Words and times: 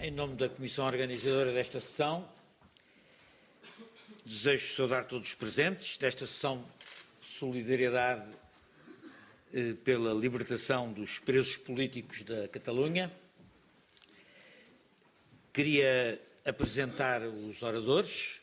Em 0.00 0.12
nome 0.12 0.36
da 0.36 0.48
Comissão 0.48 0.86
Organizadora 0.86 1.52
desta 1.52 1.80
sessão, 1.80 2.24
desejo 4.24 4.76
saudar 4.76 5.04
todos 5.06 5.30
os 5.30 5.34
presentes 5.34 5.96
desta 5.96 6.24
sessão 6.24 6.64
de 7.20 7.26
solidariedade 7.26 8.30
eh, 9.52 9.74
pela 9.82 10.14
libertação 10.14 10.92
dos 10.92 11.18
presos 11.18 11.56
políticos 11.56 12.22
da 12.22 12.46
Catalunha. 12.46 13.12
Queria 15.52 16.22
apresentar 16.44 17.22
os 17.22 17.60
oradores, 17.60 18.40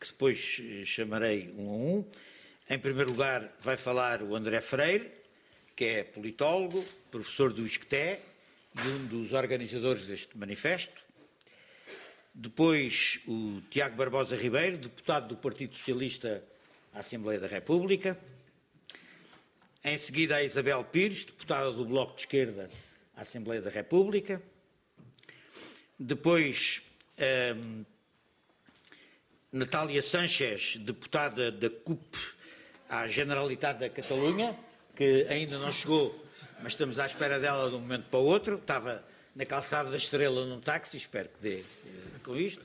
que 0.00 0.06
depois 0.08 0.60
eh, 0.60 0.84
chamarei 0.84 1.54
um 1.56 1.68
a 1.70 1.74
um. 1.74 2.04
Em 2.68 2.76
primeiro 2.76 3.12
lugar, 3.12 3.56
vai 3.60 3.76
falar 3.76 4.20
o 4.20 4.34
André 4.34 4.60
Freire, 4.60 5.12
que 5.76 5.84
é 5.84 6.02
politólogo, 6.02 6.84
professor 7.08 7.52
do 7.52 7.64
ISCTE 7.64 8.18
e 8.76 8.88
um 8.88 9.06
dos 9.06 9.32
organizadores 9.32 10.06
deste 10.06 10.36
manifesto. 10.36 11.02
Depois, 12.34 13.20
o 13.26 13.60
Tiago 13.70 13.96
Barbosa 13.96 14.36
Ribeiro, 14.36 14.78
deputado 14.78 15.28
do 15.28 15.36
Partido 15.36 15.74
Socialista 15.74 16.44
à 16.92 17.00
Assembleia 17.00 17.40
da 17.40 17.46
República. 17.46 18.18
Em 19.84 19.98
seguida, 19.98 20.36
a 20.36 20.44
Isabel 20.44 20.84
Pires, 20.84 21.24
deputada 21.24 21.72
do 21.72 21.84
Bloco 21.84 22.14
de 22.14 22.22
Esquerda 22.22 22.70
à 23.16 23.22
Assembleia 23.22 23.60
da 23.60 23.70
República. 23.70 24.42
Depois, 25.98 26.82
um, 27.56 27.84
Natália 29.50 30.02
Sanchez, 30.02 30.76
deputada 30.76 31.50
da 31.50 31.70
CUP 31.70 32.16
à 32.88 33.06
Generalitat 33.08 33.80
da 33.80 33.88
Catalunha 33.88 34.56
que 34.98 35.24
ainda 35.28 35.58
não 35.60 35.72
chegou, 35.72 36.12
mas 36.62 36.72
estamos 36.72 36.98
à 36.98 37.06
espera 37.06 37.38
dela 37.38 37.70
de 37.70 37.76
um 37.76 37.80
momento 37.80 38.06
para 38.10 38.18
o 38.18 38.24
outro. 38.24 38.56
Estava 38.56 39.04
na 39.34 39.44
calçada 39.44 39.90
da 39.90 39.96
Estrela 39.96 40.44
num 40.46 40.60
táxi, 40.60 40.96
espero 40.96 41.28
que 41.28 41.40
dê 41.40 41.64
com 42.24 42.36
isto. 42.36 42.64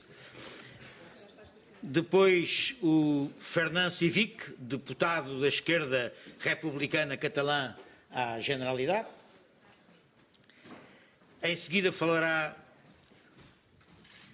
Depois 1.82 2.74
o 2.82 3.30
Fernand 3.38 3.90
Civic, 3.90 4.54
deputado 4.58 5.40
da 5.40 5.48
esquerda 5.48 6.14
republicana 6.38 7.16
catalã 7.16 7.76
à 8.10 8.40
Generalidade. 8.40 9.08
Em 11.42 11.54
seguida 11.54 11.92
falará 11.92 12.56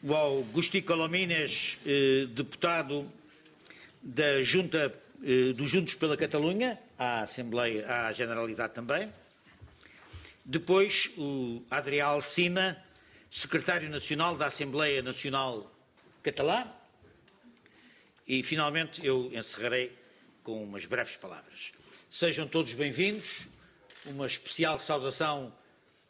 o 0.03 0.15
Augusto 0.15 0.81
Colomines, 0.83 1.77
eh, 1.85 2.27
deputado 2.31 3.07
da 4.01 4.43
Junta 4.43 4.95
eh, 5.23 5.53
do 5.53 5.67
Juntos 5.67 5.95
pela 5.95 6.17
Catalunha, 6.17 6.79
à 6.97 7.23
Assembleia, 7.23 7.87
à 7.87 8.13
Generalidade 8.13 8.73
também. 8.73 9.13
Depois, 10.51 11.09
o 11.17 11.63
Adrià 11.71 12.07
Alcina, 12.07 12.85
secretário 13.31 13.89
nacional 13.89 14.37
da 14.37 14.47
Assembleia 14.47 15.01
Nacional 15.01 15.71
Catalã. 16.25 16.67
E, 18.27 18.43
finalmente, 18.43 19.07
eu 19.07 19.31
encerrarei 19.33 19.97
com 20.43 20.65
umas 20.65 20.85
breves 20.87 21.17
palavras. 21.17 21.71
Sejam 22.11 22.49
todos 22.49 22.73
bem-vindos. 22.73 23.47
Uma 24.07 24.27
especial 24.27 24.77
saudação 24.81 25.55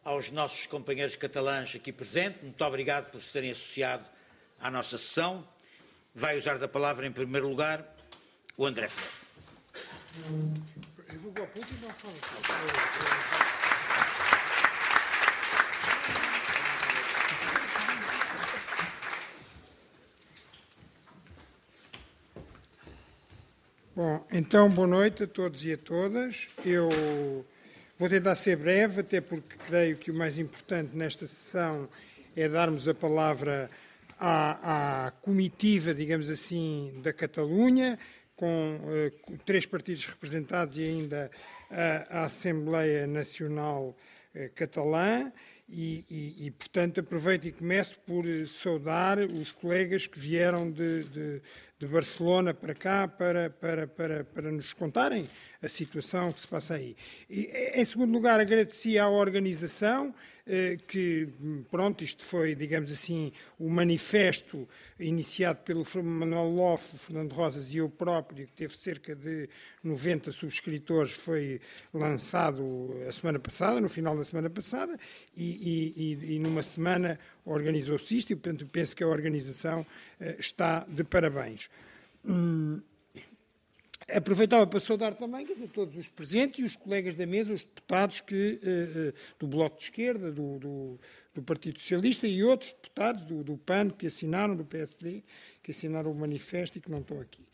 aos 0.03 0.31
nossos 0.31 0.65
companheiros 0.65 1.15
catalães 1.15 1.75
aqui 1.75 1.93
presentes. 1.93 2.41
Muito 2.41 2.65
obrigado 2.65 3.11
por 3.11 3.21
se 3.21 3.31
terem 3.31 3.51
associado 3.51 4.07
à 4.59 4.71
nossa 4.71 4.97
sessão. 4.97 5.47
Vai 6.15 6.39
usar 6.39 6.57
da 6.57 6.67
palavra, 6.67 7.05
em 7.05 7.11
primeiro 7.11 7.47
lugar, 7.47 7.95
o 8.57 8.65
André 8.65 8.89
Freire. 8.89 9.13
Eu 11.13 11.19
vou 11.19 11.31
para 11.31 11.45
e 11.45 11.73
não 11.79 11.93
falo. 11.93 12.15
Bom, 23.93 24.25
então 24.31 24.69
boa 24.69 24.87
noite 24.87 25.23
a 25.23 25.27
todos 25.27 25.65
e 25.65 25.73
a 25.73 25.77
todas. 25.77 26.47
Eu 26.63 27.45
vou 27.99 28.07
tentar 28.07 28.35
ser 28.35 28.55
breve, 28.55 29.01
até 29.01 29.19
porque 29.19 29.57
creio 29.67 29.97
que 29.97 30.09
o 30.09 30.13
mais 30.13 30.39
importante 30.39 30.95
nesta 30.95 31.27
sessão 31.27 31.89
é 32.33 32.47
darmos 32.47 32.87
a 32.87 32.93
palavra 32.93 33.69
à, 34.17 35.07
à 35.07 35.11
comitiva, 35.11 35.93
digamos 35.93 36.29
assim, 36.29 37.01
da 37.03 37.11
Catalunha, 37.11 37.99
com 38.33 38.77
uh, 38.77 39.37
três 39.39 39.65
partidos 39.65 40.05
representados 40.05 40.77
e 40.77 40.83
ainda 40.83 41.29
a, 41.69 42.19
a 42.19 42.23
Assembleia 42.23 43.05
Nacional 43.05 43.93
uh, 44.33 44.49
Catalã. 44.55 45.29
E, 45.73 46.05
e, 46.09 46.47
e, 46.47 46.51
portanto, 46.51 46.99
aproveito 46.99 47.45
e 47.45 47.51
começo 47.51 47.97
por 48.05 48.25
saudar 48.45 49.19
os 49.19 49.53
colegas 49.53 50.05
que 50.05 50.19
vieram 50.19 50.69
de, 50.69 51.03
de, 51.05 51.41
de 51.81 51.87
Barcelona 51.87 52.53
para 52.53 52.75
cá 52.75 53.07
para, 53.07 53.49
para, 53.49 53.87
para, 53.87 54.23
para 54.23 54.51
nos 54.51 54.71
contarem 54.71 55.27
a 55.61 55.69
situação 55.69 56.33
que 56.33 56.41
se 56.41 56.47
passa 56.47 56.75
aí. 56.75 56.95
E, 57.29 57.49
em 57.75 57.85
segundo 57.85 58.11
lugar, 58.11 58.39
agradeci 58.39 58.97
à 58.97 59.07
organização 59.07 60.13
eh, 60.45 60.77
que, 60.87 61.29
pronto, 61.69 62.03
isto 62.03 62.23
foi, 62.23 62.55
digamos 62.55 62.91
assim, 62.91 63.31
o 63.59 63.69
manifesto 63.69 64.67
iniciado 64.99 65.59
pelo 65.59 65.85
Manuel 66.03 66.49
Loff, 66.49 66.97
Fernando 66.97 67.31
Rosas 67.33 67.73
e 67.73 67.77
eu 67.77 67.89
próprio, 67.89 68.47
que 68.47 68.53
teve 68.53 68.75
cerca 68.75 69.15
de 69.15 69.47
90 69.83 70.31
subscritores, 70.31 71.11
foi 71.11 71.61
lançado 71.93 72.91
a 73.07 73.11
semana 73.11 73.39
passada, 73.39 73.79
no 73.79 73.89
final 73.89 74.17
da 74.17 74.23
semana 74.23 74.49
passada, 74.49 74.97
e, 75.37 76.17
e, 76.23 76.35
e 76.35 76.39
numa 76.39 76.63
semana 76.63 77.19
organizou-se 77.45 78.17
isto, 78.17 78.31
e, 78.31 78.35
portanto, 78.35 78.67
penso 78.71 78.95
que 78.95 79.03
a 79.03 79.07
organização 79.07 79.85
eh, 80.19 80.35
está 80.39 80.85
de 80.89 81.03
parabéns. 81.03 81.69
Hum, 82.25 82.81
Aproveitava 84.09 84.65
para 84.65 84.79
saudar 84.79 85.15
também 85.15 85.45
quer 85.45 85.53
dizer, 85.53 85.69
todos 85.69 85.95
os 85.95 86.09
presentes 86.09 86.59
e 86.59 86.63
os 86.63 86.75
colegas 86.75 87.15
da 87.15 87.25
mesa, 87.25 87.53
os 87.53 87.63
deputados 87.63 88.19
que, 88.21 88.59
uh, 88.63 89.13
do 89.39 89.47
Bloco 89.47 89.77
de 89.77 89.83
Esquerda, 89.83 90.31
do, 90.31 90.59
do, 90.59 90.99
do, 91.33 91.41
Partido 91.43 91.79
Socialista 91.79 92.27
e 92.27 92.43
outros 92.43 92.73
deputados 92.73 93.23
do, 93.25 93.43
do 93.43 93.57
PAN 93.57 93.89
que 93.89 94.07
assinaram, 94.07 94.55
do 94.55 94.65
PSD, 94.65 95.23
que 95.61 95.71
assinaram 95.71 96.11
o 96.11 96.15
manifesto 96.15 96.77
e 96.77 96.81
que 96.81 96.89
não 96.89 96.99
estão 96.99 97.21
aqui. 97.21 97.45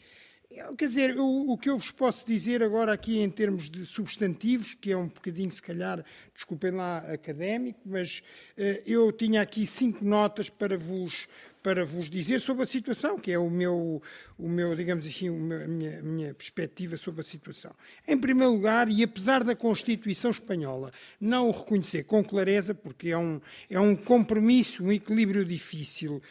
Quer 0.78 0.88
dizer, 0.88 1.20
o, 1.20 1.58
que 1.58 1.70
eu 1.70 1.78
vos 1.78 1.92
posso 1.92 2.26
dizer 2.26 2.64
agora 2.64 2.94
aqui 2.94 3.20
em 3.20 3.30
termos 3.30 3.70
de 3.70 3.86
substantivos, 3.86 4.74
que 4.74 4.92
é 4.92 4.98
um 4.98 5.08
bocadinho, 5.08 5.52
se 5.52 5.62
calhar, 5.62 6.04
desculpem 6.34 6.72
lá, 6.72 7.00
académico, 7.00 7.82
mas 7.86 8.24
uh, 8.58 8.82
eu 8.86 9.12
tinha 9.12 9.42
aqui 9.42 9.66
cinco 9.66 10.06
notas 10.06 10.50
para 10.50 10.78
vos 10.78 11.28
para 11.68 11.84
vos 11.84 12.10
dizer 12.10 12.40
sobre 12.40 12.64
a 12.64 12.66
situação, 12.66 13.20
que 13.20 13.30
é 13.30 13.38
o 13.38 13.50
meu, 13.50 14.02
o 14.40 14.48
meu 14.48 14.74
digamos 14.74 15.06
assim, 15.06 15.28
a 15.28 15.68
minha, 15.68 16.02
minha 16.02 16.34
perspectiva 16.34 16.96
sobre 16.96 17.20
a 17.20 17.24
situação. 17.26 17.76
Em 18.08 18.18
primeiro 18.18 18.54
lugar, 18.54 18.88
e 18.88 19.04
apesar 19.04 19.44
da 19.44 19.54
Constituição 19.54 20.32
Espanhola 20.32 20.92
não 21.20 21.50
o 21.50 21.52
reconhecer 21.52 22.04
com 22.04 22.24
clareza, 22.24 22.74
porque 22.74 23.10
é 23.10 23.18
um, 23.18 23.42
é 23.70 23.78
um 23.78 23.98
compromisso, 23.98 24.82
um 24.82 24.94
equilíbrio 24.94 25.44
difícil 25.44 26.22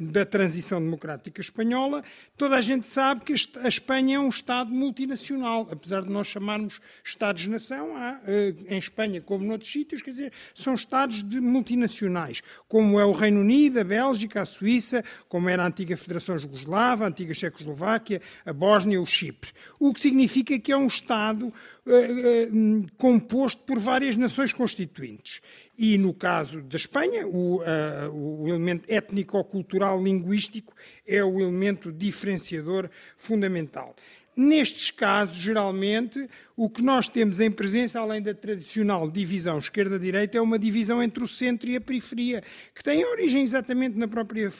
da 0.00 0.24
transição 0.24 0.80
democrática 0.80 1.40
espanhola, 1.40 2.04
toda 2.36 2.56
a 2.56 2.60
gente 2.60 2.86
sabe 2.86 3.22
que 3.22 3.34
a 3.62 3.68
Espanha 3.68 4.16
é 4.16 4.20
um 4.20 4.28
Estado 4.28 4.70
multinacional, 4.70 5.66
apesar 5.70 6.02
de 6.02 6.10
nós 6.10 6.28
chamarmos 6.28 6.80
Estados-nação, 7.04 7.90
uh, 7.90 8.66
em 8.68 8.78
Espanha 8.78 9.20
como 9.20 9.44
noutros 9.44 9.72
sítios, 9.72 10.02
quer 10.02 10.10
dizer, 10.10 10.32
são 10.54 10.74
Estados 10.74 11.22
multinacionais, 11.22 12.42
como 12.68 13.00
é 13.00 13.04
o 13.04 13.12
Reino 13.12 13.40
Unido, 13.40 13.80
a 13.80 13.84
Bélgica, 13.84 14.42
a 14.42 14.46
Suíça, 14.46 15.04
como 15.28 15.48
era 15.48 15.64
a 15.64 15.66
antiga 15.66 15.96
Federação 15.96 16.38
Jugoslava, 16.38 17.04
a 17.04 17.08
antiga 17.08 17.34
Checoslováquia, 17.34 18.20
a 18.44 18.52
Bósnia, 18.52 19.00
o 19.00 19.06
Chipre. 19.06 19.50
O 19.78 19.92
que 19.92 20.00
significa 20.00 20.58
que 20.58 20.70
é 20.70 20.76
um 20.76 20.86
Estado 20.86 21.46
uh, 21.46 21.52
uh, 21.90 22.86
composto 22.96 23.62
por 23.62 23.78
várias 23.78 24.16
nações 24.16 24.52
constituintes. 24.52 25.40
E 25.78 25.98
no 25.98 26.14
caso 26.14 26.62
da 26.62 26.76
Espanha, 26.76 27.26
o, 27.26 27.60
uh, 27.60 28.42
o 28.42 28.48
elemento 28.48 28.84
étnico-cultural 28.88 30.02
linguístico 30.02 30.74
é 31.06 31.22
o 31.22 31.40
elemento 31.40 31.92
diferenciador 31.92 32.88
fundamental. 33.16 33.94
Nestes 34.36 34.90
casos, 34.90 35.36
geralmente, 35.36 36.28
o 36.54 36.68
que 36.68 36.82
nós 36.82 37.08
temos 37.08 37.40
em 37.40 37.50
presença, 37.50 37.98
além 37.98 38.20
da 38.20 38.34
tradicional 38.34 39.10
divisão 39.10 39.56
esquerda-direita, 39.56 40.36
é 40.36 40.40
uma 40.42 40.58
divisão 40.58 41.02
entre 41.02 41.24
o 41.24 41.26
centro 41.26 41.70
e 41.70 41.76
a 41.76 41.80
periferia, 41.80 42.42
que 42.74 42.84
tem 42.84 43.02
origem 43.02 43.42
exatamente 43.42 43.96
na 43.96 44.06
própria 44.06 44.50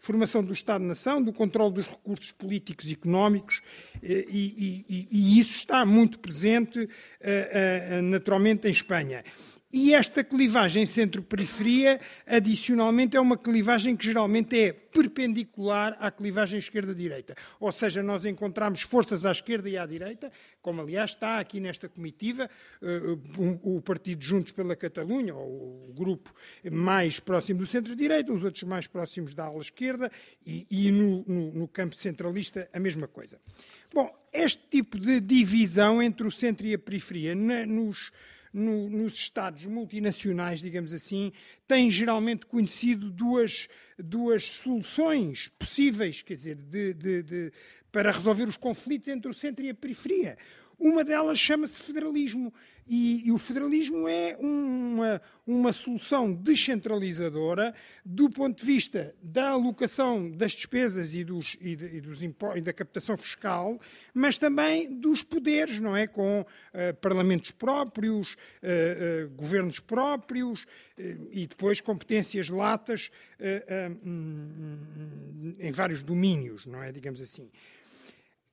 formação 0.00 0.42
do 0.42 0.52
Estado-nação, 0.52 1.22
do 1.22 1.32
controle 1.32 1.74
dos 1.74 1.86
recursos 1.86 2.32
políticos 2.32 2.90
e 2.90 2.94
económicos, 2.94 3.62
eh, 4.02 4.26
e, 4.28 4.84
e, 4.88 5.08
e 5.12 5.38
isso 5.38 5.58
está 5.58 5.86
muito 5.86 6.18
presente, 6.18 6.88
eh, 7.20 8.00
naturalmente, 8.02 8.66
em 8.66 8.72
Espanha. 8.72 9.22
E 9.72 9.94
esta 9.94 10.24
clivagem 10.24 10.84
centro-periferia, 10.84 12.00
adicionalmente, 12.26 13.16
é 13.16 13.20
uma 13.20 13.38
clivagem 13.38 13.96
que 13.96 14.04
geralmente 14.04 14.58
é 14.58 14.72
perpendicular 14.72 15.96
à 16.00 16.10
clivagem 16.10 16.58
esquerda-direita. 16.58 17.36
Ou 17.60 17.70
seja, 17.70 18.02
nós 18.02 18.24
encontramos 18.24 18.82
forças 18.82 19.24
à 19.24 19.30
esquerda 19.30 19.68
e 19.68 19.78
à 19.78 19.86
direita, 19.86 20.32
como 20.60 20.80
aliás 20.80 21.10
está 21.10 21.38
aqui 21.38 21.60
nesta 21.60 21.88
comitiva, 21.88 22.50
uh, 22.82 23.76
o 23.76 23.80
Partido 23.80 24.24
Juntos 24.24 24.50
pela 24.50 24.74
Catalunha, 24.74 25.36
o 25.36 25.94
grupo 25.96 26.34
mais 26.72 27.20
próximo 27.20 27.60
do 27.60 27.66
centro-direita, 27.66 28.32
os 28.32 28.42
outros 28.42 28.64
mais 28.64 28.88
próximos 28.88 29.36
da 29.36 29.44
ala 29.44 29.60
esquerda, 29.60 30.10
e, 30.44 30.66
e 30.68 30.90
no, 30.90 31.24
no, 31.28 31.52
no 31.52 31.68
campo 31.68 31.94
centralista 31.94 32.68
a 32.72 32.80
mesma 32.80 33.06
coisa. 33.06 33.38
Bom, 33.94 34.12
este 34.32 34.62
tipo 34.68 34.98
de 34.98 35.20
divisão 35.20 36.02
entre 36.02 36.26
o 36.26 36.30
centro 36.30 36.66
e 36.66 36.74
a 36.74 36.78
periferia 36.78 37.36
na, 37.36 37.64
nos 37.64 38.10
no, 38.52 38.88
nos 38.88 39.14
Estados 39.14 39.64
multinacionais, 39.66 40.60
digamos 40.60 40.92
assim, 40.92 41.32
tem 41.66 41.90
geralmente 41.90 42.46
conhecido 42.46 43.10
duas, 43.10 43.68
duas 43.98 44.44
soluções 44.44 45.48
possíveis, 45.58 46.22
quer 46.22 46.34
dizer, 46.34 46.56
de, 46.56 46.94
de, 46.94 47.22
de, 47.22 47.52
para 47.92 48.10
resolver 48.10 48.48
os 48.48 48.56
conflitos 48.56 49.08
entre 49.08 49.30
o 49.30 49.34
centro 49.34 49.64
e 49.64 49.70
a 49.70 49.74
periferia. 49.74 50.36
Uma 50.78 51.04
delas 51.04 51.38
chama-se 51.38 51.80
federalismo 51.80 52.52
e, 52.92 53.28
e, 53.28 53.30
o 53.30 53.38
federalismo 53.38 54.08
é 54.08 54.36
uma, 54.40 55.22
uma 55.46 55.72
solução 55.72 56.32
descentralizadora 56.32 57.72
do 58.04 58.28
ponto 58.28 58.58
de 58.58 58.66
vista 58.66 59.14
da 59.22 59.50
alocação 59.50 60.28
das 60.28 60.50
despesas 60.52 61.14
e, 61.14 61.22
dos, 61.22 61.56
e, 61.60 61.76
de, 61.76 61.84
e, 61.98 62.00
dos 62.00 62.20
e 62.20 62.60
da 62.60 62.72
captação 62.72 63.16
fiscal, 63.16 63.80
mas 64.12 64.36
também 64.38 64.92
dos 64.92 65.22
poderes, 65.22 65.78
não 65.78 65.96
é? 65.96 66.08
Com 66.08 66.40
uh, 66.40 66.94
parlamentos 67.00 67.52
próprios, 67.52 68.32
uh, 68.34 69.26
uh, 69.26 69.30
governos 69.36 69.78
próprios 69.78 70.66
e 71.30 71.46
depois 71.46 71.80
competências 71.80 72.50
latas 72.50 73.10
em 75.58 75.70
vários 75.72 76.02
domínios, 76.02 76.66
não 76.66 76.82
é? 76.82 76.92
Digamos 76.92 77.22
assim. 77.22 77.48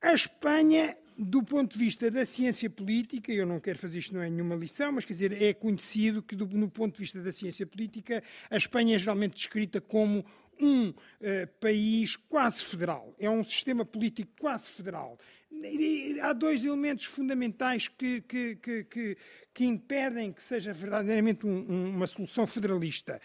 A 0.00 0.14
Espanha 0.14 0.96
do 1.18 1.42
ponto 1.42 1.72
de 1.72 1.78
vista 1.78 2.08
da 2.08 2.24
ciência 2.24 2.70
política, 2.70 3.32
eu 3.32 3.44
não 3.44 3.58
quero 3.58 3.76
fazer 3.76 3.98
isto, 3.98 4.14
não 4.14 4.22
é 4.22 4.30
nenhuma 4.30 4.54
lição, 4.54 4.92
mas 4.92 5.04
quer 5.04 5.14
dizer, 5.14 5.42
é 5.42 5.52
conhecido 5.52 6.22
que, 6.22 6.36
do, 6.36 6.46
no 6.46 6.70
ponto 6.70 6.94
de 6.94 7.00
vista 7.00 7.20
da 7.20 7.32
ciência 7.32 7.66
política, 7.66 8.22
a 8.48 8.56
Espanha 8.56 8.94
é 8.94 8.98
geralmente 8.98 9.34
descrita 9.34 9.80
como 9.80 10.24
um 10.60 10.90
uh, 10.90 10.94
país 11.60 12.14
quase 12.28 12.62
federal. 12.62 13.14
É 13.18 13.28
um 13.28 13.42
sistema 13.42 13.84
político 13.84 14.30
quase 14.40 14.70
federal. 14.70 15.18
E 15.50 16.18
há 16.20 16.32
dois 16.32 16.64
elementos 16.64 17.06
fundamentais 17.06 17.88
que, 17.88 18.20
que, 18.20 18.56
que, 18.56 19.16
que 19.52 19.64
impedem 19.64 20.32
que 20.32 20.42
seja 20.42 20.72
verdadeiramente 20.72 21.44
um, 21.44 21.66
um, 21.68 21.90
uma 21.96 22.06
solução 22.06 22.46
federalista. 22.46 23.20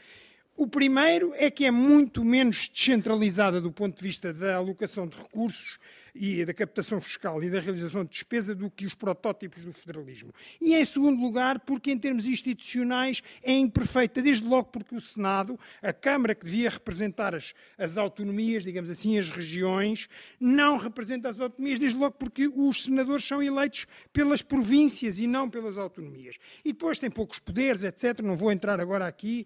O 0.56 0.68
primeiro 0.68 1.34
é 1.36 1.52
que 1.52 1.66
é 1.66 1.72
muito 1.72 2.24
menos 2.24 2.70
descentralizada 2.70 3.62
do 3.62 3.72
ponto 3.72 3.98
de 3.98 4.04
vista 4.04 4.34
da 4.34 4.56
alocação 4.56 5.08
de 5.08 5.18
recursos 5.18 5.80
e 6.16 6.46
da 6.46 6.54
captação 6.54 7.02
fiscal 7.02 7.44
e 7.44 7.50
da 7.50 7.60
realização 7.60 8.04
de 8.04 8.12
despesa 8.12 8.54
do 8.54 8.70
que 8.70 8.86
os 8.86 8.94
protótipos 8.94 9.66
do 9.66 9.74
federalismo. 9.74 10.32
E, 10.62 10.76
em 10.76 10.86
segundo 10.86 11.22
lugar, 11.22 11.60
porque, 11.60 11.92
em 11.92 11.98
termos 11.98 12.28
institucionais, 12.28 13.22
é 13.42 13.52
imperfeita, 13.52 14.22
desde 14.22 14.46
logo 14.46 14.70
porque 14.70 14.96
o 14.96 15.02
Senado, 15.02 15.60
a 15.82 15.92
Câmara 15.92 16.36
que 16.36 16.46
devia 16.46 16.70
representar 16.70 17.34
as, 17.34 17.54
as 17.78 17.98
autonomias, 17.98 18.64
digamos 18.64 18.90
assim, 18.90 19.18
as 19.18 19.30
regiões, 19.30 20.08
não 20.40 20.78
representa 20.78 21.30
as 21.30 21.40
autonomias, 21.40 21.80
desde 21.80 21.98
logo 21.98 22.16
porque 22.18 22.48
os 22.48 22.84
senadores 22.84 23.26
são 23.26 23.42
eleitos 23.42 23.88
pelas 24.12 24.42
províncias 24.42 25.20
e 25.20 25.28
não 25.28 25.50
pelas 25.50 25.78
autonomias. 25.78 26.38
E 26.64 26.74
depois 26.74 27.00
tem 27.00 27.10
poucos 27.10 27.40
poderes, 27.40 27.84
etc. 27.84 28.20
Não 28.22 28.38
vou 28.38 28.52
entrar 28.52 28.80
agora 28.80 29.08
aqui. 29.08 29.46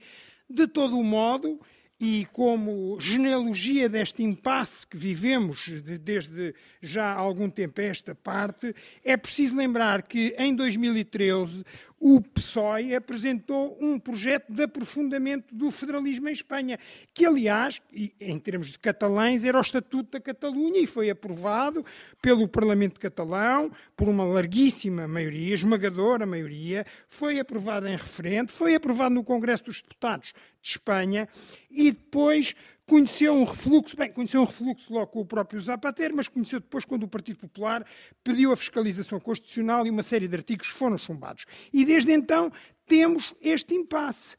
De 0.50 0.66
todo 0.66 0.98
o 0.98 1.04
modo, 1.04 1.60
e 2.00 2.28
como 2.32 3.00
genealogia 3.00 3.90
deste 3.90 4.22
impasse 4.22 4.86
que 4.86 4.98
vivemos 4.98 5.68
desde 6.02 6.54
já 6.82 7.12
há 7.12 7.16
algum 7.16 7.50
tempo 7.50 7.82
esta 7.82 8.14
parte, 8.14 8.76
é 9.04 9.18
preciso 9.18 9.56
lembrar 9.56 10.04
que 10.04 10.36
em 10.38 10.56
2013 10.56 11.64
o 12.00 12.22
PSOE 12.22 12.96
apresentou 12.96 13.78
um 13.82 14.00
projeto 14.00 14.52
de 14.52 14.64
aprofundamento 14.64 15.54
do 15.54 15.72
federalismo 15.72 16.30
em 16.30 16.34
Espanha, 16.34 16.80
que, 17.14 17.26
aliás, 17.26 17.82
em 18.20 18.38
termos 18.40 18.68
de 18.68 18.78
catalães, 18.78 19.44
era 19.44 19.58
o 19.58 19.62
Estatuto 19.62 20.12
da 20.12 20.20
Catalunha 20.20 20.80
e 20.80 20.86
foi 20.86 21.10
aprovado 21.10 21.84
pelo 22.22 22.48
Parlamento 22.48 23.00
catalão 23.00 23.72
por 23.96 24.08
uma 24.08 24.24
larguíssima 24.24 25.08
maioria, 25.08 25.56
esmagadora 25.56 26.26
maioria, 26.26 26.86
foi 27.10 27.40
aprovado 27.40 27.88
em 27.88 27.96
referendo, 27.96 28.52
foi 28.52 28.76
aprovado 28.76 29.16
no 29.16 29.24
Congresso 29.24 29.66
dos 29.66 29.82
Deputados 29.82 30.34
de 30.62 30.70
Espanha 30.70 31.28
e 31.70 31.92
depois 31.92 32.54
conheceu 32.88 33.34
um 33.34 33.44
refluxo, 33.44 33.98
bem, 33.98 34.12
conheceu 34.12 34.42
um 34.42 34.46
refluxo 34.46 34.94
logo 34.94 35.08
com 35.08 35.20
o 35.20 35.26
próprio 35.26 35.60
Zapatero, 35.60 36.16
mas 36.16 36.30
conheceu 36.30 36.60
depois 36.62 36.86
quando 36.86 37.04
o 37.04 37.08
Partido 37.08 37.38
Popular 37.38 37.86
pediu 38.24 38.54
a 38.54 38.58
fiscalização 38.58 39.20
constitucional 39.20 39.86
e 39.86 39.90
uma 39.90 40.04
série 40.04 40.28
de 40.28 40.36
artigos 40.36 40.70
foram 40.70 40.98
chumbados. 40.98 41.46
E 41.72 41.84
desde 41.84 42.14
então 42.14 42.52
temos 42.88 43.36
este 43.42 43.76
impasse. 43.76 44.38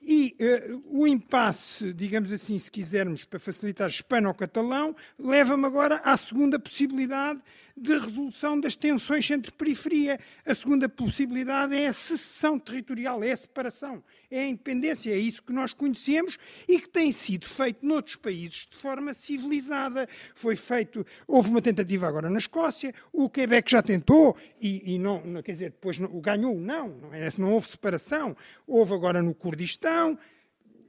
E 0.00 0.36
uh, 0.40 0.82
o 0.86 1.08
impasse, 1.08 1.92
digamos 1.92 2.32
assim, 2.32 2.56
se 2.56 2.70
quisermos, 2.70 3.24
para 3.24 3.40
facilitar 3.40 3.90
hispano-catalão, 3.90 4.94
leva-me 5.18 5.66
agora 5.66 5.96
à 6.04 6.16
segunda 6.16 6.56
possibilidade 6.56 7.42
de 7.82 7.96
resolução 7.96 8.58
das 8.60 8.76
tensões 8.76 9.30
entre 9.30 9.52
periferia. 9.52 10.18
A 10.46 10.54
segunda 10.54 10.88
possibilidade 10.88 11.74
é 11.76 11.86
a 11.86 11.92
secessão 11.92 12.58
territorial, 12.58 13.22
é 13.22 13.32
a 13.32 13.36
separação, 13.36 14.02
é 14.30 14.40
a 14.40 14.46
independência, 14.46 15.10
é 15.10 15.18
isso 15.18 15.42
que 15.42 15.52
nós 15.52 15.72
conhecemos 15.72 16.38
e 16.68 16.80
que 16.80 16.88
tem 16.88 17.12
sido 17.12 17.46
feito 17.46 17.84
noutros 17.86 18.16
países 18.16 18.66
de 18.70 18.76
forma 18.76 19.14
civilizada. 19.14 20.08
Foi 20.34 20.56
feito, 20.56 21.06
houve 21.26 21.50
uma 21.50 21.62
tentativa 21.62 22.06
agora 22.06 22.28
na 22.28 22.38
Escócia, 22.38 22.94
o 23.12 23.28
Quebec 23.30 23.70
já 23.70 23.82
tentou 23.82 24.36
e, 24.60 24.94
e 24.94 24.98
não, 24.98 25.20
quer 25.42 25.52
dizer, 25.52 25.70
depois 25.70 25.98
não, 25.98 26.20
ganhou, 26.20 26.58
não, 26.58 26.88
não, 26.88 27.14
é, 27.14 27.28
não 27.38 27.52
houve 27.52 27.68
separação. 27.68 28.36
Houve 28.66 28.94
agora 28.94 29.22
no 29.22 29.34
Kurdistão, 29.34 30.18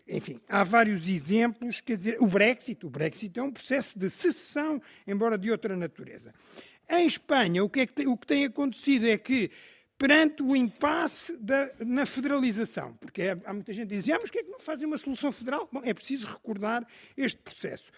enfim, 0.10 0.42
há 0.50 0.64
vários 0.64 1.08
exemplos, 1.08 1.82
quer 1.82 1.96
dizer, 1.96 2.18
o 2.20 2.26
Brexit, 2.26 2.84
o 2.86 2.90
Brexit 2.90 3.38
é 3.38 3.44
um 3.44 3.52
processo 3.52 3.98
de 3.98 4.10
secessão, 4.10 4.82
embora 5.06 5.38
de 5.38 5.52
outra 5.52 5.76
natureza. 5.78 6.34
Em 6.90 7.06
Espanha, 7.06 7.64
o 7.64 7.70
que, 7.70 7.82
é 7.82 7.86
que 7.86 7.94
tem, 7.94 8.08
o 8.08 8.18
que 8.18 8.26
tem 8.26 8.46
acontecido 8.46 9.08
é 9.08 9.18
que, 9.18 9.52
perante 9.98 10.42
o 10.42 10.56
impasse 10.56 11.38
da, 11.38 11.70
na 11.80 12.06
federalização, 12.06 12.94
porque 12.96 13.22
é, 13.22 13.38
há 13.46 13.54
muita 13.54 13.72
gente 13.74 13.90
que 13.90 13.96
diz, 13.96 14.10
ah, 14.10 14.18
mas 14.20 14.32
que 14.32 14.40
é 14.40 14.44
que 14.44 14.50
não 14.50 14.60
fazem 14.60 14.88
uma 14.88 14.98
solução 14.98 15.32
federal? 15.32 15.70
Bom, 15.72 15.82
é 15.84 15.94
preciso 15.94 16.26
recordar 16.28 16.88
este 17.16 17.40
processo. 17.42 17.92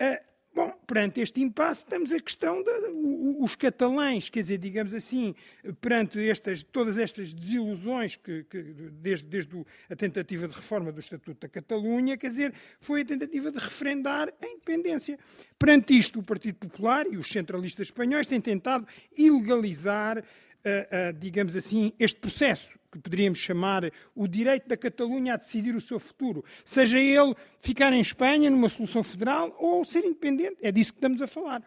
Uh, 0.00 0.31
Bom, 0.54 0.70
perante 0.86 1.20
este 1.20 1.40
impasse, 1.40 1.86
temos 1.86 2.12
a 2.12 2.20
questão 2.20 2.62
dos 2.62 3.56
catalães, 3.56 4.28
quer 4.28 4.42
dizer, 4.42 4.58
digamos 4.58 4.92
assim, 4.92 5.34
perante 5.80 6.28
estas, 6.28 6.62
todas 6.62 6.98
estas 6.98 7.32
desilusões, 7.32 8.16
que, 8.16 8.44
que 8.44 8.60
desde, 8.60 9.26
desde, 9.26 9.64
a 9.88 9.96
tentativa 9.96 10.46
de 10.46 10.54
reforma 10.54 10.92
do 10.92 11.00
Estatuto 11.00 11.40
da 11.40 11.48
Catalunha, 11.48 12.18
quer 12.18 12.28
dizer, 12.28 12.52
foi 12.80 13.00
a 13.00 13.04
tentativa 13.04 13.50
de 13.50 13.58
referendar 13.58 14.30
a 14.42 14.46
independência. 14.46 15.18
Perante 15.58 15.96
isto, 15.96 16.18
o 16.20 16.22
Partido 16.22 16.56
Popular 16.56 17.06
e 17.06 17.16
os 17.16 17.28
centralistas 17.28 17.86
espanhóis 17.86 18.26
têm 18.26 18.40
tentado 18.40 18.86
ilegalizar, 19.16 20.18
uh, 20.18 20.22
uh, 20.22 21.18
digamos 21.18 21.56
assim, 21.56 21.94
este 21.98 22.20
processo 22.20 22.81
que 22.92 22.98
poderíamos 22.98 23.38
chamar 23.38 23.90
o 24.14 24.28
direito 24.28 24.68
da 24.68 24.76
Catalunha 24.76 25.34
a 25.34 25.36
decidir 25.38 25.74
o 25.74 25.80
seu 25.80 25.98
futuro, 25.98 26.44
seja 26.64 26.98
ele 26.98 27.34
ficar 27.58 27.92
em 27.92 28.00
Espanha 28.00 28.50
numa 28.50 28.68
solução 28.68 29.02
federal 29.02 29.56
ou 29.58 29.84
ser 29.84 30.04
independente. 30.04 30.58
É 30.62 30.70
disso 30.70 30.92
que 30.92 30.98
estamos 30.98 31.22
a 31.22 31.26
falar. 31.26 31.62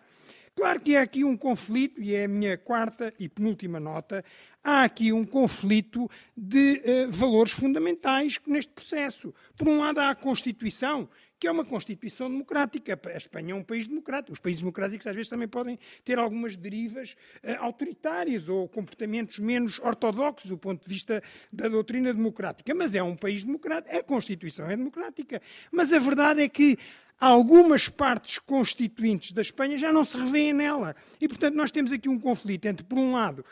Claro 0.55 0.79
que 0.79 0.96
há 0.96 1.01
aqui 1.01 1.24
um 1.25 1.36
conflito, 1.36 2.01
e 2.01 2.15
é 2.15 2.24
a 2.24 2.29
minha 2.29 2.58
quarta 2.58 3.13
e 3.20 3.27
penúltima 3.27 3.77
nota, 3.77 4.24
há 4.63 4.84
aqui 4.84 5.12
um 5.12 5.25
conflito 5.25 6.10
de 6.36 6.82
uh, 6.86 7.12
valores 7.12 7.51
fundamentais 7.51 8.39
neste 8.48 8.72
processo. 8.72 9.34
Por 9.58 9.67
um 9.67 9.79
lado, 9.79 10.00
há 10.00 10.12
a 10.12 10.15
Constituição, 10.15 11.10
que 11.39 11.48
é 11.48 11.51
uma 11.51 11.65
Constituição 11.65 12.30
democrática. 12.30 13.00
A 13.06 13.18
Espanha 13.18 13.54
é 13.54 13.56
um 13.56 13.63
país 13.63 13.88
democrático. 13.88 14.34
Os 14.34 14.39
países 14.39 14.62
democráticos, 14.62 15.06
às 15.06 15.15
vezes, 15.15 15.30
também 15.30 15.48
podem 15.48 15.77
ter 16.04 16.18
algumas 16.18 16.56
derivas 16.56 17.15
uh, 17.44 17.63
autoritárias 17.63 18.48
ou 18.50 18.68
comportamentos 18.68 19.39
menos 19.39 19.80
ortodoxos 19.80 20.50
do 20.50 20.58
ponto 20.58 20.82
de 20.82 20.89
vista 20.89 21.22
da 21.51 21.68
doutrina 21.68 22.13
democrática. 22.13 22.74
Mas 22.74 22.96
é 22.96 23.04
um 23.04 23.15
país 23.15 23.44
democrático. 23.44 23.96
A 23.96 24.04
Constituição 24.04 24.70
é 24.70 24.77
democrática. 24.77 25.42
Mas 25.72 25.92
a 25.92 26.00
verdade 26.00 26.42
é 26.42 26.50
que 26.50 26.77
algumas 27.20 27.89
partes 27.89 28.39
constituintes 28.39 29.32
da 29.32 29.42
Espanha 29.42 29.77
já 29.77 29.92
não 29.92 30.04
se 30.04 30.18
revêem 30.18 30.54
nela. 30.54 30.96
E, 31.20 31.27
portanto, 31.27 31.56
nós 31.56 31.72
temos 31.72 31.92
aqui 31.92 32.10
um 32.10 32.20
conflito 32.20 32.65
entre, 32.65 32.86
por 32.86 32.98
um 32.98 33.13
lado, 33.13 33.46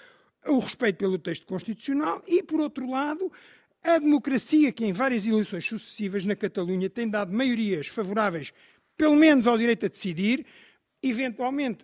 o 0.46 0.60
respeito 0.60 0.98
pelo 0.98 1.18
texto 1.18 1.46
constitucional 1.46 2.22
e, 2.28 2.44
por 2.44 2.60
outro 2.60 2.90
lado, 2.90 3.32
a 3.84 4.00
democracia, 4.00 4.72
que 4.72 4.86
em 4.86 4.94
várias 4.94 5.28
eleições 5.28 5.66
sucessivas 5.66 6.26
na 6.26 6.36
Catalunha 6.36 6.90
tem 6.90 7.10
dado 7.10 7.34
maiorias 7.34 7.88
favoráveis, 7.88 8.54
pelo 8.96 9.16
menos 9.16 9.46
ao 9.46 9.58
direito 9.58 9.86
a 9.86 9.90
decidir, 9.90 10.46
eventualmente 11.02 11.84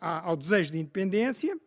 ao 0.00 0.36
desejo 0.36 0.72
de 0.72 0.78
independência, 0.78 1.58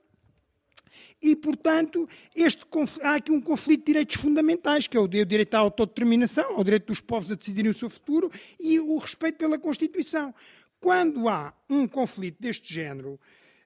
E, 1.21 1.35
portanto, 1.35 2.07
este, 2.35 2.63
há 3.01 3.15
aqui 3.15 3.31
um 3.31 3.41
conflito 3.41 3.79
de 3.79 3.85
direitos 3.87 4.15
fundamentais, 4.17 4.85
que 4.87 4.95
é 4.95 4.99
o 4.99 5.07
direito 5.07 5.55
à 5.55 5.59
autodeterminação, 5.59 6.55
ao 6.55 6.63
direito 6.63 6.87
dos 6.87 7.01
povos 7.01 7.31
a 7.31 7.35
decidirem 7.35 7.71
o 7.71 7.73
seu 7.73 7.89
futuro 7.89 8.31
e 8.59 8.79
o 8.79 8.97
respeito 8.97 9.37
pela 9.37 9.57
Constituição. 9.57 10.33
Quando 10.79 11.27
há 11.27 11.53
um 11.69 11.87
conflito 11.87 12.39
deste 12.39 12.71
género, 12.71 13.19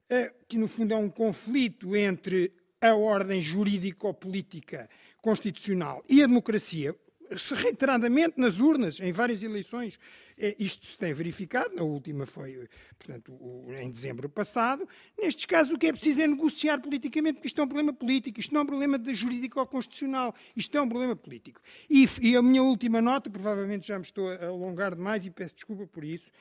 eh, 0.10 0.32
que 0.48 0.58
no 0.58 0.68
fundo 0.68 0.94
é 0.94 0.98
um 0.98 1.10
conflito 1.10 1.94
entre 1.96 2.54
a 2.82 2.96
ordem 2.96 3.42
jurídico-política 3.42 4.90
constitucional 5.22 6.04
e 6.10 6.24
a 6.24 6.28
democracia, 6.28 6.96
reiteradamente 7.56 8.34
nas 8.38 8.60
urnas, 8.60 9.00
em 9.00 9.12
várias 9.12 9.44
eleições, 9.44 9.98
é, 10.38 10.56
isto 10.60 10.86
se 10.88 10.98
tem 10.98 11.14
verificado, 11.14 11.76
na 11.76 11.84
última 11.84 12.26
foi, 12.26 12.68
portanto, 12.98 13.40
em 13.80 13.90
dezembro 13.90 14.28
passado. 14.28 14.90
Nestes 15.22 15.46
casos, 15.46 15.72
o 15.72 15.78
que 15.78 15.88
é 15.88 15.92
preciso 15.94 16.24
é 16.24 16.28
negociar 16.28 16.80
politicamente, 16.80 17.36
porque 17.36 17.48
isto 17.48 17.62
é 17.62 17.64
um 17.64 17.68
problema 17.68 17.94
político, 17.94 18.40
isto 18.40 18.52
não 18.54 18.62
é 18.62 18.64
um 18.64 18.68
problema 18.68 18.98
de 18.98 19.14
jurídico 19.14 19.60
ou 19.60 19.68
constitucional, 19.68 20.34
isto 20.56 20.76
é 20.76 20.82
um 20.82 20.90
problema 20.90 21.16
político. 21.16 21.62
E, 21.90 22.10
e 22.22 22.36
a 22.36 22.42
minha 22.42 22.64
última 22.64 23.02
nota, 23.02 23.30
provavelmente 23.30 23.88
já 23.88 24.00
me 24.00 24.04
estou 24.04 24.28
a 24.28 24.48
alongar 24.48 24.96
demais 24.96 25.26
e 25.26 25.30
peço 25.30 25.54
desculpa 25.54 25.86
por 25.86 26.04
isso, 26.04 26.32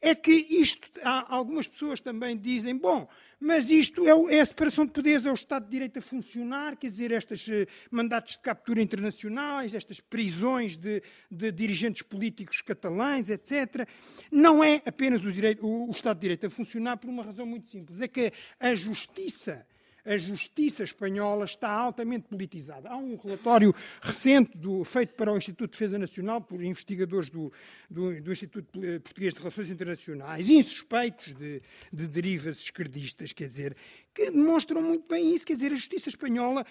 é 0.00 0.14
que 0.14 0.32
isto, 0.32 0.88
algumas 1.04 1.68
pessoas 1.68 2.00
também 2.00 2.36
dizem, 2.36 2.76
bom, 2.76 3.08
mas 3.38 3.70
isto 3.70 4.06
é, 4.06 4.36
é, 4.36 4.40
a 4.40 4.46
separação 4.46 4.84
de 4.84 4.92
poderes, 4.92 5.24
é 5.24 5.30
o 5.30 5.34
Estado 5.34 5.64
de 5.64 5.70
Direito 5.70 5.98
a 5.98 6.02
funcionar, 6.02 6.76
quer 6.76 6.88
dizer, 6.88 7.10
estes 7.10 7.46
uh, 7.48 7.66
mandatos 7.90 8.32
de 8.32 8.40
captura 8.40 8.82
internacionais, 8.82 9.74
estas 9.74 9.98
prisões 9.98 10.76
de, 10.76 11.02
de, 11.30 11.50
dirigentes 11.50 12.02
políticos 12.02 12.60
catalães, 12.60 13.30
etc. 13.30 13.88
Não 14.30 14.62
é 14.62 14.82
apenas 14.84 15.24
o, 15.24 15.32
direito, 15.32 15.66
o, 15.66 15.88
o 15.88 15.90
Estado 15.90 16.16
de 16.16 16.20
Direito 16.22 16.46
a 16.46 16.50
funcionar 16.50 16.98
por 16.98 17.08
uma 17.08 17.22
razão 17.22 17.46
muito 17.46 17.66
simples, 17.66 18.00
é 18.02 18.08
que 18.08 18.30
a 18.58 18.74
justiça 18.74 19.66
a 20.10 20.16
justiça 20.16 20.82
espanhola 20.82 21.44
está 21.44 21.70
altamente 21.70 22.26
politizada. 22.28 22.88
Há 22.88 22.96
um 22.96 23.16
relatório 23.16 23.72
recente 24.02 24.58
do, 24.58 24.82
feito 24.82 25.14
para 25.14 25.32
o 25.32 25.36
Instituto 25.36 25.70
de 25.70 25.78
Defesa 25.78 25.98
Nacional 25.98 26.40
por 26.40 26.60
investigadores 26.62 27.30
do, 27.30 27.52
do, 27.88 28.20
do 28.20 28.32
Instituto 28.32 28.80
Português 29.02 29.34
de 29.34 29.38
Relações 29.38 29.70
Internacionais, 29.70 30.50
insuspeitos 30.50 31.32
de, 31.34 31.62
de 31.92 32.08
derivas 32.08 32.58
esquerdistas, 32.58 33.32
quer 33.32 33.46
dizer, 33.46 33.76
que 34.14 34.30
demonstram 34.30 34.82
muito 34.82 35.06
bem 35.08 35.34
isso. 35.34 35.46
Quer 35.46 35.54
dizer, 35.54 35.72
a 35.72 35.76
justiça 35.76 36.08
espanhola, 36.08 36.64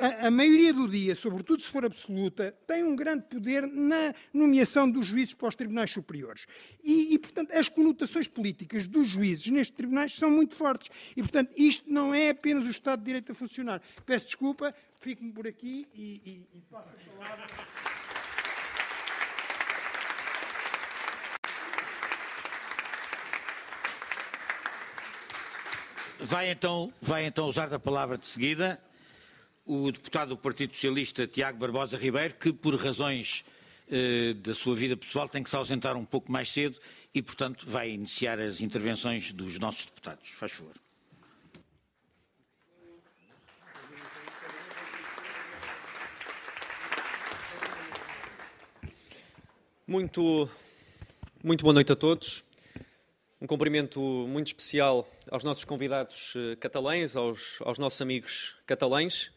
a, 0.00 0.26
a, 0.26 0.30
maioria 0.30 0.72
do 0.72 0.88
dia, 0.88 1.14
sobretudo 1.14 1.62
se 1.62 1.68
for 1.68 1.84
absoluta, 1.84 2.56
tem 2.66 2.84
um 2.84 2.96
grande 2.96 3.24
poder 3.24 3.66
na 3.66 4.14
nomeação 4.32 4.90
dos 4.90 5.06
juízes 5.06 5.34
para 5.34 5.48
os 5.48 5.56
tribunais 5.56 5.90
superiores. 5.90 6.46
E, 6.82 7.14
e, 7.14 7.18
portanto, 7.18 7.52
as 7.52 7.68
conotações 7.68 8.28
políticas 8.28 8.86
dos 8.86 9.08
juízes 9.08 9.46
nestes 9.48 9.76
tribunais 9.76 10.14
são 10.14 10.30
muito 10.30 10.54
fortes. 10.54 10.88
E, 11.16 11.22
portanto, 11.22 11.52
isto 11.56 11.92
não 11.92 12.14
é 12.14 12.30
apenas 12.30 12.66
o 12.66 12.70
Estado 12.70 13.00
de 13.00 13.06
Direito 13.06 13.32
a 13.32 13.34
funcionar. 13.34 13.82
Peço 14.06 14.26
desculpa, 14.26 14.74
fico-me 15.00 15.32
por 15.32 15.46
aqui 15.46 15.86
e, 15.94 16.20
e, 16.24 16.58
e 16.58 16.60
passo 16.70 16.88
a 16.88 17.24
palavra. 17.24 17.91
Vai 26.24 26.50
então, 26.50 26.92
vai 27.00 27.26
então 27.26 27.48
usar 27.48 27.66
da 27.66 27.80
palavra 27.80 28.16
de 28.16 28.26
seguida 28.26 28.80
o 29.66 29.90
deputado 29.90 30.30
do 30.30 30.36
Partido 30.36 30.72
Socialista, 30.72 31.26
Tiago 31.26 31.58
Barbosa 31.58 31.96
Ribeiro, 31.96 32.34
que 32.34 32.52
por 32.52 32.76
razões 32.76 33.44
eh, 33.90 34.32
da 34.34 34.54
sua 34.54 34.76
vida 34.76 34.96
pessoal 34.96 35.28
tem 35.28 35.42
que 35.42 35.50
se 35.50 35.56
ausentar 35.56 35.96
um 35.96 36.04
pouco 36.04 36.30
mais 36.30 36.50
cedo 36.50 36.78
e, 37.12 37.20
portanto, 37.20 37.64
vai 37.68 37.90
iniciar 37.90 38.38
as 38.38 38.60
intervenções 38.60 39.32
dos 39.32 39.58
nossos 39.58 39.84
deputados. 39.84 40.28
Faz 40.30 40.52
favor. 40.52 40.74
Muito, 49.84 50.48
muito 51.42 51.62
boa 51.62 51.74
noite 51.74 51.90
a 51.90 51.96
todos. 51.96 52.44
Um 53.42 53.46
cumprimento 53.48 54.00
muito 54.00 54.46
especial 54.46 55.10
aos 55.28 55.42
nossos 55.42 55.64
convidados 55.64 56.34
eh, 56.36 56.54
catalães, 56.60 57.16
aos, 57.16 57.58
aos 57.62 57.76
nossos 57.76 58.00
amigos 58.00 58.54
catalães. 58.64 59.32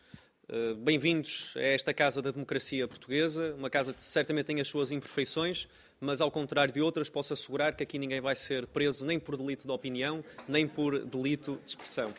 Eh, 0.48 0.76
bem-vindos 0.76 1.52
a 1.56 1.62
esta 1.62 1.92
Casa 1.92 2.22
da 2.22 2.30
Democracia 2.30 2.88
Portuguesa, 2.88 3.56
uma 3.58 3.68
casa 3.68 3.94
que 3.94 4.04
certamente 4.04 4.46
tem 4.46 4.62
as 4.62 4.68
suas 4.68 4.92
imperfeições, 4.92 5.68
mas 6.00 6.22
ao 6.22 6.30
contrário 6.30 6.72
de 6.72 6.82
outras, 6.82 7.10
posso 7.10 7.34
assegurar 7.34 7.76
que 7.76 7.82
aqui 7.82 7.98
ninguém 7.98 8.22
vai 8.22 8.36
ser 8.36 8.68
preso 8.68 9.04
nem 9.08 9.20
por 9.20 9.36
delito 9.38 9.66
de 9.66 9.72
opinião, 9.72 10.24
nem 10.48 10.68
por 10.68 11.04
delito 11.04 11.60
de 11.64 11.72
expressão. 11.72 12.14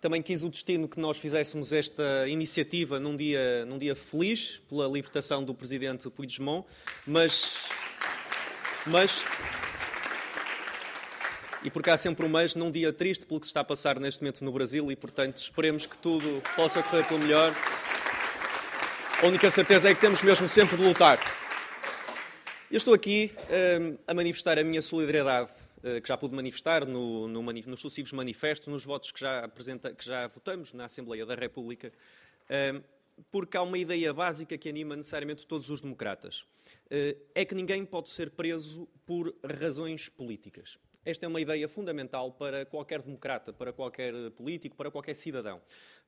Também 0.00 0.22
quis 0.22 0.42
o 0.42 0.48
destino 0.48 0.88
que 0.88 0.98
nós 0.98 1.18
fizéssemos 1.18 1.74
esta 1.74 2.26
iniciativa 2.26 2.98
num 2.98 3.14
dia, 3.14 3.66
num 3.66 3.76
dia 3.76 3.94
feliz 3.94 4.60
pela 4.66 4.88
libertação 4.88 5.44
do 5.44 5.54
presidente 5.54 6.08
Puigdemont, 6.08 6.66
mas, 7.06 7.54
mas 8.86 9.22
e 11.62 11.70
porque 11.70 11.90
há 11.90 11.98
sempre 11.98 12.24
um 12.24 12.30
mês 12.30 12.54
num 12.54 12.70
dia 12.70 12.90
triste 12.94 13.26
pelo 13.26 13.38
que 13.38 13.46
se 13.46 13.50
está 13.50 13.60
a 13.60 13.64
passar 13.64 14.00
neste 14.00 14.22
momento 14.22 14.42
no 14.42 14.50
Brasil 14.50 14.90
e, 14.90 14.96
portanto, 14.96 15.36
esperemos 15.36 15.84
que 15.84 15.98
tudo 15.98 16.42
possa 16.56 16.82
correr 16.82 17.04
pelo 17.04 17.20
melhor. 17.20 17.54
A 19.22 19.26
única 19.26 19.50
certeza 19.50 19.90
é 19.90 19.94
que 19.94 20.00
temos 20.00 20.22
mesmo 20.22 20.48
sempre 20.48 20.78
de 20.78 20.82
lutar. 20.82 21.18
Eu 22.70 22.78
estou 22.78 22.94
aqui 22.94 23.30
um, 23.78 23.98
a 24.06 24.14
manifestar 24.14 24.58
a 24.58 24.64
minha 24.64 24.80
solidariedade 24.80 25.50
que 26.02 26.08
já 26.08 26.16
pude 26.16 26.34
manifestar 26.34 26.86
no, 26.86 27.26
no, 27.26 27.42
nos 27.42 27.80
sucessivos 27.80 28.12
manifestos, 28.12 28.68
nos 28.68 28.84
votos 28.84 29.10
que 29.10 29.20
já, 29.20 29.44
apresenta, 29.44 29.92
que 29.94 30.04
já 30.04 30.26
votamos 30.26 30.72
na 30.72 30.84
Assembleia 30.84 31.24
da 31.24 31.34
República, 31.34 31.92
eh, 32.48 32.80
porque 33.30 33.56
há 33.56 33.62
uma 33.62 33.78
ideia 33.78 34.12
básica 34.12 34.56
que 34.58 34.68
anima 34.68 34.96
necessariamente 34.96 35.46
todos 35.46 35.70
os 35.70 35.80
democratas. 35.80 36.44
Eh, 36.90 37.16
é 37.34 37.44
que 37.44 37.54
ninguém 37.54 37.84
pode 37.84 38.10
ser 38.10 38.30
preso 38.30 38.88
por 39.06 39.34
razões 39.44 40.08
políticas. 40.08 40.78
Esta 41.04 41.24
é 41.24 41.28
uma 41.28 41.40
ideia 41.40 41.66
fundamental 41.66 42.30
para 42.32 42.66
qualquer 42.66 43.00
democrata, 43.00 43.54
para 43.54 43.72
qualquer 43.72 44.12
político, 44.32 44.76
para 44.76 44.90
qualquer 44.90 45.14
cidadão. 45.14 45.60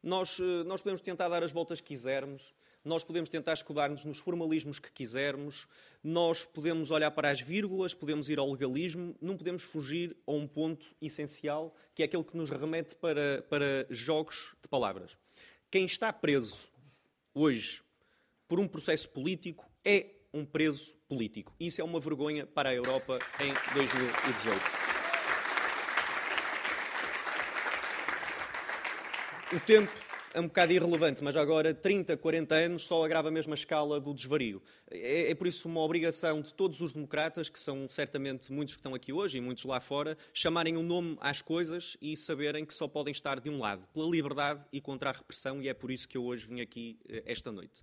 Nós, 0.03 0.39
nós 0.67 0.83
podemos 0.83 1.01
tentar 1.01 1.29
dar 1.31 1.43
as 1.43 1.51
voltas 1.51 1.81
que 1.81 1.89
quisermos, 1.89 2.55
nós 2.85 3.03
podemos 3.03 3.31
tentar 3.31 3.55
escudar-nos 3.55 4.05
nos 4.05 4.19
formalismos 4.19 4.79
que 4.79 4.93
quisermos, 4.93 5.67
nós 6.05 6.45
podemos 6.45 6.91
olhar 6.91 7.11
para 7.13 7.31
as 7.31 7.41
vírgulas, 7.41 7.95
podemos 7.95 8.29
ir 8.29 8.39
ao 8.39 8.51
legalismo, 8.51 9.17
não 9.21 9.37
podemos 9.37 9.63
fugir 9.63 10.15
a 10.27 10.33
um 10.33 10.47
ponto 10.47 10.95
essencial, 11.01 11.75
que 11.95 12.03
é 12.03 12.05
aquele 12.05 12.25
que 12.25 12.37
nos 12.37 12.51
remete 12.51 12.95
para, 12.95 13.43
para 13.49 13.87
jogos 13.89 14.55
de 14.61 14.69
palavras. 14.69 15.17
Quem 15.71 15.87
está 15.87 16.13
preso 16.13 16.69
hoje 17.33 17.83
por 18.47 18.61
um 18.61 18.69
processo 18.69 19.09
político 19.09 19.71
é 19.83 20.11
um 20.35 20.45
preso 20.45 20.95
político. 21.09 21.55
Isso 21.59 21.81
é 21.81 21.85
uma 21.85 22.01
vergonha 22.01 22.47
para 22.47 22.71
a 22.71 22.75
Europa 22.75 23.19
em 23.41 23.53
2018. 23.75 24.82
O 29.55 29.61
tempo 29.61 30.02
é 30.35 30.41
um 30.41 30.47
bocado 30.47 30.73
irrelevante, 30.73 31.23
mas 31.23 31.37
agora 31.37 31.75
30, 31.75 32.17
40 32.17 32.55
anos 32.55 32.87
só 32.87 33.05
agrava 33.05 33.29
a 33.29 33.31
mesma 33.31 33.55
escala 33.55 34.01
do 34.01 34.15
desvario. 34.15 34.63
É, 34.91 35.31
é, 35.31 35.35
por 35.35 35.47
isso 35.47 35.69
uma 35.69 35.81
obrigação 35.81 36.41
de 36.41 36.53
todos 36.55 36.81
os 36.81 36.93
democratas, 36.93 37.49
que 37.49 37.59
são 37.59 37.87
certamente 37.89 38.51
muitos 38.51 38.75
que 38.75 38.81
estão 38.81 38.95
aqui 38.95 39.13
hoje 39.13 39.39
e 39.39 39.41
muitos 39.41 39.65
lá 39.65 39.79
fora, 39.81 40.17
chamarem 40.33 40.77
um 40.77 40.83
nome 40.83 41.19
às 41.21 41.43
coisas 41.43 41.97
e 42.01 42.17
saberem 42.17 42.65
que 42.65 42.75
só 42.75 42.89
podem 42.89 43.13
estar 43.13 43.41
de 43.41 43.51
um 43.51 43.59
lado, 43.59 43.87
pela 43.93 44.09
liberdade 44.09 44.63
e 44.73 44.81
contra 44.81 45.11
a 45.11 45.13
repressão, 45.13 45.61
e 45.61 45.69
é 45.69 45.75
por 45.75 45.91
isso 45.91 46.09
que 46.09 46.17
eu 46.17 46.25
hoje 46.25 46.47
vim 46.47 46.61
aqui 46.61 46.99
eh, 47.09 47.23
esta 47.27 47.53
noite. 47.53 47.83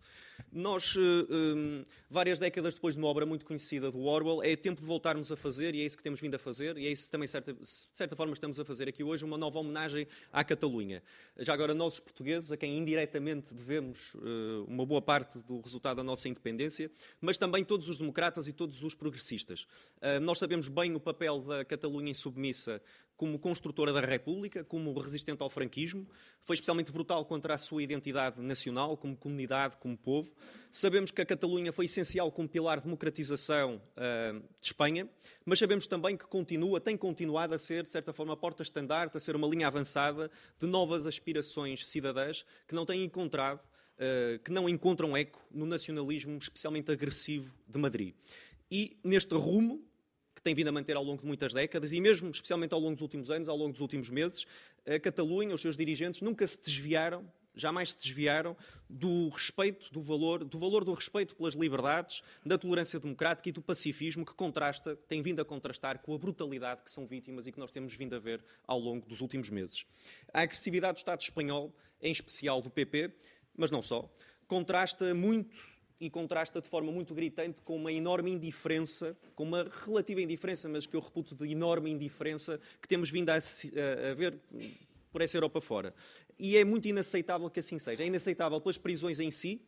Nós, 0.51 0.95
um, 0.97 1.83
várias 2.09 2.39
décadas 2.39 2.73
depois 2.73 2.95
de 2.95 3.01
uma 3.01 3.07
obra 3.07 3.25
muito 3.25 3.45
conhecida 3.45 3.91
do 3.91 4.01
Orwell, 4.05 4.43
é 4.43 4.55
tempo 4.55 4.81
de 4.81 4.87
voltarmos 4.87 5.31
a 5.31 5.35
fazer, 5.35 5.75
e 5.75 5.81
é 5.81 5.85
isso 5.85 5.97
que 5.97 6.03
temos 6.03 6.19
vindo 6.19 6.35
a 6.35 6.39
fazer, 6.39 6.77
e 6.77 6.87
é 6.87 6.91
isso 6.91 7.11
também, 7.11 7.27
certa, 7.27 7.53
de 7.53 7.59
certa 7.93 8.15
forma, 8.15 8.33
estamos 8.33 8.59
a 8.59 8.65
fazer 8.65 8.87
aqui 8.89 9.03
hoje, 9.03 9.23
uma 9.23 9.37
nova 9.37 9.59
homenagem 9.59 10.07
à 10.31 10.43
Catalunha. 10.43 11.03
Já 11.37 11.53
agora, 11.53 11.73
nós, 11.73 11.93
os 11.93 11.99
portugueses, 11.99 12.38
a 12.51 12.57
quem 12.57 12.77
indiretamente 12.77 13.53
devemos 13.53 14.13
uh, 14.15 14.65
uma 14.67 14.85
boa 14.85 15.01
parte 15.01 15.39
do 15.39 15.59
resultado 15.59 15.97
da 15.97 16.03
nossa 16.03 16.29
independência, 16.29 16.89
mas 17.19 17.37
também 17.37 17.63
todos 17.63 17.89
os 17.89 17.97
democratas 17.97 18.47
e 18.47 18.53
todos 18.53 18.83
os 18.83 18.95
progressistas. 18.95 19.67
Uh, 19.97 20.19
nós 20.21 20.39
sabemos 20.39 20.67
bem 20.67 20.95
o 20.95 20.99
papel 20.99 21.41
da 21.41 21.65
Catalunha 21.65 22.11
insubmissa 22.11 22.81
como 23.19 23.37
construtora 23.37 23.91
da 23.91 23.99
República, 23.99 24.63
como 24.63 24.97
resistente 24.97 25.43
ao 25.43 25.49
franquismo. 25.49 26.07
Foi 26.45 26.53
especialmente 26.53 26.89
brutal 26.89 27.25
contra 27.25 27.53
a 27.53 27.57
sua 27.57 27.83
identidade 27.83 28.41
nacional, 28.41 28.95
como 28.95 29.13
comunidade, 29.13 29.75
como 29.75 29.97
povo. 29.97 30.33
Sabemos 30.71 31.11
que 31.11 31.21
a 31.21 31.25
Catalunha 31.25 31.73
foi 31.73 31.83
essencial 31.83 32.31
como 32.31 32.47
pilar 32.47 32.77
de 32.77 32.85
democratização 32.85 33.81
uh, 33.97 34.39
de 34.39 34.67
Espanha, 34.67 35.09
mas 35.43 35.59
sabemos 35.59 35.85
também 35.85 36.15
que 36.15 36.25
continua, 36.27 36.79
tem 36.79 36.95
continuado 36.95 37.53
a 37.53 37.59
ser, 37.59 37.83
de 37.83 37.89
certa 37.89 38.13
forma, 38.13 38.35
a 38.35 38.37
porta-estandarte, 38.37 39.17
a 39.17 39.19
ser 39.19 39.35
uma 39.35 39.49
linha 39.49 39.67
avançada 39.67 40.31
de 40.57 40.65
novas 40.65 41.05
aspirações 41.05 41.85
cidadãs 41.85 42.45
que 42.65 42.73
não 42.73 42.85
têm 42.85 43.03
encontrado, 43.03 43.59
uh, 43.59 44.39
que 44.39 44.51
não 44.51 44.69
encontram 44.69 45.17
eco 45.17 45.45
no 45.51 45.65
nacionalismo 45.65 46.37
especialmente 46.37 46.89
agressivo 46.89 47.53
de 47.67 47.77
Madrid. 47.77 48.15
E 48.71 48.97
neste 49.03 49.35
rumo, 49.35 49.83
que 50.39 50.43
tem 50.43 50.55
vindo 50.55 50.69
a 50.69 50.71
manter 50.71 50.95
ao 50.95 51.03
longo 51.03 51.21
de 51.21 51.27
muitas 51.27 51.53
décadas, 51.53 51.93
e 51.93 52.01
mesmo 52.01 52.29
especialmente 52.29 52.73
ao 52.73 52.79
longo 52.79 52.93
dos 52.93 53.01
últimos 53.01 53.29
anos, 53.29 53.47
ao 53.49 53.57
longo 53.57 53.73
dos 53.73 53.81
últimos 53.81 54.09
meses, 54.09 54.45
a 54.87 54.99
Catalunha, 54.99 55.53
os 55.53 55.61
seus 55.61 55.75
dirigentes, 55.75 56.21
nunca 56.21 56.47
se 56.47 56.59
desviaram 56.59 57.29
jamais 57.55 57.91
se 57.91 57.97
desviaram 57.97 58.55
do 58.89 59.27
respeito, 59.29 59.91
do 59.91 60.01
valor, 60.01 60.43
do 60.43 60.57
valor 60.57 60.85
do 60.85 60.93
respeito 60.93 61.35
pelas 61.35 61.53
liberdades, 61.53 62.23
da 62.45 62.57
tolerância 62.57 62.99
democrática 62.99 63.49
e 63.49 63.51
do 63.51 63.61
pacifismo 63.61 64.25
que 64.25 64.33
contrasta, 64.33 64.95
tem 65.07 65.21
vindo 65.21 65.41
a 65.41 65.45
contrastar 65.45 65.99
com 65.99 66.13
a 66.13 66.17
brutalidade 66.17 66.83
que 66.83 66.91
são 66.91 67.05
vítimas 67.05 67.45
e 67.45 67.51
que 67.51 67.59
nós 67.59 67.69
temos 67.69 67.93
vindo 67.95 68.15
a 68.15 68.19
ver 68.19 68.41
ao 68.65 68.79
longo 68.79 69.05
dos 69.05 69.19
últimos 69.19 69.49
meses. 69.49 69.85
A 70.33 70.41
agressividade 70.41 70.93
do 70.93 70.97
Estado 70.97 71.19
espanhol, 71.19 71.75
em 72.01 72.11
especial 72.11 72.61
do 72.61 72.69
PP, 72.69 73.11
mas 73.57 73.69
não 73.71 73.81
só, 73.81 74.09
contrasta 74.47 75.13
muito 75.13 75.67
e 75.99 76.09
contrasta 76.09 76.61
de 76.61 76.67
forma 76.67 76.91
muito 76.91 77.13
gritante 77.13 77.61
com 77.61 77.75
uma 77.75 77.91
enorme 77.91 78.31
indiferença, 78.31 79.17
com 79.35 79.43
uma 79.43 79.69
relativa 79.85 80.21
indiferença, 80.21 80.69
mas 80.69 80.85
que 80.85 80.95
eu 80.95 81.01
reputo 81.01 81.35
de 81.35 81.51
enorme 81.51 81.91
indiferença, 81.91 82.59
que 82.81 82.87
temos 82.87 83.09
vindo 83.09 83.29
a, 83.29 83.35
a, 83.35 84.13
ver 84.13 84.39
por 85.11 85.21
essa 85.21 85.37
Europa 85.37 85.59
fora 85.59 85.93
e 86.39 86.55
é 86.55 86.63
muito 86.63 86.87
inaceitável 86.87 87.49
que 87.49 87.59
assim 87.59 87.77
seja. 87.77 88.01
É 88.01 88.07
inaceitável 88.07 88.59
pelas 88.61 88.77
prisões 88.77 89.19
em 89.19 89.29
si, 89.29 89.61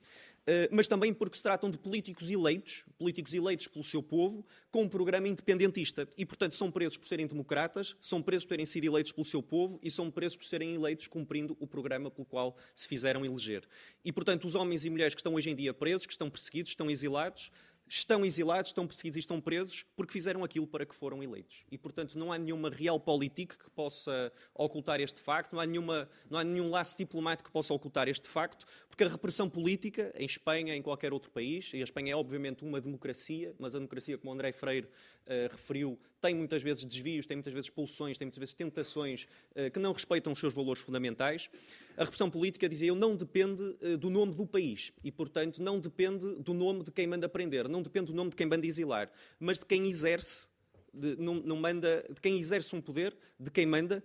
mas 0.72 0.88
também 0.88 1.14
porque 1.14 1.38
se 1.38 1.44
tratam 1.44 1.70
de 1.70 1.78
políticos 1.78 2.30
eleitos, 2.30 2.84
políticos 2.98 3.34
eleitos 3.34 3.68
pelo 3.68 3.84
seu 3.84 4.02
povo, 4.02 4.46
com 4.72 4.84
um 4.84 4.90
programa 4.90 5.28
independentista. 5.28 6.08
E, 6.18 6.26
portanto, 6.26 6.56
são 6.56 6.72
presos 6.72 6.98
por 6.98 7.06
serem 7.06 7.28
democratas, 7.28 7.96
são 8.00 8.22
presos 8.22 8.46
por 8.46 8.50
terem 8.50 8.66
sido 8.66 8.86
eleitos 8.86 9.12
pelo 9.12 9.26
seu 9.26 9.44
povo 9.44 9.80
e 9.84 9.92
são 9.92 10.10
presos 10.10 10.38
por 10.38 10.46
serem 10.46 10.76
eleitos 10.76 11.08
cumprindo 11.08 11.56
o 11.60 11.68
programa 11.68 12.10
pelo 12.10 12.26
qual 12.26 12.56
se 12.74 12.88
fizeram 12.88 13.26
eleger. 13.26 13.68
E, 14.04 14.12
portanto, 14.12 14.46
os 14.46 14.56
homens 14.56 14.86
e 14.86 14.90
mulheres 14.90 15.14
que 15.14 15.22
estão 15.22 15.36
hoje 15.36 15.50
em 15.50 15.56
dia 15.56 15.74
presos, 15.74 16.06
que 16.06 16.14
estão 16.14 16.30
perseguidos, 16.30 16.72
estão 16.72 16.90
exilados, 16.90 17.52
estão 17.92 18.26
exilados, 18.26 18.70
estão 18.70 18.88
perseguidos 18.88 19.18
e 19.18 19.20
estão 19.20 19.42
presos 19.42 19.86
porque 19.96 20.14
fizeram 20.14 20.44
aquilo 20.46 20.66
para 20.66 20.86
que 20.86 20.96
foram 20.96 21.22
eleitos. 21.22 21.66
E, 21.70 21.78
portanto, 21.78 22.18
não 22.18 22.32
há 22.32 22.38
nenhuma 22.38 22.70
realpolitik 22.70 23.58
que 23.58 23.70
possa 23.70 24.32
ocultar 24.56 25.02
este 25.02 25.20
facto, 25.20 25.52
não 25.52 25.60
há, 25.60 25.66
nenhuma, 25.66 26.10
não 26.30 26.40
há 26.40 26.44
nenhum 26.44 26.70
laço 26.70 26.98
diplomático 26.98 27.50
que 27.50 27.54
possa 27.54 27.74
ocultar 27.74 28.08
este 28.08 28.30
facto, 28.30 28.66
porque 28.88 29.04
a 29.04 29.10
repressão 29.10 29.50
política, 29.50 30.14
em 30.16 30.26
Espanha, 30.26 30.74
em 30.74 30.82
qualquer 30.82 31.12
outro 31.12 31.30
país, 31.32 31.72
e 31.74 31.82
a 31.82 31.84
Espanha 31.84 32.14
é 32.14 32.16
obviamente 32.16 32.64
uma 32.64 32.80
democracia, 32.80 33.54
mas 33.60 33.76
a 33.76 33.80
democracia, 33.80 34.18
como 34.18 34.32
André 34.32 34.54
Freire 34.54 34.88
uh, 34.88 35.52
referiu, 35.52 36.00
tem 36.22 36.36
muitas 36.36 36.62
vezes 36.62 36.86
desvios, 36.86 37.26
tem 37.26 37.36
muitas 37.36 37.52
vezes 37.52 37.66
expulsões, 37.66 38.18
tem 38.18 38.28
muitas 38.28 38.40
vezes 38.40 38.54
tentações 38.54 39.28
uh, 39.56 39.72
que 39.72 39.80
não 39.80 39.92
respeitam 39.92 40.32
os 40.32 40.40
seus 40.40 40.54
valores 40.54 40.82
fundamentais. 40.82 41.50
A 41.98 42.04
repressão 42.04 42.30
política, 42.30 42.70
dizia 42.70 42.90
eu, 42.90 42.96
não 42.96 43.16
depende 43.16 43.62
uh, 43.62 43.98
do 43.98 44.10
nome 44.10 44.34
do 44.36 44.46
país 44.46 44.94
e, 45.04 45.12
portanto, 45.12 45.62
não 45.62 45.80
depende 45.80 46.36
do 46.36 46.54
nome 46.54 46.84
de 46.84 46.92
quem 46.92 47.08
manda 47.08 47.28
prender, 47.28 47.68
não 47.68 47.82
depende 47.82 48.08
do 48.08 48.14
nome 48.14 48.30
de 48.30 48.36
quem 48.36 48.46
manda 48.48 48.66
exilar, 48.66 49.12
mas 49.40 49.58
de 49.58 49.66
quem 49.66 49.90
exerce, 49.90 50.48
de, 50.94 51.16
não, 51.18 51.36
não 51.36 51.56
manda, 51.56 52.06
de 52.08 52.22
quem 52.22 52.38
exerce 52.38 52.76
um 52.76 52.82
poder, 52.82 53.18
de 53.40 53.50
quem 53.50 53.66
manda 53.66 54.04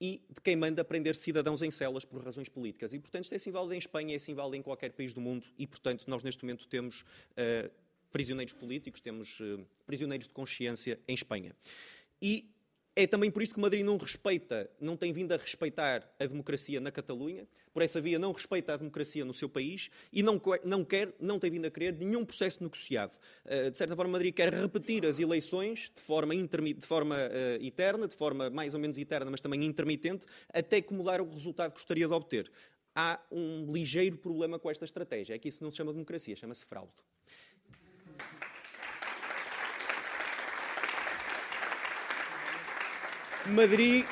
e 0.00 0.22
de 0.28 0.40
quem 0.40 0.56
manda 0.56 0.84
prender 0.84 1.16
cidadãos 1.16 1.60
em 1.60 1.70
celas 1.70 2.04
por 2.04 2.22
razões 2.24 2.48
políticas. 2.48 2.92
E, 2.94 2.98
portanto, 2.98 3.24
isto 3.24 3.32
é 3.32 3.36
assim 3.36 3.50
válido 3.50 3.74
em 3.74 3.78
Espanha, 3.78 4.14
é 4.14 4.16
assim 4.16 4.34
válido 4.34 4.56
em 4.56 4.62
qualquer 4.62 4.92
país 4.92 5.12
do 5.12 5.20
mundo 5.20 5.46
e, 5.58 5.66
portanto, 5.66 6.04
nós 6.06 6.22
neste 6.22 6.44
momento 6.44 6.66
temos 6.68 7.02
uh, 7.32 7.70
prisioneiros 8.10 8.52
políticos, 8.52 9.00
temos 9.00 9.40
uh, 9.40 9.66
prisioneiros 9.86 10.26
de 10.26 10.34
consciência 10.34 10.98
em 11.06 11.14
Espanha. 11.14 11.54
E 12.20 12.50
é 12.98 13.06
também 13.06 13.30
por 13.30 13.40
isto 13.40 13.54
que 13.54 13.60
Madrid 13.60 13.84
não 13.84 13.96
respeita, 13.96 14.68
não 14.80 14.96
tem 14.96 15.12
vindo 15.12 15.30
a 15.30 15.36
respeitar 15.36 16.12
a 16.18 16.26
democracia 16.26 16.80
na 16.80 16.90
Catalunha, 16.90 17.46
por 17.72 17.80
essa 17.80 18.00
via 18.00 18.18
não 18.18 18.32
respeita 18.32 18.74
a 18.74 18.76
democracia 18.76 19.24
no 19.24 19.32
seu 19.32 19.48
país 19.48 19.88
e 20.12 20.20
não, 20.20 20.42
não 20.64 20.84
quer, 20.84 21.14
não 21.20 21.38
tem 21.38 21.48
vindo 21.48 21.64
a 21.66 21.70
querer 21.70 21.92
nenhum 21.92 22.24
processo 22.24 22.60
negociado. 22.60 23.16
Uh, 23.44 23.70
de 23.70 23.78
certa 23.78 23.94
forma, 23.94 24.10
Madrid 24.10 24.34
quer 24.34 24.52
repetir 24.52 25.06
as 25.06 25.20
eleições 25.20 25.92
de 25.94 26.00
forma, 26.00 26.34
de 26.34 26.86
forma 26.86 27.14
uh, 27.14 27.64
eterna, 27.64 28.08
de 28.08 28.16
forma 28.16 28.50
mais 28.50 28.74
ou 28.74 28.80
menos 28.80 28.98
eterna, 28.98 29.30
mas 29.30 29.40
também 29.40 29.64
intermitente, 29.64 30.26
até 30.52 30.78
acumular 30.78 31.20
o 31.20 31.30
resultado 31.30 31.70
que 31.70 31.76
gostaria 31.76 32.08
de 32.08 32.12
obter. 32.12 32.50
Há 32.96 33.20
um 33.30 33.72
ligeiro 33.72 34.18
problema 34.18 34.58
com 34.58 34.68
esta 34.68 34.84
estratégia, 34.84 35.34
é 35.34 35.38
que 35.38 35.48
isso 35.48 35.62
não 35.62 35.70
se 35.70 35.76
chama 35.76 35.92
democracia, 35.92 36.34
chama-se 36.34 36.66
fraude. 36.66 36.90
Madrid, 43.50 44.04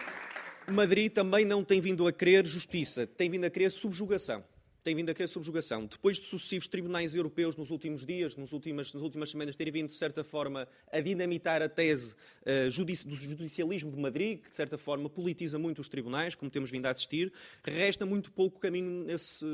Madrid 0.66 1.12
também 1.12 1.44
não 1.44 1.62
tem 1.62 1.80
vindo 1.80 2.06
a 2.06 2.12
querer 2.12 2.46
justiça, 2.46 3.06
tem 3.06 3.28
vindo 3.28 3.44
a 3.44 3.50
querer 3.50 3.70
subjugação. 3.70 4.42
Tem 4.82 4.94
vindo 4.94 5.10
a 5.10 5.14
querer 5.14 5.26
subjugação. 5.26 5.84
Depois 5.84 6.16
de 6.16 6.26
sucessivos 6.26 6.68
tribunais 6.68 7.16
europeus 7.16 7.56
nos 7.56 7.72
últimos 7.72 8.06
dias, 8.06 8.36
nos 8.36 8.52
últimas, 8.52 8.94
nas 8.94 9.02
últimas 9.02 9.30
semanas, 9.30 9.56
terem 9.56 9.72
vindo, 9.72 9.88
de 9.88 9.96
certa 9.96 10.22
forma, 10.22 10.68
a 10.92 11.00
dinamitar 11.00 11.60
a 11.60 11.68
tese 11.68 12.14
uh, 12.14 12.70
judici 12.70 13.04
do 13.04 13.16
judicialismo 13.16 13.90
de 13.90 13.98
Madrid, 13.98 14.40
que, 14.42 14.48
de 14.50 14.54
certa 14.54 14.78
forma, 14.78 15.10
politiza 15.10 15.58
muito 15.58 15.80
os 15.80 15.88
tribunais, 15.88 16.36
como 16.36 16.48
temos 16.48 16.70
vindo 16.70 16.86
a 16.86 16.90
assistir, 16.90 17.32
resta 17.64 18.06
muito 18.06 18.30
pouco 18.30 18.60
caminho 18.60 19.04
nesse, 19.04 19.44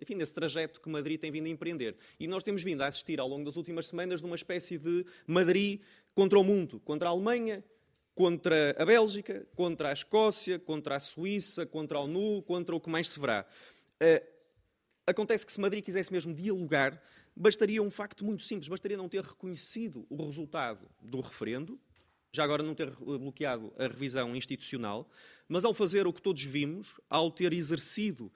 enfim, 0.00 0.14
nesse 0.14 0.34
trajeto 0.34 0.78
que 0.78 0.90
Madrid 0.90 1.18
tem 1.18 1.32
vindo 1.32 1.46
a 1.46 1.48
empreender. 1.48 1.96
E 2.18 2.28
nós 2.28 2.42
temos 2.42 2.62
vindo 2.62 2.82
a 2.82 2.86
assistir, 2.86 3.18
ao 3.18 3.26
longo 3.26 3.46
das 3.46 3.56
últimas 3.56 3.86
semanas, 3.86 4.20
numa 4.20 4.36
espécie 4.36 4.76
de 4.76 5.06
Madrid 5.26 5.80
contra 6.14 6.38
o 6.38 6.44
mundo, 6.44 6.78
contra 6.80 7.08
a 7.08 7.12
Alemanha, 7.12 7.64
contra 8.20 8.76
a 8.78 8.84
Bélgica, 8.84 9.46
contra 9.56 9.88
a 9.88 9.92
Escócia, 9.94 10.58
contra 10.58 10.96
a 10.96 11.00
Suíça, 11.00 11.64
contra 11.64 11.96
a 11.96 12.02
ONU, 12.02 12.42
contra 12.42 12.76
o 12.76 12.78
que 12.78 12.90
mais 12.90 13.08
se 13.08 13.18
verá. 13.18 13.46
Uh, 13.94 14.22
acontece 15.06 15.46
que 15.46 15.50
se 15.50 15.58
Madrid 15.58 15.82
quisesse 15.82 16.12
mesmo 16.12 16.34
dialogar, 16.34 17.02
bastaria 17.34 17.82
um 17.82 17.88
facto 17.88 18.22
muito 18.22 18.42
simples, 18.42 18.68
bastaria 18.68 18.98
não 18.98 19.08
ter 19.08 19.24
reconhecido 19.24 20.06
o 20.10 20.22
resultado 20.22 20.86
do 21.00 21.18
referendo, 21.22 21.80
já 22.30 22.44
agora 22.44 22.62
não 22.62 22.74
ter 22.74 22.90
bloqueado 22.90 23.72
a 23.78 23.84
revisão 23.84 24.36
institucional, 24.36 25.08
mas 25.48 25.64
ao 25.64 25.72
fazer 25.72 26.06
o 26.06 26.12
que 26.12 26.20
todos 26.20 26.44
vimos, 26.44 27.00
ao 27.08 27.30
ter 27.30 27.54
exercido 27.54 28.30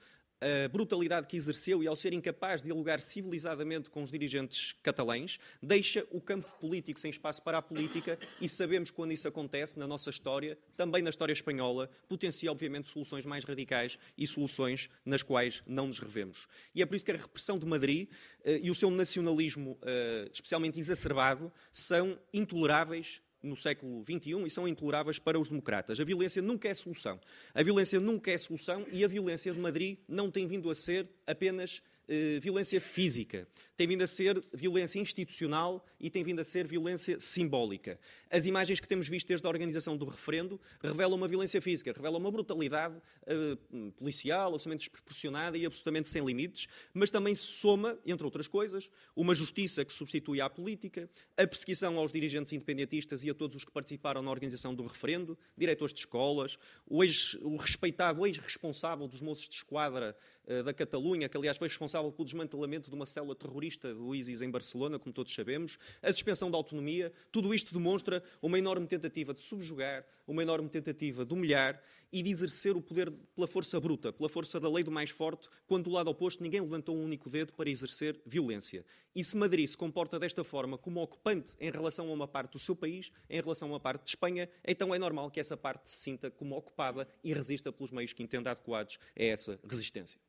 a 0.44 0.68
brutalidade 0.68 1.26
que 1.26 1.36
exerceu 1.36 1.82
e 1.82 1.86
ao 1.86 1.96
ser 1.96 2.12
incapaz 2.12 2.60
de 2.60 2.66
dialogar 2.66 3.00
civilizadamente 3.00 3.88
com 3.88 4.02
os 4.02 4.10
dirigentes 4.10 4.74
catalães, 4.82 5.38
deixa 5.62 6.06
o 6.10 6.20
campo 6.20 6.50
político 6.60 7.00
sem 7.00 7.10
espaço 7.10 7.42
para 7.42 7.58
a 7.58 7.62
política 7.62 8.18
e 8.40 8.48
sabemos 8.48 8.90
quando 8.90 9.12
isso 9.12 9.26
acontece 9.26 9.78
na 9.78 9.86
nossa 9.86 10.10
história, 10.10 10.58
também 10.76 11.02
na 11.02 11.10
história 11.10 11.32
espanhola, 11.32 11.88
potencia 12.06 12.50
obviamente 12.50 12.90
soluções 12.90 13.24
mais 13.24 13.42
radicais 13.44 13.98
e 14.18 14.26
soluções 14.26 14.90
nas 15.04 15.22
quais 15.22 15.62
não 15.66 15.86
nos 15.86 15.98
revemos. 15.98 16.46
E 16.74 16.82
é 16.82 16.86
por 16.86 16.94
isso 16.94 17.04
que 17.04 17.12
a 17.12 17.16
repressão 17.16 17.58
de 17.58 17.64
Madrid 17.64 18.08
uh, 18.08 18.50
e 18.62 18.70
o 18.70 18.74
seu 18.74 18.90
nacionalismo 18.90 19.78
uh, 19.82 20.30
especialmente 20.32 20.78
exacerbado 20.78 21.50
são 21.72 22.18
intoleráveis 22.32 23.22
no 23.44 23.56
século 23.56 24.02
XXI 24.02 24.46
e 24.46 24.50
são 24.50 24.66
intoleráveis 24.66 25.18
para 25.18 25.38
os 25.38 25.48
democratas. 25.48 26.00
A 26.00 26.04
violência 26.04 26.42
nunca 26.42 26.68
é 26.68 26.74
solução. 26.74 27.20
A 27.54 27.62
violência 27.62 28.00
nunca 28.00 28.30
é 28.30 28.38
solução 28.38 28.86
e 28.90 29.04
a 29.04 29.08
violência 29.08 29.52
de 29.52 29.58
Madrid 29.58 29.98
não 30.08 30.30
tem 30.30 30.46
vindo 30.46 30.70
a 30.70 30.74
ser 30.74 31.08
apenas 31.26 31.82
eh, 32.06 32.38
violência 32.38 32.80
física, 32.80 33.48
tem 33.76 33.86
vindo 33.86 34.02
a 34.02 34.06
ser 34.06 34.38
violência 34.52 35.00
institucional 35.00 35.84
e 35.98 36.10
tem 36.10 36.22
vindo 36.22 36.38
a 36.38 36.44
ser 36.44 36.66
violência 36.66 37.18
simbólica. 37.18 37.98
As 38.30 38.44
imagens 38.46 38.78
que 38.78 38.86
temos 38.86 39.08
visto 39.08 39.28
desde 39.28 39.46
a 39.46 39.48
organização 39.48 39.96
do 39.96 40.04
referendo 40.04 40.60
revelam 40.82 41.16
uma 41.16 41.26
violência 41.26 41.60
física, 41.62 41.92
revelam 41.92 42.20
uma 42.20 42.30
brutalidade 42.30 42.96
uh, 42.96 43.92
policial 43.92 44.48
absolutamente 44.48 44.80
desproporcionada 44.80 45.56
e 45.56 45.64
absolutamente 45.64 46.08
sem 46.08 46.24
limites, 46.24 46.66
mas 46.92 47.10
também 47.10 47.34
se 47.34 47.46
soma, 47.46 47.98
entre 48.04 48.24
outras 48.24 48.46
coisas, 48.46 48.90
uma 49.16 49.34
justiça 49.34 49.84
que 49.84 49.92
substitui 49.92 50.40
à 50.40 50.50
política, 50.50 51.08
a 51.36 51.46
perseguição 51.46 51.96
aos 51.96 52.12
dirigentes 52.12 52.52
independentistas 52.52 53.24
e 53.24 53.30
a 53.30 53.34
todos 53.34 53.56
os 53.56 53.64
que 53.64 53.72
participaram 53.72 54.20
na 54.20 54.30
organização 54.30 54.74
do 54.74 54.86
referendo, 54.86 55.38
diretores 55.56 55.94
de 55.94 56.00
escolas, 56.00 56.58
o, 56.86 57.02
ex, 57.02 57.34
o 57.40 57.56
respeitado 57.56 58.26
ex-responsável 58.26 59.08
dos 59.08 59.20
moços 59.20 59.48
de 59.48 59.56
esquadra 59.56 60.16
da 60.64 60.74
Catalunha, 60.74 61.28
que 61.28 61.36
aliás 61.36 61.56
foi 61.56 61.68
responsável 61.68 62.12
pelo 62.12 62.24
desmantelamento 62.24 62.90
de 62.90 62.96
uma 62.96 63.06
célula 63.06 63.34
terrorista 63.34 63.94
do 63.94 64.14
ISIS 64.14 64.42
em 64.42 64.50
Barcelona, 64.50 64.98
como 64.98 65.12
todos 65.12 65.34
sabemos, 65.34 65.78
a 66.02 66.12
suspensão 66.12 66.50
da 66.50 66.56
autonomia, 66.56 67.12
tudo 67.32 67.54
isto 67.54 67.72
demonstra 67.72 68.22
uma 68.42 68.58
enorme 68.58 68.86
tentativa 68.86 69.32
de 69.32 69.42
subjugar, 69.42 70.04
uma 70.26 70.42
enorme 70.42 70.68
tentativa 70.68 71.24
de 71.24 71.32
humilhar 71.32 71.82
e 72.12 72.22
de 72.22 72.30
exercer 72.30 72.76
o 72.76 72.80
poder 72.80 73.10
pela 73.34 73.46
força 73.46 73.80
bruta, 73.80 74.12
pela 74.12 74.28
força 74.28 74.60
da 74.60 74.70
lei 74.70 74.84
do 74.84 74.90
mais 74.90 75.10
forte, 75.10 75.48
quando 75.66 75.84
do 75.84 75.90
lado 75.90 76.08
oposto 76.08 76.42
ninguém 76.42 76.60
levantou 76.60 76.96
um 76.96 77.04
único 77.04 77.28
dedo 77.28 77.52
para 77.52 77.68
exercer 77.68 78.20
violência. 78.24 78.84
E 79.14 79.24
se 79.24 79.36
Madrid 79.36 79.66
se 79.66 79.76
comporta 79.76 80.18
desta 80.18 80.44
forma 80.44 80.78
como 80.78 81.00
ocupante 81.00 81.56
em 81.58 81.70
relação 81.70 82.08
a 82.08 82.12
uma 82.12 82.28
parte 82.28 82.52
do 82.52 82.58
seu 82.58 82.76
país, 82.76 83.10
em 83.28 83.40
relação 83.40 83.68
a 83.68 83.72
uma 83.72 83.80
parte 83.80 84.04
de 84.04 84.10
Espanha, 84.10 84.48
então 84.64 84.94
é 84.94 84.98
normal 84.98 85.30
que 85.30 85.40
essa 85.40 85.56
parte 85.56 85.90
se 85.90 85.96
sinta 85.96 86.30
como 86.30 86.56
ocupada 86.56 87.08
e 87.22 87.32
resista 87.32 87.72
pelos 87.72 87.90
meios 87.90 88.12
que 88.12 88.22
entenda 88.22 88.50
adequados 88.50 88.98
a 89.16 89.22
essa 89.22 89.58
resistência. 89.68 90.20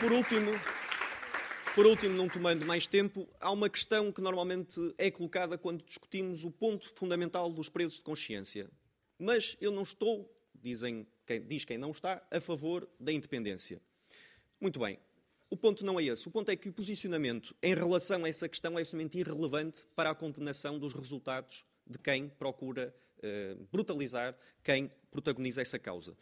Por 0.00 0.12
último, 0.12 0.52
por 1.74 1.84
último, 1.84 2.14
não 2.14 2.26
tomando 2.26 2.64
mais 2.64 2.86
tempo, 2.86 3.28
há 3.38 3.50
uma 3.50 3.68
questão 3.68 4.10
que 4.10 4.22
normalmente 4.22 4.80
é 4.96 5.10
colocada 5.10 5.58
quando 5.58 5.84
discutimos 5.84 6.42
o 6.42 6.50
ponto 6.50 6.90
fundamental 6.94 7.52
dos 7.52 7.68
presos 7.68 7.98
de 7.98 8.00
consciência. 8.04 8.70
Mas 9.18 9.58
eu 9.60 9.70
não 9.70 9.82
estou, 9.82 10.34
dizem, 10.54 11.06
diz 11.46 11.66
quem 11.66 11.76
não 11.76 11.90
está, 11.90 12.26
a 12.30 12.40
favor 12.40 12.88
da 12.98 13.12
independência. 13.12 13.78
Muito 14.58 14.80
bem. 14.80 14.98
O 15.50 15.56
ponto 15.56 15.84
não 15.84 16.00
é 16.00 16.04
esse. 16.04 16.26
O 16.26 16.30
ponto 16.30 16.50
é 16.50 16.56
que 16.56 16.70
o 16.70 16.72
posicionamento 16.72 17.54
em 17.62 17.74
relação 17.74 18.24
a 18.24 18.28
essa 18.30 18.48
questão 18.48 18.78
é 18.78 18.80
absolutamente 18.80 19.18
irrelevante 19.18 19.84
para 19.94 20.08
a 20.08 20.14
condenação 20.14 20.78
dos 20.78 20.94
resultados 20.94 21.66
de 21.86 21.98
quem 21.98 22.26
procura 22.26 22.94
eh, 23.22 23.54
brutalizar 23.70 24.34
quem 24.64 24.90
protagoniza 25.10 25.60
essa 25.60 25.78
causa. 25.78 26.16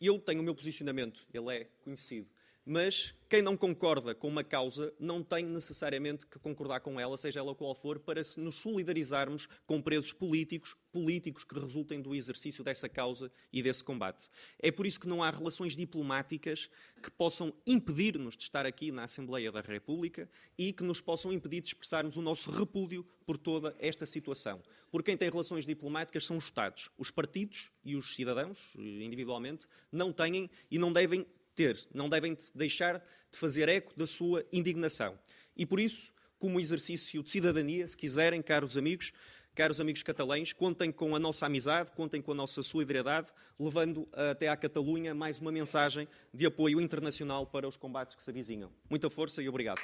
Eu 0.00 0.18
tenho 0.18 0.40
o 0.40 0.42
meu 0.42 0.54
posicionamento, 0.54 1.24
ele 1.32 1.58
é 1.58 1.64
conhecido 1.84 2.28
mas 2.70 3.12
quem 3.28 3.42
não 3.42 3.56
concorda 3.56 4.14
com 4.14 4.28
uma 4.28 4.44
causa 4.44 4.94
não 4.96 5.24
tem 5.24 5.44
necessariamente 5.44 6.24
que 6.24 6.38
concordar 6.38 6.78
com 6.78 7.00
ela, 7.00 7.16
seja 7.16 7.40
ela 7.40 7.52
qual 7.52 7.74
for, 7.74 7.98
para 7.98 8.22
nos 8.36 8.54
solidarizarmos 8.56 9.48
com 9.66 9.82
presos 9.82 10.12
políticos, 10.12 10.76
políticos 10.92 11.42
que 11.42 11.58
resultem 11.58 12.00
do 12.00 12.14
exercício 12.14 12.62
dessa 12.62 12.88
causa 12.88 13.28
e 13.52 13.60
desse 13.60 13.82
combate. 13.82 14.28
É 14.56 14.70
por 14.70 14.86
isso 14.86 15.00
que 15.00 15.08
não 15.08 15.20
há 15.20 15.30
relações 15.30 15.76
diplomáticas 15.76 16.70
que 17.02 17.10
possam 17.10 17.52
impedir-nos 17.66 18.36
de 18.36 18.44
estar 18.44 18.64
aqui 18.64 18.92
na 18.92 19.02
Assembleia 19.02 19.50
da 19.50 19.60
República 19.60 20.30
e 20.56 20.72
que 20.72 20.84
nos 20.84 21.00
possam 21.00 21.32
impedir 21.32 21.62
de 21.62 21.70
expressarmos 21.70 22.16
o 22.16 22.22
nosso 22.22 22.52
repúdio 22.52 23.04
por 23.26 23.36
toda 23.36 23.74
esta 23.80 24.06
situação. 24.06 24.62
Por 24.92 25.02
quem 25.02 25.16
tem 25.16 25.28
relações 25.28 25.66
diplomáticas 25.66 26.24
são 26.24 26.36
os 26.36 26.44
Estados. 26.44 26.88
Os 26.96 27.10
partidos 27.10 27.72
e 27.84 27.96
os 27.96 28.14
cidadãos, 28.14 28.74
individualmente, 28.76 29.66
não 29.90 30.12
têm 30.12 30.48
e 30.70 30.78
não 30.78 30.92
devem 30.92 31.26
ter, 31.54 31.78
não 31.94 32.08
devem 32.08 32.36
deixar 32.54 32.98
de 33.30 33.38
fazer 33.38 33.68
eco 33.68 33.92
da 33.96 34.06
sua 34.06 34.44
indignação. 34.52 35.18
E 35.56 35.66
por 35.66 35.78
isso, 35.78 36.12
como 36.38 36.58
exercício 36.58 37.22
de 37.22 37.30
cidadania, 37.30 37.86
se 37.86 37.96
quiserem, 37.96 38.42
caros 38.42 38.76
amigos, 38.76 39.12
caros 39.54 39.80
amigos 39.80 40.02
catalães, 40.02 40.52
contem 40.52 40.90
com 40.90 41.14
a 41.14 41.18
nossa 41.18 41.46
amizade, 41.46 41.90
contem 41.92 42.22
com 42.22 42.32
a 42.32 42.34
nossa 42.34 42.62
solidariedade, 42.62 43.28
levando 43.58 44.08
até 44.12 44.48
à 44.48 44.56
Catalunha 44.56 45.14
mais 45.14 45.38
uma 45.38 45.52
mensagem 45.52 46.08
de 46.32 46.46
apoio 46.46 46.80
internacional 46.80 47.46
para 47.46 47.68
os 47.68 47.76
combates 47.76 48.14
que 48.14 48.22
se 48.22 48.30
avizinham. 48.30 48.72
Muita 48.88 49.10
força 49.10 49.42
e 49.42 49.48
obrigado. 49.48 49.80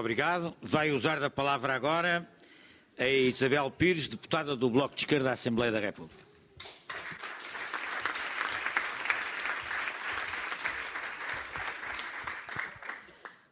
Obrigado. 0.00 0.56
Vai 0.62 0.90
usar 0.90 1.20
da 1.20 1.28
palavra 1.28 1.74
agora 1.74 2.26
a 2.98 3.06
Isabel 3.06 3.70
Pires, 3.70 4.08
deputada 4.08 4.56
do 4.56 4.70
Bloco 4.70 4.94
de 4.94 5.02
Esquerda 5.02 5.26
da 5.26 5.32
Assembleia 5.32 5.70
da 5.70 5.78
República. 5.78 6.24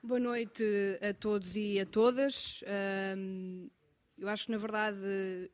Boa 0.03 0.19
noite 0.19 0.65
a 1.03 1.13
todos 1.13 1.55
e 1.55 1.79
a 1.79 1.85
todas. 1.85 2.65
Eu 4.17 4.29
acho 4.29 4.47
que, 4.47 4.53
na 4.53 4.59
verdade, 4.59 5.51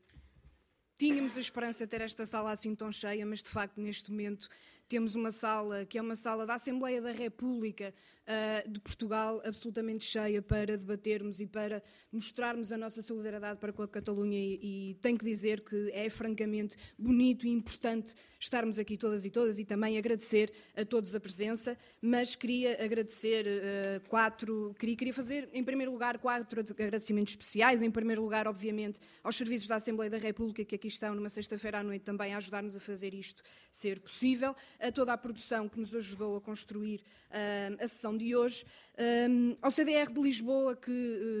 tínhamos 0.97 1.37
a 1.37 1.41
esperança 1.41 1.83
de 1.83 1.89
ter 1.89 1.99
esta 1.99 2.25
sala 2.25 2.53
assim 2.53 2.73
tão 2.73 2.89
cheia, 2.89 3.25
mas 3.25 3.43
de 3.43 3.49
facto, 3.49 3.81
neste 3.81 4.09
momento, 4.09 4.47
temos 4.87 5.13
uma 5.13 5.31
sala 5.31 5.85
que 5.85 5.97
é 5.97 6.01
uma 6.01 6.15
sala 6.15 6.45
da 6.45 6.53
Assembleia 6.53 7.01
da 7.01 7.11
República, 7.11 7.93
uh, 8.27 8.69
de 8.69 8.79
Portugal 8.79 9.41
absolutamente 9.45 10.05
cheia 10.05 10.41
para 10.41 10.77
debatermos 10.77 11.39
e 11.39 11.47
para 11.47 11.81
mostrarmos 12.11 12.71
a 12.71 12.77
nossa 12.77 13.01
solidariedade 13.01 13.59
para 13.59 13.73
com 13.73 13.83
a 13.83 13.87
Catalunha 13.87 14.37
e, 14.39 14.91
e 14.91 14.93
tenho 14.95 15.17
que 15.17 15.25
dizer 15.25 15.61
que 15.61 15.91
é 15.91 16.09
francamente 16.09 16.77
bonito 16.97 17.45
e 17.45 17.49
importante 17.49 18.13
estarmos 18.39 18.77
aqui 18.77 18.97
todas 18.97 19.25
e 19.25 19.29
todas 19.29 19.59
e 19.59 19.65
também 19.65 19.97
agradecer 19.97 20.51
a 20.75 20.85
todos 20.85 21.15
a 21.15 21.19
presença, 21.19 21.77
mas 22.01 22.35
queria 22.35 22.83
agradecer 22.83 23.45
uh, 23.45 24.09
quatro, 24.09 24.75
queria, 24.79 24.95
queria 24.95 25.13
fazer 25.13 25.49
em 25.53 25.63
primeiro 25.63 25.91
lugar 25.91 26.17
quatro 26.19 26.61
agradecimentos 26.61 27.33
especiais, 27.33 27.81
em 27.81 27.91
primeiro 27.91 28.21
lugar 28.21 28.47
obviamente 28.47 28.99
aos 29.23 29.35
serviços 29.35 29.67
da 29.67 29.75
Assembleia 29.75 30.09
da 30.09 30.17
República 30.17 30.63
que 30.63 30.75
aqui 30.75 30.87
estão 30.87 31.15
numa 31.15 31.29
sexta-feira 31.29 31.79
à 31.79 31.83
noite 31.83 32.03
também 32.03 32.33
a 32.33 32.37
ajudar-nos 32.37 32.75
a 32.75 32.79
fazer 32.79 33.13
isto 33.13 33.43
ser 33.71 33.99
possível, 33.99 34.55
a 34.79 34.91
toda 34.91 35.11
a 35.13 35.17
produção 35.17 35.67
que 35.67 35.79
nos 35.79 35.93
ajudou 35.93 36.37
a 36.37 36.41
construir 36.41 37.01
uh, 37.29 37.83
a 37.83 37.87
sessão 37.87 38.14
de 38.17 38.35
hoje, 38.35 38.65
um, 38.97 39.57
ao 39.61 39.69
CDR 39.71 40.09
de 40.09 40.21
Lisboa, 40.21 40.75
que 40.75 40.91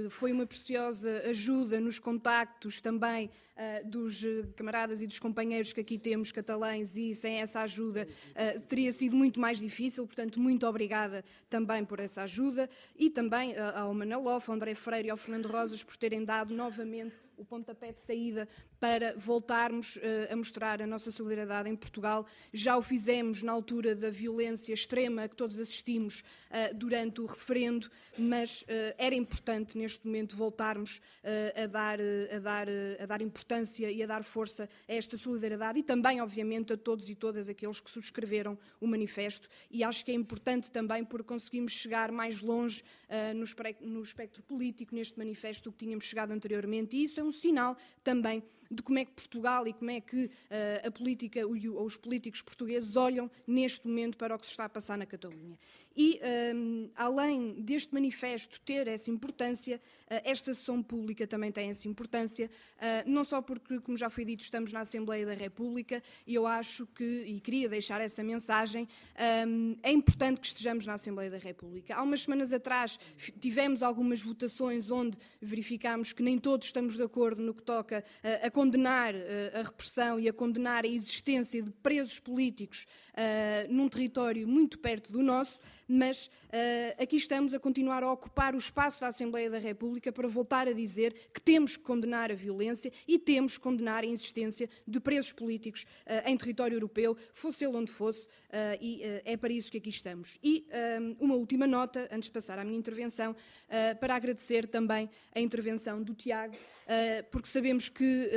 uh, 0.05 0.09
foi 0.09 0.33
uma 0.33 0.45
preciosa 0.45 1.23
ajuda 1.29 1.79
nos 1.79 1.99
contactos 1.99 2.81
também 2.81 3.29
uh, 3.55 3.89
dos 3.89 4.23
uh, 4.23 4.45
camaradas 4.57 5.01
e 5.01 5.07
dos 5.07 5.19
companheiros 5.19 5.71
que 5.71 5.79
aqui 5.79 5.97
temos 5.97 6.33
catalães, 6.33 6.97
e 6.97 7.15
sem 7.15 7.39
essa 7.39 7.61
ajuda 7.61 8.07
teria 8.67 8.91
sido 8.91 9.15
muito 9.15 9.39
mais 9.39 9.57
difícil, 9.59 10.05
portanto, 10.05 10.39
muito 10.39 10.67
obrigada 10.67 11.23
também 11.49 11.85
por 11.85 11.99
essa 11.99 12.23
ajuda, 12.23 12.69
e 12.95 13.09
também 13.09 13.55
ao 13.57 13.93
Manel 13.93 14.27
ao 14.27 14.41
André 14.49 14.75
Freire 14.75 15.07
e 15.07 15.11
ao 15.11 15.17
Fernando 15.17 15.47
Rosas 15.47 15.83
por 15.83 15.95
terem 15.95 16.25
dado 16.25 16.53
novamente 16.53 17.15
o 17.37 17.45
pontapé 17.45 17.91
de 17.91 18.01
saída 18.01 18.47
para 18.79 19.15
voltarmos 19.17 19.95
uh, 19.97 20.01
a 20.31 20.35
mostrar 20.35 20.81
a 20.81 20.87
nossa 20.87 21.11
solidariedade 21.11 21.69
em 21.69 21.75
Portugal. 21.75 22.25
Já 22.53 22.77
o 22.77 22.81
fizemos 22.81 23.41
na 23.41 23.51
altura 23.51 23.95
da 23.95 24.09
violência 24.09 24.73
extrema 24.73 25.27
que 25.27 25.35
todos 25.35 25.59
assistimos 25.59 26.21
uh, 26.49 26.73
durante 26.75 27.21
o 27.21 27.27
referendo, 27.45 27.89
mas 28.17 28.63
uh, 28.63 28.65
era 28.97 29.13
importante 29.13 29.77
neste 29.77 30.05
momento 30.05 30.35
voltarmos 30.35 30.99
a, 31.55 31.67
dar, 31.67 31.99
a, 31.99 32.39
dar, 32.39 32.67
a 32.99 33.05
dar 33.05 33.21
importância 33.21 33.91
e 33.91 34.01
a 34.01 34.07
dar 34.07 34.23
força 34.23 34.67
a 34.87 34.93
esta 34.93 35.17
solidariedade 35.17 35.79
e 35.79 35.83
também, 35.83 36.21
obviamente, 36.21 36.73
a 36.73 36.77
todos 36.77 37.09
e 37.09 37.15
todas 37.15 37.49
aqueles 37.49 37.79
que 37.79 37.89
subscreveram 37.89 38.57
o 38.81 38.87
manifesto. 38.87 39.47
E 39.69 39.83
acho 39.83 40.03
que 40.03 40.11
é 40.11 40.15
importante 40.15 40.71
também 40.71 41.03
porque 41.03 41.27
conseguimos 41.27 41.73
chegar 41.73 42.11
mais 42.11 42.41
longe 42.41 42.83
no, 43.35 43.89
no 43.89 44.01
espectro 44.01 44.41
político 44.43 44.95
neste 44.95 45.17
manifesto 45.17 45.69
do 45.69 45.71
que 45.71 45.85
tínhamos 45.85 46.05
chegado 46.05 46.31
anteriormente. 46.31 46.95
E 46.95 47.03
isso 47.03 47.19
é 47.19 47.23
um 47.23 47.31
sinal 47.31 47.77
também 48.03 48.43
de 48.69 48.81
como 48.81 48.99
é 48.99 49.05
que 49.05 49.11
Portugal 49.11 49.67
e 49.67 49.73
como 49.73 49.91
é 49.91 50.01
que 50.01 50.25
uh, 50.25 50.87
a 50.87 50.91
política 50.91 51.45
ou 51.45 51.85
os 51.85 51.97
políticos 51.97 52.41
portugueses 52.41 52.95
olham 52.95 53.29
neste 53.47 53.87
momento 53.87 54.17
para 54.17 54.35
o 54.35 54.39
que 54.39 54.45
se 54.45 54.51
está 54.51 54.65
a 54.65 54.69
passar 54.69 54.97
na 54.97 55.05
Catalunha. 55.05 55.57
E, 55.97 56.19
um, 56.53 56.89
além 56.93 57.53
deste 57.61 57.93
manifesto 57.93 58.59
ter 58.61 58.85
essa 58.85 59.09
importância, 59.09 59.77
uh, 59.77 60.21
esta 60.25 60.53
sessão 60.53 60.83
pública 60.83 61.25
também 61.25 61.53
tem 61.53 61.69
essa 61.69 61.87
importância, 61.87 62.51
uh, 62.77 63.09
não 63.09 63.23
só 63.23 63.41
porque, 63.41 63.79
como 63.79 63.95
já 63.95 64.09
foi 64.09 64.25
dito, 64.25 64.41
estamos 64.43 64.73
na 64.73 64.81
Assembleia 64.81 65.25
da 65.25 65.33
República 65.33 66.03
e 66.27 66.35
eu 66.35 66.45
acho 66.45 66.85
que, 66.87 67.23
e 67.25 67.39
queria 67.39 67.69
deixar 67.69 68.01
essa 68.01 68.21
mensagem, 68.23 68.89
um, 69.47 69.77
é 69.81 69.91
importante 69.91 70.41
que 70.41 70.47
estejamos 70.47 70.85
na 70.85 70.95
Assembleia 70.95 71.31
da 71.31 71.37
República. 71.37 71.95
Há 71.95 72.03
umas 72.03 72.23
semanas 72.23 72.51
atrás 72.51 72.99
tivemos 73.39 73.81
algumas 73.81 74.21
votações 74.21 74.89
onde 74.89 75.17
verificámos 75.41 76.11
que 76.11 76.21
nem 76.21 76.37
todos 76.37 76.67
estamos 76.67 76.97
de 76.97 77.03
acordo 77.03 77.41
no 77.41 77.53
que 77.53 77.63
toca 77.63 78.03
uh, 78.21 78.47
a 78.47 78.51
condenar 78.55 79.13
a 79.53 79.63
repressão 79.63 80.17
e 80.17 80.29
a 80.29 80.33
condenar 80.33 80.85
a 80.85 80.87
existência 80.87 81.61
de 81.61 81.69
presos 81.69 82.21
políticos 82.21 82.87
num 83.69 83.87
território 83.87 84.47
muito 84.47 84.77
perto 84.77 85.11
do 85.11 85.23
nosso 85.23 85.59
mas 85.87 86.27
uh, 86.27 87.01
aqui 87.01 87.15
estamos 87.15 87.53
a 87.53 87.59
continuar 87.59 88.03
a 88.03 88.11
ocupar 88.11 88.55
o 88.55 88.57
espaço 88.57 88.99
da 89.01 89.07
Assembleia 89.07 89.49
da 89.49 89.57
República 89.57 90.11
para 90.11 90.27
voltar 90.27 90.67
a 90.67 90.73
dizer 90.73 91.13
que 91.33 91.41
temos 91.41 91.77
que 91.77 91.83
condenar 91.83 92.31
a 92.31 92.35
violência 92.35 92.91
e 93.07 93.19
temos 93.19 93.57
que 93.57 93.63
condenar 93.63 94.03
a 94.03 94.07
existência 94.07 94.69
de 94.87 94.99
presos 94.99 95.31
políticos 95.31 95.85
uh, 96.05 96.29
em 96.29 96.37
território 96.37 96.75
europeu, 96.75 97.15
fosse 97.33 97.65
ele 97.65 97.75
onde 97.75 97.91
fosse, 97.91 98.27
e 98.79 99.01
é 99.25 99.35
para 99.35 99.51
isso 99.51 99.71
que 99.71 99.77
aqui 99.77 99.89
estamos. 99.89 100.37
E 100.41 100.65
uma 101.19 101.35
última 101.35 101.67
nota, 101.67 102.07
antes 102.11 102.27
de 102.27 102.31
passar 102.31 102.57
à 102.57 102.63
minha 102.63 102.77
intervenção, 102.77 103.35
para 103.99 104.15
agradecer 104.15 104.67
também 104.67 105.09
a 105.33 105.41
intervenção 105.41 106.01
do 106.01 106.13
Tiago, 106.13 106.55
porque 107.31 107.49
sabemos 107.49 107.89
que 107.89 108.29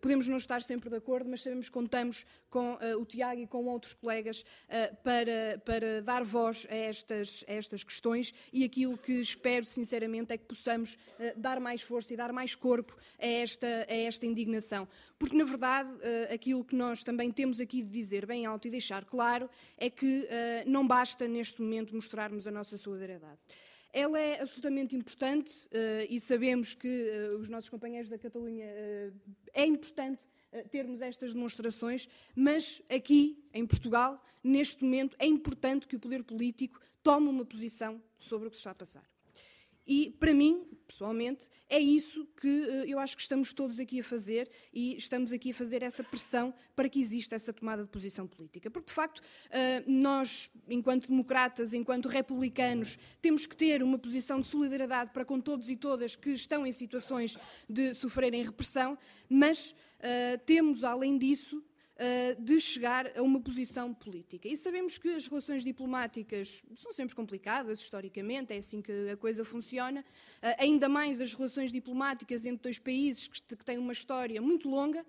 podemos 0.00 0.26
não 0.26 0.38
estar 0.38 0.62
sempre 0.62 0.88
de 0.88 0.96
acordo, 0.96 1.28
mas 1.28 1.42
sabemos 1.42 1.66
que 1.66 1.72
contamos 1.72 2.24
com 2.52 2.78
o 2.98 3.04
Tiago 3.04 3.40
e 3.40 3.46
com 3.46 3.64
outros 3.64 3.94
colegas 3.94 4.44
para, 5.02 5.60
para 5.64 6.02
dar 6.02 6.22
voz 6.22 6.66
a 6.70 6.74
estas, 6.74 7.44
a 7.48 7.52
estas 7.52 7.82
questões 7.82 8.34
e 8.52 8.62
aquilo 8.64 8.96
que 8.98 9.12
espero 9.20 9.64
sinceramente 9.64 10.32
é 10.32 10.36
que 10.36 10.44
possamos 10.44 10.94
uh, 10.94 11.38
dar 11.38 11.58
mais 11.58 11.82
força 11.82 12.12
e 12.12 12.16
dar 12.16 12.32
mais 12.32 12.54
corpo 12.54 12.96
a 13.18 13.26
esta, 13.26 13.66
a 13.88 13.94
esta 13.94 14.26
indignação. 14.26 14.86
Porque, 15.18 15.36
na 15.36 15.44
verdade, 15.44 15.90
uh, 15.90 16.34
aquilo 16.34 16.64
que 16.64 16.76
nós 16.76 17.02
também 17.02 17.30
temos 17.30 17.60
aqui 17.60 17.82
de 17.82 17.90
dizer 17.90 18.26
bem 18.26 18.44
alto 18.46 18.68
e 18.68 18.70
deixar 18.70 19.04
claro 19.04 19.48
é 19.78 19.88
que 19.88 20.22
uh, 20.22 20.28
não 20.66 20.86
basta 20.86 21.26
neste 21.26 21.60
momento 21.62 21.94
mostrarmos 21.94 22.46
a 22.46 22.50
nossa 22.50 22.76
solidariedade. 22.76 23.38
Ela 23.92 24.18
é 24.18 24.40
absolutamente 24.40 24.96
importante 24.96 25.66
uh, 25.66 26.06
e 26.08 26.18
sabemos 26.18 26.74
que 26.74 26.88
uh, 26.88 27.38
os 27.38 27.50
nossos 27.50 27.68
companheiros 27.68 28.08
da 28.08 28.18
Catalunha 28.18 28.66
uh, 28.66 29.32
é 29.52 29.66
importante 29.66 30.22
termos 30.70 31.00
estas 31.00 31.32
demonstrações, 31.32 32.08
mas 32.34 32.82
aqui, 32.88 33.42
em 33.52 33.66
Portugal, 33.66 34.22
neste 34.42 34.84
momento, 34.84 35.16
é 35.18 35.26
importante 35.26 35.86
que 35.86 35.96
o 35.96 36.00
poder 36.00 36.22
político 36.24 36.80
tome 37.02 37.28
uma 37.28 37.44
posição 37.44 38.02
sobre 38.18 38.48
o 38.48 38.50
que 38.50 38.56
se 38.56 38.60
está 38.60 38.70
a 38.70 38.74
passar. 38.74 39.12
E, 39.84 40.10
para 40.10 40.32
mim, 40.32 40.64
pessoalmente, 40.86 41.48
é 41.68 41.78
isso 41.78 42.24
que 42.40 42.46
uh, 42.46 42.84
eu 42.84 43.00
acho 43.00 43.16
que 43.16 43.22
estamos 43.22 43.52
todos 43.52 43.80
aqui 43.80 43.98
a 43.98 44.04
fazer 44.04 44.48
e 44.72 44.96
estamos 44.96 45.32
aqui 45.32 45.50
a 45.50 45.54
fazer 45.54 45.82
essa 45.82 46.04
pressão 46.04 46.54
para 46.76 46.88
que 46.88 47.00
exista 47.00 47.34
essa 47.34 47.52
tomada 47.52 47.82
de 47.82 47.88
posição 47.88 48.26
política. 48.26 48.70
Porque, 48.70 48.86
de 48.86 48.92
facto, 48.92 49.18
uh, 49.18 49.22
nós, 49.86 50.50
enquanto 50.68 51.08
democratas, 51.08 51.74
enquanto 51.74 52.08
republicanos, 52.08 52.96
temos 53.20 53.44
que 53.44 53.56
ter 53.56 53.82
uma 53.82 53.98
posição 53.98 54.40
de 54.40 54.46
solidariedade 54.46 55.10
para 55.10 55.24
com 55.24 55.40
todos 55.40 55.68
e 55.68 55.76
todas 55.76 56.14
que 56.14 56.30
estão 56.30 56.64
em 56.64 56.72
situações 56.72 57.36
de 57.68 57.92
sofrerem 57.92 58.44
repressão, 58.44 58.96
mas 59.28 59.74
temos, 60.44 60.84
além 60.84 61.16
disso, 61.16 61.62
eh, 62.04 62.34
de 62.36 62.58
chegar 62.58 63.16
a 63.16 63.22
uma 63.22 63.38
posição 63.38 63.94
política. 63.94 64.48
E 64.48 64.56
sabemos 64.56 64.98
que 64.98 65.08
as 65.10 65.28
relações 65.28 65.62
diplomáticas 65.62 66.64
são 66.74 66.90
sempre 66.90 67.14
complicadas, 67.14 67.78
historicamente, 67.80 68.52
é 68.52 68.56
assim 68.56 68.82
que 68.82 69.10
a 69.10 69.16
coisa 69.16 69.44
funciona. 69.44 70.04
Eh, 70.40 70.56
ainda 70.58 70.88
mais 70.88 71.20
as 71.20 71.32
relações 71.32 71.70
diplomáticas 71.70 72.44
entre 72.44 72.62
dois 72.64 72.78
países 72.78 73.28
que 73.28 73.64
têm 73.64 73.78
uma 73.78 73.92
história 73.92 74.42
muito 74.42 74.68
longa. 74.68 75.06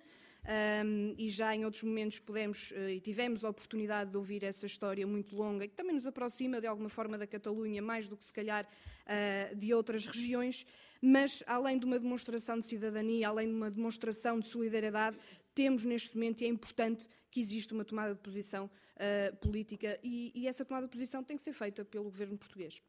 Um, 0.85 1.15
e 1.17 1.29
já 1.29 1.55
em 1.55 1.63
outros 1.63 1.83
momentos 1.83 2.19
pudemos 2.19 2.71
uh, 2.71 2.89
e 2.89 2.99
tivemos 2.99 3.45
a 3.45 3.49
oportunidade 3.49 4.11
de 4.11 4.17
ouvir 4.17 4.43
essa 4.43 4.65
história 4.65 5.07
muito 5.07 5.33
longa, 5.33 5.65
que 5.65 5.73
também 5.73 5.95
nos 5.95 6.05
aproxima 6.05 6.59
de 6.59 6.67
alguma 6.67 6.89
forma 6.89 7.17
da 7.17 7.25
Catalunha, 7.25 7.81
mais 7.81 8.09
do 8.09 8.17
que 8.17 8.25
se 8.25 8.33
calhar 8.33 8.65
uh, 8.65 9.55
de 9.55 9.73
outras 9.73 10.05
regiões, 10.05 10.65
mas 11.05 11.43
além 11.45 11.77
de 11.77 11.85
uma 11.85 11.99
demonstração 11.99 12.57
de 12.57 12.65
cidadania, 12.65 13.27
além 13.27 13.49
de 13.49 13.53
uma 13.53 13.69
demonstração 13.69 14.39
de 14.39 14.47
solidariedade, 14.47 15.17
temos 15.53 15.83
neste 15.83 16.15
momento 16.15 16.39
e 16.39 16.45
é 16.45 16.47
importante 16.47 17.09
que 17.29 17.41
exista 17.41 17.75
uma 17.75 17.83
tomada 17.83 18.15
de 18.15 18.21
posição 18.21 18.71
uh, 18.95 19.35
política 19.35 19.99
e, 20.01 20.31
e, 20.33 20.47
essa 20.47 20.63
tomada 20.63 20.87
de 20.87 20.91
posição 20.93 21.21
tem 21.21 21.35
que 21.35 21.43
ser 21.43 21.51
feita 21.51 21.83
pelo 21.83 22.05
governo 22.05 22.37
português. 22.37 22.81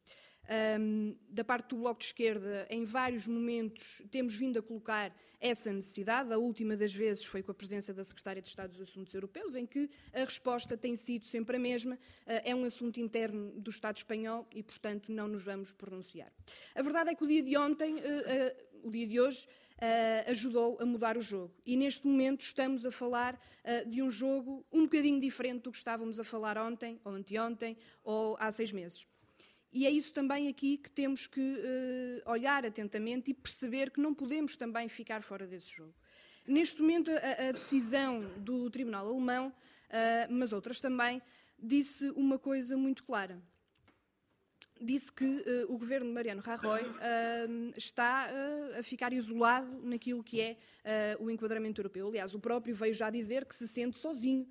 Um, 0.47 1.15
da 1.29 1.43
parte 1.43 1.69
do 1.69 1.77
Bloco 1.77 1.99
de 1.99 2.05
Esquerda, 2.05 2.67
em 2.69 2.85
vários 2.85 3.25
momentos 3.25 4.01
temos 4.11 4.35
vindo 4.35 4.59
a 4.59 4.61
colocar 4.61 5.15
essa 5.41 5.71
necessidade. 5.73 6.31
A 6.31 6.37
última 6.37 6.77
das 6.77 6.93
vezes 6.93 7.25
foi 7.25 7.41
com 7.41 7.51
a 7.51 7.53
presença 7.53 7.93
da 7.93 8.03
Secretária 8.03 8.41
de 8.41 8.49
Estado 8.49 8.69
dos 8.69 8.81
Assuntos 8.81 9.13
Europeus, 9.13 9.55
em 9.55 9.65
que 9.65 9.89
a 10.13 10.19
resposta 10.19 10.77
tem 10.77 10.95
sido 10.95 11.25
sempre 11.25 11.57
a 11.57 11.59
mesma. 11.59 11.95
Uh, 11.95 12.41
é 12.43 12.55
um 12.55 12.63
assunto 12.63 12.99
interno 12.99 13.51
do 13.59 13.69
Estado 13.69 13.97
espanhol 13.97 14.47
e, 14.53 14.61
portanto, 14.61 15.11
não 15.11 15.27
nos 15.27 15.43
vamos 15.43 15.71
pronunciar. 15.71 16.31
A 16.75 16.81
verdade 16.81 17.09
é 17.09 17.15
que 17.15 17.23
o 17.23 17.27
dia 17.27 17.41
de 17.41 17.57
ontem, 17.57 17.95
uh, 17.95 17.97
uh, 17.97 18.87
o 18.87 18.91
dia 18.91 19.07
de 19.07 19.19
hoje, 19.19 19.47
Uh, 19.75 20.31
ajudou 20.31 20.77
a 20.79 20.85
mudar 20.85 21.17
o 21.17 21.21
jogo. 21.21 21.53
E 21.65 21.75
neste 21.75 22.07
momento 22.07 22.39
estamos 22.39 22.85
a 22.85 22.91
falar 22.91 23.35
uh, 23.35 23.89
de 23.89 24.01
um 24.01 24.09
jogo 24.09 24.65
um 24.71 24.83
bocadinho 24.83 25.19
diferente 25.19 25.63
do 25.63 25.71
que 25.71 25.77
estávamos 25.77 26.17
a 26.17 26.23
falar 26.23 26.57
ontem, 26.57 26.97
ou 27.03 27.11
anteontem, 27.11 27.75
ou 28.01 28.37
há 28.39 28.49
seis 28.53 28.71
meses. 28.71 29.05
E 29.75 29.85
é 29.85 29.91
isso 29.91 30.13
também 30.13 30.47
aqui 30.47 30.77
que 30.77 30.89
temos 30.89 31.27
que 31.27 31.41
uh, 31.41 32.31
olhar 32.31 32.65
atentamente 32.65 33.31
e 33.31 33.33
perceber 33.33 33.91
que 33.91 33.99
não 33.99 34.13
podemos 34.13 34.55
também 34.55 34.87
ficar 34.87 35.21
fora 35.21 35.45
desse 35.45 35.69
jogo. 35.69 35.93
Neste 36.47 36.81
momento, 36.81 37.11
a, 37.11 37.49
a 37.49 37.51
decisão 37.51 38.21
do 38.37 38.69
Tribunal 38.69 39.07
Alemão, 39.07 39.53
mas 40.29 40.53
outras 40.53 40.79
também, 40.79 41.21
disse 41.57 42.09
uma 42.11 42.37
coisa 42.37 42.77
muito 42.77 43.03
clara 43.03 43.41
disse 44.81 45.11
que 45.11 45.25
uh, 45.25 45.73
o 45.73 45.77
governo 45.77 46.07
de 46.07 46.13
Mariano 46.13 46.41
Rajoy 46.41 46.81
uh, 46.81 47.73
está 47.77 48.29
uh, 48.29 48.79
a 48.79 48.83
ficar 48.83 49.13
isolado 49.13 49.67
naquilo 49.81 50.23
que 50.23 50.41
é 50.41 50.57
o 51.19 51.31
enquadramento 51.31 51.81
europeu. 51.81 52.07
Aliás, 52.07 52.35
o 52.35 52.39
próprio 52.39 52.75
veio 52.75 52.93
já 52.93 53.09
dizer 53.09 53.45
que 53.45 53.55
se 53.55 53.67
sente 53.67 53.97
sozinho 53.97 54.47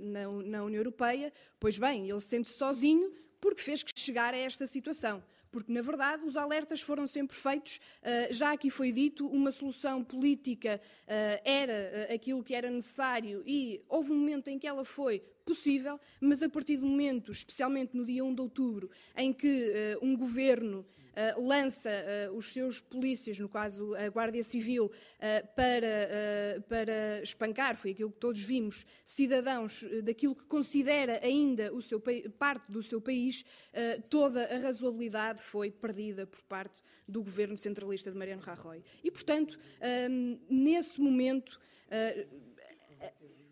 na, 0.00 0.26
na, 0.42 0.64
União 0.64 0.80
Europeia. 0.80 1.32
Pois 1.60 1.78
bem, 1.78 2.10
ele 2.10 2.20
se 2.20 2.26
sente 2.26 2.50
sozinho 2.50 3.12
porque 3.40 3.62
fez 3.62 3.82
que 3.82 3.90
chegar 3.98 4.34
a 4.34 4.38
esta 4.38 4.66
situação. 4.66 5.22
Porque, 5.50 5.72
na 5.72 5.82
verdade, 5.82 6.24
os 6.24 6.36
alertas 6.36 6.80
foram 6.80 7.08
sempre 7.08 7.36
feitos. 7.36 7.80
já 8.30 8.52
aqui 8.52 8.70
foi 8.70 8.92
dito, 8.92 9.26
uma 9.26 9.50
solução 9.50 10.04
política 10.04 10.80
era 11.44 12.06
aquilo 12.14 12.44
que 12.44 12.54
era 12.54 12.70
necessário 12.70 13.42
e 13.44 13.82
houve 13.88 14.12
um 14.12 14.16
momento 14.16 14.46
em 14.46 14.60
que 14.60 14.66
ela 14.66 14.84
foi 14.84 15.20
possível, 15.44 15.98
mas 16.20 16.40
a 16.40 16.48
partir 16.48 16.76
do 16.76 16.86
momento, 16.86 17.32
especialmente 17.32 17.96
no 17.96 18.06
dia 18.06 18.24
1 18.24 18.32
de 18.32 18.40
outubro, 18.40 18.90
em 19.16 19.32
que 19.32 19.98
um 20.00 20.16
governo 20.16 20.86
Uh, 21.10 21.44
lança 21.44 21.90
uh, 21.90 22.36
os 22.36 22.52
seus 22.52 22.80
polícias, 22.80 23.38
no 23.38 23.48
caso 23.48 23.94
a 23.96 24.06
Guardia 24.06 24.44
Civil, 24.44 24.86
uh, 24.86 24.90
para, 25.56 26.62
para 26.68 27.22
espancar, 27.22 27.76
foi 27.76 27.90
aquilo 27.90 28.12
que 28.12 28.18
todos 28.18 28.40
vimos, 28.40 28.86
cidadãos 29.04 29.84
daquilo 30.04 30.36
que 30.36 30.44
considera 30.44 31.20
ainda 31.22 31.74
o 31.74 31.82
seu, 31.82 32.00
parte 32.38 32.70
do 32.70 32.82
seu 32.82 33.00
país, 33.00 33.44
toda 34.08 34.44
a 34.44 34.58
razoabilidade 34.58 35.42
foi 35.42 35.70
perdida 35.70 36.26
por 36.26 36.42
parte 36.42 36.82
do 37.06 37.22
governo 37.22 37.56
centralista 37.56 38.10
de 38.10 38.16
Mariano 38.16 38.42
Rajoy. 38.42 38.82
E, 39.02 39.10
portanto, 39.10 39.58
nesse 40.48 41.00
momento 41.00 41.60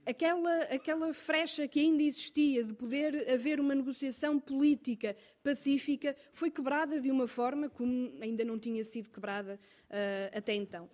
aquela, 0.09 0.63
aquela 0.63 1.13
frecha 1.13 1.69
que 1.69 1.79
ainda 1.81 2.03
existia 2.03 2.65
de 2.65 2.73
poder 2.73 3.31
haver 3.31 3.61
uma 3.61 3.75
negociação 3.75 4.41
política 4.41 5.15
pacífica 5.43 6.17
foi 6.33 6.51
quebrada 6.51 6.99
de 6.99 7.11
uma 7.11 7.27
forma 7.27 7.69
como 7.69 8.15
ainda 8.23 8.43
não 8.43 8.59
tinha 8.59 8.83
sido 8.83 9.11
quebrada 9.11 9.61
uh, 9.91 10.37
até 10.37 10.55
então. 10.55 10.89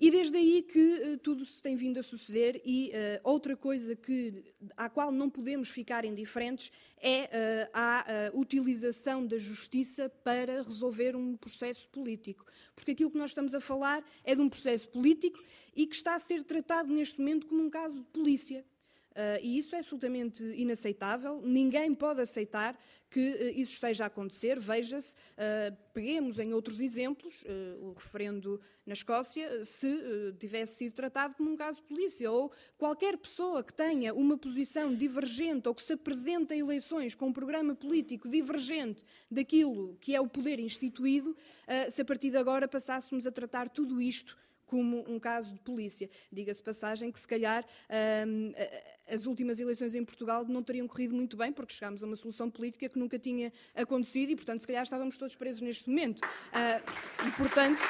E 0.00 0.12
desde 0.12 0.36
aí 0.36 0.62
que 0.62 0.78
uh, 0.78 1.18
tudo 1.18 1.44
se 1.44 1.60
tem 1.60 1.74
vindo 1.74 1.98
a 1.98 2.02
suceder 2.02 2.62
e 2.64 2.90
uh, 2.90 3.20
outra 3.24 3.56
coisa 3.56 3.96
que, 3.96 4.44
à 4.76 4.88
qual 4.88 5.10
não 5.10 5.28
podemos 5.28 5.70
ficar 5.70 6.04
indiferentes 6.04 6.70
é 7.00 7.24
uh, 7.24 7.70
a 7.74 8.04
utilização 8.32 9.26
da 9.26 9.38
justiça 9.38 10.08
para 10.22 10.62
resolver 10.62 11.16
um 11.16 11.36
processo 11.36 11.88
político. 11.88 12.44
Porque 12.76 12.92
aquilo 12.92 13.10
que 13.10 13.18
nós 13.18 13.30
estamos 13.30 13.54
a 13.56 13.60
falar 13.60 14.04
é 14.22 14.36
de 14.36 14.40
um 14.40 14.48
processo 14.48 14.88
político 14.88 15.42
e 15.74 15.84
que 15.84 15.96
está 15.96 16.14
a 16.14 16.18
ser 16.18 16.44
tratado 16.44 16.92
neste 16.92 17.18
momento 17.18 17.46
como 17.48 17.64
um 17.64 17.70
caso 17.70 17.98
de 17.98 18.06
polícia. 18.10 18.64
Uh, 19.18 19.42
e 19.42 19.58
isso 19.58 19.74
é 19.74 19.80
absolutamente 19.80 20.44
inaceitável. 20.44 21.42
Ninguém 21.42 21.92
pode 21.92 22.20
aceitar 22.20 22.78
que 23.10 23.18
uh, 23.18 23.60
isso 23.60 23.72
esteja 23.72 24.04
a 24.04 24.06
acontecer. 24.06 24.60
Veja-se, 24.60 25.16
uh, 25.16 25.76
peguemos 25.92 26.38
em 26.38 26.54
outros 26.54 26.80
exemplos, 26.80 27.44
o 27.80 27.94
referendo 27.94 28.60
na 28.86 28.92
Escócia, 28.92 29.64
se 29.64 30.32
tivesse 30.38 30.76
sido 30.76 30.92
tratado 30.92 31.34
como 31.34 31.50
um 31.50 31.56
caso 31.56 31.80
de 31.80 31.88
polícia, 31.88 32.30
ou 32.30 32.52
qualquer 32.76 33.18
pessoa 33.18 33.64
que 33.64 33.74
tenha 33.74 34.14
uma 34.14 34.38
posição 34.38 34.94
divergente 34.94 35.68
ou 35.68 35.74
que 35.74 35.82
se 35.82 35.94
apresente 35.94 36.54
a 36.54 36.56
eleições 36.56 37.16
com 37.16 37.26
um 37.26 37.32
programa 37.32 37.74
político 37.74 38.28
divergente 38.28 39.04
daquilo 39.28 39.96
que 40.00 40.14
é 40.14 40.20
o 40.20 40.28
poder 40.28 40.60
instituído, 40.60 41.36
se 41.90 42.00
a 42.00 42.04
partir 42.04 42.30
de 42.30 42.38
agora 42.38 42.66
passássemos 42.66 43.26
a 43.26 43.30
tratar 43.30 43.68
tudo 43.68 44.00
isto 44.00 44.38
como 44.64 45.04
um 45.10 45.18
caso 45.18 45.52
de 45.52 45.60
polícia. 45.60 46.08
Diga-se 46.30 46.62
passagem 46.62 47.10
que, 47.10 47.18
se 47.18 47.26
calhar, 47.26 47.66
as 49.08 49.26
últimas 49.26 49.58
eleições 49.58 49.94
em 49.94 50.04
Portugal 50.04 50.44
não 50.44 50.62
teriam 50.62 50.86
corrido 50.86 51.14
muito 51.14 51.36
bem, 51.36 51.52
porque 51.52 51.72
chegámos 51.72 52.02
a 52.02 52.06
uma 52.06 52.16
solução 52.16 52.50
política 52.50 52.88
que 52.88 52.98
nunca 52.98 53.18
tinha 53.18 53.52
acontecido 53.74 54.30
e, 54.30 54.36
portanto, 54.36 54.60
se 54.60 54.66
calhar 54.66 54.82
estávamos 54.82 55.16
todos 55.16 55.34
presos 55.34 55.60
neste 55.60 55.88
momento. 55.88 56.20
Uh, 56.20 57.26
e, 57.26 57.30
portanto. 57.32 57.80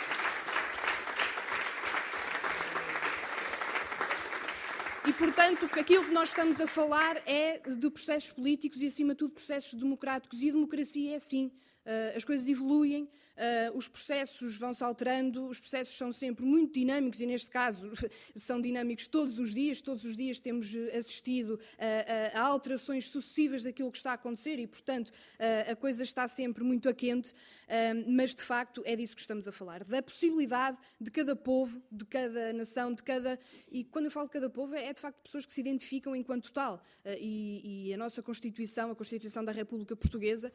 E, 5.06 5.12
portanto, 5.12 5.68
aquilo 5.78 6.04
que 6.04 6.12
nós 6.12 6.28
estamos 6.28 6.60
a 6.60 6.66
falar 6.66 7.16
é 7.26 7.58
de 7.58 7.90
processos 7.90 8.32
políticos 8.32 8.80
e, 8.80 8.86
acima 8.86 9.14
de 9.14 9.18
tudo, 9.18 9.32
processos 9.32 9.74
democráticos. 9.74 10.40
E 10.42 10.50
a 10.50 10.52
democracia 10.52 11.12
é 11.12 11.16
assim. 11.16 11.46
Uh, 11.86 12.16
as 12.16 12.24
coisas 12.24 12.46
evoluem, 12.46 13.08
Uh, 13.38 13.78
os 13.78 13.86
processos 13.86 14.56
vão-se 14.56 14.82
alterando, 14.82 15.46
os 15.46 15.60
processos 15.60 15.96
são 15.96 16.10
sempre 16.10 16.44
muito 16.44 16.74
dinâmicos 16.74 17.20
e, 17.20 17.26
neste 17.26 17.48
caso, 17.48 17.92
são 18.34 18.60
dinâmicos 18.60 19.06
todos 19.06 19.38
os 19.38 19.54
dias. 19.54 19.80
Todos 19.80 20.02
os 20.02 20.16
dias 20.16 20.40
temos 20.40 20.74
eh, 20.74 20.98
assistido 20.98 21.60
a, 21.78 22.36
a, 22.36 22.42
a 22.42 22.46
alterações 22.46 23.08
sucessivas 23.08 23.62
daquilo 23.62 23.92
que 23.92 23.96
está 23.96 24.10
a 24.10 24.14
acontecer 24.14 24.58
e, 24.58 24.66
portanto, 24.66 25.10
uh, 25.10 25.70
a 25.70 25.76
coisa 25.76 26.02
está 26.02 26.26
sempre 26.26 26.64
muito 26.64 26.88
a 26.88 26.92
quente. 26.92 27.30
Uh, 27.30 28.10
mas, 28.10 28.34
de 28.34 28.42
facto, 28.42 28.82
é 28.84 28.96
disso 28.96 29.14
que 29.14 29.20
estamos 29.20 29.46
a 29.46 29.52
falar. 29.52 29.84
Da 29.84 30.02
possibilidade 30.02 30.76
de 31.00 31.08
cada 31.08 31.36
povo, 31.36 31.80
de 31.92 32.04
cada 32.06 32.52
nação, 32.52 32.92
de 32.92 33.04
cada. 33.04 33.38
E 33.70 33.84
quando 33.84 34.06
eu 34.06 34.10
falo 34.10 34.26
de 34.26 34.32
cada 34.32 34.50
povo, 34.50 34.74
é 34.74 34.92
de 34.92 35.00
facto 35.00 35.22
pessoas 35.22 35.46
que 35.46 35.52
se 35.52 35.60
identificam 35.60 36.16
enquanto 36.16 36.52
tal. 36.52 36.82
E, 37.04 37.88
e, 37.88 37.94
a 37.94 37.96
nossa 37.96 38.20
Constituição, 38.20 38.90
a 38.90 38.96
Constituição 38.96 39.44
da 39.44 39.52
República 39.52 39.94
Portuguesa, 39.94 40.52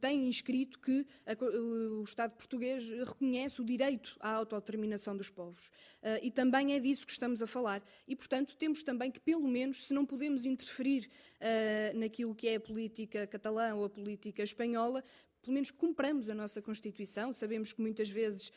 tem 0.00 0.28
inscrito 0.28 0.78
que 0.78 1.06
a, 1.26 1.34
o 1.78 2.04
Estado 2.04 2.32
português 2.32 2.88
reconhece 2.88 3.60
o 3.60 3.64
direito 3.64 4.16
à 4.20 4.30
autodeterminação 4.30 5.16
dos 5.16 5.30
povos. 5.30 5.68
Uh, 6.02 6.18
e 6.22 6.30
também 6.30 6.74
é 6.74 6.80
disso 6.80 7.06
que 7.06 7.12
estamos 7.12 7.42
a 7.42 7.46
falar. 7.46 7.82
E, 8.06 8.14
portanto, 8.14 8.56
temos 8.56 8.82
também 8.82 9.10
que, 9.10 9.20
pelo 9.20 9.46
menos, 9.46 9.84
se 9.84 9.94
não 9.94 10.04
podemos 10.04 10.44
interferir 10.44 11.08
uh, 11.40 11.98
naquilo 11.98 12.34
que 12.34 12.48
é 12.48 12.56
a 12.56 12.60
política 12.60 13.26
catalã 13.26 13.74
ou 13.74 13.84
a 13.84 13.90
política 13.90 14.42
espanhola, 14.42 15.04
pelo 15.42 15.54
menos 15.54 15.70
cumpramos 15.70 16.28
a 16.28 16.34
nossa 16.34 16.60
Constituição. 16.60 17.32
Sabemos 17.32 17.72
que 17.72 17.80
muitas 17.80 18.10
vezes 18.10 18.52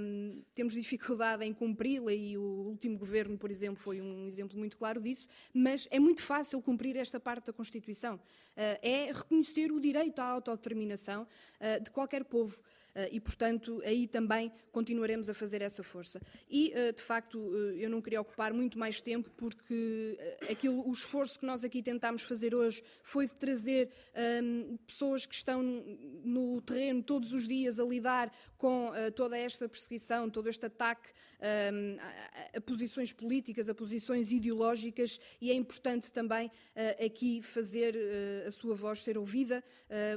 hum, 0.00 0.42
temos 0.54 0.72
dificuldade 0.74 1.44
em 1.44 1.52
cumpri-la 1.52 2.12
e 2.12 2.36
o 2.36 2.42
último 2.42 2.98
governo, 2.98 3.38
por 3.38 3.50
exemplo, 3.50 3.76
foi 3.76 4.00
um 4.00 4.26
exemplo 4.26 4.58
muito 4.58 4.76
claro 4.76 5.00
disso, 5.00 5.26
mas 5.52 5.86
é 5.90 5.98
muito 5.98 6.22
fácil 6.22 6.60
cumprir 6.60 6.96
esta 6.96 7.20
parte 7.20 7.46
da 7.46 7.52
Constituição. 7.52 8.16
Uh, 8.16 8.78
é 8.82 9.12
reconhecer 9.12 9.70
o 9.72 9.80
direito 9.80 10.18
à 10.20 10.24
autodeterminação 10.24 11.22
uh, 11.24 11.82
de 11.82 11.90
qualquer 11.90 12.24
povo. 12.24 12.62
Eh, 12.94 13.10
e, 13.12 13.20
portanto, 13.20 13.82
aí 13.84 14.06
também 14.06 14.52
continuaremos 14.70 15.28
a 15.28 15.34
fazer 15.34 15.62
essa 15.62 15.82
força. 15.82 16.20
E, 16.48 16.72
eh, 16.72 16.92
de 16.92 17.02
facto, 17.02 17.38
eh, 17.54 17.84
eu 17.84 17.90
não 17.90 18.00
queria 18.00 18.20
ocupar 18.20 18.52
muito 18.52 18.78
mais 18.78 19.00
tempo, 19.00 19.30
porque 19.36 20.16
aquilo, 20.50 20.86
o 20.88 20.92
esforço 20.92 21.38
que 21.38 21.46
nós 21.46 21.64
aqui 21.64 21.82
tentámos 21.82 22.22
fazer 22.22 22.54
hoje 22.54 22.82
foi 23.02 23.26
de 23.26 23.34
trazer 23.34 23.90
um, 24.14 24.20
ehm, 24.20 24.76
pessoas 24.86 25.26
que 25.26 25.34
estão 25.34 25.62
no 25.62 26.60
terreno 26.62 27.02
todos 27.02 27.32
os 27.32 27.48
dias 27.48 27.80
a 27.80 27.84
lidar 27.84 28.32
com 28.64 28.88
uh, 28.88 29.12
toda 29.14 29.36
esta 29.36 29.68
perseguição, 29.68 30.30
todo 30.30 30.48
este 30.48 30.64
ataque 30.64 31.10
um, 31.10 31.44
ehm, 31.46 31.98
a, 32.00 32.56
a, 32.56 32.60
posições 32.62 33.12
políticas, 33.12 33.68
a 33.68 33.74
posições 33.74 34.32
ideológicas, 34.32 35.20
e 35.38 35.50
é 35.50 35.54
importante 35.54 36.10
também 36.10 36.46
uh, 36.46 37.04
aqui 37.04 37.42
fazer 37.42 37.94
uh, 37.94 38.48
a 38.48 38.50
sua 38.50 38.74
voz 38.74 39.02
ser 39.02 39.18
ouvida, 39.18 39.62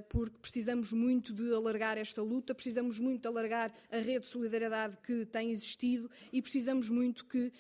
porque 0.10 0.38
precisamos 0.40 0.94
muito 0.94 1.34
de 1.34 1.54
alargar 1.54 1.98
esta 1.98 2.22
luta, 2.22 2.56
precisamos 2.56 2.98
muito 3.00 3.24
de 3.24 3.28
alargar 3.28 3.72
a 3.92 3.98
rede 3.98 4.22
de 4.22 4.28
solidariedade 4.28 4.98
que 5.04 5.26
tem 5.26 5.52
existido 5.52 6.10
e 6.32 6.42
precisamos 6.42 6.90
muito 6.90 7.26
que 7.26 7.52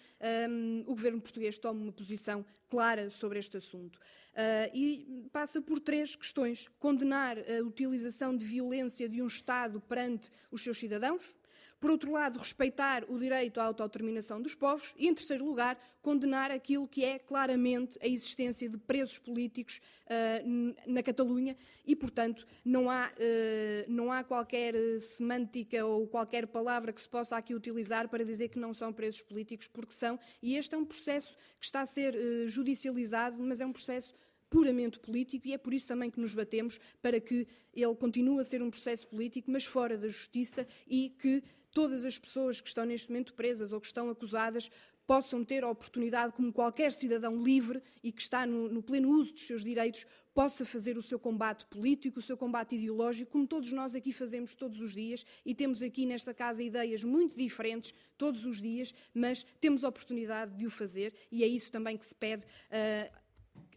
um, 0.50 0.82
o 0.88 0.95
governo 0.95 1.21
português 1.21 1.60
tome 1.60 1.84
uma 1.84 1.91
posição 1.91 2.43
clara 2.70 3.10
sobre 3.10 3.40
este 3.40 3.58
assunto. 3.58 3.98
Uh, 3.98 4.70
e 4.74 5.28
passa 5.32 5.62
por 5.62 5.80
três 5.80 6.16
questões: 6.16 6.68
condenar 6.80 7.38
a 7.40 7.64
utilização 7.64 8.36
de 8.36 8.46
violência 8.46 9.10
de 9.10 9.22
um 9.22 9.28
Estado 9.28 9.82
perante 9.82 10.32
os 10.52 10.62
seus 10.62 10.78
cidadãos, 10.78 11.36
por 11.80 11.92
outro 11.92 12.12
lado, 12.12 12.40
respeitar 12.40 13.04
o 13.08 13.20
direito 13.20 13.60
à 13.60 13.66
autodeterminação 13.66 14.42
dos 14.42 14.56
povos 14.56 14.94
e, 14.98 15.08
em 15.08 15.13
terceiro 15.13 15.46
lugar, 15.46 15.80
condenar 16.02 16.50
aquilo 16.52 16.88
que 16.88 17.04
é 17.04 17.20
claramente 17.20 18.00
a 18.02 18.08
existência 18.08 18.68
de 18.68 18.78
presos 18.78 19.20
políticos 19.20 19.80
uh, 20.06 20.76
na 20.92 21.04
Catalunha. 21.04 21.56
E, 21.86 21.96
portanto, 21.96 22.48
não 22.66 22.90
há, 22.90 23.12
uh, 23.12 23.92
não 23.92 24.12
há 24.12 24.24
qualquer 24.24 24.74
semântica 25.00 25.86
ou 25.86 26.08
qualquer 26.08 26.48
palavra 26.48 26.92
que 26.92 27.02
se 27.02 27.10
possa 27.10 27.38
aqui 27.38 27.54
utilizar 27.54 28.10
para 28.10 28.26
dizer 28.26 28.50
que 28.50 28.60
não 28.60 28.74
são 28.74 28.92
presos 28.92 29.22
políticos, 29.22 29.68
porque 29.68 29.94
são, 29.94 30.20
e 30.42 30.56
este 30.56 30.74
é 30.74 30.78
um 30.78 30.86
processo 30.86 31.36
que 31.60 31.66
está 31.66 31.82
a 31.82 31.86
ser 31.86 32.16
uh, 32.16 32.48
judicializado, 32.48 33.42
mas 33.44 33.62
é 33.62 33.66
um 33.66 33.74
processo 33.74 34.16
puramente 34.50 35.00
político 35.00 35.48
e 35.48 35.54
é 35.54 35.58
por 35.58 35.74
isso 35.74 35.88
também 35.88 36.10
que 36.10 36.20
nos 36.20 36.34
batemos 36.34 36.80
para 37.02 37.20
que 37.20 37.48
ele 37.74 37.96
continue 37.96 38.40
a 38.40 38.44
ser 38.44 38.62
um 38.62 38.70
processo 38.70 39.08
político, 39.08 39.52
mas 39.52 39.66
fora 39.66 39.98
da 39.98 40.08
justiça 40.08 40.66
e 40.88 41.10
que 41.10 41.44
todas 41.78 42.04
as 42.06 42.18
pessoas 42.18 42.60
que 42.60 42.68
estão 42.68 42.86
neste 42.86 43.08
momento 43.12 43.36
presas 43.36 43.72
ou 43.72 43.80
que 43.80 43.86
estão 43.86 44.10
acusadas 44.10 44.72
possam 45.06 45.46
ter 45.46 45.63
a 45.63 45.70
oportunidade, 45.70 46.34
como 46.34 46.52
qualquer 46.52 46.92
cidadão 46.92 47.44
livre 47.44 47.84
e 48.04 48.12
que 48.12 48.20
está 48.20 48.48
no, 48.48 48.68
no, 48.68 48.82
pleno 48.82 49.12
uso 49.12 49.32
dos 49.32 49.46
seus 49.46 49.63
direitos, 49.63 50.04
possa 50.34 50.66
fazer 50.66 50.98
o 50.98 51.04
seu 51.04 51.20
combate 51.20 51.68
político, 51.68 52.18
o 52.18 52.22
seu 52.22 52.36
combate 52.36 52.76
ideológico, 52.76 53.32
como 53.32 53.46
todos 53.46 53.72
nós 53.72 53.94
aqui 53.94 54.12
fazemos 54.12 54.56
todos 54.56 54.82
os 54.82 54.92
dias 54.92 55.24
e 55.46 55.54
temos 55.54 55.84
aqui 55.84 56.04
nesta 56.08 56.34
casa 56.34 56.63
ideias 56.63 57.04
muito 57.04 57.38
diferentes 57.38 57.94
todos 58.18 58.44
os 58.44 58.60
dias, 58.60 58.92
mas 59.13 59.46
temos 59.62 59.84
a 59.84 59.90
oportunidade 59.90 60.58
de 60.58 60.66
o 60.66 60.72
fazer 60.72 61.13
e 61.32 61.44
é 61.44 61.48
isso 61.48 61.72
também 61.72 61.96
que 61.96 62.06
se 62.08 62.16
pede. 62.16 62.44
Uh, 62.44 63.27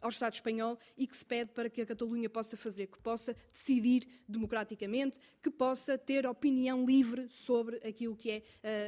ao 0.00 0.08
Estado 0.08 0.34
espanhol 0.34 0.78
e 0.96 1.06
que 1.06 1.16
se 1.16 1.24
pede 1.24 1.50
para 1.52 1.68
que 1.68 1.80
a 1.80 1.86
Catalunha 1.86 2.28
possa 2.28 2.56
fazer, 2.56 2.86
que 2.86 2.98
possa 2.98 3.36
decidir 3.52 4.06
democraticamente, 4.28 5.18
que 5.42 5.50
possa 5.50 5.98
ter 5.98 6.26
opinião 6.26 6.84
livre 6.84 7.26
sobre 7.28 7.76
aquilo 7.86 8.16
que 8.16 8.30
é 8.30 8.38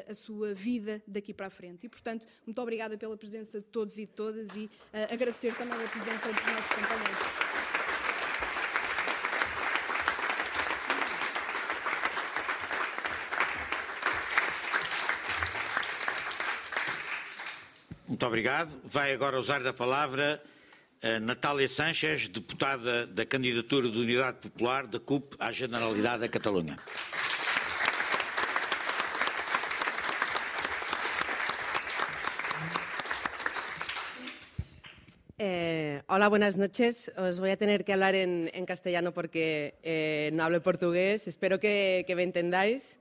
uh, 0.07 0.13
a 0.13 0.15
sua 0.15 0.55
vida 0.55 1.03
daqui 1.07 1.35
para 1.35 1.47
a 1.47 1.51
frente. 1.51 1.87
E, 1.87 1.89
portanto, 1.89 2.27
muito 2.47 2.61
obrigada 2.61 2.97
pela 2.97 3.17
presença 3.17 3.61
de 3.61 3.67
todos 3.67 3.99
e 3.99 4.07
de 4.07 4.13
todas 4.13 4.55
e 4.55 4.65
uh, 4.65 4.71
agradecer 5.13 5.55
também 5.57 5.83
a 5.83 5.89
presença 5.89 6.33
dos 6.33 6.47
nossos 6.47 6.69
companheiros. 6.69 7.63
Muito 18.23 18.27
obrigado. 18.27 18.71
Vai 18.85 19.13
agora 19.13 19.37
usar 19.37 19.63
da 19.65 19.73
palavra 19.73 20.41
Natália 21.21 21.69
Sanches, 21.69 22.29
deputada 22.29 23.07
da 23.07 23.27
candidatura 23.27 23.91
de 23.91 23.99
Unidade 23.99 24.39
Popular 24.39 24.87
da 24.87 25.01
CUP 25.01 25.35
à 25.41 25.51
Generalidade 25.51 26.21
da 26.21 26.29
Catalunha. 26.29 26.79
Eh, 35.41 36.03
hola, 36.07 36.29
buenas 36.29 36.57
noches. 36.57 37.11
Os 37.17 37.41
voy 37.41 37.51
a 37.51 37.57
tener 37.57 37.85
que 37.85 37.93
hablar 37.93 38.15
en, 38.15 38.49
en 38.55 38.65
castellano 38.65 39.11
porque 39.13 39.75
eh, 39.83 40.31
no 40.35 40.45
hablo 40.45 40.63
portugués. 40.63 41.27
Espero 41.27 41.59
que, 41.59 42.05
que 42.07 42.15
me 42.15 42.23
entendáis. 42.23 43.01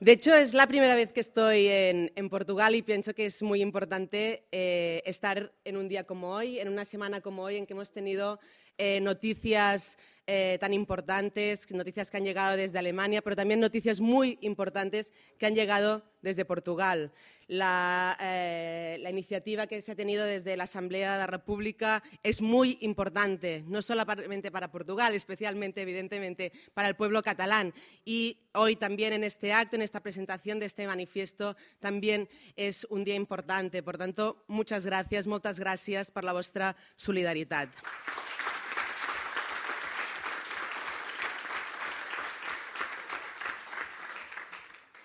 De 0.00 0.12
hecho, 0.12 0.34
es 0.34 0.54
la 0.54 0.66
primera 0.66 0.94
vez 0.94 1.12
que 1.12 1.20
estoy 1.20 1.66
en, 1.68 2.28
Portugal 2.30 2.74
y 2.74 2.80
pienso 2.80 3.12
que 3.12 3.26
es 3.26 3.42
muy 3.42 3.60
importante 3.60 4.46
eh, 4.50 5.02
estar 5.04 5.52
en 5.62 5.76
un 5.76 5.88
día 5.88 6.04
como 6.04 6.32
hoy, 6.32 6.58
en 6.58 6.68
una 6.68 6.86
semana 6.86 7.20
como 7.20 7.42
hoy, 7.42 7.56
en 7.56 7.66
que 7.66 7.74
hemos 7.74 7.92
tenido 7.92 8.40
eh, 8.78 9.00
noticias 9.02 9.98
eh, 10.32 10.58
tan 10.60 10.72
importantes, 10.72 11.68
noticias 11.72 12.08
que 12.08 12.16
han 12.16 12.24
llegado 12.24 12.56
desde 12.56 12.78
Alemania, 12.78 13.20
pero 13.20 13.34
también 13.34 13.58
noticias 13.58 13.98
muy 13.98 14.38
importantes 14.42 15.12
que 15.38 15.46
han 15.46 15.56
llegado 15.56 16.04
desde 16.22 16.44
Portugal. 16.44 17.10
La, 17.48 18.16
eh, 18.20 18.96
la, 19.00 19.10
iniciativa 19.10 19.66
que 19.66 19.80
se 19.80 19.90
ha 19.90 19.96
tenido 19.96 20.24
desde 20.24 20.56
la 20.56 20.64
Asamblea 20.64 21.14
de 21.14 21.18
la 21.18 21.26
República 21.26 22.04
es 22.22 22.40
muy 22.40 22.78
importante, 22.80 23.64
no 23.66 23.82
solamente 23.82 24.52
para 24.52 24.70
Portugal, 24.70 25.14
especialmente, 25.14 25.82
evidentemente, 25.82 26.52
para 26.74 26.86
el 26.86 26.94
pueblo 26.94 27.24
catalán. 27.24 27.74
Y 28.04 28.38
hoy 28.54 28.76
también 28.76 29.12
en 29.12 29.24
este 29.24 29.52
acto, 29.52 29.74
en 29.74 29.82
esta 29.82 29.98
presentación 29.98 30.60
de 30.60 30.66
este 30.66 30.86
manifiesto, 30.86 31.56
también 31.80 32.28
es 32.54 32.86
un 32.88 33.02
día 33.02 33.16
importante. 33.16 33.82
Por 33.82 33.98
tanto, 33.98 34.44
muchas 34.46 34.86
gracias, 34.86 35.26
muchas 35.26 35.58
gracias 35.58 36.12
por 36.12 36.22
la 36.22 36.34
vuestra 36.34 36.76
solidaridad. 36.94 37.68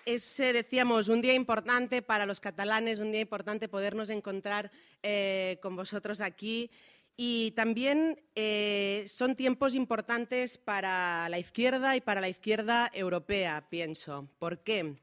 Es, 0.05 0.39
eh, 0.39 0.53
decíamos, 0.53 1.07
un 1.09 1.21
día 1.21 1.33
importante 1.33 2.01
para 2.01 2.25
los 2.25 2.39
catalanes, 2.39 2.99
un 2.99 3.11
día 3.11 3.21
importante 3.21 3.67
podernos 3.67 4.09
encontrar 4.09 4.71
eh, 5.03 5.57
con 5.61 5.75
vosotros 5.75 6.21
aquí. 6.21 6.69
Y 7.17 7.51
también 7.51 8.21
eh, 8.35 9.05
son 9.07 9.35
tiempos 9.35 9.73
importantes 9.73 10.57
para 10.57 11.27
la 11.29 11.39
izquierda 11.39 11.95
y 11.95 12.01
para 12.01 12.21
la 12.21 12.29
izquierda 12.29 12.91
europea, 12.93 13.67
pienso. 13.69 14.27
¿Por 14.37 14.63
qué? 14.63 14.95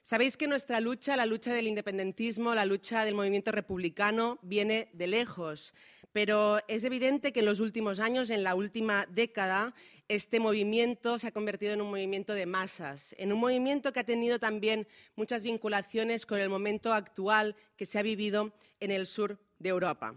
Sabéis 0.00 0.36
que 0.36 0.46
nuestra 0.46 0.80
lucha, 0.80 1.16
la 1.16 1.26
lucha 1.26 1.52
del 1.52 1.66
independentismo, 1.66 2.54
la 2.54 2.64
lucha 2.64 3.04
del 3.04 3.14
movimiento 3.14 3.50
republicano, 3.50 4.38
viene 4.42 4.88
de 4.94 5.08
lejos. 5.08 5.74
Pero 6.12 6.58
es 6.68 6.84
evidente 6.84 7.32
que 7.32 7.40
en 7.40 7.46
los 7.46 7.60
últimos 7.60 8.00
años, 8.00 8.30
en 8.30 8.42
la 8.42 8.54
última 8.54 9.06
década, 9.06 9.74
este 10.08 10.40
movimiento 10.40 11.18
se 11.18 11.28
ha 11.28 11.32
convertido 11.32 11.74
en 11.74 11.82
un 11.82 11.90
movimiento 11.90 12.32
de 12.32 12.46
masas, 12.46 13.14
en 13.18 13.32
un 13.32 13.38
movimiento 13.38 13.92
que 13.92 14.00
ha 14.00 14.04
tenido 14.04 14.38
también 14.38 14.88
muchas 15.16 15.44
vinculaciones 15.44 16.24
con 16.24 16.38
el 16.38 16.48
momento 16.48 16.94
actual 16.94 17.54
que 17.76 17.84
se 17.84 17.98
ha 17.98 18.02
vivido 18.02 18.52
en 18.80 18.90
el 18.90 19.06
sur 19.06 19.38
de 19.58 19.68
Europa. 19.68 20.14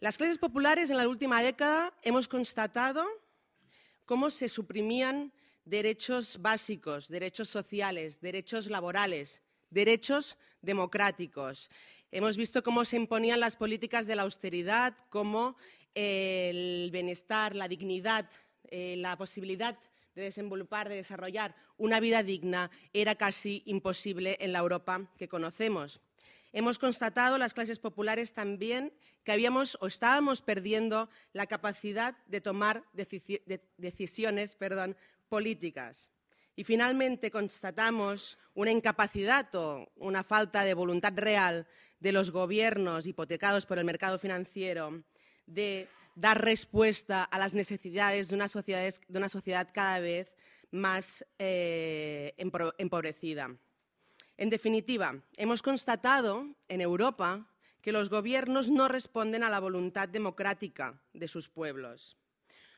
Las 0.00 0.16
clases 0.16 0.38
populares 0.38 0.90
en 0.90 0.96
la 0.96 1.08
última 1.08 1.42
década 1.42 1.92
hemos 2.02 2.28
constatado 2.28 3.06
cómo 4.06 4.30
se 4.30 4.48
suprimían 4.48 5.32
derechos 5.64 6.40
básicos, 6.40 7.08
derechos 7.08 7.48
sociales, 7.48 8.20
derechos 8.20 8.68
laborales, 8.68 9.42
derechos 9.70 10.36
democráticos. 10.62 11.70
Hemos 12.16 12.36
visto 12.36 12.62
cómo 12.62 12.84
se 12.84 12.94
imponían 12.94 13.40
las 13.40 13.56
políticas 13.56 14.06
de 14.06 14.14
la 14.14 14.22
austeridad, 14.22 14.94
cómo 15.08 15.56
el 15.96 16.90
bienestar, 16.92 17.56
la 17.56 17.66
dignidad 17.66 18.30
eh, 18.70 18.94
la 18.96 19.16
posibilidad 19.18 19.76
de 20.14 20.22
desenvolupar, 20.22 20.88
de 20.88 20.94
desarrollar 20.94 21.56
una 21.76 21.98
vida 21.98 22.22
digna 22.22 22.70
era 22.92 23.16
casi 23.16 23.64
imposible 23.66 24.36
en 24.38 24.52
la 24.52 24.60
Europa 24.60 25.10
que 25.18 25.26
conocemos. 25.26 26.00
Hemos 26.52 26.78
constatado 26.78 27.36
las 27.36 27.52
clases 27.52 27.80
populares 27.80 28.32
también 28.32 28.92
que 29.24 29.32
habíamos 29.32 29.76
o 29.80 29.88
estábamos 29.88 30.40
perdiendo 30.40 31.10
la 31.32 31.48
capacidad 31.48 32.16
de 32.28 32.40
tomar 32.40 32.84
decisiones 32.92 34.56
políticas. 35.28 36.12
Y 36.54 36.62
finalmente 36.62 37.32
constatamos 37.32 38.38
una 38.54 38.70
incapacidad 38.70 39.52
o 39.56 39.90
una 39.96 40.22
falta 40.22 40.62
de 40.62 40.74
voluntad 40.74 41.12
real 41.16 41.66
de 42.04 42.12
los 42.12 42.32
gobiernos 42.32 43.06
hipotecados 43.06 43.64
por 43.64 43.78
el 43.78 43.86
mercado 43.86 44.18
financiero 44.18 45.02
de 45.46 45.88
dar 46.14 46.44
respuesta 46.44 47.24
a 47.24 47.38
las 47.38 47.54
necesidades 47.54 48.28
de 48.28 48.34
una 48.34 48.46
sociedad, 48.46 49.70
cada 49.72 50.00
vez 50.00 50.30
más 50.70 51.24
eh, 51.38 52.34
empobrecida. 52.76 53.56
En 54.36 54.50
definitiva, 54.50 55.18
hemos 55.38 55.62
constatado 55.62 56.46
en 56.68 56.82
Europa 56.82 57.48
que 57.80 57.90
los 57.90 58.10
gobiernos 58.10 58.70
no 58.70 58.86
responden 58.86 59.42
a 59.42 59.48
la 59.48 59.60
voluntad 59.60 60.06
democrática 60.06 61.00
de 61.14 61.26
sus 61.26 61.48
pueblos. 61.48 62.18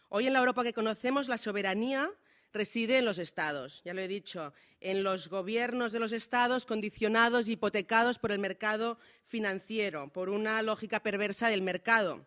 Hoy 0.08 0.28
en 0.28 0.34
la 0.34 0.38
Europa 0.38 0.62
que 0.62 0.72
conocemos, 0.72 1.26
la 1.26 1.36
soberanía 1.36 2.12
reside 2.52 2.98
en 2.98 3.04
los 3.04 3.18
estados, 3.18 3.82
ya 3.84 3.94
lo 3.94 4.00
he 4.00 4.08
dicho, 4.08 4.52
en 4.80 5.02
los 5.02 5.28
gobiernos 5.28 5.92
de 5.92 6.00
los 6.00 6.12
estados 6.12 6.64
condicionados 6.64 7.48
y 7.48 7.52
hipotecados 7.52 8.18
por 8.18 8.32
el 8.32 8.38
mercado 8.38 8.98
financiero, 9.26 10.12
por 10.12 10.28
una 10.28 10.62
lógica 10.62 11.00
perversa 11.00 11.48
del 11.48 11.62
mercado. 11.62 12.26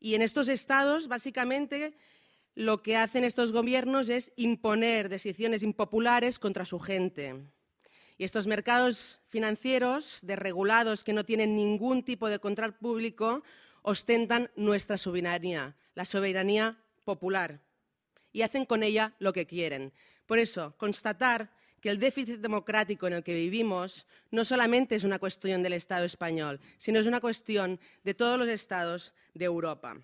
Y 0.00 0.14
en 0.14 0.22
estos 0.22 0.48
estados, 0.48 1.08
básicamente, 1.08 1.94
lo 2.54 2.82
que 2.82 2.96
hacen 2.96 3.24
estos 3.24 3.52
gobiernos 3.52 4.08
es 4.08 4.32
imponer 4.36 5.08
decisiones 5.08 5.62
impopulares 5.62 6.38
contra 6.38 6.64
su 6.64 6.80
gente. 6.80 7.36
Y 8.16 8.24
estos 8.24 8.46
mercados 8.46 9.20
financieros 9.28 10.18
desregulados 10.22 11.04
que 11.04 11.12
no 11.12 11.24
tienen 11.24 11.56
ningún 11.56 12.02
tipo 12.02 12.28
de 12.28 12.38
control 12.38 12.74
público 12.74 13.42
ostentan 13.82 14.50
nuestra 14.56 14.98
soberanía, 14.98 15.76
la 15.94 16.04
soberanía 16.04 16.78
popular, 17.04 17.60
y 18.32 18.42
hacen 18.42 18.64
con 18.64 18.82
ella 18.82 19.14
lo 19.18 19.32
que 19.32 19.46
quieren. 19.46 19.92
Por 20.26 20.38
eso, 20.38 20.74
constatar 20.76 21.50
que 21.80 21.88
el 21.88 21.98
déficit 21.98 22.40
democrático 22.40 23.06
en 23.06 23.14
el 23.14 23.24
que 23.24 23.34
vivimos 23.34 24.06
no 24.30 24.44
solamente 24.44 24.94
es 24.94 25.04
una 25.04 25.18
cuestión 25.18 25.62
del 25.62 25.72
Estado 25.72 26.04
español, 26.04 26.60
sino 26.78 26.98
es 26.98 27.06
una 27.06 27.20
cuestión 27.20 27.80
de 28.04 28.14
todos 28.14 28.38
los 28.38 28.48
Estados 28.48 29.14
de 29.34 29.46
Europa. 29.46 29.96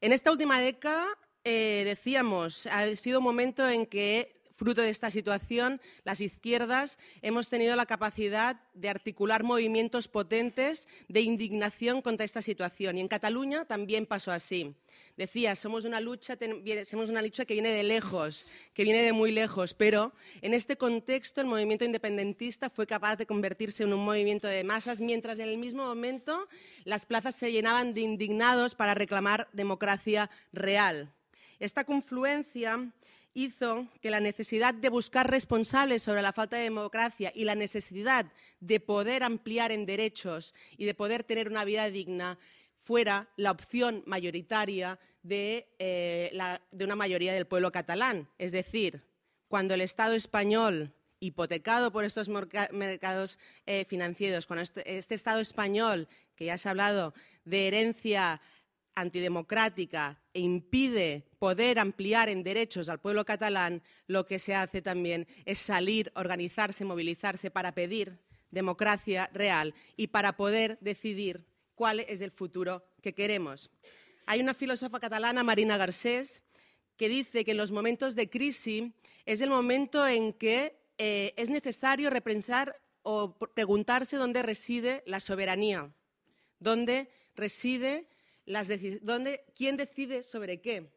En 0.00 0.12
esta 0.12 0.32
última 0.32 0.60
década, 0.60 1.06
eh, 1.44 1.82
decíamos, 1.84 2.66
ha 2.66 2.94
sido 2.96 3.18
un 3.18 3.24
momento 3.24 3.68
en 3.68 3.86
que 3.86 4.41
Fruto 4.56 4.82
de 4.82 4.90
esta 4.90 5.10
situación, 5.10 5.80
las 6.04 6.20
izquierdas 6.20 6.98
hemos 7.22 7.48
tenido 7.48 7.74
la 7.76 7.86
capacidad 7.86 8.60
de 8.74 8.88
articular 8.88 9.42
movimientos 9.42 10.08
potentes 10.08 10.88
de 11.08 11.20
indignación 11.20 12.02
contra 12.02 12.24
esta 12.24 12.42
situación. 12.42 12.98
Y 12.98 13.00
en 13.00 13.08
Cataluña 13.08 13.64
también 13.64 14.06
pasó 14.06 14.30
así. 14.30 14.74
Decía, 15.16 15.56
somos 15.56 15.84
una 15.84 16.00
lucha, 16.00 16.36
que 16.36 17.54
viene 17.54 17.70
de 17.70 17.82
lejos, 17.82 18.46
que 18.74 18.84
viene 18.84 19.02
de 19.02 19.12
muy 19.12 19.30
lejos, 19.30 19.74
pero 19.74 20.12
en 20.40 20.54
este 20.54 20.76
contexto 20.76 21.40
el 21.40 21.46
movimiento 21.46 21.84
independentista 21.84 22.70
fue 22.70 22.86
capaz 22.86 23.16
de 23.16 23.26
convertirse 23.26 23.82
en 23.82 23.92
un 23.92 24.04
movimiento 24.04 24.48
de 24.48 24.64
masas, 24.64 25.00
mientras 25.00 25.38
en 25.38 25.48
el 25.48 25.58
mismo 25.58 25.84
momento 25.84 26.48
las 26.84 27.06
plazas 27.06 27.34
se 27.34 27.52
llenaban 27.52 27.94
de 27.94 28.02
indignados 28.02 28.74
para 28.74 28.94
reclamar 28.94 29.48
democracia 29.52 30.30
real. 30.52 31.12
Esta 31.58 31.84
confluencia 31.84 32.90
hizo 33.34 33.86
que 34.00 34.10
la 34.10 34.20
necesidad 34.20 34.74
de 34.74 34.88
buscar 34.88 35.30
responsables 35.30 36.02
sobre 36.02 36.22
la 36.22 36.32
falta 36.32 36.56
de 36.56 36.64
democracia 36.64 37.32
y 37.34 37.44
la 37.44 37.54
necesidad 37.54 38.26
de 38.60 38.80
poder 38.80 39.22
ampliar 39.22 39.72
en 39.72 39.86
derechos 39.86 40.54
y 40.76 40.84
de 40.84 40.94
poder 40.94 41.24
tener 41.24 41.48
una 41.48 41.64
vida 41.64 41.88
digna 41.88 42.38
fuera 42.82 43.28
la 43.36 43.52
opción 43.52 44.02
mayoritaria 44.06 44.98
de, 45.22 45.68
eh, 45.78 46.36
una 46.72 46.96
mayoría 46.96 47.32
del 47.32 47.46
pueblo 47.46 47.72
catalán. 47.72 48.28
Es 48.38 48.52
decir, 48.52 49.02
cuando 49.48 49.74
el 49.74 49.80
Estado 49.80 50.14
español 50.14 50.92
hipotecado 51.20 51.92
por 51.92 52.04
estos 52.04 52.28
mercados 52.28 53.38
eh, 53.64 53.84
financieros, 53.84 54.46
con 54.46 54.58
este, 54.58 54.98
este, 54.98 55.14
Estado 55.14 55.40
español, 55.40 56.08
que 56.34 56.46
ya 56.46 56.58
se 56.58 56.68
ha 56.68 56.72
hablado 56.72 57.14
de 57.44 57.68
herencia 57.68 58.40
antidemocrática 58.94 60.20
e 60.34 60.40
impide 60.40 61.24
poder 61.38 61.78
ampliar 61.78 62.28
en 62.28 62.42
derechos 62.42 62.88
al 62.88 63.00
pueblo 63.00 63.24
catalán, 63.24 63.82
lo 64.06 64.26
que 64.26 64.38
se 64.38 64.54
hace 64.54 64.82
también 64.82 65.26
es 65.44 65.58
salir, 65.58 66.12
organizarse, 66.14 66.84
movilizarse 66.84 67.50
para 67.50 67.72
pedir 67.72 68.18
democracia 68.50 69.30
real 69.32 69.74
y 69.96 70.08
para 70.08 70.36
poder 70.36 70.78
decidir 70.80 71.44
cuál 71.74 72.00
es 72.00 72.20
el 72.20 72.30
futuro 72.30 72.84
que 73.02 73.14
queremos. 73.14 73.70
Hay 74.26 74.40
una 74.40 74.54
filósofa 74.54 75.00
catalana, 75.00 75.42
Marina 75.42 75.76
Garcés, 75.76 76.42
que 76.96 77.08
dice 77.08 77.44
que 77.44 77.52
en 77.52 77.56
los 77.56 77.72
momentos 77.72 78.14
de 78.14 78.30
crisis 78.30 78.92
es 79.24 79.40
el 79.40 79.50
momento 79.50 80.06
en 80.06 80.32
que 80.32 80.78
eh, 80.98 81.32
es 81.36 81.50
necesario 81.50 82.10
repensar 82.10 82.80
o 83.02 83.36
preguntarse 83.36 84.16
dónde 84.16 84.42
reside 84.42 85.02
la 85.06 85.18
soberanía, 85.18 85.92
dónde 86.60 87.10
reside 87.34 88.06
¿quién 89.54 89.76
decide 89.76 90.22
sobre 90.22 90.60
qué? 90.60 90.90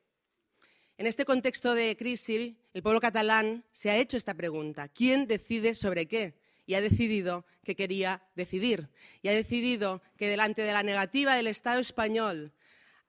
En 0.98 1.08
este 1.08 1.26
contexto 1.26 1.76
de 1.76 1.98
crisis, 1.98 2.56
el 2.74 2.82
pueblo 2.82 3.02
catalán 3.02 3.66
se 3.72 3.90
ha 3.92 3.98
hecho 3.98 4.16
esta 4.16 4.34
pregunta. 4.34 4.88
¿Quién 4.88 5.28
decide 5.28 5.74
sobre 5.74 6.08
qué? 6.08 6.36
Y 6.66 6.76
ha 6.76 6.82
decidido 6.82 7.46
que 7.64 7.76
quería 7.76 8.24
decidir. 8.36 8.90
Y 9.22 9.28
ha 9.28 9.34
decidido 9.34 10.02
que 10.18 10.30
delante 10.30 10.62
de 10.62 10.72
la 10.74 10.84
negativa 10.84 11.36
del 11.36 11.48
Estado 11.48 11.80
español 11.80 12.54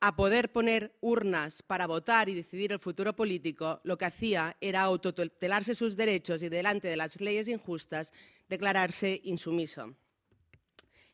a 0.01 0.15
poder 0.15 0.53
poner 0.53 0.97
urnas 1.01 1.63
para 1.63 1.87
votar 1.87 2.29
y 2.29 2.35
decidir 2.35 2.73
el 2.73 2.81
futuro 2.81 3.17
político, 3.17 3.81
lo 3.85 3.97
que 3.97 4.05
hacía 4.05 4.57
era 4.61 4.83
autotutelarse 4.83 5.75
sus 5.75 5.97
derechos 5.97 6.43
y 6.43 6.49
delante 6.49 6.89
de 6.89 6.97
las 6.97 7.21
leyes 7.21 7.49
injustas 7.49 8.13
declararse 8.49 9.21
insumiso. 9.25 9.95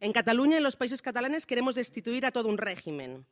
En 0.03 0.13
Cataluña 0.13 0.57
en 0.57 0.65
los 0.65 0.75
países 0.75 1.01
catalanes 1.01 1.47
queremos 1.47 1.77
destituir 1.77 2.27
a 2.27 2.33
todo 2.33 2.49
un 2.49 2.59
régimen. 2.59 3.25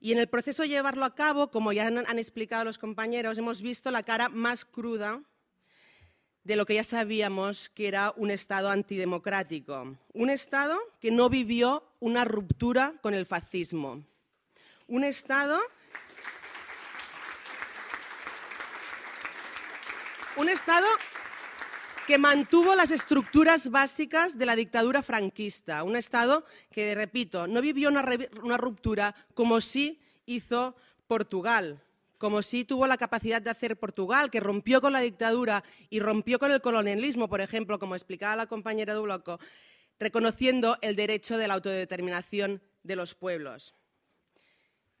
Y 0.00 0.12
en 0.12 0.18
el 0.18 0.28
proceso 0.28 0.60
de 0.60 0.68
llevarlo 0.68 1.06
a 1.06 1.14
cabo, 1.14 1.50
como 1.50 1.72
ya 1.72 1.86
han 1.86 2.18
explicado 2.18 2.62
los 2.62 2.76
compañeros, 2.76 3.38
hemos 3.38 3.62
visto 3.62 3.90
la 3.90 4.02
cara 4.02 4.28
más 4.28 4.66
cruda 4.66 5.22
de 6.44 6.56
lo 6.56 6.66
que 6.66 6.74
ya 6.74 6.84
sabíamos 6.84 7.70
que 7.70 7.88
era 7.88 8.12
un 8.18 8.30
Estado 8.30 8.68
antidemocrático. 8.68 9.96
Un 10.12 10.28
Estado 10.28 10.78
que 11.00 11.10
no 11.10 11.30
vivió 11.30 11.90
una 12.00 12.26
ruptura 12.26 12.92
con 13.00 13.14
el 13.14 13.24
fascismo. 13.24 14.04
Un 14.88 15.04
Estado 15.04 15.58
un 20.36 20.50
Estado 20.50 20.86
que 22.10 22.18
mantuvo 22.18 22.74
las 22.74 22.90
estructuras 22.90 23.70
básicas 23.70 24.36
de 24.36 24.44
la 24.44 24.56
dictadura 24.56 25.00
franquista, 25.00 25.84
un 25.84 25.94
Estado 25.94 26.44
que, 26.72 26.92
repito, 26.96 27.46
no 27.46 27.62
vivió 27.62 27.88
una, 27.88 28.02
ruptura 28.56 29.14
como 29.32 29.60
sí 29.60 30.00
hizo 30.26 30.74
Portugal, 31.06 31.80
como 32.18 32.42
sí 32.42 32.64
tuvo 32.64 32.88
la 32.88 32.96
capacidad 32.96 33.40
de 33.40 33.50
hacer 33.50 33.78
Portugal, 33.78 34.28
que 34.28 34.40
rompió 34.40 34.80
con 34.80 34.92
la 34.92 34.98
dictadura 34.98 35.62
y 35.88 36.00
rompió 36.00 36.40
con 36.40 36.50
el 36.50 36.60
colonialismo, 36.60 37.28
por 37.28 37.42
ejemplo, 37.42 37.78
como 37.78 37.94
explicaba 37.94 38.34
la 38.34 38.46
compañera 38.46 38.92
de 38.92 38.98
Bloco, 38.98 39.38
reconociendo 40.00 40.78
el 40.80 40.96
derecho 40.96 41.38
de 41.38 41.46
la 41.46 41.54
autodeterminación 41.54 42.60
de 42.82 42.96
los 42.96 43.14
pueblos. 43.14 43.76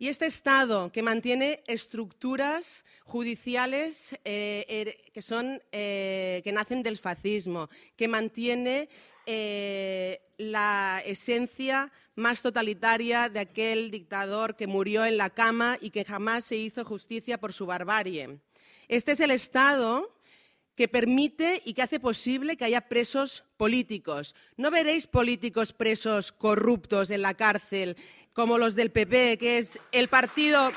Y 0.02 0.08
este 0.08 0.24
Estado 0.24 0.90
que 0.90 1.02
mantiene 1.02 1.62
estructuras 1.66 2.86
judiciales 3.04 4.16
eh, 4.24 4.64
er, 4.66 5.12
que, 5.12 5.20
son, 5.20 5.62
eh, 5.72 6.40
que 6.42 6.52
nacen 6.52 6.82
del 6.82 6.96
fascismo, 6.96 7.68
que 7.96 8.08
mantiene 8.08 8.88
eh, 9.26 10.22
la 10.38 11.02
esencia 11.04 11.92
más 12.14 12.40
totalitaria 12.40 13.28
de 13.28 13.40
aquel 13.40 13.90
dictador 13.90 14.56
que 14.56 14.66
murió 14.66 15.04
en 15.04 15.18
la 15.18 15.28
cama 15.28 15.76
y 15.82 15.90
que 15.90 16.06
jamás 16.06 16.44
se 16.44 16.56
hizo 16.56 16.82
justicia 16.82 17.36
por 17.36 17.52
su 17.52 17.66
barbarie. 17.66 18.38
Este 18.88 19.12
es 19.12 19.20
el 19.20 19.32
Estado 19.32 20.16
que 20.80 20.88
permite 20.88 21.60
y 21.66 21.74
que 21.74 21.82
hace 21.82 22.00
posible 22.00 22.56
que 22.56 22.64
haya 22.64 22.88
presos 22.88 23.44
políticos. 23.58 24.34
No 24.56 24.70
veréis 24.70 25.06
políticos 25.06 25.74
presos 25.74 26.32
corruptos 26.32 27.10
en 27.10 27.20
la 27.20 27.34
cárcel 27.34 27.98
como 28.40 28.56
los 28.56 28.74
del 28.74 28.90
PP, 28.90 29.36
que 29.36 29.58
es 29.58 29.78
el 29.92 30.08
partido 30.08 30.72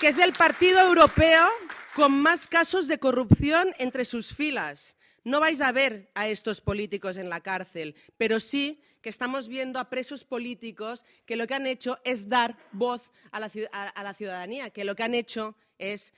que 0.00 0.08
es 0.08 0.16
el 0.16 0.32
partido 0.32 0.80
europeo 0.80 1.50
con 1.94 2.12
más 2.22 2.48
casos 2.48 2.88
de 2.88 2.98
corrupción 2.98 3.74
entre 3.78 4.06
sus 4.06 4.32
filas. 4.34 4.96
No 5.22 5.38
vais 5.38 5.60
a 5.60 5.70
ver 5.70 6.10
a 6.14 6.28
estos 6.28 6.62
políticos 6.62 7.18
en 7.18 7.28
la 7.28 7.40
cárcel, 7.40 7.94
pero 8.16 8.40
sí 8.40 8.80
que 9.02 9.10
estamos 9.10 9.48
viendo 9.48 9.78
a 9.78 9.90
presos 9.90 10.24
políticos 10.24 11.04
que 11.26 11.36
lo 11.36 11.46
que 11.46 11.52
han 11.52 11.66
hecho 11.66 11.98
es 12.04 12.30
dar 12.30 12.56
voz 12.72 13.10
a 13.32 13.38
la, 13.38 13.50
a 13.70 14.02
la 14.02 14.14
ciudadanía, 14.14 14.70
que 14.70 14.84
lo 14.84 14.96
que 14.96 15.02
han 15.02 15.14
hecho 15.14 15.56
es 15.76 16.14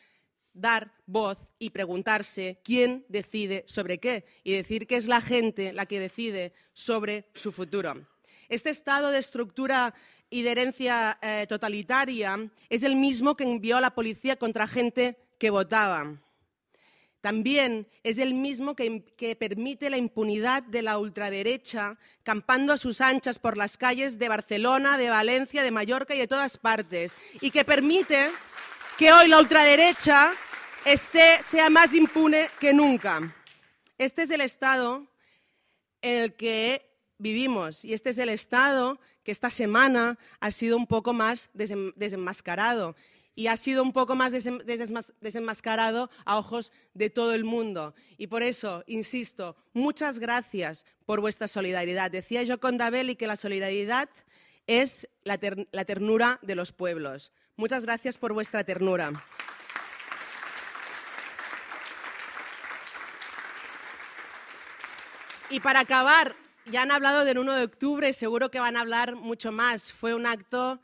dar 0.54 0.92
voz 1.06 1.38
y 1.58 1.70
preguntarse 1.70 2.60
quién 2.64 3.04
decide 3.08 3.64
sobre 3.66 3.98
qué 3.98 4.24
y 4.44 4.54
decir 4.54 4.86
que 4.86 4.96
es 4.96 5.06
la 5.06 5.20
gente 5.20 5.72
la 5.72 5.86
que 5.86 6.00
decide 6.00 6.54
sobre 6.72 7.26
su 7.34 7.52
futuro. 7.52 8.06
Este 8.48 8.70
estado 8.70 9.10
de 9.10 9.18
estructura 9.18 9.94
y 10.30 10.42
de 10.42 10.52
herencia 10.52 11.18
eh, 11.20 11.46
totalitaria 11.48 12.50
es 12.68 12.82
el 12.82 12.96
mismo 12.96 13.36
que 13.36 13.44
envió 13.44 13.76
a 13.76 13.80
la 13.80 13.94
policía 13.94 14.36
contra 14.36 14.66
gente 14.66 15.18
que 15.38 15.50
votaba. 15.50 16.20
también 17.20 17.88
es 18.02 18.18
el 18.18 18.34
mismo 18.34 18.76
que, 18.76 19.02
que, 19.16 19.34
permite 19.34 19.88
la 19.88 19.96
impunidad 19.96 20.62
de 20.62 20.82
la 20.82 20.98
ultraderecha 20.98 21.96
campando 22.22 22.74
a 22.74 22.76
sus 22.76 23.00
anchas 23.00 23.38
por 23.38 23.56
las 23.56 23.78
calles 23.78 24.18
de 24.18 24.28
Barcelona, 24.28 24.98
de 24.98 25.08
Valencia, 25.08 25.62
de 25.62 25.70
Mallorca 25.70 26.14
y 26.14 26.18
de 26.18 26.28
todas 26.28 26.58
partes, 26.58 27.16
y 27.40 27.50
que 27.50 27.64
permite 27.64 28.28
que 28.98 29.12
hoy 29.12 29.28
la 29.28 29.40
ultraderecha 29.40 30.32
esté, 30.84 31.42
sea 31.42 31.68
más 31.68 31.94
impune 31.94 32.48
que 32.60 32.72
nunca. 32.72 33.34
Este 33.98 34.22
es 34.22 34.30
el 34.30 34.40
Estado 34.40 35.06
en 36.00 36.22
el 36.22 36.34
que 36.34 36.90
vivimos 37.18 37.84
y 37.84 37.92
este 37.92 38.10
es 38.10 38.18
el 38.18 38.28
Estado 38.28 39.00
que 39.24 39.32
esta 39.32 39.50
semana 39.50 40.18
ha 40.40 40.50
sido 40.50 40.76
un 40.76 40.86
poco 40.86 41.12
más 41.12 41.50
desenmascarado 41.54 42.94
y 43.34 43.48
ha 43.48 43.56
sido 43.56 43.82
un 43.82 43.92
poco 43.92 44.14
más 44.14 44.32
desenmascarado 45.20 46.08
a 46.24 46.38
ojos 46.38 46.72
de 46.92 47.10
todo 47.10 47.34
el 47.34 47.44
mundo. 47.44 47.94
Y 48.16 48.28
por 48.28 48.44
eso, 48.44 48.84
insisto, 48.86 49.56
muchas 49.72 50.20
gracias 50.20 50.86
por 51.04 51.20
vuestra 51.20 51.48
solidaridad. 51.48 52.12
Decía 52.12 52.44
yo 52.44 52.60
con 52.60 52.78
Dabelli 52.78 53.16
que 53.16 53.26
la 53.26 53.34
solidaridad 53.34 54.08
es 54.68 55.08
la, 55.24 55.38
ter 55.38 55.68
la 55.72 55.84
ternura 55.84 56.38
de 56.42 56.54
los 56.54 56.70
pueblos. 56.70 57.32
Muchas 57.56 57.84
gracias 57.84 58.18
por 58.18 58.32
vuestra 58.32 58.64
ternura. 58.64 59.12
Y 65.50 65.60
para 65.60 65.80
acabar, 65.80 66.34
ya 66.66 66.82
han 66.82 66.90
hablado 66.90 67.24
del 67.24 67.38
1 67.38 67.52
de 67.52 67.62
octubre, 67.62 68.12
seguro 68.12 68.50
que 68.50 68.58
van 68.58 68.76
a 68.76 68.80
hablar 68.80 69.14
mucho 69.14 69.52
más. 69.52 69.92
Fue 69.92 70.14
un 70.14 70.26
acto 70.26 70.80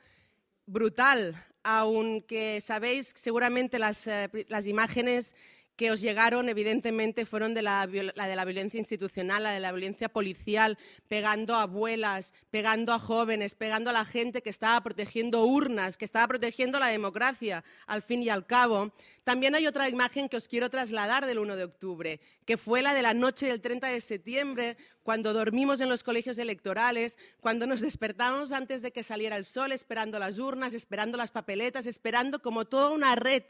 brutal, 0.66 1.44
aunque 1.64 2.60
sabéis 2.60 3.12
seguramente 3.16 3.80
las, 3.80 4.06
eh, 4.06 4.30
las 4.48 4.68
imágenes 4.68 5.34
que 5.80 5.90
os 5.90 6.02
llegaron, 6.02 6.50
evidentemente, 6.50 7.24
fueron 7.24 7.54
de 7.54 7.62
la, 7.62 7.86
de 7.86 8.12
la 8.12 8.44
violencia 8.44 8.76
institucional, 8.76 9.44
la 9.44 9.52
de 9.52 9.60
la 9.60 9.72
violencia 9.72 10.10
policial, 10.10 10.76
pegando 11.08 11.54
a 11.54 11.62
abuelas, 11.62 12.34
pegando 12.50 12.92
a 12.92 12.98
jóvenes, 12.98 13.54
pegando 13.54 13.88
a 13.88 13.94
la 13.94 14.04
gente 14.04 14.42
que 14.42 14.50
estaba 14.50 14.78
protegiendo 14.82 15.42
urnas, 15.46 15.96
que 15.96 16.04
estaba 16.04 16.28
protegiendo 16.28 16.78
la 16.78 16.88
democracia, 16.88 17.64
al 17.86 18.02
fin 18.02 18.22
y 18.22 18.28
al 18.28 18.44
cabo. 18.44 18.92
También 19.24 19.54
hay 19.54 19.66
otra 19.66 19.88
imagen 19.88 20.28
que 20.28 20.36
os 20.36 20.48
quiero 20.48 20.68
trasladar 20.68 21.24
del 21.24 21.38
1 21.38 21.56
de 21.56 21.64
octubre, 21.64 22.20
que 22.44 22.58
fue 22.58 22.82
la 22.82 22.92
de 22.92 23.00
la 23.00 23.14
noche 23.14 23.46
del 23.46 23.62
30 23.62 23.86
de 23.86 24.02
septiembre, 24.02 24.76
cuando 25.02 25.32
dormimos 25.32 25.80
en 25.80 25.88
los 25.88 26.04
colegios 26.04 26.36
electorales, 26.36 27.18
cuando 27.40 27.66
nos 27.66 27.80
despertamos 27.80 28.52
antes 28.52 28.82
de 28.82 28.92
que 28.92 29.02
saliera 29.02 29.38
el 29.38 29.46
sol, 29.46 29.72
esperando 29.72 30.18
las 30.18 30.38
urnas, 30.38 30.74
esperando 30.74 31.16
las 31.16 31.30
papeletas, 31.30 31.86
esperando 31.86 32.42
como 32.42 32.66
toda 32.66 32.90
una 32.90 33.16
red 33.16 33.44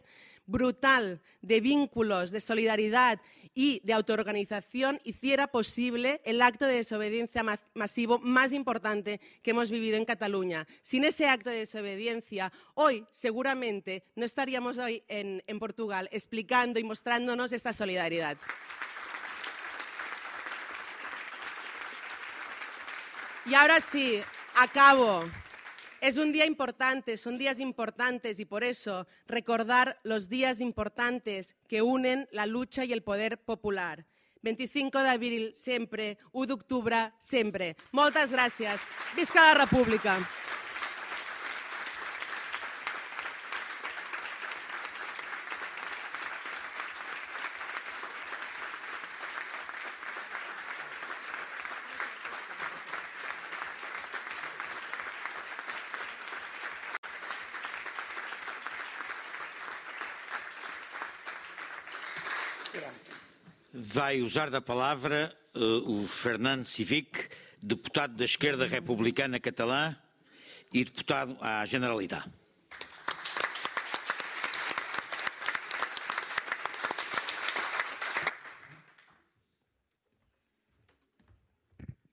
brutal 0.47 1.21
de 1.43 1.61
vínculos, 1.61 2.31
de 2.31 2.41
solidaridad 2.41 3.21
y 3.55 3.81
de 3.85 3.93
autoorganización 3.93 5.01
hiciera 5.05 5.49
posible 5.49 6.21
el 6.25 6.41
acto 6.41 6.67
de 6.67 6.75
desobediencia 6.75 7.45
masivo 7.75 8.19
más 8.19 8.53
importante 8.53 9.21
que 9.43 9.51
hemos 9.51 9.71
vivido 9.71 9.97
en 9.97 10.05
Cataluña. 10.05 10.67
Sin 10.81 11.05
ese 11.05 11.29
acto 11.29 11.51
de 11.51 11.57
desobediencia, 11.57 12.53
hoy 12.75 13.05
seguramente 13.11 14.05
no 14.15 14.25
estaríamos 14.25 14.79
hoy 14.79 15.03
en, 15.09 15.43
Portugal 15.59 16.09
explicando 16.11 16.81
y 16.81 16.85
mostrándonos 16.85 17.53
esta 17.53 17.73
solidaridad. 17.73 18.39
Y 23.45 23.55
ahora 23.55 23.81
sí, 23.81 24.21
acabo. 24.55 25.25
Es 26.01 26.17
un 26.17 26.33
día 26.33 26.47
importante, 26.47 27.19
son 27.19 27.37
días 27.37 27.61
importantes 27.61 28.41
y 28.41 28.47
por 28.47 28.65
eso 28.65 29.07
recordar 29.27 30.01
los 30.03 30.31
días 30.31 30.63
importantes 30.63 31.55
que 31.69 31.83
unen 31.83 32.27
la 32.33 32.47
lucha 32.47 32.87
y 32.87 32.93
el 32.95 33.03
poder 33.03 33.37
popular. 33.37 34.07
25 34.41 35.03
d'abril 35.03 35.53
sempre, 35.53 36.17
1 36.33 36.47
d'octubre 36.47 37.13
sempre. 37.21 37.77
Moltes 37.93 38.33
gràcies. 38.33 38.81
Visca 39.15 39.53
la 39.53 39.67
República. 39.67 40.17
Vai 63.93 64.23
usar 64.23 64.51
da 64.51 64.61
palavra 64.61 65.35
uh, 65.53 66.03
o 66.03 66.07
Fernando 66.07 66.65
Civic, 66.65 67.29
deputado 67.61 68.15
da 68.15 68.25
esquerda 68.25 68.65
republicana 68.65 69.41
catalã 69.41 69.97
e 70.73 70.85
deputado 70.85 71.37
à 71.41 71.67
Generalitat. 71.67 72.31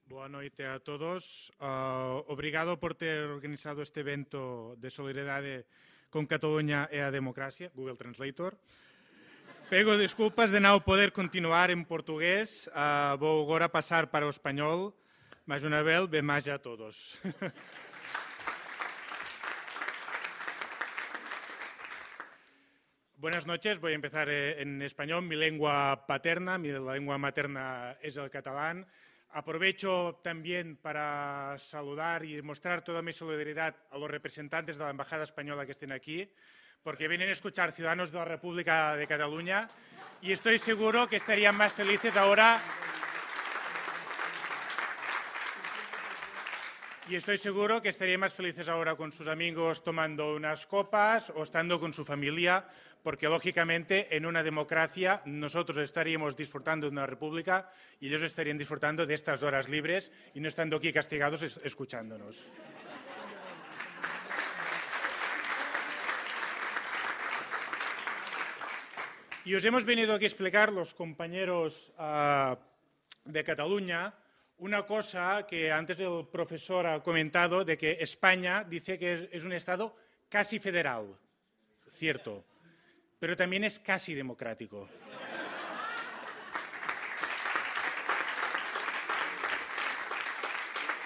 Boa 0.09 0.28
noite 0.28 0.63
a 0.63 0.80
todos. 0.80 1.51
Uh, 1.61 2.25
obrigado 2.25 2.80
por 2.80 2.95
ter 2.95 3.30
organizado 3.30 3.84
este 3.84 3.99
evento 3.99 4.73
de 4.82 4.89
solidariedade 4.89 5.67
con 6.09 6.25
Cataluña 6.25 6.89
e 6.89 7.05
a 7.05 7.13
democracia, 7.13 7.69
Google 7.75 8.01
Translator. 8.01 8.57
Pego 9.70 9.97
desculpas 9.97 10.49
de 10.49 10.61
não 10.61 10.80
poder 10.80 11.11
continuar 11.11 11.70
em 11.70 11.84
português. 11.84 12.70
Uh, 12.72 13.18
vou 13.18 13.43
agora 13.43 13.68
passar 13.68 14.07
para 14.07 14.26
o 14.26 14.30
espanhol. 14.30 14.95
Mais 15.45 15.61
uma 15.65 15.84
vez, 15.84 16.05
bem 16.05 16.22
mais 16.22 16.47
a 16.47 16.57
todos. 16.57 17.20
Buenas 23.18 23.45
noches, 23.45 23.78
voy 23.80 23.91
a 23.91 23.95
empezar 23.95 24.30
eh, 24.30 24.61
en 24.61 24.82
español, 24.82 25.24
mi 25.24 25.36
lengua 25.36 26.07
paterna, 26.07 26.57
mi 26.57 26.72
lengua 26.72 27.18
materna 27.18 27.97
es 27.99 28.15
el 28.15 28.30
catalán. 28.30 28.88
Aprovecho 29.32 30.22
también 30.24 30.78
para 30.78 31.57
saludar 31.57 32.24
y 32.24 32.41
mostrar 32.41 32.86
toda 32.86 33.01
mi 33.01 33.11
solidaridad 33.11 33.76
a 33.91 33.97
los 33.97 34.09
representantes 34.09 34.78
de 34.78 34.86
la 34.86 34.91
Embajada 34.91 35.24
Española 35.24 35.65
que 35.65 35.74
estén 35.74 35.91
aquí, 35.91 36.32
porque 36.84 37.07
vienen 37.07 37.30
a 37.30 37.34
escuchar 37.34 37.71
ciudadanos 37.71 38.11
de 38.11 38.17
la 38.17 38.25
República 38.25 38.95
de 38.95 39.07
Cataluña 39.07 39.67
y 40.21 40.32
estoy 40.32 40.57
seguro 40.57 41.07
que 41.07 41.17
estarían 41.17 41.55
más 41.55 41.73
felices 41.73 42.15
ahora. 42.17 42.59
Y 47.09 47.15
estoy 47.15 47.38
seguro 47.38 47.82
que 47.82 47.89
estarían 47.89 48.19
más 48.19 48.34
felices 48.34 48.67
ahora 48.67 48.95
con 48.95 49.13
sus 49.13 49.28
amigos 49.28 49.82
tomando 49.82 50.36
unas 50.36 50.65
copas 50.65 51.32
o 51.36 51.43
estando 51.43 51.80
con 51.80 51.93
su 51.93 52.03
familia, 52.03 52.65
porque 53.01 53.30
lógicamente 53.30 54.13
en 54.17 54.25
una 54.25 54.43
democracia 54.43 55.21
nosotros 55.23 55.78
estaríamos 55.78 56.36
disfrutando 56.36 56.88
de 56.88 56.91
una 56.91 57.05
república 57.05 57.71
y 58.01 58.07
ellos 58.07 58.23
estarían 58.23 58.57
disfrutando 58.57 59.05
de 59.05 59.13
estas 59.13 59.41
horas 59.41 59.69
libres 59.69 60.11
y 60.34 60.41
no 60.41 60.49
estando 60.49 60.75
aquí 60.75 60.91
castigados 60.91 61.41
escuchándonos. 61.63 62.51
Y 69.47 69.55
os 69.55 69.63
hemos 69.63 69.85
venido 69.85 70.13
aquí 70.13 70.25
a 70.25 70.27
explicar, 70.27 70.73
los 70.73 70.93
compañeros 70.93 71.93
uh, 71.97 72.57
de 73.23 73.45
Cataluña, 73.45 74.13
una 74.57 74.85
cosa 74.85 75.47
que 75.47 75.71
antes 75.71 75.97
el 76.01 76.27
profesor 76.29 76.85
ha 76.85 77.01
comentado, 77.01 77.63
de 77.63 77.77
que 77.77 77.95
España 78.01 78.65
dice 78.67 78.99
que 78.99 79.13
es, 79.13 79.21
es 79.31 79.45
un 79.45 79.53
Estado 79.53 79.95
casi 80.27 80.59
federal, 80.59 81.15
cierto, 81.87 82.43
pero 83.19 83.37
también 83.37 83.63
es 83.63 83.79
casi 83.79 84.13
democrático. 84.13 84.89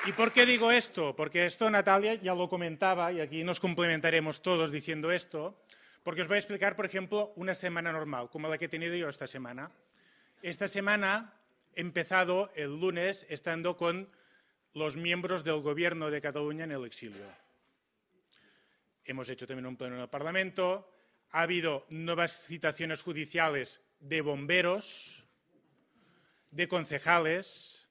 ¿Y 0.08 0.14
por 0.14 0.34
qué 0.34 0.48
digo 0.48 0.72
esto? 0.72 1.16
Porque 1.16 1.46
esto 1.46 1.70
Natalia 1.70 2.16
ya 2.16 2.34
lo 2.34 2.50
comentaba 2.50 3.12
y 3.12 3.22
aquí 3.22 3.44
nos 3.44 3.60
complementaremos 3.60 4.42
todos 4.42 4.72
diciendo 4.72 5.12
esto. 5.12 5.62
Porque 6.04 6.22
os 6.22 6.28
voy 6.28 6.36
a 6.36 6.40
explicar, 6.40 6.76
por 6.76 6.86
ejemplo, 6.86 7.32
una 7.36 7.54
semana 7.54 7.92
normal, 7.92 8.30
como 8.30 8.48
la 8.48 8.58
que 8.58 8.66
he 8.66 8.70
tenido 8.70 8.96
yo 8.96 9.10
esta 9.10 9.28
semana. 9.28 9.72
Esta 10.42 10.68
semana 10.68 11.34
he 11.76 11.82
empezado 11.82 12.52
el 12.56 12.80
lunes 12.80 13.26
estando 13.30 13.78
con 13.78 14.10
los 14.74 14.98
miembros 14.98 15.44
del 15.44 15.62
Gobierno 15.62 16.10
de 16.10 16.22
Cataluña 16.22 16.64
en 16.64 16.72
el 16.72 16.86
exilio. 16.86 17.26
Hemos 19.06 19.30
hecho 19.30 19.46
también 19.46 19.68
un 19.68 19.78
pleno 19.78 19.96
en 19.96 20.02
el 20.02 20.10
Parlamento. 20.10 20.92
Ha 21.32 21.42
habido 21.42 21.86
nuevas 21.90 22.46
citaciones 22.46 23.04
judiciales 23.04 23.82
de 24.00 24.22
bomberos, 24.22 25.24
de 26.50 26.68
concejales, 26.68 27.90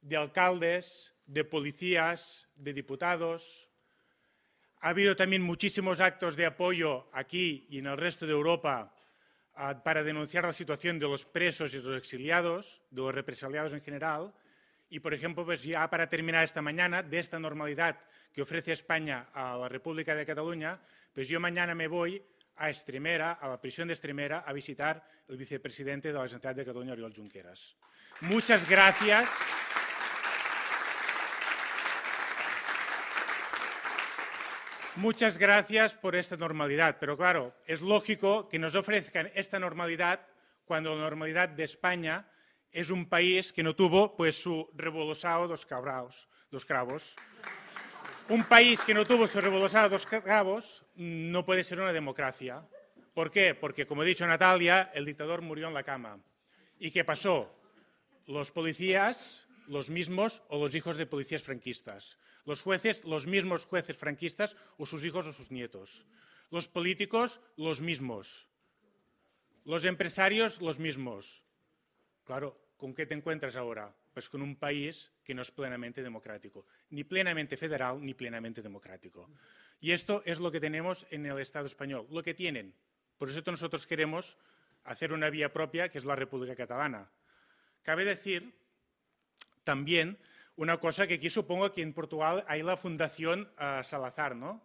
de 0.00 0.16
alcaldes, 0.16 1.14
de 1.26 1.44
policías, 1.44 2.48
de 2.56 2.72
diputados, 2.72 3.63
ha 4.84 4.90
habido 4.90 5.16
también 5.16 5.40
muchísimos 5.40 5.98
actos 6.00 6.36
de 6.36 6.44
apoyo 6.44 7.08
aquí 7.14 7.66
y 7.70 7.78
en 7.78 7.86
el 7.86 7.96
resto 7.96 8.26
de 8.26 8.32
Europa 8.32 8.94
ah, 9.54 9.82
para 9.82 10.04
denunciar 10.04 10.44
la 10.44 10.52
situación 10.52 10.98
de 10.98 11.08
los 11.08 11.24
presos 11.24 11.72
y 11.72 11.80
los 11.80 11.96
exiliados, 11.96 12.82
de 12.90 13.00
los 13.00 13.14
represaliados 13.14 13.72
en 13.72 13.80
general. 13.80 14.34
Y, 14.90 15.00
por 15.00 15.14
ejemplo, 15.14 15.42
pues 15.46 15.62
ya 15.62 15.88
para 15.88 16.10
terminar 16.10 16.44
esta 16.44 16.60
mañana, 16.60 17.02
de 17.02 17.18
esta 17.18 17.38
normalidad 17.38 17.98
que 18.30 18.42
ofrece 18.42 18.72
España 18.72 19.28
a 19.32 19.56
la 19.56 19.70
República 19.70 20.14
de 20.14 20.26
Cataluña, 20.26 20.78
pues 21.14 21.30
yo 21.30 21.40
mañana 21.40 21.74
me 21.74 21.88
voy 21.88 22.22
a 22.56 22.68
Estremera, 22.68 23.32
a 23.32 23.48
la 23.48 23.58
prisión 23.58 23.88
de 23.88 23.94
Estremera, 23.94 24.40
a 24.46 24.52
visitar 24.52 25.02
el 25.28 25.38
vicepresidente 25.38 26.08
de 26.08 26.14
la 26.14 26.28
Generalitat 26.28 26.56
de 26.56 26.64
Cataluña, 26.66 26.92
Oriol 26.92 27.14
Junqueras. 27.14 27.74
Muchas 28.20 28.68
gracias. 28.68 29.30
Muchas 34.96 35.38
gracias 35.38 35.92
por 35.92 36.14
esta 36.14 36.36
normalidad, 36.36 36.98
pero 37.00 37.16
claro, 37.16 37.52
es 37.66 37.80
lógico 37.80 38.48
que 38.48 38.60
nos 38.60 38.76
ofrezcan 38.76 39.28
esta 39.34 39.58
normalidad 39.58 40.20
cuando 40.64 40.94
la 40.94 41.02
normalidad 41.02 41.48
de 41.48 41.64
España 41.64 42.28
es 42.70 42.90
un 42.90 43.08
país 43.08 43.52
que 43.52 43.64
no 43.64 43.74
tuvo 43.74 44.14
pues 44.14 44.40
su 44.40 44.70
revolosado 44.72 45.48
dos 45.48 45.66
cabraos, 45.66 46.28
dos 46.48 46.64
cravos. 46.64 47.16
Un 48.28 48.44
país 48.44 48.82
que 48.82 48.94
no 48.94 49.04
tuvo 49.04 49.26
su 49.26 49.40
revolosado 49.40 49.88
dos 49.88 50.06
cravos 50.06 50.86
no 50.94 51.44
puede 51.44 51.64
ser 51.64 51.80
una 51.80 51.92
democracia. 51.92 52.64
¿Por 53.14 53.32
qué? 53.32 53.56
Porque, 53.56 53.88
como 53.88 54.02
ha 54.02 54.04
dicho 54.04 54.24
Natalia, 54.28 54.92
el 54.94 55.04
dictador 55.04 55.42
murió 55.42 55.66
en 55.66 55.74
la 55.74 55.82
cama. 55.82 56.20
¿Y 56.78 56.92
qué 56.92 57.04
pasó? 57.04 57.52
Los 58.26 58.52
policías, 58.52 59.43
los 59.66 59.90
mismos 59.90 60.42
o 60.48 60.58
los 60.58 60.74
hijos 60.74 60.96
de 60.96 61.06
policías 61.06 61.42
franquistas. 61.42 62.18
Los 62.44 62.62
jueces, 62.62 63.04
los 63.04 63.26
mismos 63.26 63.64
jueces 63.64 63.96
franquistas 63.96 64.56
o 64.78 64.86
sus 64.86 65.04
hijos 65.04 65.26
o 65.26 65.32
sus 65.32 65.50
nietos. 65.50 66.06
Los 66.50 66.68
políticos, 66.68 67.40
los 67.56 67.80
mismos. 67.80 68.46
Los 69.64 69.84
empresarios, 69.84 70.60
los 70.60 70.78
mismos. 70.78 71.42
Claro, 72.24 72.60
¿con 72.76 72.94
qué 72.94 73.06
te 73.06 73.14
encuentras 73.14 73.56
ahora? 73.56 73.94
Pues 74.12 74.28
con 74.28 74.42
un 74.42 74.56
país 74.56 75.10
que 75.24 75.34
no 75.34 75.42
es 75.42 75.50
plenamente 75.50 76.02
democrático, 76.02 76.66
ni 76.90 77.02
plenamente 77.02 77.56
federal 77.56 78.04
ni 78.04 78.14
plenamente 78.14 78.62
democrático. 78.62 79.28
Y 79.80 79.92
esto 79.92 80.22
es 80.24 80.38
lo 80.38 80.52
que 80.52 80.60
tenemos 80.60 81.06
en 81.10 81.26
el 81.26 81.38
Estado 81.40 81.66
español, 81.66 82.06
lo 82.10 82.22
que 82.22 82.34
tienen. 82.34 82.74
Por 83.18 83.30
eso 83.30 83.42
nosotros 83.46 83.86
queremos 83.86 84.36
hacer 84.84 85.12
una 85.12 85.30
vía 85.30 85.52
propia, 85.52 85.88
que 85.88 85.98
es 85.98 86.04
la 86.04 86.16
República 86.16 86.54
Catalana. 86.54 87.10
Cabe 87.82 88.04
decir 88.04 88.54
también 89.64 90.18
una 90.56 90.78
cosa 90.78 91.06
que 91.06 91.14
aquí 91.14 91.30
supongo 91.30 91.72
que 91.72 91.82
en 91.82 91.92
Portugal 91.92 92.44
hay 92.46 92.62
la 92.62 92.76
Fundación 92.76 93.50
uh, 93.58 93.82
Salazar, 93.82 94.36
¿no? 94.36 94.62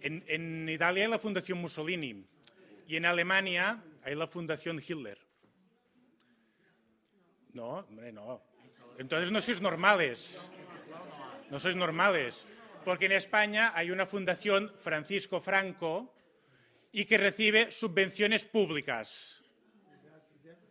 En, 0.00 0.24
en, 0.26 0.68
Italia 0.68 1.04
hay 1.04 1.10
la 1.10 1.18
Fundación 1.18 1.58
Mussolini 1.58 2.24
y 2.86 2.96
en 2.96 3.04
Alemania 3.04 3.82
hay 4.02 4.14
la 4.14 4.26
Fundación 4.26 4.78
Hitler. 4.78 5.18
No, 7.52 7.80
hombre, 7.80 8.12
no. 8.12 8.42
Entonces 8.98 9.30
no 9.30 9.40
sois 9.40 9.60
normales. 9.60 10.40
No 11.50 11.58
sois 11.58 11.74
normales. 11.74 12.44
Porque 12.84 13.06
en 13.06 13.12
España 13.12 13.72
hay 13.74 13.90
una 13.90 14.06
fundación 14.06 14.72
Francisco 14.80 15.40
Franco 15.40 16.14
y 16.92 17.04
que 17.04 17.18
recibe 17.18 17.70
subvenciones 17.70 18.44
públicas. 18.44 19.37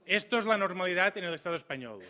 Esto 0.07 0.37
es 0.37 0.45
la 0.45 0.57
normalidad 0.57 1.17
en 1.17 1.25
el 1.25 1.33
Estado 1.33 1.57
español. 1.57 2.01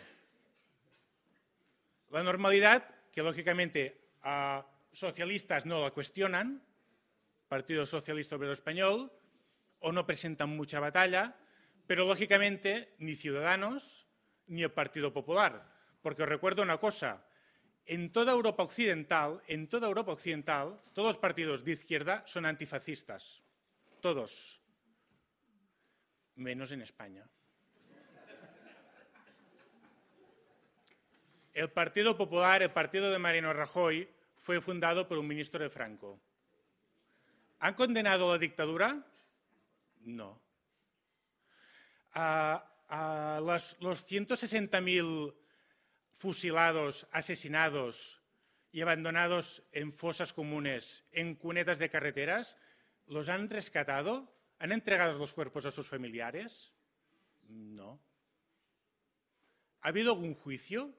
La 2.10 2.22
normalidad, 2.22 2.88
que 3.10 3.24
lógicamente 3.24 4.12
a 4.22 4.64
socialistas 4.92 5.66
no 5.66 5.80
la 5.80 5.90
cuestionan, 5.90 6.62
Partido 7.48 7.86
Socialista 7.86 8.36
Obrero 8.36 8.52
Español, 8.52 9.10
o 9.80 9.90
no 9.90 10.06
presentan 10.06 10.50
mucha 10.50 10.78
batalla, 10.78 11.34
pero 11.88 12.06
lógicamente 12.06 12.94
ni 12.98 13.16
Ciudadanos 13.16 14.06
ni 14.46 14.62
el 14.62 14.70
Partido 14.70 15.12
Popular. 15.12 15.68
Porque 16.00 16.22
os 16.22 16.28
recuerdo 16.28 16.62
una 16.62 16.78
cosa, 16.78 17.26
en 17.84 18.12
toda 18.12 18.30
Europa 18.30 18.62
Occidental, 18.62 19.42
en 19.48 19.68
toda 19.68 19.88
Europa 19.88 20.12
Occidental, 20.12 20.80
todos 20.92 21.08
los 21.08 21.18
partidos 21.18 21.64
de 21.64 21.72
izquierda 21.72 22.22
son 22.26 22.46
antifascistas. 22.46 23.42
Todos. 24.00 24.60
Menos 26.36 26.70
en 26.70 26.82
España. 26.82 27.28
El 31.58 31.70
Partido 31.70 32.16
Popular, 32.16 32.62
el 32.62 32.70
partido 32.70 33.10
de 33.10 33.18
Mariano 33.18 33.52
Rajoy, 33.52 34.08
fue 34.36 34.60
fundado 34.60 35.08
por 35.08 35.18
un 35.18 35.26
ministro 35.26 35.60
de 35.60 35.68
Franco. 35.68 36.20
¿Han 37.58 37.74
condenado 37.74 38.30
la 38.30 38.38
dictadura? 38.38 39.04
No. 40.02 40.40
A, 42.12 43.40
los, 43.42 43.76
los 43.80 44.06
160.000 44.08 45.34
fusilados, 46.14 47.08
asesinados 47.10 48.22
y 48.70 48.80
abandonados 48.80 49.64
en 49.72 49.92
fosas 49.92 50.32
comunes, 50.32 51.04
en 51.10 51.34
cunetas 51.34 51.80
de 51.80 51.90
carreteras, 51.90 52.56
¿los 53.08 53.28
han 53.28 53.50
rescatado? 53.50 54.32
¿Han 54.60 54.70
entregado 54.70 55.18
los 55.18 55.32
cuerpos 55.32 55.66
a 55.66 55.72
sus 55.72 55.88
familiares? 55.88 56.72
No. 57.48 58.00
¿Ha 59.80 59.88
habido 59.88 60.12
algún 60.12 60.36
juicio 60.36 60.94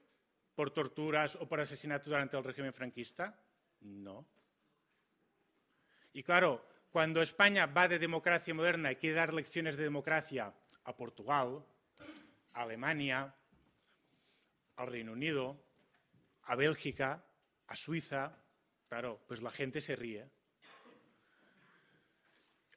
por 0.60 0.76
torturas 0.76 1.40
o 1.40 1.48
por 1.48 1.56
asesinato 1.56 2.10
durante 2.10 2.36
el 2.36 2.44
régimen 2.44 2.74
franquista? 2.74 3.32
No. 3.80 4.28
Y 6.12 6.22
claro, 6.22 6.60
cuando 6.90 7.22
España 7.22 7.64
va 7.64 7.88
de 7.88 7.98
democracia 7.98 8.52
moderna 8.52 8.92
y 8.92 8.96
quiere 8.96 9.16
dar 9.16 9.32
lecciones 9.32 9.78
de 9.78 9.84
democracia 9.84 10.52
a 10.84 10.94
Portugal, 10.94 11.64
a 12.52 12.60
Alemania, 12.60 13.34
al 14.76 14.86
Reino 14.86 15.12
Unido, 15.12 15.64
a 16.42 16.54
Bélgica, 16.56 17.24
a 17.66 17.74
Suiza, 17.74 18.36
claro, 18.86 19.18
pues 19.26 19.40
la 19.40 19.50
gente 19.50 19.80
se 19.80 19.96
ríe. 19.96 20.28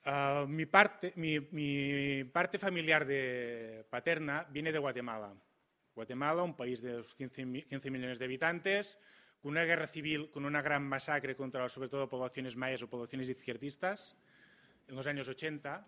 Uh, 0.06 0.48
mi, 0.48 0.66
parte, 0.68 1.12
mi, 1.18 1.38
mi, 1.52 2.24
parte, 2.24 2.58
familiar 2.58 3.06
paterna 3.90 4.48
viene 4.50 4.72
de 4.72 4.80
Guatemala. 4.80 5.36
Guatemala, 5.96 6.44
un 6.44 6.56
país 6.56 6.82
de 6.82 7.04
15, 7.18 7.66
15, 7.70 7.92
millones 7.92 8.20
de 8.20 8.26
habitantes, 8.26 8.98
con 9.42 9.52
una 9.52 9.64
guerra 9.64 9.88
civil, 9.88 10.30
con 10.32 10.46
una 10.46 10.62
gran 10.62 10.84
masacre 10.84 11.36
contra 11.36 11.68
sobre 11.70 11.90
todo 11.90 12.10
poblaciones 12.10 12.56
mayas 12.56 12.82
o 12.82 12.90
poblaciones 12.90 13.30
izquierdistas 13.30 14.16
en 14.88 14.96
los 14.96 15.08
años 15.08 15.28
80, 15.28 15.86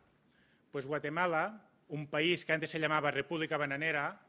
pues 0.71 0.85
Guatemala, 0.85 1.69
un 1.87 2.07
país 2.07 2.45
que 2.45 2.53
antes 2.53 2.69
se 2.69 2.79
llamaba 2.79 3.11
República 3.11 3.57
Bananera, 3.57 4.21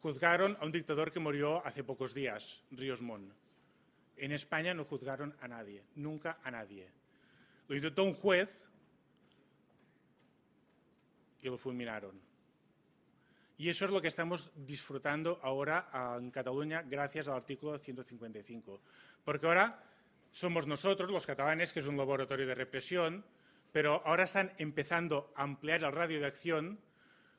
juzgaron 0.00 0.56
a 0.60 0.64
un 0.64 0.72
dictador 0.72 1.12
que 1.12 1.20
murió 1.20 1.64
hace 1.64 1.84
pocos 1.84 2.12
días, 2.12 2.62
Ríos 2.70 3.02
Montt. 3.02 3.32
En 4.16 4.32
España 4.32 4.74
no 4.74 4.84
juzgaron 4.84 5.34
a 5.40 5.48
nadie, 5.48 5.84
nunca 5.94 6.38
a 6.42 6.50
nadie. 6.50 6.90
Lo 7.68 7.76
intentó 7.76 8.04
un 8.04 8.14
juez 8.14 8.50
y 11.40 11.46
lo 11.46 11.56
fulminaron. 11.56 12.20
Y 13.62 13.68
eso 13.68 13.84
es 13.84 13.92
lo 13.92 14.02
que 14.02 14.08
estamos 14.08 14.50
disfrutando 14.56 15.38
ahora 15.40 15.88
en 16.18 16.32
Cataluña 16.32 16.82
gracias 16.82 17.28
al 17.28 17.36
artículo 17.36 17.78
155. 17.78 18.80
Porque 19.24 19.46
ahora 19.46 19.80
somos 20.32 20.66
nosotros, 20.66 21.08
los 21.12 21.24
catalanes, 21.24 21.72
que 21.72 21.78
es 21.78 21.86
un 21.86 21.96
laboratorio 21.96 22.44
de 22.44 22.56
represión, 22.56 23.24
pero 23.70 24.02
ahora 24.04 24.24
están 24.24 24.50
empezando 24.58 25.32
a 25.36 25.44
ampliar 25.44 25.84
el 25.84 25.92
radio 25.92 26.18
de 26.18 26.26
acción 26.26 26.80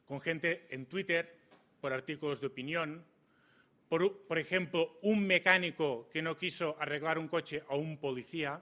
con 0.08 0.22
gente 0.22 0.66
en 0.70 0.86
Twitter, 0.86 1.36
por 1.82 1.92
artículos 1.92 2.40
de 2.40 2.48
opinión, 2.48 3.04
por, 3.90 4.26
por, 4.26 4.40
ejemplo, 4.40 4.98
un 5.02 5.28
mecánico 5.28 6.08
que 6.08 6.22
no 6.22 6.38
quiso 6.38 6.78
arreglar 6.80 7.20
un 7.20 7.28
coche 7.28 7.64
a 7.68 7.76
un 7.76 7.98
policía. 7.98 8.62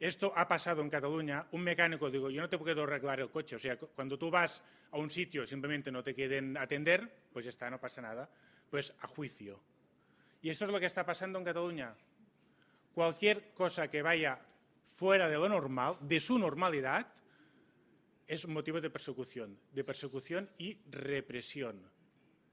Esto 0.00 0.32
ha 0.36 0.46
pasado 0.46 0.80
en 0.80 0.90
Cataluña. 0.90 1.46
Un 1.52 1.62
mecánico, 1.62 2.10
digo, 2.10 2.30
yo 2.30 2.40
no 2.40 2.48
te 2.48 2.56
puedo 2.56 2.84
arreglar 2.84 3.20
el 3.20 3.30
coche. 3.30 3.56
O 3.56 3.58
sea, 3.58 3.76
cuando 3.76 4.16
tú 4.16 4.30
vas 4.30 4.62
a 4.92 4.98
un 4.98 5.10
sitio 5.10 5.44
simplemente 5.44 5.90
no 5.90 6.02
te 6.02 6.14
quieren 6.14 6.56
atender, 6.56 7.26
pues 7.32 7.44
ya 7.44 7.50
está, 7.50 7.68
no 7.68 7.80
pasa 7.80 8.00
nada. 8.00 8.30
Pues 8.70 8.94
a 9.00 9.08
juicio. 9.08 9.60
Y 10.40 10.50
esto 10.50 10.66
es 10.66 10.70
lo 10.70 10.78
que 10.78 10.86
está 10.86 11.04
pasando 11.04 11.38
en 11.38 11.44
Cataluña. 11.44 11.94
Cualquier 12.94 13.52
cosa 13.54 13.90
que 13.90 14.02
vaya 14.02 14.38
fuera 14.94 15.28
de 15.28 15.36
lo 15.36 15.48
normal, 15.48 15.96
de 16.00 16.20
su 16.20 16.38
normalidad, 16.38 17.06
es 18.26 18.44
un 18.44 18.52
motivo 18.52 18.80
de 18.80 18.90
persecución, 18.90 19.58
de 19.72 19.82
persecución 19.82 20.48
y 20.58 20.76
represión. 20.90 21.82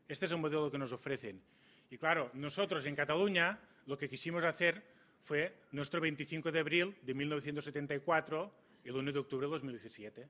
Este 0.07 0.25
es 0.25 0.31
el 0.31 0.37
modelo 0.37 0.71
que 0.71 0.77
nos 0.77 0.93
ofrecen. 0.93 1.41
Y 1.89 1.97
claro, 1.97 2.31
nosotros 2.33 2.85
en 2.85 2.95
Cataluña 2.95 3.59
lo 3.85 3.97
que 3.97 4.09
quisimos 4.09 4.43
hacer 4.43 4.94
fue 5.25 5.57
nuestro 5.71 5.99
25 5.99 6.51
de 6.51 6.59
abril 6.59 6.95
de 7.01 7.15
1974 7.15 8.53
y 8.85 8.89
el 8.89 8.95
1 8.95 9.11
de 9.11 9.19
octubre 9.19 9.47
de 9.47 9.51
2017. 9.53 10.27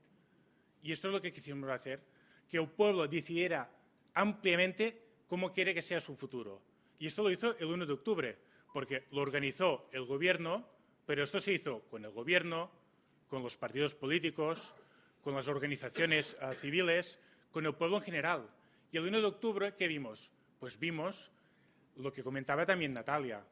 Y 0.82 0.90
esto 0.90 1.08
es 1.08 1.12
lo 1.12 1.20
que 1.20 1.34
quisimos 1.34 1.68
hacer, 1.68 2.00
que 2.48 2.56
el 2.56 2.66
pueblo 2.66 3.06
decidiera 3.06 3.70
ampliamente 4.14 5.02
cómo 5.28 5.52
quiere 5.52 5.74
que 5.74 5.82
sea 5.82 6.00
su 6.00 6.16
futuro. 6.16 6.62
Y 6.98 7.06
esto 7.08 7.22
lo 7.22 7.30
hizo 7.30 7.58
el 7.58 7.66
1 7.66 7.84
de 7.84 7.92
octubre, 7.92 8.38
porque 8.72 9.04
lo 9.10 9.20
organizó 9.20 9.86
el 9.92 10.06
gobierno, 10.06 10.66
pero 11.04 11.22
esto 11.22 11.40
se 11.40 11.52
hizo 11.52 11.82
con 11.90 12.06
el 12.06 12.10
gobierno, 12.10 12.70
con 13.28 13.42
los 13.42 13.58
partidos 13.58 13.94
políticos, 13.94 14.74
con 15.22 15.34
las 15.34 15.46
organizaciones 15.46 16.38
eh, 16.40 16.54
civiles, 16.54 17.18
con 17.50 17.66
el 17.66 17.74
pueblo 17.74 17.98
en 17.98 18.02
general. 18.02 18.48
Y 18.90 18.96
el 18.96 19.04
1 19.04 19.20
de 19.20 19.26
octubre, 19.26 19.74
¿qué 19.76 19.88
vimos? 19.88 20.30
Pues 20.58 20.78
vimos 20.78 21.30
lo 21.96 22.10
que 22.14 22.22
comentaba 22.22 22.64
también 22.64 22.94
Natalia. 22.94 23.44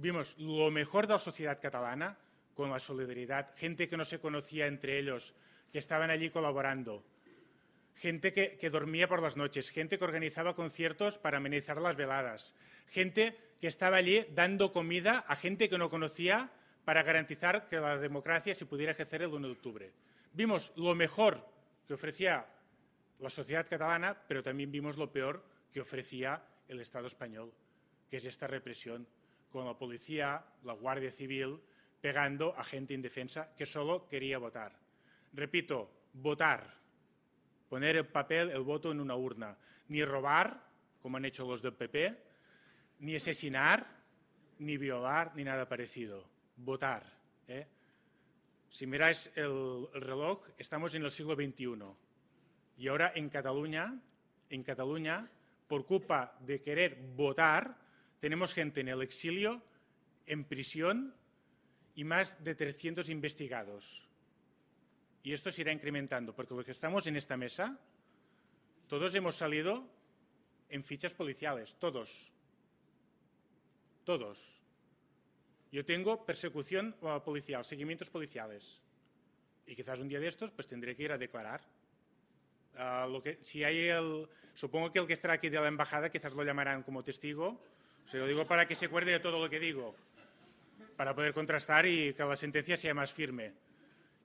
Vimos 0.00 0.36
lo 0.38 0.70
mejor 0.70 1.08
de 1.08 1.14
la 1.14 1.18
sociedad 1.18 1.60
catalana 1.60 2.16
con 2.54 2.70
la 2.70 2.78
solidaridad, 2.78 3.50
gente 3.56 3.88
que 3.88 3.96
no 3.96 4.04
se 4.04 4.20
conocía 4.20 4.68
entre 4.68 4.96
ellos, 4.96 5.34
que 5.72 5.80
estaban 5.80 6.08
allí 6.08 6.30
colaborando, 6.30 7.02
gente 7.96 8.32
que, 8.32 8.70
dormía 8.70 9.08
por 9.08 9.20
las 9.20 9.36
noches, 9.36 9.70
gente 9.70 9.98
que 9.98 10.04
organizaba 10.04 10.54
conciertos 10.54 11.18
para 11.18 11.38
amenizar 11.38 11.80
las 11.80 11.96
veladas, 11.96 12.54
gente 12.86 13.36
que 13.60 13.66
estaba 13.66 13.96
allí 13.96 14.24
dando 14.36 14.72
comida 14.72 15.24
a 15.26 15.34
gente 15.34 15.68
que 15.68 15.78
no 15.78 15.90
conocía 15.90 16.48
para 16.84 17.02
garantizar 17.02 17.66
que 17.66 17.80
la 17.80 17.98
democracia 17.98 18.54
se 18.54 18.66
pudiera 18.66 18.92
ejercer 18.92 19.22
el 19.22 19.34
1 19.34 19.48
de 19.48 19.52
octubre. 19.52 19.92
Vimos 20.32 20.72
lo 20.76 20.94
mejor 20.94 21.44
que 21.88 21.94
ofrecía 21.94 22.46
la 23.18 23.30
sociedad 23.30 23.66
catalana, 23.68 24.16
pero 24.28 24.44
también 24.44 24.70
vimos 24.70 24.96
lo 24.96 25.10
peor 25.10 25.42
que 25.72 25.80
ofrecía 25.80 26.40
el 26.68 26.78
Estado 26.78 27.08
español, 27.08 27.52
que 28.08 28.18
es 28.18 28.24
esta 28.26 28.46
represión, 28.46 29.04
con 29.50 29.66
la 29.66 29.76
policía, 29.76 30.44
la 30.64 30.72
Guardia 30.72 31.10
Civil, 31.10 31.58
pegando 32.00 32.54
a 32.56 32.62
gente 32.64 32.94
indefensa 32.94 33.54
que 33.56 33.66
solo 33.66 34.06
quería 34.08 34.38
votar. 34.38 34.72
Repito, 35.32 35.90
votar, 36.12 36.74
poner 37.68 37.96
el 37.96 38.06
papel, 38.06 38.50
el 38.50 38.62
voto 38.62 38.92
en 38.92 39.00
una 39.00 39.16
urna, 39.16 39.56
ni 39.88 40.04
robar, 40.04 40.64
como 41.02 41.16
han 41.16 41.24
hecho 41.24 41.46
los 41.46 41.62
del 41.62 41.74
PP, 41.74 42.16
ni 43.00 43.16
asesinar, 43.16 43.86
ni 44.58 44.76
violar, 44.76 45.34
ni 45.34 45.44
nada 45.44 45.68
parecido. 45.68 46.24
Votar. 46.56 47.04
¿eh? 47.46 47.66
Si 48.70 48.86
miráis 48.86 49.30
el, 49.34 49.88
el, 49.94 50.00
reloj, 50.00 50.42
estamos 50.58 50.94
en 50.94 51.04
el 51.04 51.10
siglo 51.10 51.34
XXI. 51.34 51.78
Y 52.78 52.88
ahora 52.88 53.12
en 53.14 53.28
Cataluña, 53.28 53.98
en 54.50 54.62
Cataluña, 54.62 55.28
por 55.66 55.84
culpa 55.84 56.36
de 56.40 56.60
querer 56.60 56.96
votar, 57.14 57.76
tenemos 58.20 58.54
gente 58.54 58.80
en 58.80 58.88
el 58.88 59.02
exilio, 59.02 59.62
en 60.26 60.44
prisión 60.44 61.14
y 61.94 62.04
más 62.04 62.42
de 62.42 62.54
300 62.54 63.08
investigados. 63.08 64.08
Y 65.22 65.32
esto 65.32 65.50
se 65.50 65.62
irá 65.62 65.72
incrementando, 65.72 66.34
porque 66.34 66.54
los 66.54 66.64
que 66.64 66.72
estamos 66.72 67.06
en 67.06 67.16
esta 67.16 67.36
mesa, 67.36 67.78
todos 68.88 69.14
hemos 69.14 69.36
salido 69.36 69.84
en 70.68 70.84
fichas 70.84 71.14
policiales, 71.14 71.74
todos. 71.78 72.32
Todos. 74.04 74.60
Yo 75.70 75.84
tengo 75.84 76.24
persecución 76.24 76.94
policial, 77.24 77.64
seguimientos 77.64 78.10
policiales. 78.10 78.80
Y 79.66 79.76
quizás 79.76 80.00
un 80.00 80.08
día 80.08 80.20
de 80.20 80.28
estos 80.28 80.50
pues 80.50 80.66
tendré 80.66 80.96
que 80.96 81.02
ir 81.02 81.12
a 81.12 81.18
declarar. 81.18 81.60
Uh, 82.74 83.10
lo 83.10 83.22
que, 83.22 83.38
si 83.42 83.64
hay 83.64 83.88
el, 83.88 84.28
supongo 84.54 84.92
que 84.92 84.98
el 84.98 85.06
que 85.06 85.12
estará 85.12 85.34
aquí 85.34 85.48
de 85.48 85.60
la 85.60 85.68
embajada 85.68 86.10
quizás 86.10 86.32
lo 86.32 86.44
llamarán 86.44 86.82
como 86.82 87.02
testigo. 87.02 87.60
Se 88.10 88.16
lo 88.16 88.26
digo 88.26 88.46
para 88.46 88.66
que 88.66 88.74
se 88.74 88.86
acuerde 88.86 89.12
de 89.12 89.20
todo 89.20 89.38
lo 89.38 89.50
que 89.50 89.60
digo, 89.60 89.94
para 90.96 91.14
poder 91.14 91.34
contrastar 91.34 91.84
y 91.86 92.14
que 92.14 92.24
la 92.24 92.36
sentencia 92.36 92.76
sea 92.76 92.94
más 92.94 93.12
firme. 93.12 93.52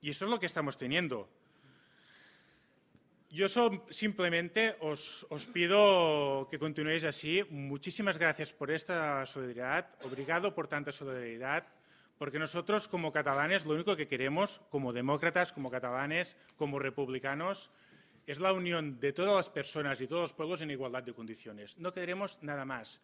Y 0.01 0.09
eso 0.09 0.25
es 0.25 0.31
lo 0.31 0.39
que 0.39 0.45
estamos 0.45 0.77
teniendo. 0.77 1.29
Yo 3.29 3.47
simplemente 3.89 4.77
os, 4.79 5.25
os, 5.29 5.47
pido 5.47 6.47
que 6.49 6.59
continuéis 6.59 7.03
así. 7.03 7.43
Muchísimas 7.49 8.17
gracias 8.17 8.53
por 8.53 8.71
esta 8.71 9.25
solidaridad. 9.25 9.89
Obrigado 10.03 10.53
por 10.53 10.67
tanta 10.67 10.91
solidaridad. 10.91 11.67
Porque 12.17 12.39
nosotros, 12.39 12.87
como 12.87 13.11
catalanes, 13.11 13.65
lo 13.65 13.73
único 13.73 13.97
que 13.97 14.07
queremos, 14.07 14.61
como 14.69 14.93
demócratas, 14.93 15.51
como 15.51 15.71
catalanes, 15.71 16.37
como 16.57 16.79
republicanos, 16.79 17.71
es 18.27 18.39
la 18.39 18.53
unión 18.53 18.99
de 18.99 19.11
todas 19.11 19.35
las 19.35 19.49
personas 19.49 19.99
y 19.99 20.07
todos 20.07 20.21
los 20.21 20.33
pueblos 20.33 20.61
en 20.61 20.71
igualdad 20.71 21.03
de 21.03 21.13
condiciones. 21.13 21.77
No 21.79 21.91
queremos 21.91 22.37
nada 22.41 22.63
más. 22.63 23.01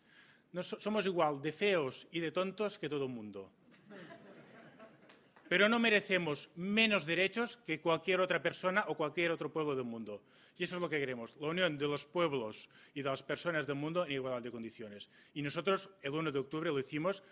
No, 0.52 0.64
somos 0.64 1.06
igual 1.06 1.42
de 1.42 1.52
feos 1.52 2.08
y 2.12 2.20
de 2.20 2.32
tontos 2.32 2.80
que 2.80 2.90
todo 2.90 3.06
el 3.06 3.12
mundo 3.12 3.52
pero 5.50 5.68
no 5.68 5.80
merecemos 5.80 6.50
menos 6.56 7.08
derechos 7.08 7.58
que 7.66 7.82
cualquier 7.82 8.22
otra 8.22 8.42
persona 8.42 8.86
o 8.88 8.96
cualquier 8.96 9.32
otro 9.32 9.52
pueblo 9.52 9.76
del 9.76 9.84
mundo. 9.84 10.22
Y 10.56 10.64
eso 10.64 10.76
es 10.76 10.82
lo 10.82 10.88
que 10.88 11.00
queremos, 11.00 11.36
la 11.40 11.48
unión 11.48 11.76
de 11.76 11.88
los 11.88 12.06
pueblos 12.06 12.70
y 12.94 13.02
de 13.02 13.10
las 13.10 13.24
personas 13.24 13.66
del 13.66 13.76
mundo 13.76 14.06
en 14.06 14.12
igualdad 14.12 14.44
de 14.44 14.52
condiciones. 14.52 15.10
Y 15.34 15.42
nosotros 15.42 15.90
el 16.04 16.12
1 16.12 16.32
de 16.32 16.40
octubre 16.40 16.70
lo 16.70 16.78
hicimos 16.78 17.24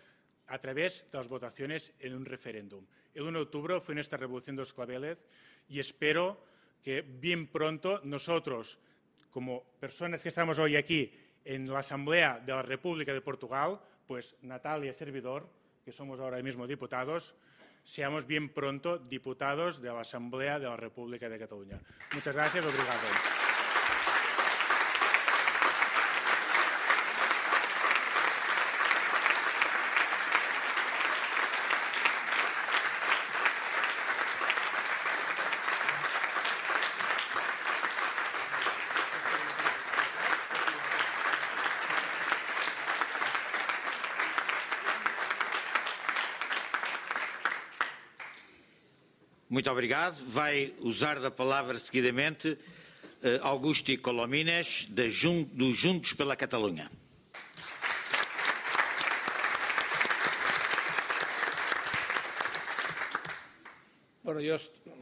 a 0.48 0.58
través 0.58 1.06
de 1.12 1.18
las 1.18 1.28
votaciones 1.28 1.94
en 2.00 2.14
un 2.14 2.24
referéndum. 2.24 2.84
El 3.14 3.22
1 3.22 3.38
de 3.38 3.44
octubre 3.44 3.80
fue 3.80 3.94
nuestra 3.94 4.18
revolución 4.18 4.56
de 4.56 4.62
los 4.62 4.74
claveles 4.74 5.18
y 5.68 5.78
espero 5.78 6.42
que 6.82 7.02
bien 7.02 7.46
pronto 7.46 8.00
nosotros, 8.02 8.80
como 9.30 9.62
personas 9.78 10.22
que 10.24 10.30
estamos 10.30 10.58
hoy 10.58 10.74
aquí 10.74 11.12
en 11.48 11.72
la 11.72 11.78
Asamblea 11.78 12.42
de 12.44 12.52
la 12.52 12.60
República 12.60 13.14
de 13.14 13.22
Portugal, 13.22 13.80
pues 14.06 14.36
Natalia, 14.42 14.92
servidor, 14.92 15.48
que 15.82 15.92
somos 15.92 16.20
ahora 16.20 16.42
mismo 16.42 16.66
diputados, 16.66 17.34
seamos 17.84 18.26
bien 18.26 18.52
pronto 18.52 18.98
diputados 18.98 19.80
de 19.80 19.88
la 19.88 20.00
Asamblea 20.00 20.58
de 20.58 20.66
la 20.66 20.76
República 20.76 21.26
de 21.26 21.38
Cataluña. 21.38 21.80
Muchas 22.12 22.34
gracias, 22.34 22.62
obrigado. 22.66 23.37
Muito 49.58 49.72
obrigado. 49.72 50.24
Vai 50.28 50.72
usar 50.78 51.18
da 51.18 51.32
palavra 51.32 51.76
seguidamente 51.80 52.50
uh, 52.50 52.58
Augusto 53.42 53.90
Colomines, 53.98 54.86
da 54.88 55.10
Jun 55.10 55.42
do 55.52 55.74
Juntos 55.74 56.12
pela 56.12 56.36
Catalunha. 56.36 56.88
Bueno, 64.22 64.40
yo, 64.40 64.56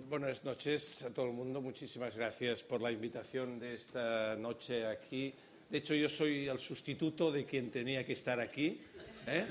buenas 0.09 0.43
noches 0.43 1.05
a 1.05 1.11
todo 1.11 1.27
el 1.27 1.35
mundo. 1.35 1.61
Muchísimas 1.61 2.17
gracias 2.17 2.63
por 2.63 2.81
la 2.81 2.91
invitación 2.91 3.59
de 3.59 3.75
esta 3.75 4.37
noche 4.37 4.87
aquí. 4.87 5.35
De 5.69 5.77
hecho, 5.77 5.95
yo 5.95 6.09
soy 6.09 6.49
el 6.49 6.59
sustituto 6.59 7.31
de 7.31 7.45
quien 7.45 7.71
tenía 7.71 8.07
que 8.07 8.15
estar 8.15 8.41
aquí, 8.41 8.81
¿eh? 9.27 9.45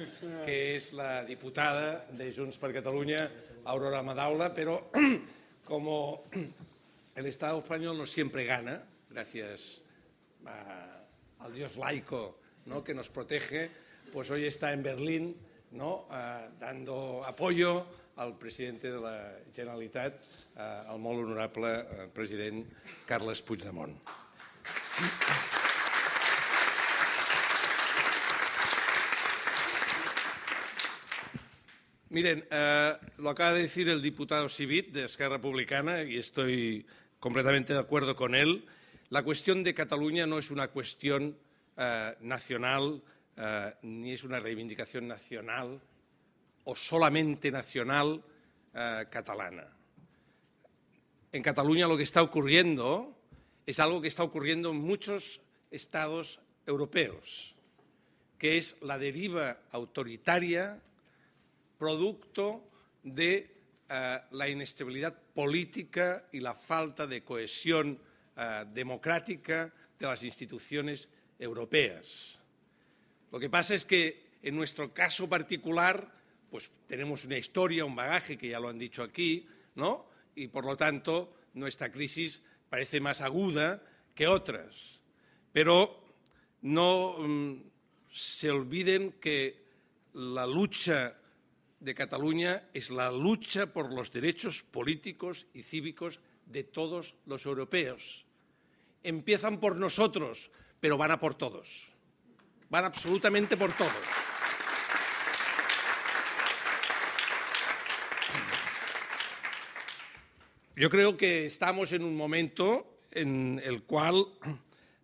que 0.46 0.76
es 0.76 0.94
la 0.94 1.24
diputada 1.24 2.06
de 2.12 2.34
Junts 2.34 2.58
per 2.58 2.74
Catalunya, 2.74 3.30
Aurora 3.66 4.02
Madaula, 4.02 4.54
pero 4.54 4.90
como 5.66 6.24
el 7.16 7.26
Estado 7.26 7.60
español 7.60 7.98
no 7.98 8.06
siempre 8.06 8.46
gana, 8.46 8.84
gracias 9.10 9.82
a, 10.46 11.04
al 11.40 11.54
Dios 11.54 11.78
laico 11.78 12.40
¿no? 12.66 12.84
que 12.84 12.94
nos 12.94 13.10
protege, 13.10 13.70
pues 14.12 14.30
hoy 14.32 14.46
está 14.46 14.72
en 14.72 14.84
Berlín 14.84 15.36
¿no? 15.72 16.08
Uh, 16.10 16.50
dando 16.60 17.24
apoyo 17.26 17.86
al 18.16 18.38
presidente 18.38 18.92
de 18.92 19.00
la 19.00 19.36
Generalitat, 19.54 20.24
uh, 20.56 20.92
al 20.92 21.00
molt 21.00 21.26
honorable 21.26 21.74
uh, 21.84 22.08
president 22.16 22.64
Carles 23.06 23.42
Puigdemont. 23.42 24.00
Miren, 32.10 32.46
eh, 32.52 32.98
lo 33.18 33.32
acaba 33.32 33.54
de 33.54 33.64
decir 33.64 33.90
el 33.90 34.00
diputado 34.00 34.48
Civit 34.48 34.92
de 34.92 35.06
Esquerra 35.06 35.38
Republicana 35.38 36.04
y 36.04 36.18
estoy 36.18 36.86
completamente 37.20 37.74
de 37.74 37.80
acuerdo 37.80 38.16
con 38.16 38.36
él. 38.36 38.64
La 39.10 39.24
cuestión 39.24 39.64
de 39.64 39.74
Cataluña 39.74 40.28
no 40.28 40.38
es 40.38 40.52
una 40.52 40.68
cuestión 40.68 41.36
eh, 41.76 42.16
nacional 42.22 43.02
eh, 43.36 43.74
ni 43.82 44.14
es 44.14 44.24
una 44.24 44.40
reivindicación 44.40 45.08
nacional 45.08 45.82
o 46.64 46.76
solamente 46.76 47.52
nacional 47.52 48.24
catalana. 49.10 49.66
En 51.32 51.42
Cataluña 51.42 51.88
lo 51.88 51.96
que 51.96 52.04
está 52.04 52.22
ocurriendo 52.22 53.18
es 53.66 53.80
algo 53.80 54.02
que 54.02 54.10
está 54.10 54.24
ocurriendo 54.24 54.72
en 54.72 54.78
muchos 54.78 55.40
estados 55.72 56.42
europeos, 56.66 57.56
que 58.38 58.58
es 58.58 58.76
la 58.82 58.98
deriva 58.98 59.60
autoritaria 59.72 60.82
producto 61.78 62.70
de 63.04 63.50
uh, 63.90 64.36
la 64.36 64.50
inestabilidad 64.50 65.16
política 65.34 66.28
y 66.32 66.40
la 66.40 66.54
falta 66.54 67.06
de 67.06 67.24
cohesión 67.24 68.00
uh, 68.36 68.66
democrática 68.74 69.74
de 70.00 70.06
las 70.08 70.24
instituciones 70.24 71.08
europeas. 71.40 72.40
Lo 73.32 73.40
que 73.40 73.50
pasa 73.50 73.76
es 73.76 73.86
que 73.86 74.26
en 74.42 74.56
nuestro 74.56 74.94
caso 74.94 75.28
particular, 75.28 76.14
pues 76.50 76.72
tenemos 76.88 77.26
una 77.26 77.38
historia, 77.38 77.86
un 77.86 77.96
bagaje, 77.96 78.38
que 78.38 78.50
ya 78.50 78.60
lo 78.60 78.70
han 78.70 78.78
dicho 78.78 79.04
aquí, 79.04 79.48
¿no? 79.76 80.08
Y 80.36 80.48
por 80.48 80.66
lo 80.66 80.78
tanto, 80.78 81.36
nuestra 81.54 81.92
crisis 81.92 82.44
parece 82.70 83.00
más 83.00 83.22
aguda 83.22 83.82
que 84.14 84.28
otras. 84.28 85.02
Pero 85.52 86.04
no 86.62 87.18
mm, 87.18 87.64
se 88.12 88.52
olviden 88.52 89.14
que 89.14 89.66
la 90.14 90.46
lucha 90.46 91.18
de 91.86 91.94
Cataluña 91.94 92.64
es 92.74 92.90
la 92.90 93.12
lucha 93.12 93.72
por 93.72 93.94
los 93.94 94.12
derechos 94.12 94.64
políticos 94.64 95.46
y 95.54 95.62
cívicos 95.62 96.20
de 96.48 96.64
todos 96.64 97.14
los 97.28 97.46
europeos. 97.46 98.26
Empiezan 99.04 99.60
por 99.60 99.76
nosotros, 99.76 100.50
pero 100.80 100.98
van 100.98 101.12
a 101.12 101.20
por 101.20 101.36
todos. 101.36 101.94
Van 102.70 102.86
absolutamente 102.86 103.56
por 103.56 103.72
todos. 103.74 103.94
Yo 110.76 110.90
creo 110.90 111.16
que 111.16 111.46
estamos 111.46 111.94
en 111.94 112.04
un 112.04 112.18
momento 112.18 112.98
en 113.12 113.62
el 113.64 113.84
cual 113.84 114.26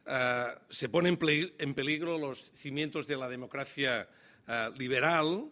eh, 0.08 0.48
se 0.70 0.90
ponen 0.90 1.18
en 1.22 1.74
peligro 1.76 2.18
los 2.18 2.52
cimientos 2.52 3.06
de 3.06 3.18
la 3.18 3.30
democracia 3.30 4.10
eh, 4.48 4.70
liberal 4.76 5.48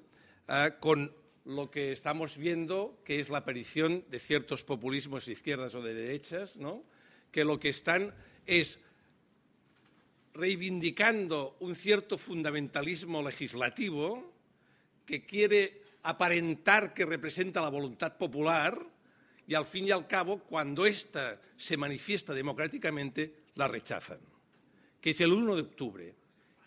eh, 0.47 0.71
con 0.79 1.18
lo 1.49 1.71
que 1.71 1.91
estamos 1.91 2.37
viendo, 2.37 3.01
que 3.03 3.19
es 3.19 3.29
la 3.29 3.39
aparición 3.39 4.05
de 4.09 4.19
ciertos 4.19 4.63
populismos 4.63 5.25
de 5.25 5.33
izquierdas 5.33 5.73
o 5.73 5.81
de 5.81 5.95
derechas, 5.95 6.57
¿no? 6.57 6.83
que 7.31 7.43
lo 7.43 7.59
que 7.59 7.69
están 7.69 8.13
es 8.45 8.79
reivindicando 10.33 11.57
un 11.59 11.75
cierto 11.75 12.19
fundamentalismo 12.19 13.23
legislativo 13.23 14.31
que 15.07 15.25
quiere 15.25 15.81
aparentar 16.03 16.93
que 16.93 17.05
representa 17.05 17.61
la 17.61 17.69
voluntad 17.69 18.15
popular 18.15 18.79
y 19.47 19.55
al 19.55 19.65
fin 19.65 19.87
y 19.87 19.91
al 19.91 20.05
cabo, 20.05 20.39
cuando 20.39 20.85
ésta 20.85 21.41
se 21.57 21.77
manifiesta 21.77 22.31
democráticamente, 22.31 23.33
la 23.55 23.67
rechazan, 23.67 24.19
que 25.01 25.09
es 25.09 25.21
el 25.21 25.33
1 25.33 25.55
de 25.55 25.61
octubre. 25.63 26.13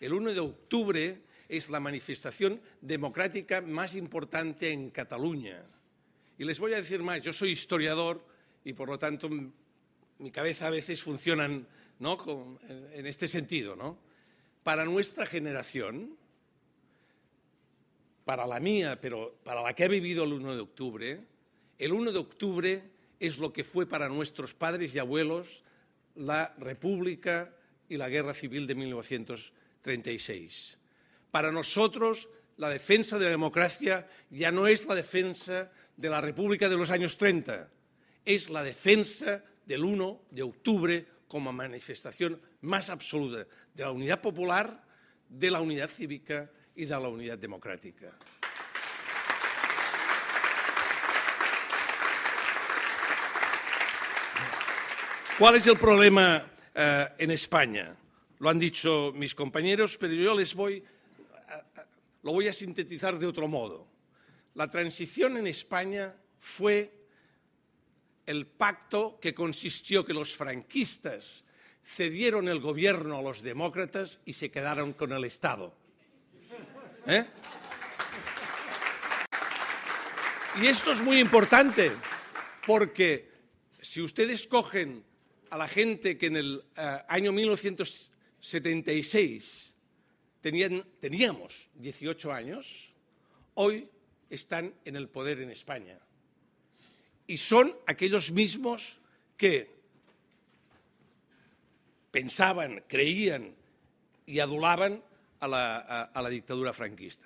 El 0.01 0.11
1 0.11 0.33
de 0.33 0.39
octubre 0.41 1.21
es 1.55 1.69
la 1.69 1.79
manifestación 1.79 2.59
democrática 2.81 3.61
más 3.61 3.95
importante 3.95 4.71
en 4.71 4.89
Cataluña. 4.89 5.63
Y 6.37 6.45
les 6.45 6.59
voy 6.59 6.73
a 6.73 6.77
decir 6.77 7.03
más, 7.03 7.21
yo 7.21 7.31
soy 7.31 7.51
historiador 7.51 8.25
y 8.65 8.73
por 8.73 8.89
lo 8.89 8.97
tanto 8.97 9.29
mi 9.29 10.31
cabeza 10.31 10.65
a 10.67 10.71
veces 10.71 11.03
funciona 11.03 11.45
en 11.45 11.67
este 13.05 13.27
sentido. 13.27 13.75
¿no? 13.75 13.99
Para 14.63 14.85
nuestra 14.85 15.27
generación, 15.27 16.17
para 18.25 18.47
la 18.47 18.59
mía, 18.59 18.99
pero 18.99 19.37
para 19.43 19.61
la 19.61 19.73
que 19.73 19.83
ha 19.83 19.87
vivido 19.87 20.23
el 20.23 20.33
1 20.33 20.55
de 20.55 20.61
octubre, 20.61 21.23
el 21.77 21.93
1 21.93 22.11
de 22.11 22.19
octubre 22.19 22.81
es 23.19 23.37
lo 23.37 23.53
que 23.53 23.63
fue 23.63 23.85
para 23.85 24.09
nuestros 24.09 24.55
padres 24.55 24.95
y 24.95 24.99
abuelos 24.99 25.61
la 26.15 26.55
República 26.57 27.53
y 27.89 27.97
la 27.97 28.09
Guerra 28.09 28.33
Civil 28.33 28.65
de 28.65 28.73
1936. 28.75 30.79
Para 31.33 31.51
nosotros, 31.51 32.29
la 32.57 32.69
defensa 32.69 33.17
de 33.17 33.25
la 33.25 33.31
democracia 33.31 34.07
ya 34.29 34.51
no 34.51 34.67
es 34.67 34.85
la 34.85 34.93
defensa 34.93 35.71
de 35.97 36.07
la 36.07 36.21
República 36.21 36.69
de 36.69 36.77
los 36.77 36.91
años 36.91 37.17
30, 37.17 37.71
es 38.23 38.51
la 38.51 38.61
defensa 38.61 39.43
del 39.65 39.83
1 39.83 40.25
de 40.29 40.43
octubre 40.43 41.07
como 41.27 41.51
manifestación 41.51 42.39
más 42.61 42.91
absoluta 42.91 43.47
de 43.73 43.83
la 43.83 43.89
unidad 43.89 44.21
popular, 44.21 44.85
de 45.27 45.49
la 45.49 45.59
unidad 45.59 45.89
cívica 45.89 46.51
y 46.75 46.85
de 46.85 46.91
la 46.91 47.07
unidad 47.07 47.39
democrática. 47.39 48.11
¿Cuál 55.39 55.55
es 55.55 55.65
el 55.65 55.77
problema 55.77 56.45
eh, 56.75 57.07
en 57.17 57.31
España? 57.31 57.97
Lo 58.37 58.51
han 58.51 58.59
dicho 58.59 59.11
mis 59.15 59.33
compañeros, 59.33 59.97
pero 59.97 60.13
yo 60.13 60.37
les 60.37 60.53
voy 60.53 60.83
lo 62.23 62.31
voy 62.31 62.47
a 62.47 62.53
sintetizar 62.53 63.19
de 63.19 63.27
otro 63.27 63.47
modo. 63.47 63.87
La 64.55 64.67
transición 64.69 65.37
en 65.37 65.45
España 65.47 66.15
fue 66.39 66.91
el 68.25 68.47
pacto 68.47 69.19
que 69.19 69.33
consistió 69.33 70.05
que 70.05 70.13
los 70.13 70.33
franquistas 70.35 71.43
cedieron 71.83 72.47
el 72.47 72.61
gobierno 72.61 73.17
a 73.17 73.21
los 73.21 73.41
demócratas 73.41 74.21
y 74.25 74.31
se 74.33 74.49
quedaron 74.49 74.93
con 74.93 75.11
el 75.11 75.25
Estado. 75.25 75.75
¿Eh? 77.05 77.25
Y 80.61 80.67
esto 80.67 80.93
es 80.93 81.01
muy 81.01 81.19
importante, 81.19 81.91
porque 82.65 83.29
si 83.81 84.01
ustedes 84.01 84.47
cogen 84.47 85.03
a 85.49 85.57
la 85.57 85.67
gente 85.67 86.17
que 86.17 86.27
en 86.27 86.37
el 86.37 86.63
eh, 86.77 86.99
año 87.09 87.33
1976 87.33 89.72
teníamos 90.43 91.69
18 91.75 92.33
años, 92.33 92.91
hoy 93.53 93.87
están 94.29 94.73
en 94.83 94.97
el 94.97 95.07
poder 95.07 95.39
en 95.39 95.49
España. 95.49 95.97
Y 97.25 97.37
son 97.37 97.73
aquellos 97.87 98.31
mismos 98.31 98.99
que 99.37 99.71
pensaban, 102.11 102.83
creían 102.87 103.55
y 104.25 104.39
adulaban 104.39 105.01
a 105.39 105.47
la, 105.47 106.29
dictadura 106.29 106.73
franquista. 106.73 107.25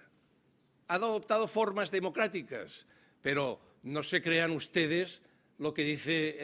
Han 0.87 1.03
adoptado 1.03 1.47
formas 1.47 1.89
democráticas, 1.89 2.85
pero 3.21 3.59
no 3.83 4.03
se 4.03 4.21
crean 4.21 4.51
ustedes 4.51 5.23
lo 5.57 5.73
que 5.73 5.83
dice 5.83 6.37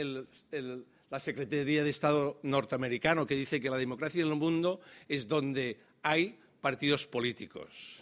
la 1.10 1.20
Secretaría 1.20 1.84
de 1.84 1.90
Estado 1.92 2.40
norteamericano, 2.42 3.28
que 3.28 3.36
dice 3.36 3.62
que 3.62 3.70
la 3.70 3.78
democracia 3.78 4.24
en 4.24 4.30
el 4.30 4.36
mundo 4.36 4.82
es 5.08 5.28
donde 5.28 5.80
hay 6.02 6.40
partidos 6.64 7.04
políticos. 7.12 8.00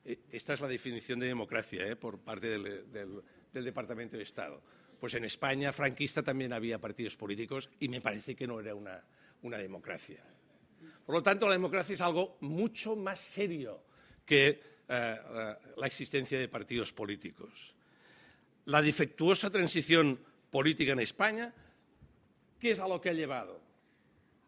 E, 0.00 0.24
esta 0.32 0.56
es 0.56 0.60
la 0.64 0.72
definición 0.72 1.20
de 1.20 1.28
democracia 1.28 1.84
¿eh? 1.84 2.00
por 2.00 2.16
parte 2.16 2.56
del, 2.56 3.20
Departamento 3.52 4.16
de 4.16 4.22
Estado. 4.22 4.62
Pues 4.98 5.12
en 5.14 5.24
España 5.28 5.70
franquista 5.72 6.22
también 6.22 6.54
había 6.54 6.80
partidos 6.80 7.16
políticos 7.16 7.68
y 7.78 7.88
me 7.88 8.00
parece 8.00 8.34
que 8.34 8.46
no 8.46 8.58
era 8.58 8.74
una, 8.74 9.04
democracia. 9.58 10.24
Por 11.04 11.14
lo 11.14 11.22
tanto, 11.22 11.46
la 11.46 11.52
democracia 11.52 11.92
es 11.92 12.00
algo 12.00 12.38
mucho 12.40 12.96
más 12.96 13.20
serio 13.20 13.84
que 14.24 14.48
eh, 14.48 14.60
eh, 14.88 15.56
la 15.76 15.86
existencia 15.86 16.38
de 16.38 16.48
partidos 16.48 16.92
políticos. 16.92 17.74
La 18.64 18.80
defectuosa 18.80 19.50
transición 19.50 20.18
política 20.50 20.92
en 20.92 21.00
España, 21.00 21.52
¿qué 22.58 22.70
es 22.70 22.80
a 22.80 22.88
lo 22.88 23.00
que 23.00 23.10
ha 23.10 23.14
llevado? 23.14 23.60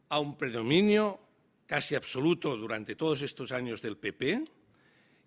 A 0.08 0.18
un 0.20 0.38
predominio 0.38 1.20
casi 1.70 1.94
absoluto 1.94 2.56
durante 2.56 2.96
todos 2.96 3.22
estos 3.22 3.52
años 3.52 3.80
del 3.80 3.96
PP 3.96 4.42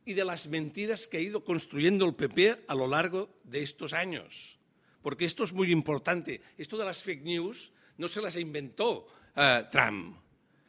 y 0.04 0.14
de 0.14 0.26
las 0.26 0.48
mentiras 0.48 1.08
que 1.08 1.16
ha 1.16 1.22
ido 1.22 1.42
construyendo 1.42 2.06
el 2.06 2.16
PP 2.16 2.66
a 2.68 2.76
lo 2.76 2.86
largo 2.86 3.30
de 3.46 3.64
estos 3.64 3.94
años. 3.94 4.60
Porque 5.02 5.24
esto 5.24 5.46
es 5.46 5.54
muy 5.54 5.72
importante. 5.72 6.42
Esto 6.58 6.78
de 6.78 6.84
las 6.84 7.02
fake 7.02 7.24
news 7.24 7.72
no 7.98 8.10
se 8.10 8.22
las 8.22 8.36
inventó 8.36 9.08
uh, 9.38 9.70
Trump. 9.72 10.18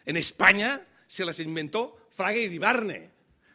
En 0.07 0.17
España 0.17 0.87
se 1.09 1.25
las 1.25 1.41
inventó 1.41 2.07
Fraga 2.09 2.39
y 2.39 2.45
Ibarne. 2.45 3.11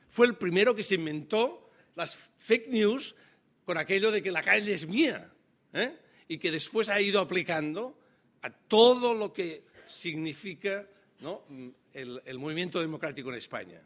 Fue 0.10 0.28
el 0.28 0.36
primero 0.36 0.76
que 0.76 0.84
se 0.84 0.96
inventó 0.96 1.72
las 1.96 2.18
fake 2.40 2.68
news 2.68 3.16
con 3.64 3.78
aquello 3.78 4.12
de 4.12 4.22
que 4.22 4.34
la 4.34 4.44
calle 4.44 4.74
es 4.74 4.86
mía. 4.86 5.32
¿eh? 5.72 5.96
Y 6.28 6.38
que 6.38 6.52
después 6.52 6.90
ha 6.90 7.00
ido 7.00 7.22
aplicando 7.22 7.98
a 8.42 8.50
todo 8.50 9.14
lo 9.14 9.32
que 9.32 9.64
significa 9.88 10.86
¿no? 11.22 11.44
El, 11.94 12.40
movimiento 12.40 12.80
democrático 12.80 13.30
en 13.30 13.36
España. 13.36 13.82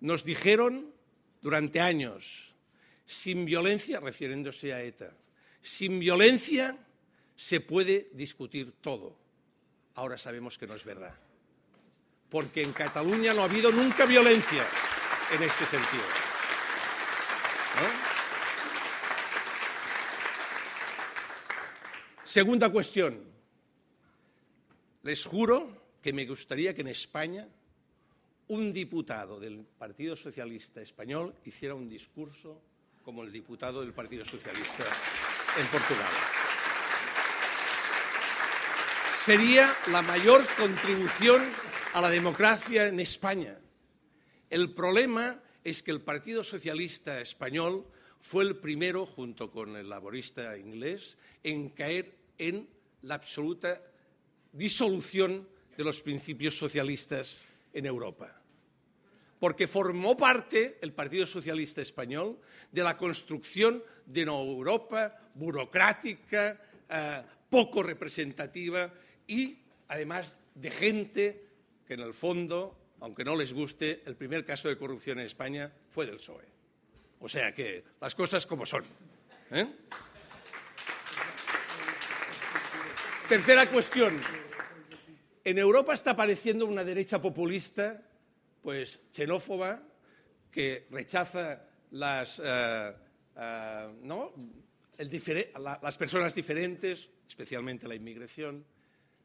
Nos 0.00 0.24
dijeron 0.24 0.92
durante 1.40 1.80
años, 1.80 2.54
sin 3.06 3.44
violencia, 3.44 4.00
refiriéndose 4.00 4.72
a 4.72 4.82
ETA, 4.82 5.12
sin 5.60 5.98
violencia 5.98 6.76
se 7.36 7.60
puede 7.60 8.10
discutir 8.12 8.72
todo. 8.80 9.16
Ahora 9.94 10.18
sabemos 10.18 10.58
que 10.58 10.66
no 10.66 10.74
es 10.74 10.84
verdad. 10.84 11.14
Porque 12.28 12.62
en 12.62 12.72
Cataluña 12.72 13.32
no 13.32 13.42
ha 13.42 13.44
habido 13.44 13.72
nunca 13.72 14.04
violencia 14.04 14.66
en 15.34 15.42
este 15.42 15.64
sentido. 15.66 16.04
Segunda 22.24 22.68
cuestión. 22.70 23.24
Les 25.02 25.24
juro 25.24 25.77
que 26.02 26.12
me 26.12 26.26
gustaría 26.26 26.74
que 26.74 26.82
en 26.82 26.88
España 26.88 27.48
un 28.48 28.72
diputado 28.72 29.38
del 29.38 29.64
Partido 29.78 30.16
Socialista 30.16 30.80
Español 30.80 31.34
hiciera 31.44 31.74
un 31.74 31.88
discurso 31.88 32.60
como 33.04 33.22
el 33.22 33.32
diputado 33.32 33.80
del 33.80 33.92
Partido 33.92 34.24
Socialista 34.24 34.84
en 35.58 35.66
Portugal. 35.66 36.12
Sería 39.10 39.74
la 39.90 40.00
mayor 40.02 40.46
contribución 40.56 41.42
a 41.92 42.00
la 42.00 42.08
democracia 42.08 42.88
en 42.88 43.00
España. 43.00 43.58
El 44.48 44.72
problema 44.72 45.42
es 45.64 45.82
que 45.82 45.90
el 45.90 46.00
Partido 46.00 46.42
Socialista 46.42 47.20
Español 47.20 47.86
fue 48.20 48.44
el 48.44 48.56
primero, 48.56 49.04
junto 49.04 49.50
con 49.50 49.76
el 49.76 49.88
laborista 49.88 50.56
inglés, 50.56 51.18
en 51.42 51.70
caer 51.70 52.16
en 52.38 52.68
la 53.02 53.16
absoluta 53.16 53.82
disolución 54.52 55.46
de 55.78 55.84
los 55.84 56.02
principios 56.02 56.58
socialistas 56.58 57.38
en 57.72 57.86
Europa. 57.86 58.34
Porque 59.38 59.68
formó 59.68 60.16
parte 60.16 60.76
el 60.82 60.92
Partido 60.92 61.24
Socialista 61.24 61.80
Español 61.80 62.40
de 62.72 62.82
la 62.82 62.96
construcción 62.96 63.84
de 64.04 64.24
una 64.24 64.32
Europa 64.32 65.16
burocrática, 65.34 66.60
eh, 66.88 67.22
poco 67.48 67.84
representativa 67.84 68.92
y, 69.28 69.56
además, 69.86 70.36
de 70.56 70.70
gente 70.72 71.44
que, 71.86 71.94
en 71.94 72.00
el 72.00 72.12
fondo, 72.12 72.76
aunque 72.98 73.22
no 73.22 73.36
les 73.36 73.52
guste, 73.52 74.02
el 74.04 74.16
primer 74.16 74.44
caso 74.44 74.66
de 74.66 74.76
corrupción 74.76 75.20
en 75.20 75.26
España 75.26 75.70
fue 75.92 76.06
del 76.06 76.16
PSOE. 76.16 76.44
O 77.20 77.28
sea 77.28 77.54
que 77.54 77.84
las 78.00 78.16
cosas 78.16 78.44
como 78.46 78.66
son. 78.66 78.84
¿eh? 79.52 79.66
Tercera 83.28 83.66
cuestión. 83.66 84.20
En 85.48 85.56
Europa 85.56 85.94
está 85.94 86.10
apareciendo 86.10 86.66
una 86.66 86.84
derecha 86.84 87.22
populista, 87.22 87.96
pues 88.60 89.00
xenófoba, 89.10 89.80
que 90.52 90.86
rechaza 90.90 91.64
las, 91.92 92.38
eh, 92.44 92.92
eh, 93.34 93.88
¿no? 94.02 94.34
Las 95.80 95.96
personas 95.96 96.34
diferentes, 96.34 97.08
especialmente 97.26 97.88
la 97.88 97.94
inmigración. 97.94 98.62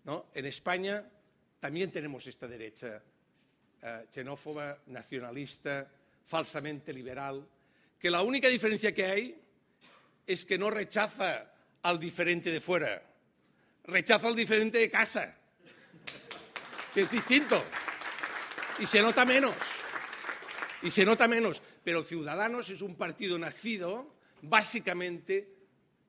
¿no? 0.05 0.27
En 0.33 0.45
España 0.45 1.03
también 1.59 1.91
tenemos 1.91 2.25
esta 2.25 2.47
derecha 2.47 3.03
eh, 3.81 4.07
xenófoba, 4.09 4.79
nacionalista, 4.95 5.91
falsamente 6.23 6.93
liberal, 6.93 7.45
que 7.99 8.09
la 8.09 8.21
única 8.21 8.47
diferencia 8.47 8.95
que 8.95 9.05
hay 9.05 9.41
es 10.25 10.45
que 10.45 10.57
no 10.57 10.69
rechaza 10.69 11.51
al 11.81 11.99
diferente 11.99 12.49
de 12.49 12.61
fuera, 12.61 13.03
rechaza 13.83 14.29
al 14.29 14.37
diferente 14.37 14.77
de 14.77 14.89
casa, 14.89 15.42
que 16.93 17.01
es 17.01 17.11
distinto. 17.11 17.63
Y 18.79 18.85
se 18.85 19.01
nota 19.01 19.25
menos. 19.25 19.55
Y 20.81 20.91
se 20.91 21.05
nota 21.05 21.27
menos. 21.27 21.61
Pero 21.83 22.03
Ciudadanos 22.03 22.69
es 22.69 22.81
un 22.81 22.95
partido 22.95 23.37
nacido 23.37 24.15
básicamente 24.41 25.53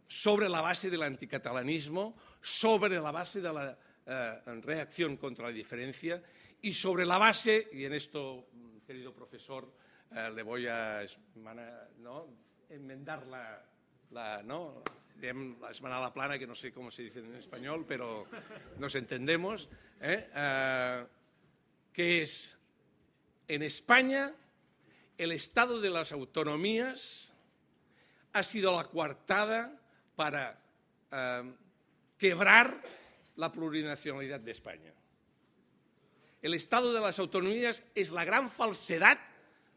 sobre 0.06 0.48
la 0.48 0.60
base 0.60 0.90
del 0.90 1.02
anticatalanismo, 1.02 2.16
sobre 2.40 3.00
la 3.00 3.10
base 3.10 3.40
de 3.40 3.52
la 3.52 3.78
eh, 4.06 4.60
reacción 4.62 5.16
contra 5.16 5.46
la 5.46 5.52
diferencia 5.52 6.22
y 6.60 6.72
sobre 6.72 7.06
la 7.06 7.18
base, 7.18 7.68
y 7.72 7.84
en 7.84 7.94
esto, 7.94 8.48
querido 8.86 9.14
profesor, 9.14 9.72
eh, 10.10 10.30
le 10.34 10.42
voy 10.42 10.66
a 10.66 11.06
enmendar 12.68 13.26
la, 13.26 13.64
la, 14.10 14.42
¿no? 14.42 14.82
Diem 15.14 15.56
la 15.60 15.70
esmanar 15.70 16.02
la 16.02 16.12
plana, 16.12 16.38
que 16.38 16.46
no 16.46 16.54
sé 16.54 16.72
cómo 16.72 16.90
se 16.90 17.02
dice 17.02 17.20
en 17.20 17.34
español, 17.36 17.84
pero 17.86 18.26
nos 18.78 18.94
entendemos, 18.94 19.68
¿eh? 20.00 20.28
Eh, 20.34 21.06
que 21.92 22.22
es, 22.22 22.58
en 23.46 23.62
España, 23.62 24.34
el 25.16 25.32
estado 25.32 25.80
de 25.80 25.90
las 25.90 26.10
autonomías 26.12 27.32
ha 28.32 28.42
sido 28.42 28.76
la 28.76 28.84
coartada 28.84 29.80
para 30.16 30.60
eh, 31.10 31.54
quebrar 32.18 32.82
la 33.36 33.52
plurinacionalidad 33.52 34.40
de 34.40 34.50
España. 34.50 34.92
El 36.42 36.54
estado 36.54 36.92
de 36.92 37.00
las 37.00 37.18
autonomías 37.18 37.84
es 37.94 38.10
la 38.10 38.24
gran 38.24 38.50
falsedad 38.50 39.18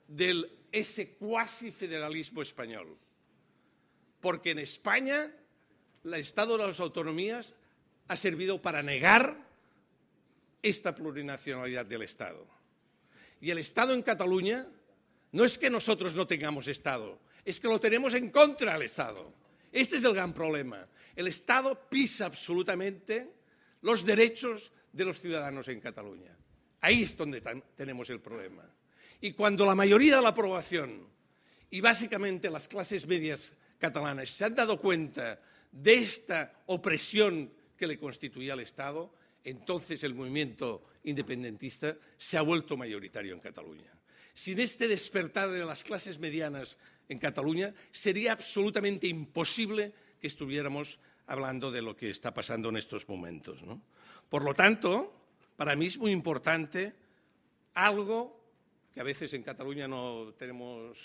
de 0.08 0.50
ese 0.72 1.16
cuasi 1.16 1.72
federalismo 1.72 2.42
español. 2.42 2.98
Porque 4.20 4.52
en 4.52 4.60
España 4.60 5.32
el 6.04 6.14
estado 6.16 6.58
de 6.58 6.68
las 6.68 6.80
autonomías 6.80 7.54
ha 8.08 8.16
servido 8.16 8.62
para 8.62 8.82
negar 8.82 9.48
esta 10.62 10.96
plurinacionalidad 10.96 11.86
del 11.86 12.04
Estado. 12.04 12.46
Y 13.42 13.52
el 13.52 13.60
Estado 13.60 13.94
en 13.94 14.02
Cataluña 14.02 14.66
no 15.32 15.44
es 15.44 15.58
que 15.58 15.70
nosotros 15.70 16.16
no 16.16 16.26
tengamos 16.26 16.68
Estado, 16.68 17.20
es 17.46 17.60
que 17.60 17.68
lo 17.68 17.80
tenemos 17.80 18.14
en 18.14 18.32
contra 18.32 18.74
del 18.74 18.84
Estado. 18.84 19.34
Este 19.72 19.98
es 19.98 20.04
el 20.04 20.14
gran 20.14 20.34
problema. 20.34 20.88
El 21.16 21.28
Estado 21.28 21.90
pisa 21.90 22.26
absolutamente 22.26 23.34
los 23.82 24.06
derechos 24.06 24.72
de 24.92 25.06
los 25.06 25.20
ciudadanos 25.20 25.68
en 25.68 25.80
Cataluña. 25.80 26.36
Ahí 26.82 27.04
es 27.04 27.16
donde 27.16 27.42
tenemos 27.76 28.10
el 28.10 28.20
problema. 28.20 28.64
Y 29.22 29.34
cuando 29.34 29.66
la 29.66 29.76
mayoría 29.76 30.18
de 30.18 30.22
la 30.22 30.34
población 30.34 31.08
y 31.70 31.82
básicamente 31.82 32.50
las 32.50 32.68
clases 32.68 33.06
medias 33.08 33.54
catalanas 33.78 34.30
se 34.30 34.46
han 34.46 34.56
dado 34.56 34.80
cuenta 34.80 35.40
de 35.72 35.94
esta 35.96 36.64
opresión 36.68 37.52
que 37.78 37.88
le 37.88 37.98
constituía 37.98 38.54
al 38.54 38.62
Estado, 38.62 39.14
entonces 39.44 40.04
el 40.04 40.16
movimiento 40.16 40.84
independentista 41.04 41.96
se 42.18 42.38
ha 42.38 42.42
vuelto 42.42 42.76
mayoritario 42.76 43.34
en 43.34 43.40
Cataluña. 43.40 43.92
Sin 44.34 44.60
este 44.60 44.88
despertar 44.88 45.50
de 45.50 45.66
las 45.66 45.84
clases 45.84 46.20
medianas 46.20 46.78
en 47.10 47.20
Cataluña, 47.20 47.74
sería 47.92 48.34
absolutamente 48.34 49.08
imposible 49.08 49.94
que 50.20 50.28
estuviéramos 50.28 51.00
hablando 51.28 51.72
de 51.72 51.82
lo 51.82 51.96
que 51.96 52.10
está 52.10 52.34
pasando 52.34 52.70
en 52.70 52.78
estos 52.78 53.08
momentos. 53.08 53.60
Por 54.30 54.44
lo 54.44 54.54
tanto, 54.54 55.14
para 55.56 55.76
mí 55.76 55.88
es 55.88 55.98
muy 55.98 56.12
importante 56.12 56.94
algo 57.74 58.38
que 58.94 59.00
a 59.00 59.04
veces 59.04 59.34
en 59.34 59.44
Cataluña 59.44 59.88
no 59.88 60.34
tenemos 60.38 60.98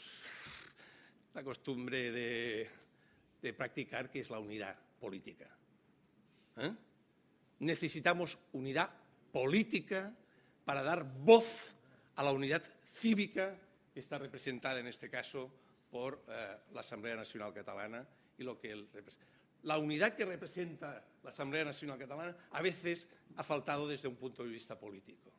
la 1.35 1.43
costumbre 1.43 2.13
de, 2.13 2.69
de 3.41 3.53
practicar, 3.53 4.11
que 4.11 4.21
es 4.21 4.31
la 4.31 4.39
unidad 4.39 4.77
política. 5.01 5.49
¿Eh? 6.57 6.73
Necesitamos 7.61 8.39
unidad 8.53 8.91
política 9.33 10.13
para 10.65 10.83
dar 10.83 11.05
voz 11.05 11.75
a 12.17 12.23
la 12.23 12.33
unidad 12.33 12.63
cívica 12.91 13.57
que 13.93 14.01
está 14.01 14.19
representada 14.19 14.81
en 14.81 14.87
este 14.87 15.09
caso 15.09 15.51
por 15.91 16.25
eh, 16.29 16.57
la 16.73 16.81
Asamblea 16.81 17.17
Nacional 17.17 17.53
Catalana 17.53 18.07
y 18.39 18.43
lo 18.43 18.59
que 18.59 18.73
él 18.73 18.89
representa. 18.93 19.27
La 19.63 19.79
unidad 19.79 20.15
que 20.15 20.25
representa 20.25 21.05
la 21.23 21.31
Asamblea 21.31 21.65
Nacional 21.65 21.99
Catalana 21.99 22.37
a 22.51 22.63
veces 22.63 23.09
ha 23.37 23.43
faltado 23.43 23.89
desde 23.89 24.09
un 24.09 24.17
punto 24.17 24.43
de 24.43 24.51
vista 24.51 24.79
político. 24.79 25.31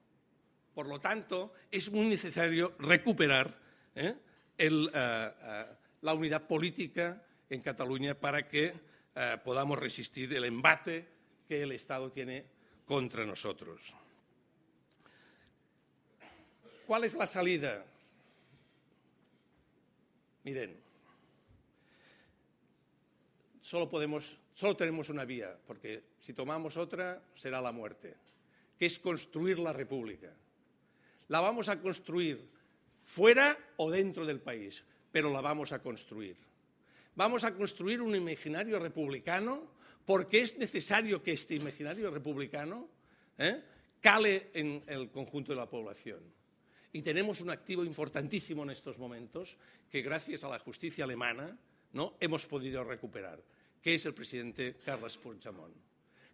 Por 0.74 0.88
lo 0.88 1.00
tanto, 1.00 1.54
es 1.70 1.92
muy 1.92 2.08
necesario 2.08 2.74
recuperar 2.80 3.54
¿eh? 3.96 4.16
el, 4.58 4.90
eh, 4.94 5.32
eh, 5.42 5.66
la 6.04 6.14
unidad 6.14 6.46
política 6.46 7.26
en 7.50 7.62
Cataluña 7.62 8.14
para 8.14 8.48
que 8.48 8.74
eh, 9.16 9.38
podamos 9.44 9.80
resistir 9.80 10.34
el 10.34 10.44
embate 10.44 11.08
que 11.48 11.64
el 11.64 11.72
Estado 11.72 12.12
tiene 12.12 12.46
contra 12.86 13.26
nosotros. 13.26 13.94
¿Cuál 16.86 17.06
es 17.06 17.14
la 17.14 17.26
salida? 17.26 17.86
Miren, 20.44 20.78
solo, 23.62 23.90
podemos, 23.90 24.38
solo 24.54 24.76
tenemos 24.76 25.08
una 25.08 25.24
vía, 25.24 25.58
porque 25.66 26.04
si 26.20 26.34
tomamos 26.34 26.76
otra 26.76 27.24
será 27.34 27.62
la 27.62 27.72
muerte, 27.72 28.18
que 28.78 28.88
es 28.88 29.00
construir 29.00 29.58
la 29.58 29.72
República. 29.72 30.34
La 31.30 31.40
vamos 31.40 31.70
a 31.70 31.80
construir 31.80 32.46
fuera 33.06 33.58
o 33.78 33.90
dentro 33.90 34.26
del 34.26 34.42
país, 34.42 34.84
pero 35.14 35.32
la 35.32 35.42
vamos 35.42 35.72
a 35.72 35.80
construir. 35.80 36.36
Vamos 37.16 37.44
a 37.44 37.54
construir 37.54 38.02
un 38.02 38.16
imaginario 38.16 38.80
republicano 38.80 39.70
porque 40.04 40.42
es 40.42 40.58
necesario 40.58 41.22
que 41.22 41.34
este 41.34 41.54
imaginario 41.54 42.10
republicano 42.10 42.90
¿eh? 43.38 43.62
cale 44.02 44.50
en 44.56 44.82
el 44.88 45.12
conjunto 45.12 45.52
de 45.52 45.60
la 45.60 45.70
población. 45.70 46.20
Y 46.92 47.04
tenemos 47.04 47.42
un 47.42 47.52
activo 47.52 47.86
importantísimo 47.86 48.64
en 48.64 48.72
estos 48.72 48.98
momentos 48.98 49.56
que 49.90 50.02
gracias 50.02 50.44
a 50.44 50.50
la 50.50 50.58
justicia 50.58 51.06
alemana 51.06 51.56
¿no? 51.94 52.18
hemos 52.20 52.48
podido 52.48 52.84
recuperar, 52.84 53.40
que 53.84 53.94
es 53.94 54.06
el 54.08 54.16
presidente 54.16 54.76
Carles 54.84 55.18
Puigdemont. 55.18 55.76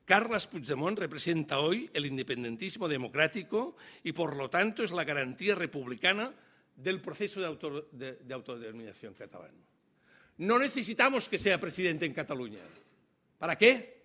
Carles 0.05 0.47
Puigdemont 0.47 0.97
representa 0.97 1.59
hoy 1.59 1.89
el 1.93 2.05
independentismo 2.05 2.87
democrático 2.87 3.75
y, 4.03 4.13
por 4.13 4.37
lo 4.37 4.49
tanto, 4.49 4.83
es 4.83 4.91
la 4.91 5.03
garantía 5.03 5.53
republicana 5.53 6.33
del 6.81 7.01
proceso 7.01 7.39
de, 7.39 7.45
auto, 7.45 7.87
de, 7.91 8.15
de 8.15 8.33
autodeterminación 8.33 9.13
catalán. 9.13 9.51
No 10.37 10.57
necesitamos 10.57 11.27
que 11.27 11.37
sea 11.37 11.59
presidente 11.59 12.05
en 12.05 12.13
Cataluña. 12.13 12.63
¿Para 13.37 13.57
qué? 13.57 13.99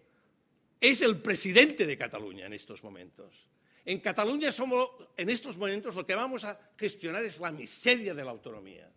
Es 0.80 1.00
el 1.02 1.18
presidente 1.18 1.86
de 1.86 1.96
Cataluña 1.96 2.46
en 2.46 2.52
estos 2.52 2.82
momentos. 2.82 3.46
En 3.84 4.00
Cataluña 4.00 4.50
somos, 4.50 4.88
en 5.16 5.30
estos 5.30 5.56
momentos, 5.56 5.94
lo 5.94 6.06
que 6.06 6.14
vamos 6.14 6.44
a 6.44 6.58
gestionar 6.76 7.24
es 7.24 7.38
la 7.38 7.52
miseria 7.52 8.14
de 8.14 8.24
la 8.24 8.30
autonomía. 8.30 8.90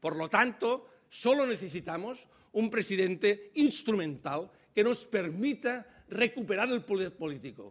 Por 0.00 0.16
lo 0.16 0.28
tanto, 0.28 0.88
solo 1.08 1.46
necesitamos 1.46 2.26
un 2.52 2.70
presidente 2.70 3.50
instrumental 3.54 4.50
que 4.74 4.84
nos 4.84 5.04
permita 5.04 6.04
recuperar 6.08 6.70
el 6.70 6.82
poder 6.82 7.14
político. 7.14 7.68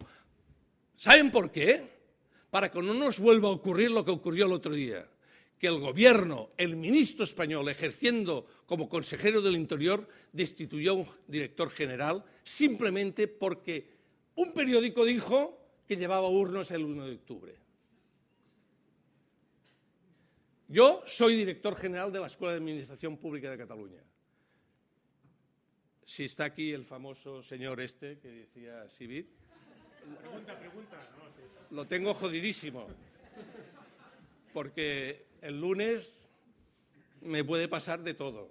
¿Saben 0.95 1.31
por 1.31 1.51
qué? 1.51 1.89
Para 2.49 2.69
que 2.69 2.81
no 2.81 2.93
nos 2.93 3.19
vuelva 3.19 3.49
a 3.49 3.53
ocurrir 3.53 3.91
lo 3.91 4.05
que 4.05 4.11
ocurrió 4.11 4.45
el 4.45 4.51
otro 4.51 4.73
día, 4.73 5.07
que 5.59 5.67
el 5.67 5.79
gobierno, 5.79 6.49
el 6.57 6.75
ministro 6.75 7.23
español, 7.23 7.69
ejerciendo 7.69 8.45
como 8.65 8.89
consejero 8.89 9.41
del 9.41 9.55
Interior, 9.55 10.07
destituyó 10.31 10.91
a 10.91 10.95
un 10.95 11.07
director 11.27 11.69
general 11.69 12.23
simplemente 12.43 13.27
porque 13.27 13.89
un 14.35 14.53
periódico 14.53 15.05
dijo 15.05 15.59
que 15.87 15.97
llevaba 15.97 16.27
urnos 16.27 16.71
el 16.71 16.83
1 16.83 17.05
de 17.05 17.15
octubre. 17.15 17.55
Yo 20.67 21.03
soy 21.05 21.35
director 21.35 21.75
general 21.75 22.11
de 22.11 22.19
la 22.19 22.27
Escuela 22.27 22.53
de 22.53 22.57
Administración 22.57 23.17
Pública 23.17 23.51
de 23.51 23.57
Cataluña. 23.57 24.01
Si 26.05 26.25
está 26.25 26.45
aquí 26.45 26.71
el 26.71 26.85
famoso 26.85 27.41
señor 27.41 27.79
este 27.79 28.19
que 28.19 28.27
decía 28.29 28.89
Civit, 28.89 29.27
Pregunta, 30.19 30.59
pregunta. 30.59 30.97
No, 31.17 31.25
sí. 31.27 31.75
lo 31.75 31.87
tengo 31.87 32.13
jodidísimo. 32.13 32.87
Porque 34.53 35.25
el 35.43 35.59
lunes 35.59 36.15
me 37.21 37.43
puede 37.43 37.67
pasar 37.67 37.99
de 37.99 38.13
todo. 38.13 38.49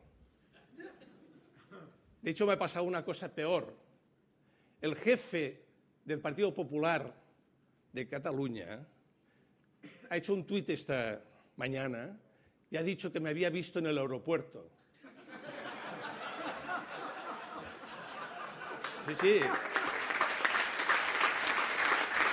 De 2.21 2.31
hecho, 2.31 2.47
me 2.47 2.53
ha 2.53 2.59
pasado 2.59 2.85
una 2.85 3.03
cosa 3.03 3.35
peor. 3.35 3.75
El 4.81 4.95
jefe 4.95 5.65
del 6.05 6.21
Partido 6.21 6.53
Popular 6.53 7.15
de 7.93 8.09
Cataluña 8.09 8.87
ha 10.11 10.17
hecho 10.17 10.35
un 10.35 10.47
tuit 10.47 10.69
esta 10.69 11.21
mañana 11.57 12.15
y 12.71 12.77
ha 12.77 12.83
dicho 12.83 13.11
que 13.11 13.21
me 13.21 13.31
había 13.31 13.49
visto 13.49 13.79
en 13.79 13.87
el 13.87 13.97
aeropuerto. 13.97 14.71
Sí, 19.07 19.15
sí. 19.15 19.41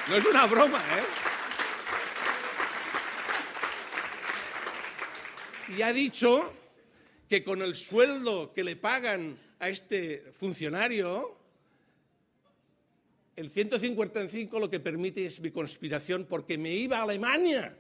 No 0.10 0.16
es 0.16 0.26
una 0.26 0.45
broma, 0.47 0.80
¿eh? 0.97 1.29
Y 5.76 5.82
ha 5.82 5.94
dicho 5.94 6.52
que 7.28 7.44
con 7.44 7.62
el 7.62 7.76
sueldo 7.76 8.54
que 8.54 8.64
le 8.64 8.76
pagan 8.76 9.36
a 9.60 9.70
este 9.70 10.32
funcionario, 10.40 11.38
el 13.36 13.50
155 13.50 14.60
lo 14.60 14.70
que 14.70 14.80
permite 14.80 15.26
es 15.26 15.40
mi 15.40 15.52
conspiración 15.52 16.26
porque 16.26 16.58
me 16.58 16.74
iba 16.74 16.98
a 17.00 17.04
Alemania 17.04 17.78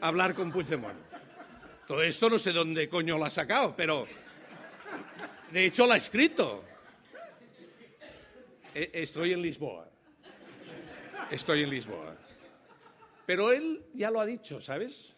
a 0.00 0.08
hablar 0.08 0.34
con 0.34 0.50
Puigdemont. 0.50 0.98
Todo 1.86 2.02
esto 2.02 2.30
no 2.30 2.38
sé 2.38 2.52
dónde 2.52 2.88
coño 2.88 3.18
lo 3.18 3.24
ha 3.26 3.30
sacado, 3.30 3.74
pero 3.76 4.06
de 5.50 5.66
hecho 5.66 5.86
lo 5.86 5.92
ha 5.92 5.96
escrito. 5.98 6.64
E- 8.74 8.90
Estoy 8.94 9.32
en 9.32 9.42
Lisboa. 9.42 9.88
Estoy 11.30 11.62
en 11.62 11.70
Lisboa. 11.70 12.16
Pero 13.26 13.52
él 13.52 13.84
ya 13.94 14.10
lo 14.10 14.20
ha 14.20 14.26
dicho, 14.26 14.60
¿sabes? 14.60 15.14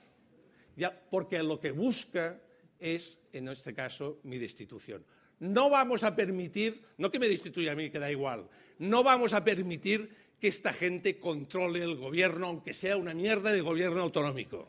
Ya, 0.76 0.90
porque 1.10 1.42
lo 1.42 1.60
que 1.60 1.70
busca 1.70 2.40
es, 2.78 3.18
en 3.32 3.48
este 3.48 3.74
caso, 3.74 4.20
mi 4.24 4.38
destitución. 4.38 5.04
No 5.40 5.70
vamos 5.70 6.04
a 6.04 6.14
permitir, 6.14 6.82
no 6.98 7.10
que 7.10 7.18
me 7.18 7.28
destituya 7.28 7.72
a 7.72 7.74
mí, 7.74 7.90
que 7.90 7.98
da 7.98 8.10
igual, 8.10 8.48
no 8.78 9.02
vamos 9.02 9.32
a 9.34 9.44
permitir 9.44 10.10
que 10.40 10.48
esta 10.48 10.72
gente 10.72 11.18
controle 11.18 11.82
el 11.82 11.96
gobierno, 11.96 12.46
aunque 12.46 12.74
sea 12.74 12.96
una 12.96 13.14
mierda 13.14 13.52
de 13.52 13.60
gobierno 13.60 14.02
autonómico. 14.02 14.68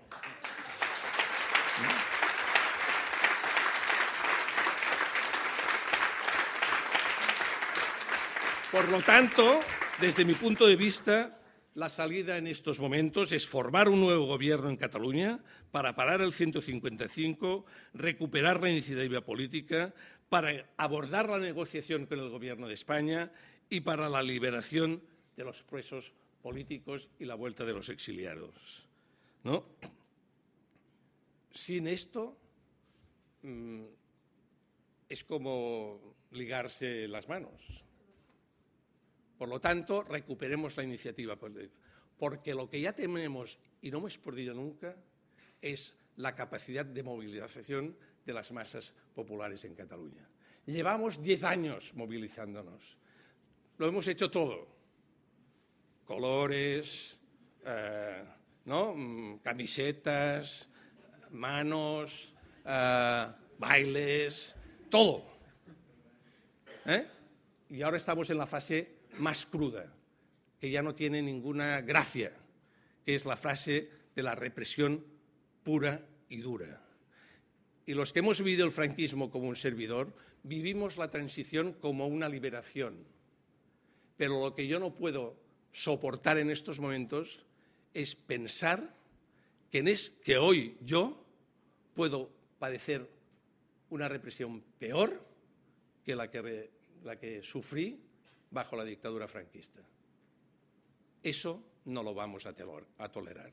Por 8.71 8.89
lo 8.89 9.01
tanto, 9.01 9.59
desde 9.99 10.25
mi 10.25 10.33
punto 10.33 10.67
de 10.67 10.75
vista, 10.75 11.34
la 11.75 11.89
salida 11.89 12.37
en 12.37 12.47
estos 12.47 12.79
momentos 12.79 13.33
es 13.33 13.45
formar 13.45 13.89
un 13.89 13.99
nuevo 13.99 14.25
gobierno 14.25 14.69
en 14.69 14.77
Cataluña 14.77 15.43
para 15.71 15.93
parar 15.93 16.21
el 16.21 16.31
155, 16.31 17.65
recuperar 17.93 18.61
la 18.61 18.69
iniciativa 18.69 19.21
política, 19.21 19.93
para 20.29 20.73
abordar 20.77 21.29
la 21.29 21.37
negociación 21.37 22.05
con 22.05 22.19
el 22.19 22.29
Gobierno 22.29 22.67
de 22.67 22.73
España 22.73 23.31
y 23.69 23.81
para 23.81 24.07
la 24.07 24.23
liberación 24.23 25.03
de 25.35 25.43
los 25.43 25.63
presos 25.63 26.13
políticos 26.41 27.09
y 27.19 27.25
la 27.25 27.35
vuelta 27.35 27.65
de 27.65 27.73
los 27.73 27.89
exiliados. 27.89 28.87
¿no? 29.43 29.65
Sin 31.51 31.87
esto 31.87 32.37
mm, 33.41 33.83
es 35.09 35.23
como 35.25 36.15
ligarse 36.31 37.07
las 37.09 37.27
manos. 37.27 37.84
Por 39.37 39.49
lo 39.49 39.59
tanto, 39.59 40.03
recuperemos 40.03 40.77
la 40.77 40.83
iniciativa 40.83 41.35
política. 41.35 41.79
Porque 42.17 42.55
lo 42.55 42.69
que 42.69 42.79
ya 42.79 42.93
tenemos 42.93 43.59
y 43.81 43.91
no 43.91 43.97
hemos 43.97 44.17
perdido 44.17 44.53
nunca 44.53 44.95
es 45.61 45.93
la 46.17 46.35
capacidad 46.35 46.85
de 46.85 47.03
movilización 47.03 47.97
de 48.25 48.33
las 48.33 48.51
masas 48.51 48.93
populares 49.13 49.65
en 49.65 49.75
Cataluña. 49.75 50.27
Llevamos 50.65 51.21
diez 51.21 51.43
años 51.43 51.93
movilizándonos. 51.93 52.97
Lo 53.77 53.87
hemos 53.87 54.07
hecho 54.07 54.31
todo. 54.31 54.67
Colores, 56.05 57.19
eh, 57.65 58.23
¿no? 58.65 58.93
Mm, 58.95 59.39
camisetas, 59.39 60.69
manos, 61.31 62.33
eh, 62.63 63.27
bailes, 63.59 64.55
todo. 64.89 65.25
¿Eh? 66.85 67.05
Y 67.69 67.81
ahora 67.81 67.97
estamos 67.97 68.29
en 68.29 68.37
la 68.37 68.47
fase 68.47 68.95
más 69.19 69.45
cruda, 69.45 69.91
que 70.59 70.69
ya 70.69 70.81
no 70.81 70.95
tiene 70.95 71.21
ninguna 71.21 71.81
gracia, 71.81 72.33
que 73.05 73.15
es 73.15 73.25
la 73.25 73.37
frase 73.37 73.89
de 74.15 74.23
la 74.23 74.35
represión 74.35 75.03
pura 75.63 76.05
y 76.29 76.37
dura. 76.37 76.81
Y 77.85 77.93
los 77.93 78.13
que 78.13 78.19
hemos 78.19 78.41
vivido 78.41 78.65
el 78.65 78.71
franquismo 78.71 79.29
como 79.29 79.47
un 79.47 79.55
servidor, 79.55 80.13
vivimos 80.43 80.97
la 80.97 81.11
transición 81.11 81.73
como 81.73 82.07
una 82.07 82.29
liberación. 82.29 83.05
Pero 84.17 84.39
lo 84.39 84.55
que 84.55 84.67
yo 84.67 84.79
no 84.79 84.93
puedo 84.95 85.35
soportar 85.71 86.37
en 86.37 86.49
estos 86.49 86.79
momentos 86.79 87.45
es 87.93 88.15
pensar 88.15 88.95
que, 89.71 89.79
es, 89.79 90.09
que 90.23 90.37
hoy 90.37 90.77
yo 90.81 91.25
puedo 91.93 92.31
padecer 92.59 93.09
una 93.89 94.07
represión 94.07 94.63
peor 94.79 95.23
que 96.03 96.15
la 96.15 96.29
que, 96.31 96.69
la 97.03 97.19
que 97.19 97.43
sufrí 97.43 97.99
bajo 98.55 98.77
la 98.77 98.85
dictadura 98.85 99.27
franquista. 99.27 99.81
Eso 101.21 101.61
no 101.85 102.01
lo 102.01 102.13
vamos 102.13 102.45
a, 102.45 102.53
tolerar. 102.53 103.51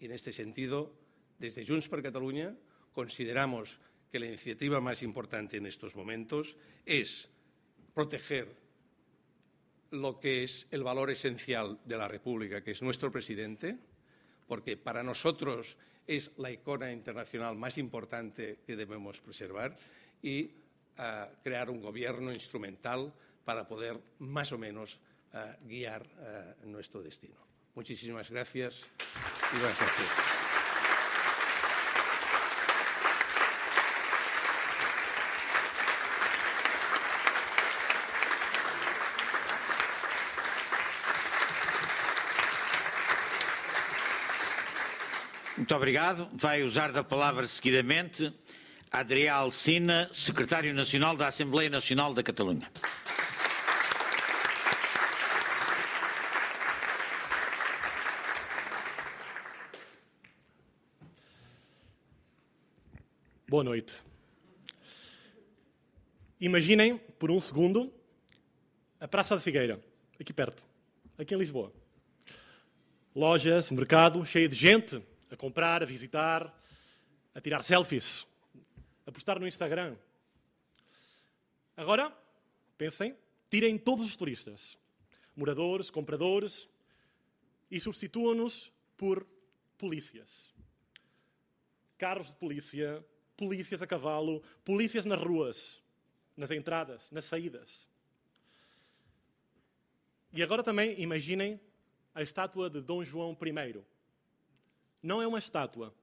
Y 0.00 0.06
en 0.06 0.12
este 0.12 0.32
sentido, 0.32 0.96
desde 1.38 1.66
Junts 1.66 1.88
per 1.88 2.02
Catalunya 2.02 2.56
consideramos 2.92 3.78
que 4.10 4.18
la 4.18 4.26
iniciativa 4.26 4.80
más 4.80 5.02
importante 5.02 5.58
en 5.58 5.66
estos 5.66 5.94
momentos 5.94 6.56
es 6.86 7.28
proteger 7.92 8.56
lo 9.90 10.18
que 10.18 10.42
es 10.42 10.66
el 10.70 10.82
valor 10.82 11.10
esencial 11.10 11.78
de 11.84 11.98
la 11.98 12.08
República, 12.08 12.64
que 12.64 12.70
es 12.70 12.82
nuestro 12.82 13.12
presidente, 13.12 13.76
porque 14.48 14.76
para 14.76 15.02
nosotros 15.02 15.76
es 16.06 16.32
la 16.38 16.50
icona 16.50 16.90
internacional 16.90 17.56
más 17.56 17.76
importante 17.76 18.60
que 18.66 18.74
debemos 18.74 19.20
preservar, 19.20 19.76
y 20.22 20.50
ah, 20.96 21.28
crear 21.42 21.68
un 21.68 21.82
gobierno 21.82 22.32
instrumental 22.32 23.12
para 23.44 23.66
poder 23.66 24.00
más 24.18 24.52
o 24.52 24.58
menos 24.58 24.98
ah, 25.32 25.56
guiar 25.62 26.06
ah, 26.18 26.54
nuestro 26.64 27.02
destino. 27.02 27.36
Muchísimas 27.74 28.30
gracias 28.30 28.84
y 29.52 29.58
buenas 29.58 29.80
noches. 29.80 30.44
Muito 45.56 45.76
obrigado. 45.76 46.28
Vai 46.34 46.62
usar 46.62 46.92
da 46.92 47.02
palavra 47.02 47.48
seguidamente 47.48 48.32
Adrià 48.90 49.34
Alcina, 49.34 50.08
Secretário 50.12 50.72
Nacional 50.74 51.16
da 51.16 51.26
Assembleia 51.26 51.70
Nacional 51.70 52.14
da 52.14 52.22
Catalunha. 52.22 52.70
Boa 63.54 63.62
noite. 63.62 64.02
Imaginem, 66.40 66.98
por 66.98 67.30
um 67.30 67.38
segundo, 67.38 67.94
a 68.98 69.06
Praça 69.06 69.36
da 69.36 69.40
Figueira, 69.40 69.80
aqui 70.20 70.32
perto, 70.32 70.60
aqui 71.16 71.36
em 71.36 71.38
Lisboa. 71.38 71.72
Lojas, 73.14 73.70
mercado, 73.70 74.26
cheio 74.26 74.48
de 74.48 74.56
gente 74.56 75.00
a 75.30 75.36
comprar, 75.36 75.84
a 75.84 75.86
visitar, 75.86 76.52
a 77.32 77.40
tirar 77.40 77.62
selfies, 77.62 78.26
a 79.06 79.12
postar 79.12 79.38
no 79.38 79.46
Instagram. 79.46 79.94
Agora, 81.76 82.12
pensem, 82.76 83.16
tirem 83.48 83.78
todos 83.78 84.04
os 84.04 84.16
turistas, 84.16 84.76
moradores, 85.36 85.90
compradores, 85.90 86.68
e 87.70 87.78
substituam-nos 87.78 88.72
por 88.96 89.24
polícias. 89.78 90.52
carros 91.96 92.26
de 92.26 92.34
polícia, 92.34 93.06
polícias 93.36 93.82
a 93.82 93.86
cavalo, 93.86 94.42
polícias 94.64 95.04
nas 95.04 95.20
ruas, 95.20 95.82
nas 96.36 96.50
entradas, 96.50 97.10
nas 97.10 97.24
saídas. 97.24 97.88
E 100.32 100.42
agora 100.42 100.62
também 100.62 101.00
imaginem 101.00 101.60
a 102.14 102.22
estátua 102.22 102.68
de 102.68 102.80
Dom 102.80 103.02
João 103.04 103.36
I. 103.40 103.82
Não 105.02 105.20
é 105.20 105.26
uma 105.26 105.38
estátua, 105.38 105.94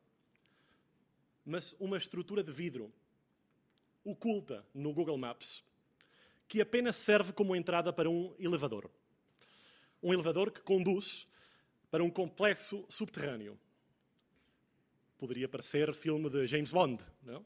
mas 1.45 1.75
uma 1.79 1.97
estrutura 1.97 2.43
de 2.43 2.51
vidro 2.51 2.93
oculta 4.03 4.65
no 4.73 4.93
Google 4.93 5.17
Maps, 5.17 5.63
que 6.47 6.61
apenas 6.61 6.95
serve 6.95 7.33
como 7.33 7.55
entrada 7.55 7.93
para 7.93 8.09
um 8.09 8.35
elevador. 8.39 8.89
Um 10.01 10.13
elevador 10.13 10.51
que 10.51 10.61
conduz 10.61 11.27
para 11.89 12.03
um 12.03 12.09
complexo 12.09 12.85
subterrâneo. 12.89 13.59
Poderia 15.21 15.47
parecer 15.47 15.93
filme 15.93 16.31
de 16.31 16.47
James 16.47 16.71
Bond, 16.71 16.99
não? 17.21 17.45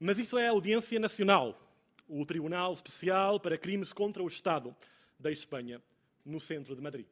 Mas 0.00 0.18
isso 0.18 0.38
é 0.38 0.48
a 0.48 0.50
Audiência 0.50 0.98
Nacional, 0.98 1.60
o 2.08 2.24
Tribunal 2.24 2.72
Especial 2.72 3.38
para 3.38 3.58
Crimes 3.58 3.92
contra 3.92 4.22
o 4.22 4.26
Estado 4.26 4.74
da 5.20 5.30
Espanha, 5.30 5.82
no 6.24 6.40
centro 6.40 6.74
de 6.74 6.80
Madrid. 6.80 7.04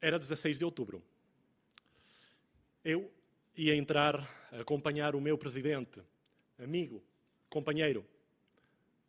Era 0.00 0.18
16 0.18 0.60
de 0.60 0.64
outubro. 0.64 1.04
Eu 2.82 3.12
ia 3.54 3.76
entrar 3.76 4.26
a 4.50 4.60
acompanhar 4.60 5.14
o 5.14 5.20
meu 5.20 5.36
presidente, 5.36 6.00
amigo, 6.58 7.04
companheiro, 7.50 8.02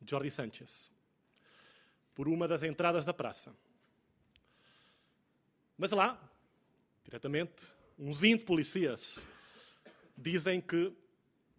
Jordi 0.05 0.29
Sánchez, 0.29 0.91
por 2.13 2.27
uma 2.27 2.45
das 2.45 2.61
entradas 2.61 3.05
da 3.05 3.13
praça. 3.13 3.55
Mas 5.77 5.91
lá, 5.91 6.21
diretamente, 7.05 7.67
uns 7.97 8.19
20 8.19 8.43
policias 8.43 9.21
dizem 10.17 10.59
que 10.59 10.91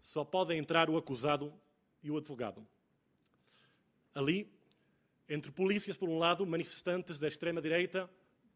só 0.02 0.24
pode 0.24 0.54
entrar 0.54 0.90
o 0.90 0.96
acusado 0.96 1.52
e 2.02 2.10
o 2.10 2.16
advogado. 2.16 2.66
Ali, 4.14 4.52
entre 5.28 5.50
polícias 5.50 5.96
por 5.96 6.08
um 6.08 6.18
lado, 6.18 6.44
manifestantes 6.44 7.18
da 7.18 7.28
extrema-direita, 7.28 8.10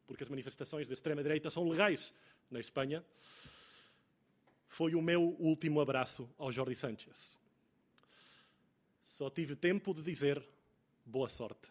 porque 0.06 0.24
as 0.24 0.28
manifestações 0.28 0.88
da 0.88 0.94
extrema-direita 0.94 1.50
são 1.50 1.68
legais 1.68 2.12
na 2.50 2.58
Espanha, 2.58 3.04
foi 4.66 4.94
o 4.94 5.02
meu 5.02 5.36
último 5.38 5.80
abraço 5.80 6.28
ao 6.38 6.50
Jordi 6.50 6.74
Sánchez. 6.74 7.38
Só 9.04 9.30
tive 9.30 9.54
tempo 9.54 9.94
de 9.94 10.02
dizer 10.02 10.42
boa 11.04 11.28
sorte. 11.28 11.68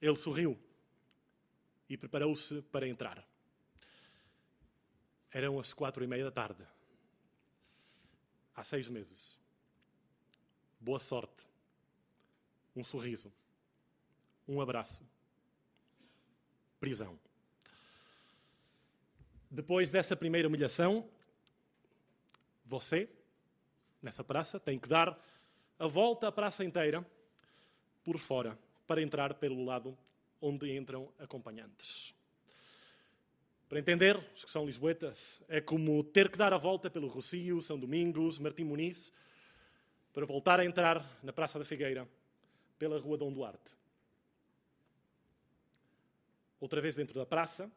Ele 0.00 0.16
sorriu 0.16 0.58
e 1.88 1.96
preparou-se 1.96 2.62
para 2.62 2.88
entrar. 2.88 3.26
Eram 5.32 5.58
as 5.58 5.72
quatro 5.72 6.02
e 6.02 6.06
meia 6.06 6.24
da 6.24 6.30
tarde. 6.30 6.64
Há 8.54 8.64
seis 8.64 8.88
meses. 8.88 9.38
Boa 10.80 10.98
sorte. 10.98 11.46
Um 12.74 12.82
sorriso. 12.82 13.32
Um 14.46 14.60
abraço. 14.60 15.06
Prisão. 16.80 17.18
Depois 19.50 19.90
dessa 19.90 20.16
primeira 20.16 20.48
humilhação, 20.48 21.08
você, 22.64 23.08
nessa 24.02 24.22
praça, 24.22 24.60
tem 24.60 24.78
que 24.78 24.88
dar 24.88 25.18
a 25.78 25.86
volta 25.86 26.28
à 26.28 26.32
praça 26.32 26.64
inteira 26.64 27.04
por 28.04 28.18
fora 28.18 28.58
para 28.86 29.02
entrar 29.02 29.34
pelo 29.34 29.64
lado 29.64 29.96
onde 30.40 30.74
entram 30.76 31.12
acompanhantes. 31.18 32.14
Para 33.68 33.78
entender, 33.78 34.16
os 34.34 34.44
que 34.44 34.50
são 34.50 34.64
lisboetas, 34.64 35.42
é 35.46 35.60
como 35.60 36.02
ter 36.02 36.30
que 36.30 36.38
dar 36.38 36.54
a 36.54 36.58
volta 36.58 36.88
pelo 36.88 37.06
Rocio, 37.06 37.60
São 37.60 37.78
Domingos, 37.78 38.38
Martim 38.38 38.64
Muniz, 38.64 39.12
para 40.10 40.24
voltar 40.24 40.58
a 40.58 40.64
entrar 40.64 41.04
na 41.22 41.34
Praça 41.34 41.58
da 41.58 41.66
Figueira, 41.66 42.08
pela 42.78 42.98
Rua 42.98 43.18
Dom 43.18 43.30
Duarte. 43.30 43.76
Outra 46.58 46.80
vez 46.80 46.96
dentro 46.96 47.14
da 47.14 47.26
praça, 47.26 47.70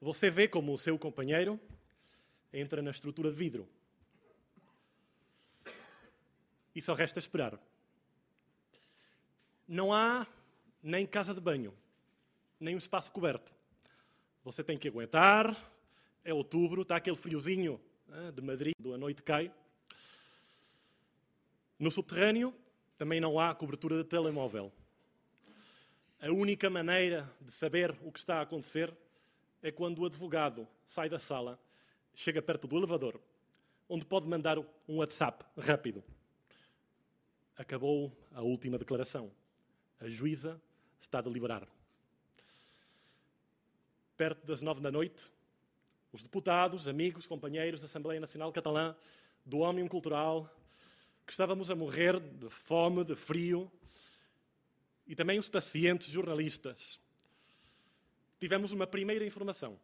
você 0.00 0.30
vê 0.30 0.48
como 0.48 0.72
o 0.72 0.78
seu 0.78 0.98
companheiro 0.98 1.60
entra 2.50 2.80
na 2.80 2.90
estrutura 2.90 3.30
de 3.30 3.36
vidro. 3.36 3.68
E 6.74 6.80
só 6.80 6.94
resta 6.94 7.18
esperar. 7.18 7.60
Não 9.66 9.92
há 9.92 10.26
nem 10.82 11.06
casa 11.06 11.34
de 11.34 11.40
banho, 11.42 11.76
nem 12.58 12.74
um 12.74 12.78
espaço 12.78 13.12
coberto. 13.12 13.57
Você 14.48 14.64
tem 14.64 14.78
que 14.78 14.88
aguentar. 14.88 15.54
É 16.24 16.32
outubro, 16.32 16.80
está 16.80 16.96
aquele 16.96 17.16
friozinho 17.16 17.78
de 18.34 18.40
Madrid, 18.40 18.72
a 18.94 18.96
noite 18.96 19.22
cai. 19.22 19.52
No 21.78 21.90
subterrâneo 21.90 22.54
também 22.96 23.20
não 23.20 23.38
há 23.38 23.54
cobertura 23.54 24.02
de 24.02 24.08
telemóvel. 24.08 24.72
A 26.18 26.32
única 26.32 26.70
maneira 26.70 27.30
de 27.42 27.52
saber 27.52 27.94
o 28.00 28.10
que 28.10 28.20
está 28.20 28.38
a 28.38 28.40
acontecer 28.40 28.90
é 29.62 29.70
quando 29.70 29.98
o 29.98 30.06
advogado 30.06 30.66
sai 30.86 31.10
da 31.10 31.18
sala, 31.18 31.60
chega 32.14 32.40
perto 32.40 32.66
do 32.66 32.78
elevador, 32.78 33.20
onde 33.86 34.06
pode 34.06 34.26
mandar 34.26 34.58
um 34.58 34.96
WhatsApp 34.96 35.44
rápido. 35.58 36.02
Acabou 37.54 38.10
a 38.32 38.40
última 38.40 38.78
declaração. 38.78 39.30
A 40.00 40.08
juíza 40.08 40.58
está 40.98 41.18
a 41.18 41.22
deliberar. 41.22 41.68
Perto 44.18 44.44
das 44.44 44.62
nove 44.62 44.80
da 44.80 44.90
noite, 44.90 45.30
os 46.12 46.24
deputados, 46.24 46.88
amigos, 46.88 47.24
companheiros 47.24 47.80
da 47.80 47.86
Assembleia 47.86 48.18
Nacional 48.20 48.52
Catalã, 48.52 48.96
do 49.46 49.60
Ómnium 49.60 49.86
Cultural, 49.86 50.52
que 51.24 51.30
estávamos 51.30 51.70
a 51.70 51.76
morrer 51.76 52.18
de 52.18 52.50
fome, 52.50 53.04
de 53.04 53.14
frio, 53.14 53.70
e 55.06 55.14
também 55.14 55.38
os 55.38 55.48
pacientes 55.48 56.08
jornalistas. 56.08 56.98
Tivemos 58.40 58.72
uma 58.72 58.88
primeira 58.88 59.24
informação. 59.24 59.78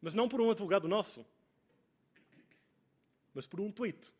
Mas 0.00 0.14
não 0.14 0.26
por 0.26 0.40
um 0.40 0.50
advogado 0.50 0.88
nosso, 0.88 1.26
mas 3.34 3.46
por 3.46 3.60
um 3.60 3.70
tweet. 3.70 4.10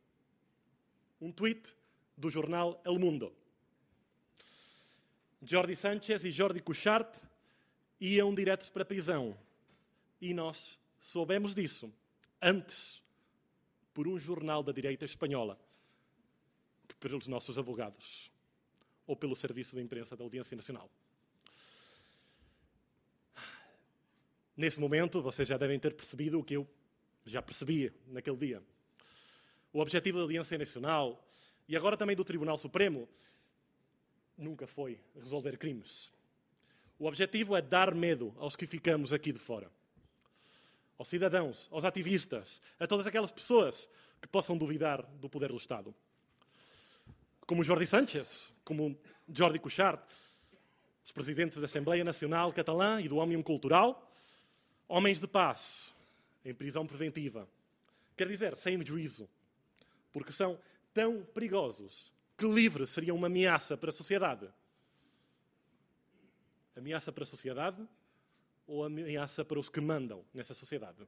Um 1.18 1.32
tweet 1.32 1.74
do 2.14 2.28
jornal 2.28 2.78
El 2.84 2.98
Mundo. 2.98 3.34
Jordi 5.40 5.74
Sánchez 5.74 6.26
e 6.26 6.30
Jordi 6.30 6.60
Cuchart 6.60 7.31
iam 8.02 8.34
diretos 8.34 8.68
para 8.68 8.82
a 8.82 8.86
prisão. 8.86 9.38
E 10.20 10.34
nós 10.34 10.78
soubemos 10.98 11.54
disso 11.54 11.92
antes 12.40 13.00
por 13.94 14.08
um 14.08 14.18
jornal 14.18 14.62
da 14.62 14.72
direita 14.72 15.04
espanhola 15.04 15.58
que 16.88 16.96
pelos 16.96 17.28
nossos 17.28 17.56
advogados 17.56 18.30
ou 19.06 19.14
pelo 19.14 19.36
Serviço 19.36 19.76
de 19.76 19.82
Imprensa 19.82 20.16
da 20.16 20.24
Audiência 20.24 20.56
Nacional. 20.56 20.90
Nesse 24.56 24.80
momento, 24.80 25.22
vocês 25.22 25.46
já 25.46 25.56
devem 25.56 25.78
ter 25.78 25.94
percebido 25.94 26.40
o 26.40 26.44
que 26.44 26.54
eu 26.54 26.68
já 27.24 27.40
percebia 27.40 27.94
naquele 28.08 28.36
dia. 28.36 28.62
O 29.72 29.80
objetivo 29.80 30.18
da 30.18 30.24
Audiência 30.24 30.58
Nacional 30.58 31.24
e 31.68 31.76
agora 31.76 31.96
também 31.96 32.16
do 32.16 32.24
Tribunal 32.24 32.58
Supremo 32.58 33.08
nunca 34.36 34.66
foi 34.66 35.00
resolver 35.14 35.56
crimes. 35.56 36.10
O 37.02 37.06
objetivo 37.06 37.56
é 37.56 37.60
dar 37.60 37.92
medo 37.96 38.32
aos 38.38 38.54
que 38.54 38.64
ficamos 38.64 39.12
aqui 39.12 39.32
de 39.32 39.38
fora. 39.40 39.68
Aos 40.96 41.08
cidadãos, 41.08 41.66
aos 41.72 41.84
ativistas, 41.84 42.62
a 42.78 42.86
todas 42.86 43.08
aquelas 43.08 43.32
pessoas 43.32 43.90
que 44.20 44.28
possam 44.28 44.56
duvidar 44.56 45.02
do 45.18 45.28
poder 45.28 45.48
do 45.48 45.56
Estado. 45.56 45.92
Como 47.44 47.64
Jordi 47.64 47.88
Sánchez, 47.88 48.52
como 48.64 48.96
Jordi 49.28 49.58
Cuixart, 49.58 50.08
os 51.04 51.10
presidentes 51.10 51.58
da 51.58 51.64
Assembleia 51.64 52.04
Nacional 52.04 52.52
Catalã 52.52 53.00
e 53.00 53.08
do 53.08 53.16
Òmnium 53.16 53.42
Cultural, 53.42 54.08
homens 54.86 55.20
de 55.20 55.26
paz, 55.26 55.92
em 56.44 56.54
prisão 56.54 56.86
preventiva. 56.86 57.48
Quer 58.16 58.28
dizer, 58.28 58.56
sem 58.56 58.80
juízo, 58.86 59.28
porque 60.12 60.30
são 60.30 60.56
tão 60.94 61.24
perigosos 61.34 62.12
que 62.38 62.46
livre 62.46 62.86
seria 62.86 63.12
uma 63.12 63.26
ameaça 63.26 63.76
para 63.76 63.90
a 63.90 63.92
sociedade? 63.92 64.48
Ameaça 66.74 67.12
para 67.12 67.24
a 67.24 67.26
sociedade 67.26 67.86
ou 68.66 68.84
ameaça 68.84 69.44
para 69.44 69.58
os 69.58 69.68
que 69.68 69.80
mandam 69.80 70.24
nessa 70.32 70.54
sociedade? 70.54 71.06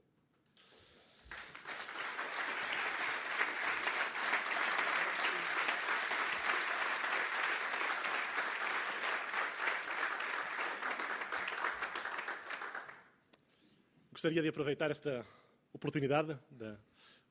Gostaria 14.12 14.42
de 14.42 14.48
aproveitar 14.48 14.90
esta 14.90 15.26
oportunidade 15.72 16.38
de 16.50 16.76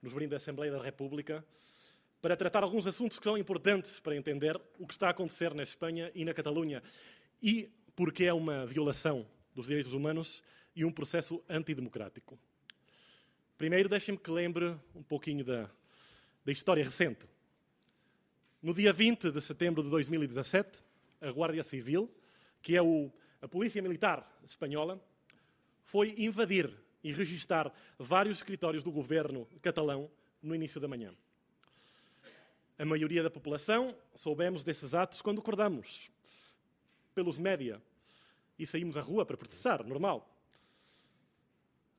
nos 0.02 0.12
brinde 0.12 0.34
a 0.34 0.38
Assembleia 0.38 0.72
da 0.72 0.82
República 0.82 1.46
para 2.22 2.36
tratar 2.36 2.64
alguns 2.64 2.86
assuntos 2.86 3.20
que 3.20 3.24
são 3.24 3.38
importantes 3.38 4.00
para 4.00 4.16
entender 4.16 4.60
o 4.78 4.86
que 4.86 4.94
está 4.94 5.08
a 5.08 5.12
acontecer 5.12 5.54
na 5.54 5.64
Espanha 5.64 6.12
e 6.14 6.26
na 6.26 6.34
Catalunha 6.34 6.84
e 7.42 7.72
porque 7.96 8.26
é 8.26 8.34
uma 8.34 8.66
violação 8.66 9.28
dos 9.54 9.68
direitos 9.68 9.94
humanos 9.94 10.44
e 10.76 10.84
um 10.84 10.92
processo 10.92 11.44
antidemocrático. 11.48 12.38
Primeiro, 13.58 13.88
deixem-me 13.88 14.20
que 14.20 14.32
lembre 14.32 14.76
um 14.96 15.04
pouquinho 15.04 15.46
da, 15.46 15.70
da 16.44 16.52
história 16.52 16.84
recente. 16.84 17.28
No 18.62 18.74
dia 18.74 18.92
20 18.92 19.32
de 19.32 19.42
setembro 19.42 19.84
de 19.84 19.90
2017, 19.90 20.84
a 21.22 21.30
Guardia 21.30 21.64
Civil, 21.64 22.10
que 22.62 22.76
é 22.76 22.82
o, 22.82 23.12
a 23.42 23.48
Polícia 23.48 23.82
Militar 23.82 24.40
Espanhola, 24.44 25.02
foi 25.84 26.16
invadir 26.18 26.74
e 27.04 27.12
registar 27.12 27.72
vários 28.00 28.38
escritórios 28.38 28.84
do 28.84 28.92
governo 28.92 29.46
catalão 29.62 30.10
no 30.42 30.56
início 30.56 30.80
da 30.80 30.88
manhã. 30.88 31.14
A 32.78 32.86
maioria 32.86 33.22
da 33.22 33.30
população 33.30 33.96
soubemos 34.16 34.64
desses 34.64 34.96
atos 34.96 35.22
quando 35.22 35.40
acordamos, 35.40 36.10
pelos 37.14 37.38
média, 37.38 37.82
e 38.58 38.66
saímos 38.66 38.98
à 38.98 39.02
rua 39.02 39.26
para 39.26 39.38
protestar, 39.38 39.84
normal. 39.86 40.30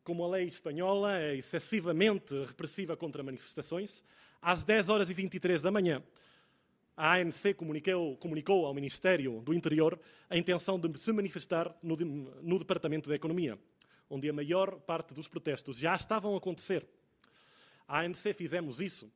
Como 0.02 0.24
a 0.24 0.28
lei 0.28 0.46
espanhola 0.46 1.18
é 1.18 1.36
excessivamente 1.36 2.34
repressiva 2.44 2.96
contra 2.96 3.22
manifestações, 3.22 4.02
às 4.40 4.62
10 4.62 4.88
horas 4.88 5.10
e 5.10 5.14
23 5.14 5.62
da 5.62 5.70
manhã, 5.70 6.02
a 6.96 7.14
ANC 7.14 7.54
comunicou, 7.56 8.16
comunicou, 8.18 8.66
ao 8.66 8.74
Ministério 8.74 9.40
do 9.40 9.52
Interior 9.52 9.98
a 10.30 10.36
intenção 10.36 10.78
de 10.78 10.98
se 10.98 11.12
manifestar 11.12 11.74
no, 11.82 11.96
no 11.96 12.58
Departamento 12.58 13.08
da 13.08 13.16
Economia, 13.16 13.58
onde 14.08 14.28
a 14.28 14.32
maior 14.32 14.78
parte 14.80 15.12
dos 15.12 15.26
protestos 15.26 15.76
já 15.76 15.94
estavam 15.94 16.34
a 16.34 16.38
acontecer. 16.38 16.86
A 17.88 18.00
ANC 18.00 18.32
fizemos 18.34 18.80
isso 18.80 19.10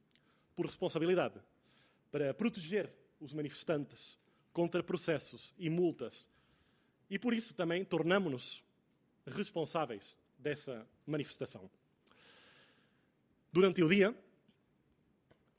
por 0.57 0.67
responsabilidade, 0.67 1.39
para 2.11 2.35
proteger 2.35 2.91
os 3.21 3.33
manifestantes 3.33 4.19
contra 4.59 4.83
processos 4.83 5.55
e 5.57 5.71
multas. 5.71 6.29
E 7.09 7.17
por 7.17 7.33
isso 7.33 7.55
também 7.55 7.85
tornamos-nos 7.85 8.61
responsáveis 9.25 10.17
dessa 10.37 10.85
manifestação. 11.07 11.71
Durante 13.53 13.85
o 13.85 13.89
dia, 13.89 14.13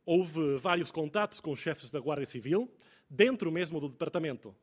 houve 0.06 0.58
vários 0.58 0.92
contatos 0.92 1.40
com 1.40 1.54
os 1.54 1.60
chefes 1.62 1.90
da 1.90 2.02
Guarda 2.02 2.26
Civil, 2.26 2.70
dentro 3.10 3.50
mesmo 3.50 3.80
do 3.80 3.88
departamento. 3.88 4.54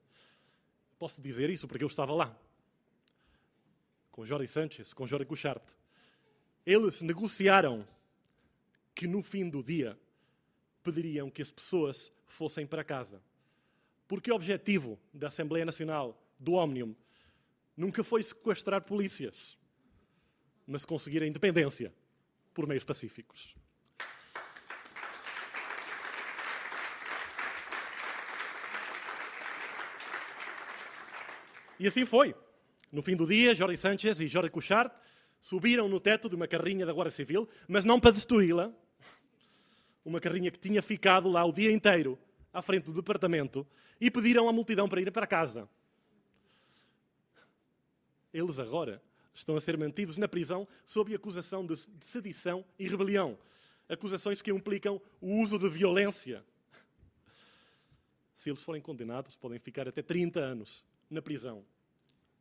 Posso 0.98 1.22
dizer 1.22 1.48
isso 1.48 1.66
porque 1.66 1.84
eu 1.84 1.88
estava 1.88 2.12
lá, 2.12 2.38
com 4.12 4.26
Jorge 4.26 4.48
Sanchez, 4.48 4.92
com 4.92 5.06
Jorge 5.06 5.24
Cuchart. 5.24 5.64
Eles 6.66 7.00
negociaram 7.00 7.88
que 8.94 9.06
no 9.06 9.22
fim 9.22 9.48
do 9.48 9.62
dia 9.62 9.98
pediriam 10.82 11.30
que 11.30 11.40
as 11.40 11.50
pessoas 11.50 12.12
fossem 12.26 12.66
para 12.66 12.84
casa. 12.84 13.18
Porque 14.08 14.30
o 14.30 14.34
objetivo 14.34 14.98
da 15.12 15.28
Assembleia 15.28 15.64
Nacional 15.64 16.20
do 16.38 16.52
Omnium 16.52 16.94
nunca 17.76 18.04
foi 18.04 18.22
sequestrar 18.22 18.82
polícias, 18.82 19.58
mas 20.66 20.84
conseguir 20.84 21.22
a 21.22 21.26
independência 21.26 21.92
por 22.54 22.66
meios 22.66 22.84
pacíficos. 22.84 23.54
E 31.78 31.86
assim 31.86 32.06
foi. 32.06 32.34
No 32.90 33.02
fim 33.02 33.14
do 33.14 33.26
dia, 33.26 33.54
Jorge 33.54 33.76
Sanchez 33.76 34.20
e 34.20 34.28
Jorge 34.28 34.50
Cuchart 34.50 34.92
subiram 35.40 35.88
no 35.88 36.00
teto 36.00 36.28
de 36.28 36.34
uma 36.34 36.48
carrinha 36.48 36.86
da 36.86 36.92
Guarda 36.92 37.10
Civil, 37.10 37.48
mas 37.68 37.84
não 37.84 38.00
para 38.00 38.12
destruí-la. 38.12 38.72
Uma 40.04 40.20
carrinha 40.20 40.50
que 40.50 40.58
tinha 40.58 40.80
ficado 40.80 41.28
lá 41.28 41.44
o 41.44 41.52
dia 41.52 41.70
inteiro, 41.70 42.18
à 42.56 42.62
frente 42.62 42.84
do 42.84 42.92
departamento, 42.94 43.66
e 44.00 44.10
pediram 44.10 44.48
à 44.48 44.52
multidão 44.52 44.88
para 44.88 44.98
ir 44.98 45.12
para 45.12 45.26
casa. 45.26 45.68
Eles 48.32 48.58
agora 48.58 49.02
estão 49.34 49.56
a 49.56 49.60
ser 49.60 49.76
mantidos 49.76 50.16
na 50.16 50.26
prisão 50.26 50.66
sob 50.86 51.14
acusação 51.14 51.66
de 51.66 51.76
sedição 52.00 52.64
e 52.78 52.88
rebelião. 52.88 53.38
Acusações 53.86 54.40
que 54.40 54.50
implicam 54.50 55.00
o 55.20 55.42
uso 55.42 55.58
de 55.58 55.68
violência. 55.68 56.42
Se 58.34 58.48
eles 58.48 58.62
forem 58.62 58.80
condenados, 58.80 59.36
podem 59.36 59.58
ficar 59.58 59.86
até 59.86 60.00
30 60.00 60.40
anos 60.40 60.82
na 61.10 61.20
prisão. 61.20 61.62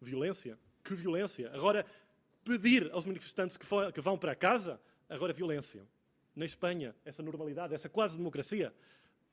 Violência? 0.01 0.57
Que 0.81 0.95
violência! 0.95 1.51
Agora, 1.53 1.85
pedir 2.45 2.89
aos 2.93 3.05
manifestantes 3.05 3.57
que, 3.57 3.65
for, 3.65 3.91
que 3.91 3.99
vão 3.99 4.17
para 4.17 4.33
casa, 4.33 4.79
agora 5.09 5.33
violência. 5.33 5.85
Na 6.33 6.45
Espanha, 6.45 6.95
essa 7.03 7.21
normalidade, 7.21 7.73
essa 7.73 7.89
quase 7.89 8.17
democracia, 8.17 8.73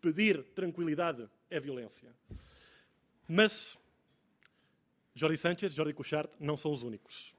pedir 0.02 0.42
tranquilidade 0.52 1.28
é 1.48 1.60
violência. 1.60 2.12
Mas 3.26 3.78
Jorge 5.14 5.36
Sánchez 5.36 5.72
Jorge 5.72 5.94
Cuchart 5.94 6.30
não 6.40 6.56
são 6.56 6.72
os 6.72 6.82
únicos. 6.82 7.32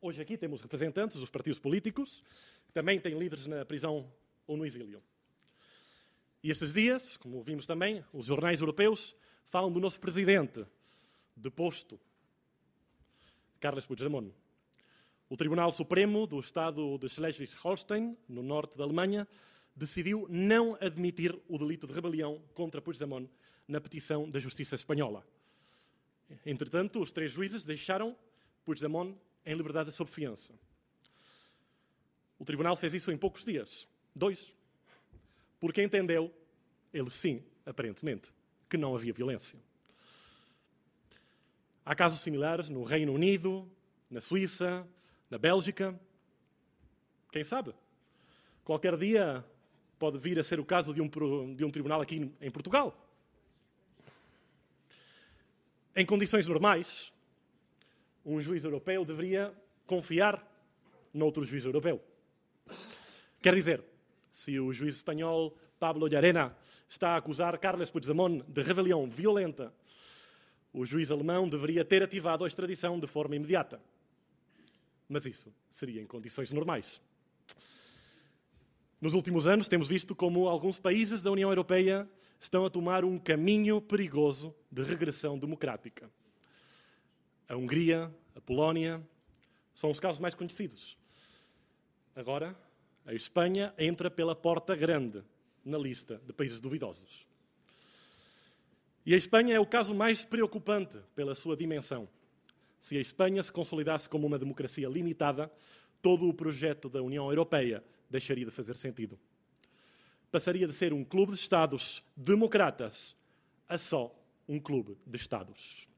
Hoje 0.00 0.22
aqui 0.22 0.38
temos 0.38 0.62
representantes 0.62 1.18
dos 1.18 1.28
partidos 1.28 1.58
políticos, 1.58 2.22
que 2.66 2.72
também 2.72 3.00
têm 3.00 3.18
líderes 3.18 3.46
na 3.46 3.64
prisão 3.64 4.10
ou 4.46 4.56
no 4.56 4.64
exílio. 4.64 5.02
E 6.42 6.50
estes 6.50 6.72
dias, 6.72 7.16
como 7.16 7.42
vimos 7.42 7.66
também, 7.66 8.02
os 8.12 8.26
jornais 8.26 8.60
europeus 8.60 9.14
falam 9.50 9.70
do 9.70 9.80
nosso 9.80 10.00
presidente, 10.00 10.64
deposto, 11.36 12.00
Carles 13.58 13.84
Puigdemont. 13.84 14.32
O 15.28 15.36
Tribunal 15.36 15.70
Supremo 15.72 16.26
do 16.26 16.40
Estado 16.40 16.96
de 16.98 17.08
Schleswig-Holstein, 17.08 18.16
no 18.28 18.42
norte 18.42 18.76
da 18.78 18.84
Alemanha, 18.84 19.28
decidiu 19.80 20.26
não 20.28 20.76
admitir 20.78 21.34
o 21.48 21.56
delito 21.56 21.86
de 21.86 21.94
rebelião 21.94 22.38
contra 22.52 22.82
Puigdemont 22.82 23.26
na 23.66 23.80
petição 23.80 24.28
da 24.28 24.38
Justiça 24.38 24.74
Espanhola. 24.74 25.26
Entretanto, 26.44 27.00
os 27.00 27.10
três 27.10 27.32
juízes 27.32 27.64
deixaram 27.64 28.14
Puigdemont 28.62 29.16
em 29.44 29.54
liberdade 29.54 29.90
sob 29.90 30.10
fiança. 30.10 30.52
O 32.38 32.44
tribunal 32.44 32.76
fez 32.76 32.92
isso 32.92 33.10
em 33.10 33.16
poucos 33.16 33.42
dias. 33.42 33.88
Dois. 34.14 34.54
Porque 35.58 35.82
entendeu, 35.82 36.30
ele 36.92 37.08
sim, 37.08 37.42
aparentemente, 37.64 38.34
que 38.68 38.76
não 38.76 38.94
havia 38.94 39.14
violência. 39.14 39.58
Há 41.86 41.94
casos 41.94 42.20
similares 42.20 42.68
no 42.68 42.84
Reino 42.84 43.14
Unido, 43.14 43.66
na 44.10 44.20
Suíça, 44.20 44.86
na 45.30 45.38
Bélgica. 45.38 45.98
Quem 47.32 47.42
sabe? 47.42 47.74
Qualquer 48.62 48.98
dia 48.98 49.42
pode 50.00 50.18
vir 50.18 50.36
a 50.38 50.42
ser 50.42 50.58
o 50.58 50.64
caso 50.64 50.92
de 50.92 51.00
um, 51.00 51.08
de 51.54 51.64
um 51.64 51.70
tribunal 51.70 52.00
aqui 52.00 52.32
em 52.40 52.50
Portugal. 52.50 53.06
Em 55.94 56.04
condições 56.04 56.48
normais, 56.48 57.12
um 58.26 58.40
juiz 58.40 58.64
europeu 58.64 59.04
deveria 59.04 59.54
confiar 59.86 60.44
noutro 61.14 61.44
juiz 61.44 61.64
europeu. 61.64 62.02
Quer 63.40 63.54
dizer, 63.54 63.84
se 64.32 64.58
o 64.58 64.72
juiz 64.72 64.96
espanhol 64.96 65.56
Pablo 65.78 66.08
Llarena 66.08 66.56
está 66.88 67.10
a 67.10 67.16
acusar 67.16 67.56
Carles 67.58 67.90
Puigdemont 67.90 68.42
de 68.48 68.62
rebelião 68.62 69.08
violenta 69.08 69.72
o 70.72 70.84
juiz 70.84 71.10
alemão 71.10 71.48
deveria 71.48 71.84
ter 71.84 72.02
ativado 72.02 72.44
a 72.44 72.48
extradição 72.48 72.98
de 72.98 73.06
forma 73.06 73.34
imediata. 73.34 73.80
Mas 75.08 75.26
isso 75.26 75.52
seria 75.68 76.00
em 76.00 76.06
condições 76.06 76.52
normais. 76.52 77.02
Nos 79.00 79.14
últimos 79.14 79.46
anos, 79.46 79.66
temos 79.66 79.88
visto 79.88 80.14
como 80.14 80.46
alguns 80.46 80.78
países 80.78 81.22
da 81.22 81.30
União 81.30 81.48
Europeia 81.48 82.06
estão 82.38 82.66
a 82.66 82.70
tomar 82.70 83.02
um 83.02 83.16
caminho 83.16 83.80
perigoso 83.80 84.54
de 84.70 84.82
regressão 84.82 85.38
democrática. 85.38 86.10
A 87.48 87.56
Hungria, 87.56 88.14
a 88.36 88.40
Polónia, 88.42 89.00
são 89.74 89.90
os 89.90 89.98
casos 89.98 90.20
mais 90.20 90.34
conhecidos. 90.34 90.98
Agora, 92.14 92.54
a 93.06 93.14
Espanha 93.14 93.72
entra 93.78 94.10
pela 94.10 94.36
porta 94.36 94.76
grande 94.76 95.24
na 95.64 95.78
lista 95.78 96.20
de 96.26 96.34
países 96.34 96.60
duvidosos. 96.60 97.26
E 99.06 99.14
a 99.14 99.16
Espanha 99.16 99.54
é 99.54 99.60
o 99.60 99.64
caso 99.64 99.94
mais 99.94 100.26
preocupante 100.26 100.98
pela 101.14 101.34
sua 101.34 101.56
dimensão. 101.56 102.06
Se 102.78 102.98
a 102.98 103.00
Espanha 103.00 103.42
se 103.42 103.50
consolidasse 103.50 104.10
como 104.10 104.26
uma 104.26 104.38
democracia 104.38 104.88
limitada, 104.88 105.50
todo 106.02 106.28
o 106.28 106.34
projeto 106.34 106.90
da 106.90 107.02
União 107.02 107.30
Europeia 107.30 107.82
deixaria 108.10 108.44
de 108.44 108.50
fazer 108.50 108.76
sentido. 108.76 109.18
Passaria 110.30 110.66
de 110.66 110.74
ser 110.74 110.92
um 110.92 111.04
clube 111.04 111.32
de 111.32 111.38
Estados 111.38 112.02
democratas 112.16 113.16
a 113.68 113.78
só 113.78 114.14
um 114.48 114.58
clube 114.58 114.98
de 115.06 115.16
Estados. 115.16 115.88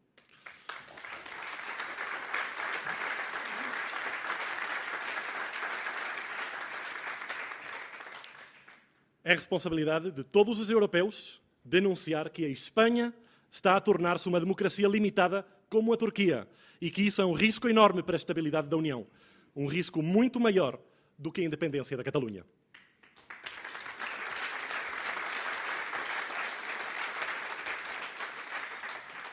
É 9.24 9.34
responsabilidade 9.34 10.10
de 10.10 10.24
todos 10.24 10.58
os 10.58 10.68
europeus 10.68 11.40
denunciar 11.64 12.28
que 12.28 12.44
a 12.44 12.48
Espanha 12.48 13.14
está 13.50 13.76
a 13.76 13.80
tornar-se 13.80 14.28
uma 14.28 14.40
democracia 14.40 14.88
limitada 14.88 15.46
como 15.70 15.92
a 15.92 15.96
Turquia 15.96 16.48
e 16.80 16.90
que 16.90 17.02
isso 17.02 17.22
é 17.22 17.24
um 17.24 17.32
risco 17.32 17.68
enorme 17.68 18.02
para 18.02 18.16
a 18.16 18.16
estabilidade 18.16 18.68
da 18.68 18.76
União. 18.76 19.06
Um 19.54 19.66
risco 19.66 20.02
muito 20.02 20.40
maior 20.40 20.78
do 21.18 21.30
que 21.30 21.40
a 21.40 21.44
independência 21.44 21.96
da 21.96 22.04
Catalunha. 22.04 22.44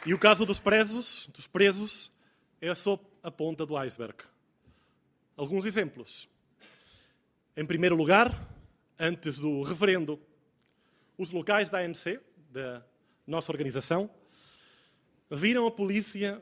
E 0.06 0.14
o 0.14 0.18
caso 0.18 0.46
dos 0.46 0.60
presos, 0.60 1.28
dos 1.34 1.46
presos 1.46 2.12
é 2.62 2.74
só 2.74 3.00
a 3.22 3.30
ponta 3.30 3.66
do 3.66 3.76
iceberg. 3.78 4.24
Alguns 5.36 5.66
exemplos. 5.66 6.30
Em 7.56 7.66
primeiro 7.66 7.96
lugar, 7.96 8.34
antes 8.98 9.40
do 9.40 9.62
referendo, 9.62 10.20
os 11.18 11.32
locais 11.32 11.70
da 11.70 11.80
ANC, 11.80 12.20
da 12.50 12.84
nossa 13.28 13.52
organização, 13.52 14.10
viram 15.30 15.68
a 15.68 15.72
polícia 15.72 16.42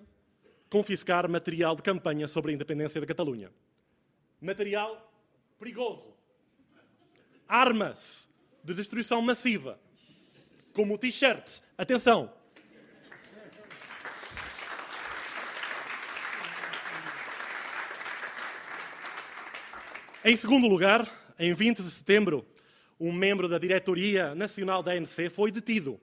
confiscar 0.69 1.29
material 1.29 1.75
de 1.75 1.81
campanha 1.81 2.27
sobre 2.27 2.51
a 2.51 2.55
independência 2.55 3.01
da 3.01 3.07
Catalunha. 3.07 3.51
Material 4.39 5.06
perigoso. 5.59 6.13
Armas 7.47 8.27
de 8.63 8.73
destruição 8.73 9.21
massiva, 9.21 9.79
como 10.73 10.97
t-shirts. 10.97 11.63
Atenção! 11.77 12.33
Em 20.23 20.35
segundo 20.35 20.67
lugar, 20.67 21.09
em 21.39 21.53
20 21.53 21.81
de 21.81 21.89
setembro, 21.89 22.45
um 22.99 23.13
membro 23.13 23.47
da 23.47 23.57
diretoria 23.57 24.35
nacional 24.35 24.83
da 24.83 24.91
ANC 24.91 25.29
foi 25.31 25.51
detido. 25.51 25.99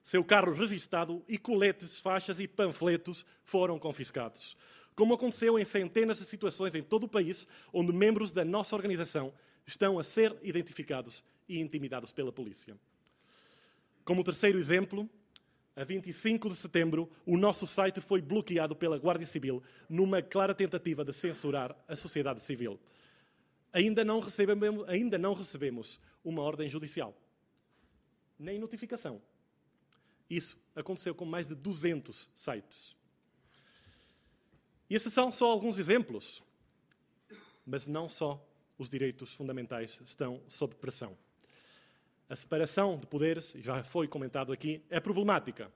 Seu 0.00 0.22
carro 0.22 0.52
revistado 0.52 1.24
e 1.26 1.38
coletes, 1.38 1.98
faixas 1.98 2.38
e 2.38 2.46
panfletos 2.46 3.26
foram 3.42 3.78
confiscados. 3.78 4.56
Como 4.94 5.14
aconteceu 5.14 5.58
em 5.58 5.64
centenas 5.64 6.18
de 6.18 6.24
situações 6.24 6.74
em 6.74 6.82
todo 6.82 7.04
o 7.04 7.08
país, 7.08 7.48
onde 7.72 7.92
membros 7.92 8.32
da 8.32 8.44
nossa 8.44 8.76
organização 8.76 9.32
estão 9.66 9.98
a 9.98 10.04
ser 10.04 10.36
identificados 10.42 11.24
e 11.48 11.58
intimidados 11.58 12.12
pela 12.12 12.32
polícia. 12.32 12.76
Como 14.04 14.22
terceiro 14.22 14.58
exemplo, 14.58 15.08
a 15.74 15.82
25 15.82 16.48
de 16.48 16.54
setembro, 16.54 17.10
o 17.26 17.36
nosso 17.36 17.66
site 17.66 18.00
foi 18.00 18.20
bloqueado 18.20 18.76
pela 18.76 18.98
Guarda 18.98 19.24
Civil 19.24 19.62
numa 19.88 20.22
clara 20.22 20.54
tentativa 20.54 21.04
de 21.04 21.12
censurar 21.12 21.74
a 21.88 21.96
sociedade 21.96 22.42
civil. 22.42 22.78
Ainda 23.72 24.04
não 24.04 24.20
recebemos, 24.20 24.88
ainda 24.88 25.18
não 25.18 25.34
recebemos 25.34 26.00
uma 26.22 26.42
ordem 26.42 26.68
judicial, 26.68 27.16
nem 28.38 28.58
notificação. 28.58 29.20
Isso 30.30 30.56
aconteceu 30.76 31.14
com 31.14 31.24
mais 31.24 31.48
de 31.48 31.54
200 31.56 32.28
sites. 32.34 32.96
E 34.94 34.96
esses 34.96 35.12
são 35.12 35.28
só 35.32 35.50
alguns 35.50 35.76
exemplos, 35.76 36.40
mas 37.66 37.88
não 37.88 38.08
só 38.08 38.40
os 38.78 38.88
direitos 38.88 39.34
fundamentais 39.34 40.00
estão 40.06 40.40
sob 40.46 40.76
pressão. 40.76 41.18
A 42.28 42.36
separação 42.36 42.96
de 42.96 43.04
poderes, 43.04 43.54
já 43.56 43.82
foi 43.82 44.06
comentado 44.06 44.52
aqui, 44.52 44.84
é 44.88 45.00
problemática. 45.00 45.68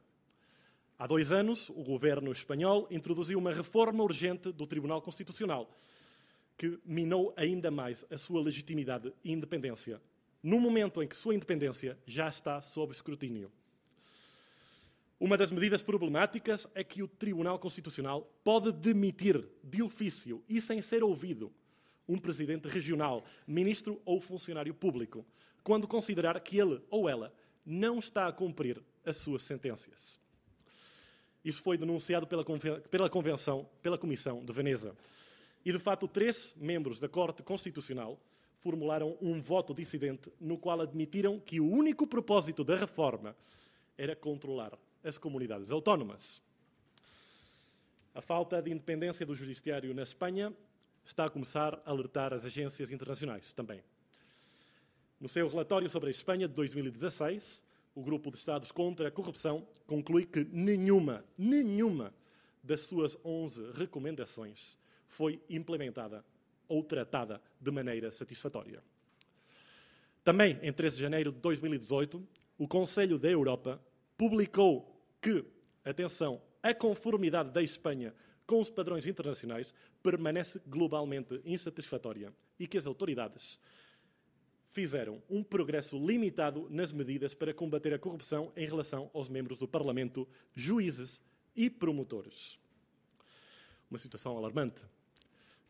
Há 0.97 1.05
dois 1.05 1.33
anos, 1.33 1.69
o 1.71 1.83
governo 1.83 2.31
espanhol 2.31 2.87
introduziu 2.93 3.41
uma 3.41 3.53
reforma 3.53 4.05
urgente 4.05 4.53
do 4.53 4.69
Tribunal 4.69 5.03
Constitucional, 5.03 5.69
que 6.57 6.79
minou 6.85 7.35
ainda 7.37 7.73
mais 7.73 8.07
a 8.13 8.19
sua 8.19 8.41
legitimidade 8.41 9.13
e 9.25 9.33
independência, 9.33 10.01
no 10.41 10.61
momento 10.61 11.03
em 11.03 11.09
que 11.09 11.17
sua 11.17 11.35
independência 11.35 11.99
já 12.07 12.29
está 12.29 12.61
sob 12.61 12.93
escrutínio. 12.93 13.51
Uma 15.21 15.37
das 15.37 15.51
medidas 15.51 15.83
problemáticas 15.83 16.69
é 16.77 16.85
que 16.85 17.03
o 17.03 17.09
Tribunal 17.09 17.59
Constitucional 17.59 18.33
pode 18.45 18.71
demitir 18.71 19.45
de 19.65 19.83
ofício 19.83 20.45
e 20.49 20.61
sem 20.61 20.81
ser 20.81 21.03
ouvido 21.03 21.53
um 22.09 22.17
presidente 22.17 22.69
regional, 22.69 23.25
ministro 23.45 24.01
ou 24.05 24.21
funcionário 24.21 24.73
público, 24.73 25.27
quando 25.65 25.89
considerar 25.89 26.39
que 26.41 26.57
ele 26.57 26.81
ou 26.89 27.09
ela 27.09 27.35
não 27.67 27.99
está 27.99 28.29
a 28.29 28.33
cumprir 28.33 28.81
as 29.05 29.17
suas 29.17 29.43
sentenças. 29.43 30.21
Isso 31.45 31.63
foi 31.63 31.77
denunciado 31.77 32.27
pela, 32.27 32.45
pela 32.89 33.11
Convenção, 33.11 33.69
pela 33.83 33.99
Comissão 33.99 34.45
de 34.45 34.53
Veneza. 34.53 34.95
E, 35.65 35.73
de 35.73 35.79
fato, 35.81 36.07
três 36.07 36.55
membros 36.57 37.01
da 37.01 37.09
Corte 37.09 37.43
Constitucional 37.43 38.21
formularam 38.61 39.19
um 39.21 39.41
voto 39.41 39.75
dissidente 39.75 40.33
no 40.41 40.57
qual 40.57 40.81
admitiram 40.81 41.41
que 41.41 41.61
o 41.61 41.69
único 41.69 42.07
propósito 42.07 42.63
da 42.63 42.77
reforma 42.77 43.37
era 43.97 44.15
controlar 44.15 44.79
as 45.05 45.19
comunidades 45.19 45.71
autónomas. 45.71 46.43
A 48.15 48.21
falta 48.21 48.61
de 48.61 48.71
independência 48.71 49.25
do 49.25 49.35
judiciário 49.35 49.95
na 49.95 50.03
Espanha 50.03 50.53
está 51.05 51.25
a 51.25 51.31
começar 51.31 51.81
a 51.87 51.91
alertar 51.91 52.33
as 52.35 52.45
agências 52.45 52.91
internacionais 52.91 53.53
também. 53.53 53.83
No 55.21 55.29
seu 55.29 55.49
relatório 55.49 55.89
sobre 55.89 56.09
a 56.09 56.11
Espanha 56.11 56.47
de 56.47 56.55
2016, 56.55 57.63
o 57.95 58.03
Grupo 58.03 58.31
de 58.31 58.39
Estados 58.39 58.71
contra 58.71 59.09
a 59.09 59.11
Corrupção 59.11 59.67
conclui 59.87 60.25
que 60.25 60.45
nenhuma, 60.45 61.25
nenhuma 61.37 62.15
das 62.63 62.83
suas 62.83 63.17
11 63.25 63.73
recomendações 63.73 64.79
foi 65.09 65.43
implementada 65.49 66.25
ou 66.69 66.83
tratada 66.85 67.41
de 67.61 67.71
maneira 67.71 68.13
satisfatória. 68.13 68.83
Também, 70.23 70.59
em 70.63 70.73
13 70.73 70.97
de 70.97 71.03
janeiro 71.03 71.33
de 71.33 71.39
2018, 71.39 72.23
o 72.59 72.69
Conselho 72.69 73.19
da 73.19 73.29
Europa 73.31 73.81
publicou 74.19 75.01
que, 75.23 75.45
atenção, 75.85 76.43
a 76.61 76.75
conformidade 76.75 77.51
da 77.51 77.63
Espanha 77.63 78.13
com 78.45 78.61
os 78.61 78.69
padrões 78.69 79.07
internacionais 79.07 79.73
permanece 80.03 80.61
globalmente 80.67 81.41
insatisfatória 81.45 82.35
e 82.59 82.67
que 82.67 82.77
as 82.77 82.87
autoridades 82.87 83.59
fizeram 84.71 85.23
um 85.31 85.43
progresso 85.43 85.99
limitado 85.99 86.67
nas 86.69 86.93
medidas 86.93 87.33
para 87.33 87.55
combater 87.55 87.95
a 87.95 87.99
corrupção 87.99 88.53
em 88.57 88.67
relação 88.67 89.11
aos 89.15 89.29
membros 89.29 89.59
do 89.59 89.69
Parlamento, 89.69 90.29
juízes 90.55 91.23
e 91.55 91.71
promotores. 91.71 92.59
Uma 93.91 93.99
situação 93.99 94.37
alarmante, 94.37 94.83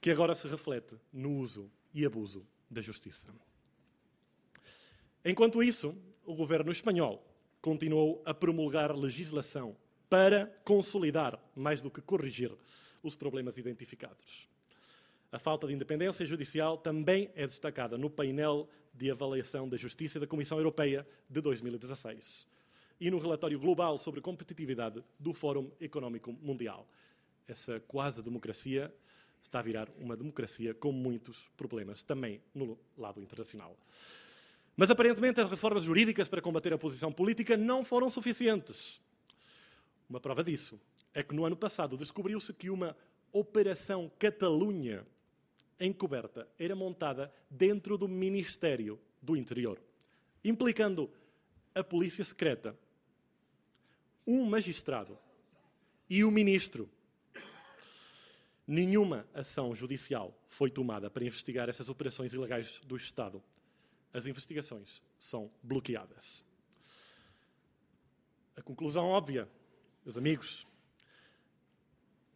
que 0.01 0.11
agora 0.11 0.35
se 0.35 0.49
reflete 0.49 0.97
no 1.13 1.39
uso 1.39 1.71
e 1.93 2.05
abuso 2.05 2.47
da 2.71 2.81
justiça. 2.81 3.29
Enquanto 5.25 5.63
isso, 5.63 5.97
o 6.25 6.35
governo 6.35 6.71
espanhol 6.71 7.28
continuou 7.61 8.23
a 8.25 8.33
promulgar 8.33 8.95
legislação 8.97 9.77
para 10.09 10.47
consolidar, 10.65 11.39
mais 11.55 11.83
do 11.83 11.91
que 11.91 12.01
corrigir, 12.01 12.53
os 13.03 13.15
problemas 13.15 13.59
identificados. 13.59 14.49
A 15.31 15.39
falta 15.39 15.67
de 15.67 15.75
independência 15.75 16.25
judicial 16.25 16.79
também 16.79 17.31
é 17.35 17.47
destacada 17.47 17.99
no 17.99 18.09
painel 18.09 18.69
de 18.95 19.11
avaliação 19.11 19.69
da 19.69 19.77
Justiça 19.77 20.19
da 20.19 20.27
Comissão 20.27 20.57
Europeia 20.59 21.07
de 21.29 21.41
2016 21.41 22.47
e 23.01 23.11
no 23.11 23.19
relatório 23.19 23.59
global 23.59 23.99
sobre 23.99 24.21
competitividade 24.21 25.05
do 25.19 25.33
Fórum 25.33 25.71
Económico 25.81 26.33
Mundial. 26.33 26.87
Essa 27.47 27.79
quase 27.81 28.23
democracia 28.23 28.93
está 29.43 29.61
a 29.61 29.63
virar 29.63 29.89
uma 29.99 30.17
democracia 30.17 30.75
com 30.75 30.93
muitos 30.93 31.49
problemas 31.57 32.03
também 32.03 32.41
no 32.55 32.79
lado 32.97 33.21
internacional. 33.23 33.77
Mas 34.79 34.93
aparentemente 34.93 35.41
as 35.41 35.51
reformas 35.51 35.83
jurídicas 35.83 36.29
para 36.29 36.41
combater 36.41 36.73
a 36.73 36.77
oposição 36.77 37.11
política 37.11 37.57
não 37.57 37.83
foram 37.83 38.09
suficientes. 38.09 39.01
Uma 40.09 40.21
prova 40.21 40.45
disso 40.45 40.81
é 41.13 41.21
que 41.21 41.35
no 41.35 41.45
ano 41.45 41.57
passado 41.57 41.97
descobriu-se 41.97 42.53
que 42.55 42.71
uma 42.71 42.97
Operação 43.33 44.09
Catalunha 44.21 45.05
encoberta 45.81 46.49
era 46.57 46.77
montada 46.77 47.35
dentro 47.51 47.99
do 47.99 48.07
Ministério 48.07 49.01
do 49.21 49.37
Interior, 49.37 49.83
implicando 50.45 51.11
a 51.75 51.83
polícia 51.83 52.23
secreta, 52.23 52.79
um 54.25 54.45
magistrado 54.45 55.19
e 56.09 56.23
o 56.23 56.31
ministro. 56.31 56.89
Nenhuma 58.65 59.27
ação 59.35 59.75
judicial 59.75 60.33
foi 60.47 60.71
tomada 60.71 61.11
para 61.11 61.25
investigar 61.25 61.69
essas 61.69 61.89
operações 61.89 62.33
ilegais 62.33 62.81
do 62.85 62.97
Estado. 62.97 63.43
As 64.13 64.27
investigações 64.27 65.03
são 65.19 65.51
bloqueadas. 65.63 66.45
A 68.57 68.63
conclusão 68.63 69.07
óbvia, 69.07 69.49
meus 70.05 70.17
amigos, 70.17 70.67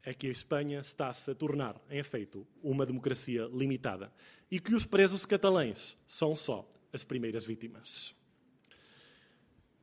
é 0.02 0.12
que 0.12 0.26
a 0.26 0.30
Espanha 0.30 0.80
está-se 0.80 1.30
a 1.30 1.34
tornar, 1.34 1.80
em 1.88 1.98
efeito, 1.98 2.46
uma 2.62 2.84
democracia 2.84 3.48
limitada 3.52 4.12
e 4.50 4.58
que 4.58 4.74
os 4.74 4.84
presos 4.84 5.24
catalães 5.24 5.96
são 6.06 6.34
só 6.34 6.68
as 6.92 7.04
primeiras 7.04 7.46
vítimas. 7.46 8.14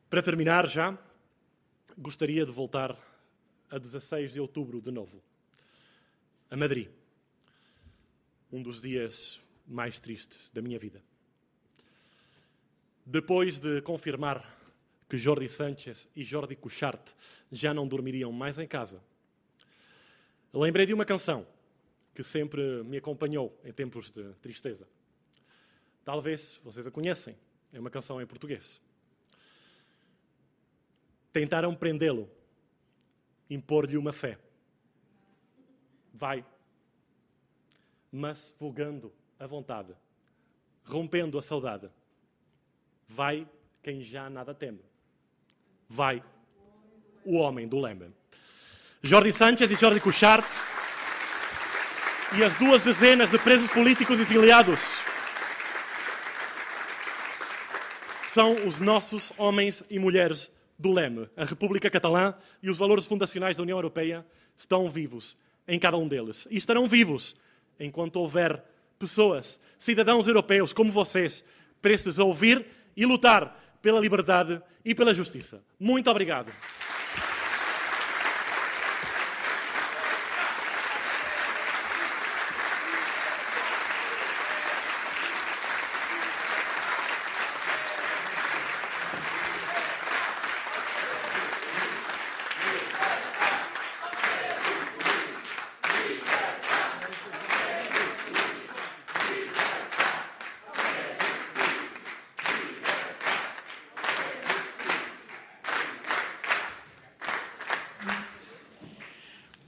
Para 0.09 0.21
terminar 0.21 0.67
já, 0.67 0.97
gostaria 1.97 2.45
de 2.45 2.51
voltar 2.51 2.97
a 3.69 3.77
16 3.77 4.33
de 4.33 4.39
outubro 4.39 4.81
de 4.81 4.91
novo, 4.91 5.21
a 6.49 6.57
Madrid, 6.57 6.89
um 8.51 8.61
dos 8.61 8.81
dias 8.81 9.39
mais 9.67 9.99
tristes 9.99 10.49
da 10.49 10.61
minha 10.61 10.79
vida. 10.79 11.03
Depois 13.11 13.59
de 13.59 13.81
confirmar 13.81 14.57
que 15.09 15.17
Jordi 15.17 15.47
Sánchez 15.47 16.07
e 16.15 16.23
Jordi 16.23 16.55
Cuixart 16.55 17.01
já 17.51 17.73
não 17.73 17.87
dormiriam 17.87 18.31
mais 18.31 18.59
em 18.59 18.67
casa, 18.67 19.01
Lembrei 20.51 20.83
de 20.87 20.95
uma 20.95 21.05
canção 21.05 21.45
que 22.13 22.23
sempre 22.23 22.83
me 22.83 22.97
acompanhou 22.97 23.55
em 23.63 23.71
tempos 23.71 24.09
de 24.09 24.33
tristeza. 24.41 24.87
Talvez 26.03 26.59
vocês 26.63 26.87
a 26.87 26.91
conhecem. 26.91 27.37
É 27.71 27.79
uma 27.79 27.91
canção 27.91 28.19
em 28.19 28.25
português. 28.25 28.81
Tentaram 31.31 31.75
prendê-lo, 31.75 32.27
impor-lhe 33.47 33.95
uma 33.95 34.11
fé. 34.11 34.39
Vai. 36.11 36.43
Mas 38.11 38.55
vogando 38.59 39.13
a 39.39 39.45
vontade, 39.45 39.93
rompendo 40.83 41.37
a 41.37 41.43
saudade, 41.43 41.91
vai 43.09 43.47
quem 43.81 44.01
já 44.01 44.29
nada 44.29 44.53
teme. 44.53 44.79
Vai 45.89 46.23
o 47.25 47.37
homem 47.37 47.67
do 47.67 47.79
Leme. 47.79 48.13
Jordi 49.01 49.33
Sánchez 49.33 49.71
e 49.71 49.75
Jordi 49.75 49.99
Cuixart 49.99 50.45
e 52.37 52.43
as 52.43 52.55
duas 52.59 52.83
dezenas 52.83 53.31
de 53.31 53.39
presos 53.39 53.69
políticos 53.71 54.19
exiliados 54.19 54.79
são 58.27 58.67
os 58.67 58.79
nossos 58.79 59.33
homens 59.37 59.83
e 59.89 59.97
mulheres 59.97 60.51
do 60.77 60.91
Leme. 60.91 61.27
A 61.35 61.45
República 61.45 61.89
Catalã 61.89 62.35
e 62.61 62.69
os 62.69 62.77
valores 62.77 63.07
fundacionais 63.07 63.57
da 63.57 63.63
União 63.63 63.77
Europeia 63.77 64.23
estão 64.55 64.87
vivos 64.87 65.35
em 65.67 65.79
cada 65.79 65.97
um 65.97 66.07
deles. 66.07 66.47
E 66.51 66.57
estarão 66.57 66.87
vivos 66.87 67.35
enquanto 67.79 68.17
houver 68.17 68.63
pessoas, 68.99 69.59
cidadãos 69.79 70.27
europeus 70.27 70.71
como 70.73 70.91
vocês, 70.91 71.43
prestes 71.81 72.19
a 72.19 72.23
ouvir 72.23 72.65
e 72.99 73.05
lutar 73.05 73.57
pela 73.81 73.97
liberdade 73.97 74.61
e 74.83 74.93
pela 74.93 75.13
justiça. 75.13 75.63
Muito 75.79 76.11
obrigado. 76.11 76.51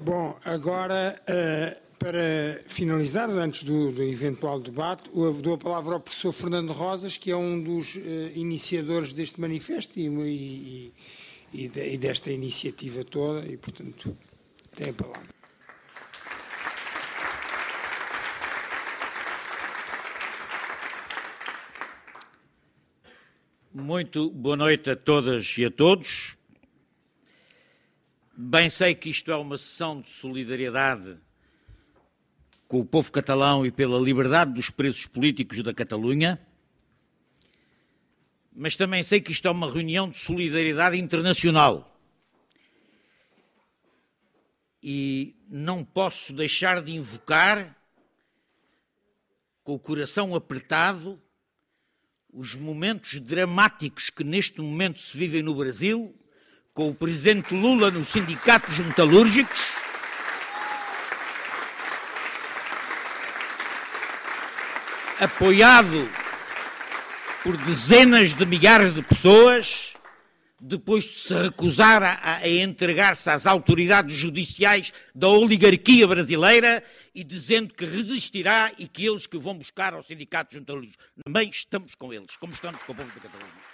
Bom, 0.03 0.35
agora, 0.61 1.19
eh, 1.25 1.75
para 1.97 2.61
finalizar, 2.67 3.27
antes 3.31 3.63
do, 3.63 3.91
do 3.91 4.03
eventual 4.03 4.59
debate, 4.59 5.09
dou 5.41 5.55
a 5.55 5.57
palavra 5.57 5.95
ao 5.95 5.99
professor 5.99 6.31
Fernando 6.31 6.71
Rosas, 6.71 7.17
que 7.17 7.31
é 7.31 7.35
um 7.35 7.59
dos 7.63 7.95
eh, 7.97 8.31
iniciadores 8.35 9.11
deste 9.11 9.41
manifesto 9.41 9.99
e, 9.99 10.05
e- 10.07 10.93
e 11.53 11.97
desta 11.97 12.31
iniciativa 12.31 13.03
toda, 13.03 13.45
e, 13.45 13.57
portanto, 13.57 14.15
tem 14.75 14.89
a 14.89 14.93
palavra. 14.93 15.29
Muito 23.73 24.29
boa 24.29 24.55
noite 24.57 24.89
a 24.91 24.95
todas 24.95 25.55
e 25.57 25.65
a 25.65 25.71
todos. 25.71 26.37
Bem 28.43 28.71
sei 28.71 28.95
que 28.95 29.07
isto 29.07 29.31
é 29.31 29.35
uma 29.35 29.55
sessão 29.55 30.01
de 30.01 30.09
solidariedade 30.09 31.15
com 32.67 32.79
o 32.79 32.85
povo 32.85 33.11
catalão 33.11 33.63
e 33.63 33.69
pela 33.69 33.99
liberdade 33.99 34.51
dos 34.51 34.71
presos 34.71 35.05
políticos 35.05 35.61
da 35.61 35.71
Catalunha, 35.71 36.41
mas 38.51 38.75
também 38.75 39.03
sei 39.03 39.21
que 39.21 39.31
isto 39.31 39.47
é 39.47 39.51
uma 39.51 39.71
reunião 39.71 40.09
de 40.09 40.17
solidariedade 40.17 40.97
internacional. 40.97 42.01
E 44.81 45.35
não 45.47 45.85
posso 45.85 46.33
deixar 46.33 46.81
de 46.81 46.93
invocar, 46.93 47.77
com 49.63 49.75
o 49.75 49.79
coração 49.79 50.33
apertado, 50.33 51.21
os 52.33 52.55
momentos 52.55 53.19
dramáticos 53.19 54.09
que 54.09 54.23
neste 54.23 54.61
momento 54.61 54.97
se 54.97 55.15
vivem 55.15 55.43
no 55.43 55.53
Brasil, 55.53 56.17
com 56.73 56.89
o 56.89 56.95
presidente 56.95 57.53
Lula 57.53 57.91
nos 57.91 58.09
sindicatos 58.09 58.77
metalúrgicos, 58.77 59.71
apoiado 65.19 66.09
por 67.43 67.57
dezenas 67.57 68.33
de 68.33 68.45
milhares 68.45 68.93
de 68.93 69.01
pessoas, 69.01 69.93
depois 70.59 71.03
de 71.03 71.13
se 71.13 71.33
recusar 71.33 72.03
a, 72.03 72.37
a 72.37 72.47
entregar-se 72.47 73.29
às 73.29 73.45
autoridades 73.45 74.15
judiciais 74.15 74.93
da 75.13 75.27
oligarquia 75.27 76.07
brasileira 76.07 76.83
e 77.13 77.23
dizendo 77.23 77.73
que 77.73 77.83
resistirá 77.83 78.71
e 78.77 78.87
que 78.87 79.05
eles 79.05 79.25
que 79.25 79.37
vão 79.37 79.57
buscar 79.57 79.93
aos 79.93 80.05
sindicatos 80.05 80.57
metalúrgicos. 80.57 81.05
Também 81.23 81.49
estamos 81.49 81.95
com 81.95 82.13
eles, 82.13 82.35
como 82.37 82.53
estamos 82.53 82.81
com 82.83 82.93
o 82.93 82.95
povo 82.95 83.09
da 83.09 83.19
Catalunha. 83.19 83.70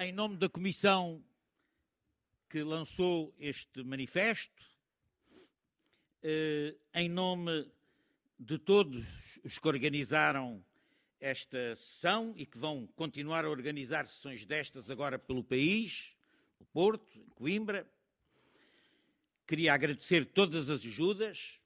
Em 0.00 0.12
nome 0.12 0.36
da 0.36 0.48
comissão 0.48 1.20
que 2.48 2.62
lançou 2.62 3.34
este 3.36 3.82
manifesto, 3.82 4.64
eh, 6.22 6.76
em 6.94 7.08
nome 7.08 7.68
de 8.38 8.60
todos 8.60 9.04
os 9.42 9.58
que 9.58 9.66
organizaram 9.66 10.64
esta 11.18 11.74
sessão 11.74 12.32
e 12.36 12.46
que 12.46 12.56
vão 12.56 12.86
continuar 12.94 13.44
a 13.44 13.50
organizar 13.50 14.06
sessões 14.06 14.44
destas 14.44 14.88
agora 14.88 15.18
pelo 15.18 15.42
país, 15.42 16.16
no 16.60 16.66
Porto, 16.66 17.18
em 17.18 17.28
Coimbra. 17.30 17.84
Queria 19.48 19.74
agradecer 19.74 20.26
todas 20.26 20.70
as 20.70 20.86
ajudas, 20.86 21.60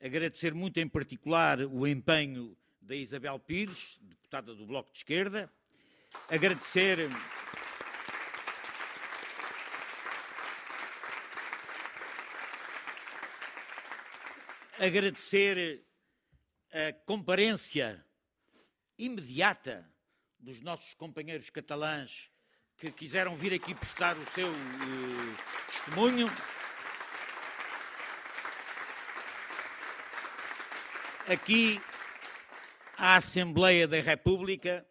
agradecer 0.00 0.54
muito 0.54 0.80
em 0.80 0.88
particular 0.88 1.60
o 1.66 1.86
empenho 1.86 2.56
da 2.80 2.96
Isabel 2.96 3.38
Pires, 3.38 3.98
deputada 4.00 4.54
do 4.54 4.64
Bloco 4.64 4.90
de 4.90 4.96
Esquerda, 4.96 5.52
agradecer 6.30 7.10
agradecer 14.78 15.84
a 16.72 16.92
comparência 17.06 18.04
imediata 18.98 19.88
dos 20.38 20.60
nossos 20.60 20.94
companheiros 20.94 21.48
catalães 21.48 22.30
que 22.76 22.90
quiseram 22.90 23.36
vir 23.36 23.54
aqui 23.54 23.74
prestar 23.74 24.16
o 24.16 24.26
seu 24.32 24.48
eh, 24.48 25.64
testemunho. 25.68 26.26
Aqui, 31.26 31.80
a 32.98 33.16
Assembleia 33.16 33.88
da 33.88 34.00
República, 34.00 34.86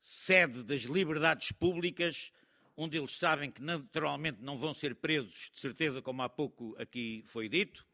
sede 0.00 0.62
das 0.62 0.82
liberdades 0.82 1.52
públicas, 1.52 2.32
onde 2.76 2.96
eles 2.96 3.16
sabem 3.16 3.50
que 3.50 3.62
naturalmente 3.62 4.38
não 4.40 4.58
vão 4.58 4.72
ser 4.72 4.94
presos, 4.94 5.50
de 5.54 5.60
certeza, 5.60 6.00
como 6.00 6.22
há 6.22 6.28
pouco 6.28 6.74
aqui 6.78 7.24
foi 7.28 7.48
dito, 7.48 7.86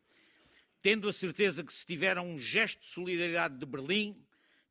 tendo 0.81 1.09
a 1.09 1.13
certeza 1.13 1.65
que 1.65 1.73
se 1.73 1.85
tiveram 1.85 2.31
um 2.31 2.39
gesto 2.39 2.81
de 2.81 2.87
solidariedade 2.87 3.59
de 3.59 3.67
Berlim, 3.67 4.25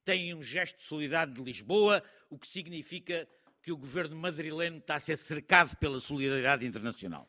têm 0.05 0.33
um 0.33 0.41
gesto 0.41 0.77
de 0.77 0.83
solidariedade 0.83 1.33
de 1.33 1.43
Lisboa, 1.43 2.01
o 2.29 2.37
que 2.37 2.47
significa 2.47 3.27
que 3.61 3.71
o 3.71 3.77
governo 3.77 4.15
madrileno 4.15 4.77
está 4.77 4.95
a 4.95 4.99
ser 4.99 5.17
cercado 5.17 5.75
pela 5.77 5.99
solidariedade 5.99 6.65
internacional. 6.65 7.27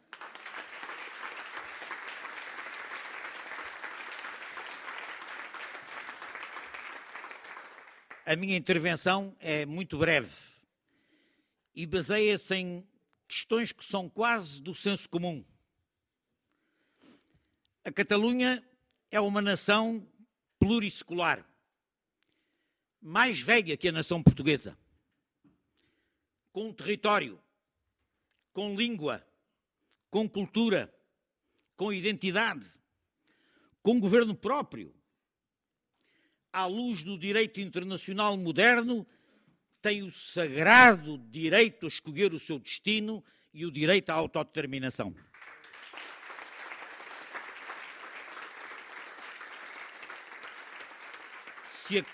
A 8.28 8.34
minha 8.34 8.56
intervenção 8.56 9.36
é 9.38 9.64
muito 9.64 9.96
breve 9.96 10.34
e 11.72 11.86
baseia-se 11.86 12.56
em 12.56 12.84
questões 13.28 13.70
que 13.70 13.84
são 13.84 14.08
quase 14.08 14.60
do 14.60 14.74
senso 14.74 15.08
comum. 15.08 15.44
A 17.84 17.92
Catalunha 17.92 18.68
é 19.12 19.20
uma 19.20 19.40
nação 19.40 20.04
plurissecular, 20.58 21.48
mais 23.00 23.40
velha 23.40 23.76
que 23.76 23.86
a 23.86 23.92
nação 23.92 24.20
portuguesa, 24.20 24.76
com 26.50 26.72
território, 26.72 27.40
com 28.52 28.74
língua, 28.74 29.24
com 30.10 30.28
cultura, 30.28 30.92
com 31.76 31.92
identidade, 31.92 32.66
com 33.84 34.00
governo 34.00 34.34
próprio. 34.34 34.92
À 36.56 36.64
luz 36.64 37.04
do 37.04 37.18
direito 37.18 37.60
internacional 37.60 38.34
moderno, 38.34 39.06
tem 39.82 40.02
o 40.02 40.10
sagrado 40.10 41.18
direito 41.18 41.84
a 41.84 41.88
escolher 41.90 42.32
o 42.32 42.40
seu 42.40 42.58
destino 42.58 43.22
e 43.52 43.66
o 43.66 43.70
direito 43.70 44.08
à 44.08 44.14
autodeterminação. 44.14 45.14
Se 51.84 51.98
a, 51.98 52.04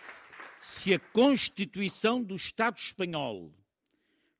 se 0.60 0.93
a 0.93 0.98
Constituição 0.98 2.20
do 2.20 2.35
Estado 2.35 2.78
espanhol 2.78 3.55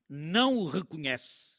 não 0.09 0.57
o 0.57 0.67
reconhece, 0.67 1.57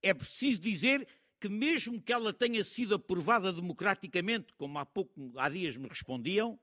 é 0.00 0.14
preciso 0.14 0.60
dizer 0.60 1.08
que 1.40 1.48
mesmo 1.48 2.00
que 2.00 2.12
ela 2.12 2.32
tenha 2.32 2.62
sido 2.62 2.94
aprovada 2.94 3.52
democraticamente, 3.52 4.54
como 4.56 4.78
há 4.78 4.86
pouco, 4.86 5.32
há 5.34 5.48
dias 5.48 5.76
me 5.76 5.88
respondiam, 5.88 6.56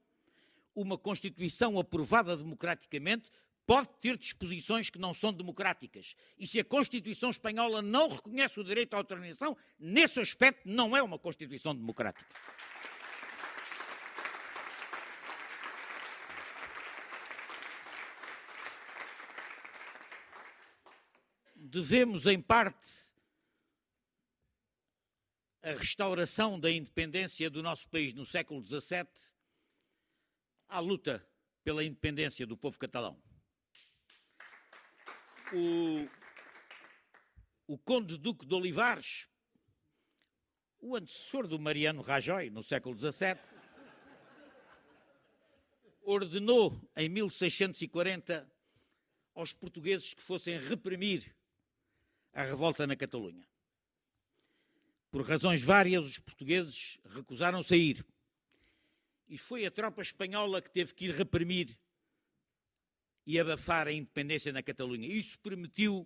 uma 0.75 0.97
Constituição 0.97 1.77
aprovada 1.77 2.35
democraticamente 2.35 3.31
pode 3.65 3.89
ter 3.99 4.17
disposições 4.17 4.89
que 4.89 4.99
não 4.99 5.13
são 5.13 5.31
democráticas. 5.31 6.15
E 6.37 6.45
se 6.45 6.59
a 6.59 6.65
Constituição 6.65 7.29
espanhola 7.29 7.81
não 7.81 8.09
reconhece 8.09 8.59
o 8.59 8.63
direito 8.63 8.93
à 8.93 8.97
autodeterminação, 8.97 9.55
nesse 9.79 10.19
aspecto 10.19 10.67
não 10.67 10.95
é 10.95 11.01
uma 11.01 11.17
Constituição 11.17 11.75
democrática. 11.75 12.25
Devemos, 21.55 22.25
em 22.25 22.41
parte, 22.41 22.91
a 25.63 25.71
restauração 25.71 26.59
da 26.59 26.69
independência 26.69 27.49
do 27.49 27.63
nosso 27.63 27.87
país 27.87 28.13
no 28.13 28.25
século 28.25 28.61
XVII 28.61 29.07
à 30.71 30.79
luta 30.79 31.23
pela 31.65 31.83
independência 31.83 32.47
do 32.47 32.55
povo 32.55 32.79
catalão. 32.79 33.21
O, 35.53 36.07
o 37.67 37.77
Conde 37.77 38.17
Duque 38.17 38.45
de 38.45 38.55
Olivares, 38.55 39.27
o 40.79 40.95
antecessor 40.95 41.45
do 41.45 41.59
Mariano 41.59 42.01
Rajoy, 42.01 42.49
no 42.49 42.63
século 42.63 42.97
XVII, 42.97 43.37
ordenou 46.01 46.81
em 46.95 47.09
1640 47.09 48.49
aos 49.35 49.51
portugueses 49.51 50.13
que 50.13 50.23
fossem 50.23 50.57
reprimir 50.57 51.35
a 52.33 52.43
revolta 52.43 52.87
na 52.87 52.95
Catalunha. 52.95 53.45
Por 55.11 55.21
razões 55.23 55.61
várias, 55.61 56.05
os 56.05 56.19
portugueses 56.19 56.97
recusaram 57.13 57.61
sair. 57.61 58.05
E 59.31 59.37
foi 59.37 59.65
a 59.65 59.71
tropa 59.71 60.01
espanhola 60.01 60.61
que 60.61 60.69
teve 60.69 60.93
que 60.93 61.05
ir 61.05 61.15
reprimir 61.15 61.79
e 63.25 63.39
abafar 63.39 63.87
a 63.87 63.91
independência 63.93 64.51
na 64.51 64.61
Catalunha. 64.61 65.07
Isso 65.07 65.39
permitiu 65.39 66.05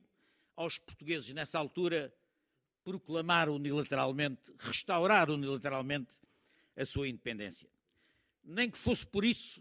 aos 0.55 0.77
portugueses, 0.77 1.33
nessa 1.33 1.57
altura, 1.57 2.13
proclamar 2.83 3.49
unilateralmente, 3.49 4.53
restaurar 4.59 5.31
unilateralmente 5.31 6.13
a 6.77 6.85
sua 6.85 7.07
independência. 7.07 7.67
Nem 8.43 8.69
que 8.69 8.77
fosse 8.77 9.07
por 9.07 9.25
isso, 9.25 9.59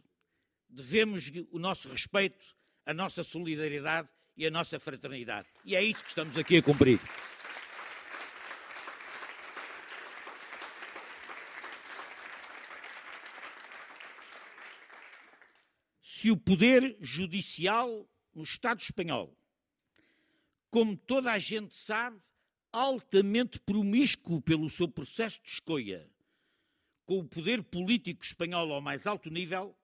devemos 0.69 1.33
o 1.51 1.59
nosso 1.59 1.89
respeito, 1.89 2.45
a 2.85 2.93
nossa 2.93 3.25
solidariedade 3.25 4.11
e 4.37 4.47
a 4.47 4.51
nossa 4.51 4.79
fraternidade. 4.79 5.49
E 5.65 5.75
é 5.75 5.83
isso 5.83 6.05
que 6.05 6.11
estamos 6.11 6.37
aqui 6.37 6.59
a 6.59 6.63
cumprir. 6.63 7.01
Se 16.25 16.31
o 16.31 16.39
poder 16.39 16.97
judicial 17.03 18.09
no 18.35 18.45
Estado 18.45 18.81
espanhol, 18.81 19.37
como 20.71 20.97
toda 20.97 21.31
a 21.31 21.39
gente 21.39 21.77
sabe, 21.77 22.19
altamente 22.73 23.61
promíscuo 23.61 24.41
pelo 24.41 24.71
seu 24.71 24.89
processo 24.89 25.43
de 25.43 25.51
escolha, 25.51 26.11
com 27.05 27.19
o 27.19 27.29
poder 27.29 27.63
político 27.63 28.25
espanhol 28.25 28.73
ao 28.73 28.81
mais 28.81 29.07
alto 29.07 29.29
nível, 29.29 29.77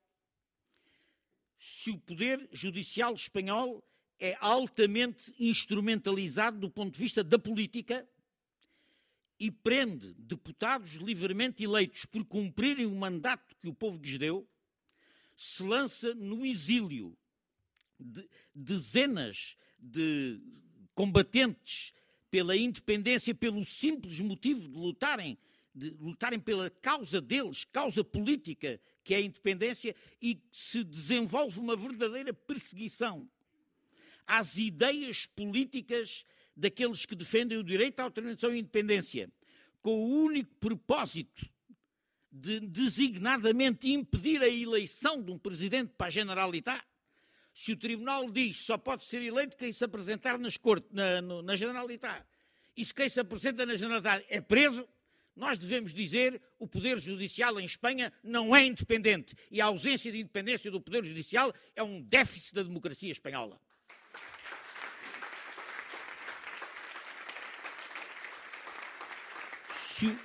se 1.58 1.90
o 1.90 1.98
poder 1.98 2.48
judicial 2.50 3.12
espanhol 3.12 3.86
é 4.18 4.34
altamente 4.40 5.34
instrumentalizado 5.38 6.58
do 6.58 6.70
ponto 6.70 6.94
de 6.94 7.00
vista 7.00 7.22
da 7.22 7.38
política 7.38 8.08
e 9.38 9.50
prende 9.50 10.14
deputados 10.14 10.92
livremente 10.94 11.62
eleitos 11.62 12.06
por 12.06 12.24
cumprirem 12.24 12.86
o 12.86 12.94
mandato 12.94 13.54
que 13.56 13.68
o 13.68 13.74
povo 13.74 14.02
lhes 14.02 14.16
deu, 14.16 14.48
se 15.40 15.62
lança 15.62 16.14
no 16.14 16.44
exílio. 16.44 17.16
De, 17.98 18.28
dezenas 18.54 19.56
de 19.78 20.38
combatentes 20.94 21.94
pela 22.30 22.54
independência, 22.54 23.34
pelo 23.34 23.64
simples 23.64 24.20
motivo 24.20 24.60
de 24.60 24.68
lutarem, 24.68 25.38
de 25.74 25.90
lutarem 25.98 26.38
pela 26.38 26.68
causa 26.68 27.22
deles, 27.22 27.64
causa 27.64 28.04
política, 28.04 28.78
que 29.02 29.14
é 29.14 29.16
a 29.16 29.20
independência, 29.22 29.96
e 30.20 30.38
se 30.52 30.84
desenvolve 30.84 31.58
uma 31.58 31.74
verdadeira 31.74 32.34
perseguição 32.34 33.26
às 34.26 34.58
ideias 34.58 35.24
políticas 35.24 36.26
daqueles 36.54 37.06
que 37.06 37.16
defendem 37.16 37.56
o 37.56 37.64
direito 37.64 37.98
à 38.00 38.04
autodeterminação 38.04 38.54
e 38.54 38.58
independência, 38.58 39.30
com 39.80 40.04
o 40.04 40.24
único 40.24 40.54
propósito 40.56 41.48
de 42.30 42.60
designadamente 42.60 43.90
impedir 43.90 44.42
a 44.42 44.48
eleição 44.48 45.22
de 45.22 45.30
um 45.30 45.38
presidente 45.38 45.92
para 45.96 46.06
a 46.06 46.10
Generalitat, 46.10 46.82
se 47.52 47.72
o 47.72 47.76
Tribunal 47.76 48.30
diz 48.30 48.58
que 48.58 48.64
só 48.64 48.78
pode 48.78 49.04
ser 49.04 49.22
eleito 49.22 49.56
quem 49.56 49.72
se 49.72 49.84
apresentar 49.84 50.38
nas 50.38 50.56
corte, 50.56 50.86
na, 50.92 51.20
no, 51.20 51.42
na 51.42 51.56
Generalitat, 51.56 52.24
e 52.76 52.84
se 52.84 52.94
quem 52.94 53.08
se 53.08 53.18
apresenta 53.20 53.66
na 53.66 53.74
Generalitat 53.74 54.24
é 54.28 54.40
preso, 54.40 54.88
nós 55.34 55.58
devemos 55.58 55.92
dizer 55.92 56.40
o 56.58 56.66
Poder 56.66 57.00
Judicial 57.00 57.58
em 57.58 57.64
Espanha 57.64 58.12
não 58.22 58.54
é 58.54 58.64
independente. 58.64 59.34
E 59.50 59.60
a 59.60 59.66
ausência 59.66 60.12
de 60.12 60.18
independência 60.18 60.70
do 60.70 60.80
Poder 60.80 61.04
Judicial 61.04 61.52
é 61.74 61.82
um 61.82 62.00
déficit 62.02 62.54
da 62.54 62.62
democracia 62.62 63.10
espanhola. 63.10 63.60
Se, 69.74 70.16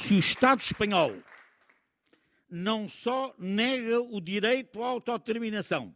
se 0.00 0.14
o 0.14 0.18
Estado 0.18 0.60
espanhol 0.60 1.22
não 2.48 2.88
só 2.88 3.34
nega 3.38 4.00
o 4.00 4.18
direito 4.20 4.82
à 4.82 4.88
autodeterminação, 4.88 5.94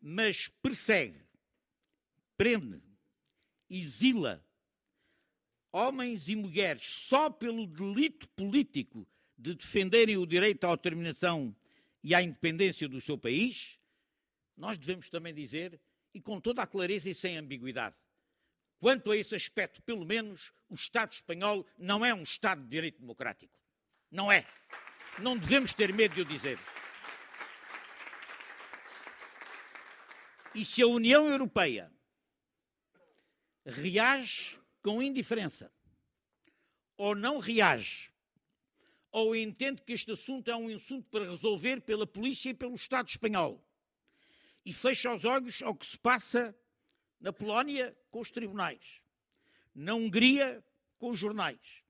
mas 0.00 0.48
persegue, 0.62 1.20
prende, 2.36 2.82
exila 3.68 4.44
homens 5.70 6.28
e 6.30 6.34
mulheres 6.34 6.86
só 6.86 7.28
pelo 7.28 7.66
delito 7.66 8.26
político 8.30 9.06
de 9.36 9.54
defenderem 9.54 10.16
o 10.16 10.26
direito 10.26 10.64
à 10.64 10.68
autodeterminação 10.68 11.54
e 12.02 12.14
à 12.14 12.22
independência 12.22 12.88
do 12.88 13.02
seu 13.02 13.18
país, 13.18 13.78
nós 14.56 14.78
devemos 14.78 15.10
também 15.10 15.34
dizer, 15.34 15.78
e 16.14 16.20
com 16.20 16.40
toda 16.40 16.62
a 16.62 16.66
clareza 16.66 17.10
e 17.10 17.14
sem 17.14 17.36
ambiguidade, 17.36 17.94
Quanto 18.80 19.10
a 19.10 19.16
esse 19.16 19.34
aspecto, 19.34 19.82
pelo 19.82 20.04
menos, 20.04 20.52
o 20.68 20.74
Estado 20.74 21.12
espanhol 21.12 21.66
não 21.76 22.04
é 22.04 22.14
um 22.14 22.22
Estado 22.22 22.62
de 22.62 22.68
direito 22.68 23.00
democrático. 23.00 23.58
Não 24.10 24.30
é. 24.30 24.46
Não 25.18 25.36
devemos 25.36 25.74
ter 25.74 25.92
medo 25.92 26.14
de 26.14 26.20
o 26.22 26.24
dizer. 26.24 26.58
E 30.54 30.64
se 30.64 30.80
a 30.80 30.86
União 30.86 31.28
Europeia 31.28 31.92
reage 33.64 34.58
com 34.80 35.02
indiferença, 35.02 35.72
ou 36.96 37.14
não 37.14 37.38
reage, 37.38 38.10
ou 39.10 39.34
entende 39.34 39.82
que 39.82 39.92
este 39.92 40.12
assunto 40.12 40.50
é 40.50 40.56
um 40.56 40.74
assunto 40.74 41.08
para 41.08 41.28
resolver 41.28 41.80
pela 41.80 42.06
polícia 42.06 42.50
e 42.50 42.54
pelo 42.54 42.74
Estado 42.74 43.08
espanhol, 43.08 43.64
e 44.64 44.72
fecha 44.72 45.14
os 45.14 45.24
olhos 45.24 45.62
ao 45.62 45.74
que 45.74 45.86
se 45.86 45.98
passa 45.98 46.56
na 47.20 47.32
Polónia, 47.32 47.96
com 48.10 48.20
os 48.20 48.30
tribunais. 48.30 49.00
Na 49.74 49.94
Hungria, 49.94 50.64
com 50.98 51.10
os 51.10 51.18
jornais. 51.18 51.82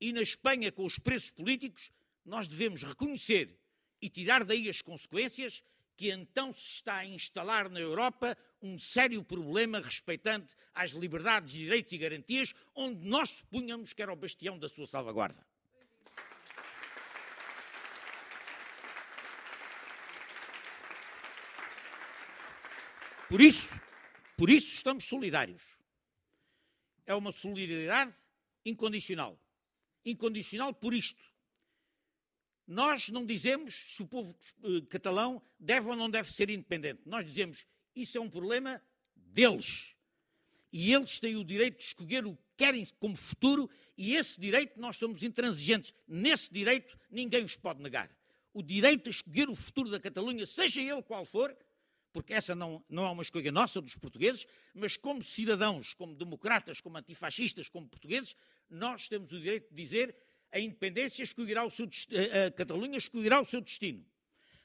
E 0.00 0.12
na 0.12 0.22
Espanha, 0.22 0.70
com 0.70 0.84
os 0.84 0.98
preços 0.98 1.30
políticos, 1.30 1.90
nós 2.24 2.46
devemos 2.46 2.82
reconhecer 2.82 3.58
e 4.00 4.08
tirar 4.08 4.44
daí 4.44 4.68
as 4.68 4.80
consequências 4.80 5.62
que 5.96 6.12
então 6.12 6.52
se 6.52 6.60
está 6.60 6.98
a 6.98 7.06
instalar 7.06 7.68
na 7.68 7.80
Europa 7.80 8.38
um 8.62 8.78
sério 8.78 9.22
problema 9.24 9.80
respeitante 9.80 10.54
às 10.72 10.92
liberdades, 10.92 11.54
direitos 11.54 11.92
e 11.92 11.98
garantias, 11.98 12.54
onde 12.72 13.04
nós 13.04 13.30
supunhamos 13.30 13.92
que 13.92 14.00
era 14.00 14.12
o 14.12 14.16
bastião 14.16 14.56
da 14.56 14.68
sua 14.68 14.86
salvaguarda. 14.86 15.44
Por 23.28 23.40
isso, 23.40 23.68
por 24.38 24.48
isso 24.48 24.72
estamos 24.72 25.04
solidários. 25.04 25.64
É 27.04 27.12
uma 27.12 27.32
solidariedade 27.32 28.14
incondicional. 28.64 29.36
Incondicional 30.04 30.72
por 30.72 30.94
isto. 30.94 31.20
Nós 32.64 33.08
não 33.08 33.26
dizemos 33.26 33.74
se 33.74 34.02
o 34.02 34.06
povo 34.06 34.32
eh, 34.62 34.80
catalão 34.88 35.42
deve 35.58 35.88
ou 35.88 35.96
não 35.96 36.08
deve 36.08 36.32
ser 36.32 36.50
independente. 36.50 37.02
Nós 37.04 37.26
dizemos 37.26 37.66
isso 37.96 38.16
é 38.16 38.20
um 38.20 38.30
problema 38.30 38.80
deles. 39.16 39.96
E 40.72 40.94
eles 40.94 41.18
têm 41.18 41.34
o 41.34 41.44
direito 41.44 41.78
de 41.78 41.82
escolher 41.82 42.24
o 42.24 42.36
que 42.36 42.42
querem 42.58 42.86
como 43.00 43.16
futuro, 43.16 43.68
e 43.96 44.14
esse 44.14 44.38
direito 44.38 44.78
nós 44.78 44.96
somos 44.96 45.24
intransigentes. 45.24 45.92
Nesse 46.06 46.52
direito 46.52 46.96
ninguém 47.10 47.42
os 47.44 47.56
pode 47.56 47.82
negar. 47.82 48.08
o 48.54 48.62
direito 48.62 49.08
a 49.08 49.10
escolher 49.10 49.48
o 49.48 49.56
futuro 49.56 49.90
da 49.90 49.98
Catalunha, 49.98 50.46
seja 50.46 50.80
ele 50.80 51.02
qual 51.02 51.24
for, 51.24 51.56
porque 52.12 52.32
essa 52.32 52.54
não, 52.54 52.84
não 52.88 53.04
é 53.06 53.10
uma 53.10 53.22
escolha 53.22 53.52
nossa, 53.52 53.80
dos 53.80 53.94
portugueses, 53.96 54.46
mas 54.74 54.96
como 54.96 55.22
cidadãos, 55.22 55.94
como 55.94 56.14
democratas, 56.14 56.80
como 56.80 56.96
antifascistas, 56.96 57.68
como 57.68 57.88
portugueses, 57.88 58.34
nós 58.68 59.08
temos 59.08 59.32
o 59.32 59.40
direito 59.40 59.68
de 59.70 59.76
dizer 59.76 60.16
a 60.50 60.58
independência 60.58 61.22
escolherá 61.22 61.64
o 61.64 61.70
seu 61.70 61.86
a 61.86 62.50
Catalunha 62.50 62.98
escolherá 62.98 63.40
o 63.40 63.44
seu 63.44 63.60
destino, 63.60 64.04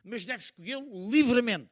mas 0.04 0.26
deve 0.26 0.44
escolhê-lo 0.44 1.10
livremente, 1.10 1.72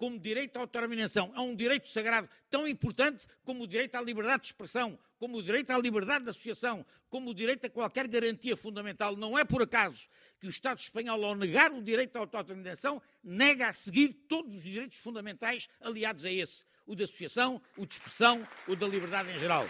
como 0.00 0.18
direito 0.18 0.56
à 0.56 0.60
autodeterminação. 0.60 1.30
É 1.36 1.40
um 1.40 1.54
direito 1.54 1.86
sagrado 1.86 2.26
tão 2.48 2.66
importante 2.66 3.26
como 3.44 3.64
o 3.64 3.66
direito 3.66 3.96
à 3.96 4.00
liberdade 4.00 4.44
de 4.44 4.46
expressão, 4.46 4.98
como 5.18 5.36
o 5.36 5.42
direito 5.42 5.72
à 5.72 5.78
liberdade 5.78 6.24
de 6.24 6.30
associação, 6.30 6.86
como 7.10 7.28
o 7.28 7.34
direito 7.34 7.66
a 7.66 7.68
qualquer 7.68 8.08
garantia 8.08 8.56
fundamental. 8.56 9.14
Não 9.14 9.38
é 9.38 9.44
por 9.44 9.60
acaso 9.60 10.08
que 10.40 10.46
o 10.46 10.50
Estado 10.50 10.78
espanhol, 10.78 11.22
ao 11.22 11.34
negar 11.34 11.70
o 11.70 11.82
direito 11.82 12.16
à 12.16 12.20
autodeterminação, 12.20 13.02
nega 13.22 13.68
a 13.68 13.74
seguir 13.74 14.24
todos 14.26 14.56
os 14.56 14.62
direitos 14.62 14.96
fundamentais 14.96 15.68
aliados 15.82 16.24
a 16.24 16.32
esse: 16.32 16.64
o 16.86 16.96
da 16.96 17.04
associação, 17.04 17.60
o 17.76 17.84
de 17.84 17.92
expressão, 17.92 18.48
o 18.66 18.74
da 18.74 18.88
liberdade 18.88 19.30
em 19.30 19.38
geral. 19.38 19.66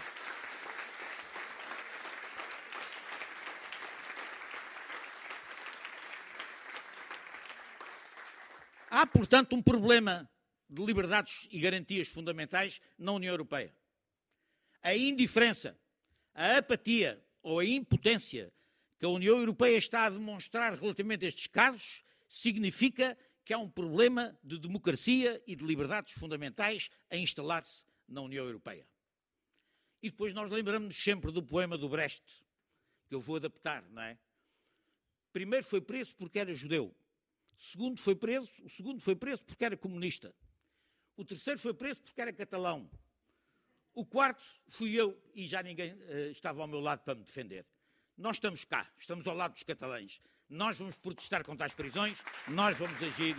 Há, 8.93 9.07
portanto, 9.07 9.55
um 9.55 9.61
problema 9.61 10.29
de 10.69 10.83
liberdades 10.83 11.47
e 11.49 11.57
garantias 11.61 12.09
fundamentais 12.09 12.81
na 12.99 13.13
União 13.13 13.31
Europeia. 13.31 13.73
A 14.83 14.93
indiferença, 14.93 15.79
a 16.35 16.57
apatia 16.57 17.25
ou 17.41 17.59
a 17.59 17.65
impotência 17.65 18.51
que 18.99 19.05
a 19.05 19.09
União 19.09 19.37
Europeia 19.37 19.77
está 19.77 20.03
a 20.03 20.09
demonstrar 20.09 20.73
relativamente 20.73 21.23
a 21.23 21.29
estes 21.29 21.47
casos 21.47 22.03
significa 22.27 23.17
que 23.45 23.53
há 23.53 23.57
um 23.57 23.69
problema 23.69 24.37
de 24.43 24.59
democracia 24.59 25.41
e 25.47 25.55
de 25.55 25.63
liberdades 25.63 26.13
fundamentais 26.13 26.89
a 27.09 27.15
instalar-se 27.15 27.85
na 28.09 28.19
União 28.19 28.43
Europeia. 28.43 28.85
E 30.03 30.09
depois 30.09 30.33
nós 30.33 30.51
lembramos 30.51 31.01
sempre 31.01 31.31
do 31.31 31.41
poema 31.41 31.77
do 31.77 31.87
Brecht, 31.87 32.25
que 33.07 33.15
eu 33.15 33.21
vou 33.21 33.37
adaptar, 33.37 33.83
não 33.89 34.01
é? 34.01 34.19
Primeiro 35.31 35.65
foi 35.65 35.79
preso 35.79 36.13
porque 36.13 36.39
era 36.39 36.53
judeu. 36.53 36.93
Segundo 37.61 38.01
foi 38.01 38.15
preso, 38.15 38.49
o 38.63 38.69
segundo 38.71 38.99
foi 38.99 39.15
preso 39.15 39.43
porque 39.43 39.63
era 39.63 39.77
comunista. 39.77 40.33
O 41.15 41.23
terceiro 41.23 41.59
foi 41.59 41.75
preso 41.75 42.01
porque 42.01 42.19
era 42.19 42.33
catalão. 42.33 42.89
O 43.93 44.03
quarto 44.03 44.43
fui 44.67 44.99
eu 44.99 45.15
e 45.35 45.45
já 45.45 45.61
ninguém 45.61 45.93
uh, 45.93 46.31
estava 46.31 46.63
ao 46.63 46.67
meu 46.67 46.79
lado 46.79 47.03
para 47.03 47.13
me 47.13 47.21
defender. 47.21 47.63
Nós 48.17 48.37
estamos 48.37 48.65
cá, 48.65 48.91
estamos 48.97 49.27
ao 49.27 49.35
lado 49.35 49.53
dos 49.53 49.61
catalães. 49.61 50.19
Nós 50.49 50.79
vamos 50.79 50.97
protestar 50.97 51.45
contra 51.45 51.67
as 51.67 51.73
prisões, 51.75 52.23
nós 52.47 52.75
vamos 52.79 52.99
agir, 53.03 53.35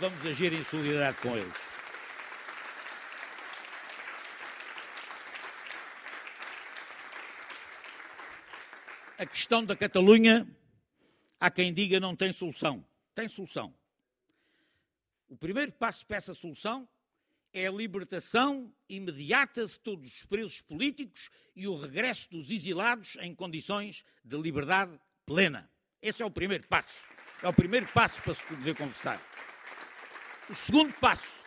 vamos 0.00 0.26
agir 0.26 0.52
em 0.52 0.64
solidariedade 0.64 1.18
com 1.18 1.36
eles. 1.36 1.54
A 9.16 9.26
questão 9.26 9.64
da 9.64 9.76
Catalunha, 9.76 10.44
há 11.38 11.48
quem 11.52 11.72
diga 11.72 12.00
não 12.00 12.16
tem 12.16 12.32
solução 12.32 12.84
tem 13.20 13.28
solução. 13.28 13.74
O 15.28 15.36
primeiro 15.36 15.72
passo 15.72 16.06
para 16.06 16.16
essa 16.16 16.32
solução 16.32 16.88
é 17.52 17.66
a 17.66 17.70
libertação 17.70 18.74
imediata 18.88 19.66
de 19.66 19.78
todos 19.80 20.08
os 20.08 20.24
presos 20.24 20.60
políticos 20.62 21.30
e 21.54 21.68
o 21.68 21.76
regresso 21.76 22.30
dos 22.30 22.50
exilados 22.50 23.16
em 23.20 23.34
condições 23.34 24.04
de 24.24 24.36
liberdade 24.38 24.98
plena. 25.26 25.70
Esse 26.00 26.22
é 26.22 26.26
o 26.26 26.30
primeiro 26.30 26.66
passo. 26.66 26.96
É 27.42 27.48
o 27.48 27.52
primeiro 27.52 27.86
passo 27.92 28.22
para 28.22 28.34
se 28.34 28.42
poder 28.44 28.76
conversar. 28.76 29.20
O 30.48 30.54
segundo 30.54 30.92
passo, 30.94 31.44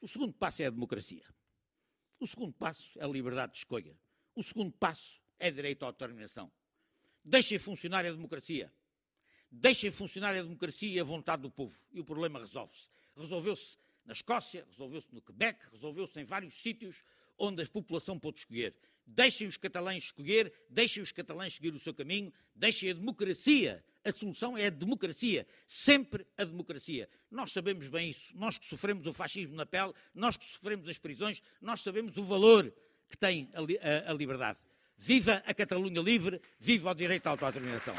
o 0.00 0.08
segundo 0.08 0.32
passo 0.32 0.62
é 0.62 0.66
a 0.66 0.70
democracia. 0.70 1.24
O 2.18 2.26
segundo 2.26 2.52
passo 2.52 2.98
é 2.98 3.04
a 3.04 3.08
liberdade 3.08 3.52
de 3.52 3.58
escolha. 3.58 3.96
O 4.34 4.42
segundo 4.42 4.72
passo 4.72 5.20
é 5.38 5.50
direito 5.50 5.84
à 5.84 5.86
autodeterminação. 5.86 6.50
Deixem 7.24 7.58
funcionar 7.58 8.04
a 8.04 8.10
democracia. 8.10 8.72
Deixem 9.56 9.88
funcionar 9.90 10.34
a 10.34 10.42
democracia 10.42 10.88
e 10.88 10.98
a 10.98 11.04
vontade 11.04 11.42
do 11.42 11.50
povo 11.50 11.74
e 11.92 12.00
o 12.00 12.04
problema 12.04 12.40
resolve-se. 12.40 12.88
Resolveu-se 13.16 13.76
na 14.04 14.12
Escócia, 14.12 14.66
resolveu-se 14.68 15.06
no 15.12 15.22
Quebec, 15.22 15.58
resolveu-se 15.70 16.20
em 16.20 16.24
vários 16.24 16.54
sítios 16.54 17.04
onde 17.38 17.62
a 17.62 17.66
população 17.66 18.18
pôde 18.18 18.40
escolher. 18.40 18.74
Deixem 19.06 19.46
os 19.46 19.56
catalães 19.56 20.04
escolher, 20.04 20.52
deixem 20.68 21.02
os 21.02 21.12
catalães 21.12 21.54
seguir 21.54 21.72
o 21.72 21.78
seu 21.78 21.94
caminho, 21.94 22.32
deixem 22.52 22.90
a 22.90 22.94
democracia. 22.94 23.84
A 24.04 24.10
solução 24.10 24.58
é 24.58 24.66
a 24.66 24.70
democracia, 24.70 25.46
sempre 25.68 26.26
a 26.36 26.44
democracia. 26.44 27.08
Nós 27.30 27.52
sabemos 27.52 27.88
bem 27.88 28.10
isso, 28.10 28.36
nós 28.36 28.58
que 28.58 28.66
sofremos 28.66 29.06
o 29.06 29.12
fascismo 29.12 29.54
na 29.54 29.64
pele, 29.64 29.92
nós 30.12 30.36
que 30.36 30.44
sofremos 30.44 30.88
as 30.88 30.98
prisões, 30.98 31.40
nós 31.60 31.80
sabemos 31.80 32.16
o 32.16 32.24
valor 32.24 32.74
que 33.08 33.16
tem 33.16 33.48
a, 33.54 33.60
a, 33.60 34.10
a 34.10 34.14
liberdade. 34.14 34.58
Viva 34.98 35.42
a 35.46 35.54
Catalunha 35.54 36.00
livre, 36.00 36.40
viva 36.58 36.90
o 36.90 36.94
direito 36.94 37.28
à 37.28 37.30
autodeterminação. 37.30 37.94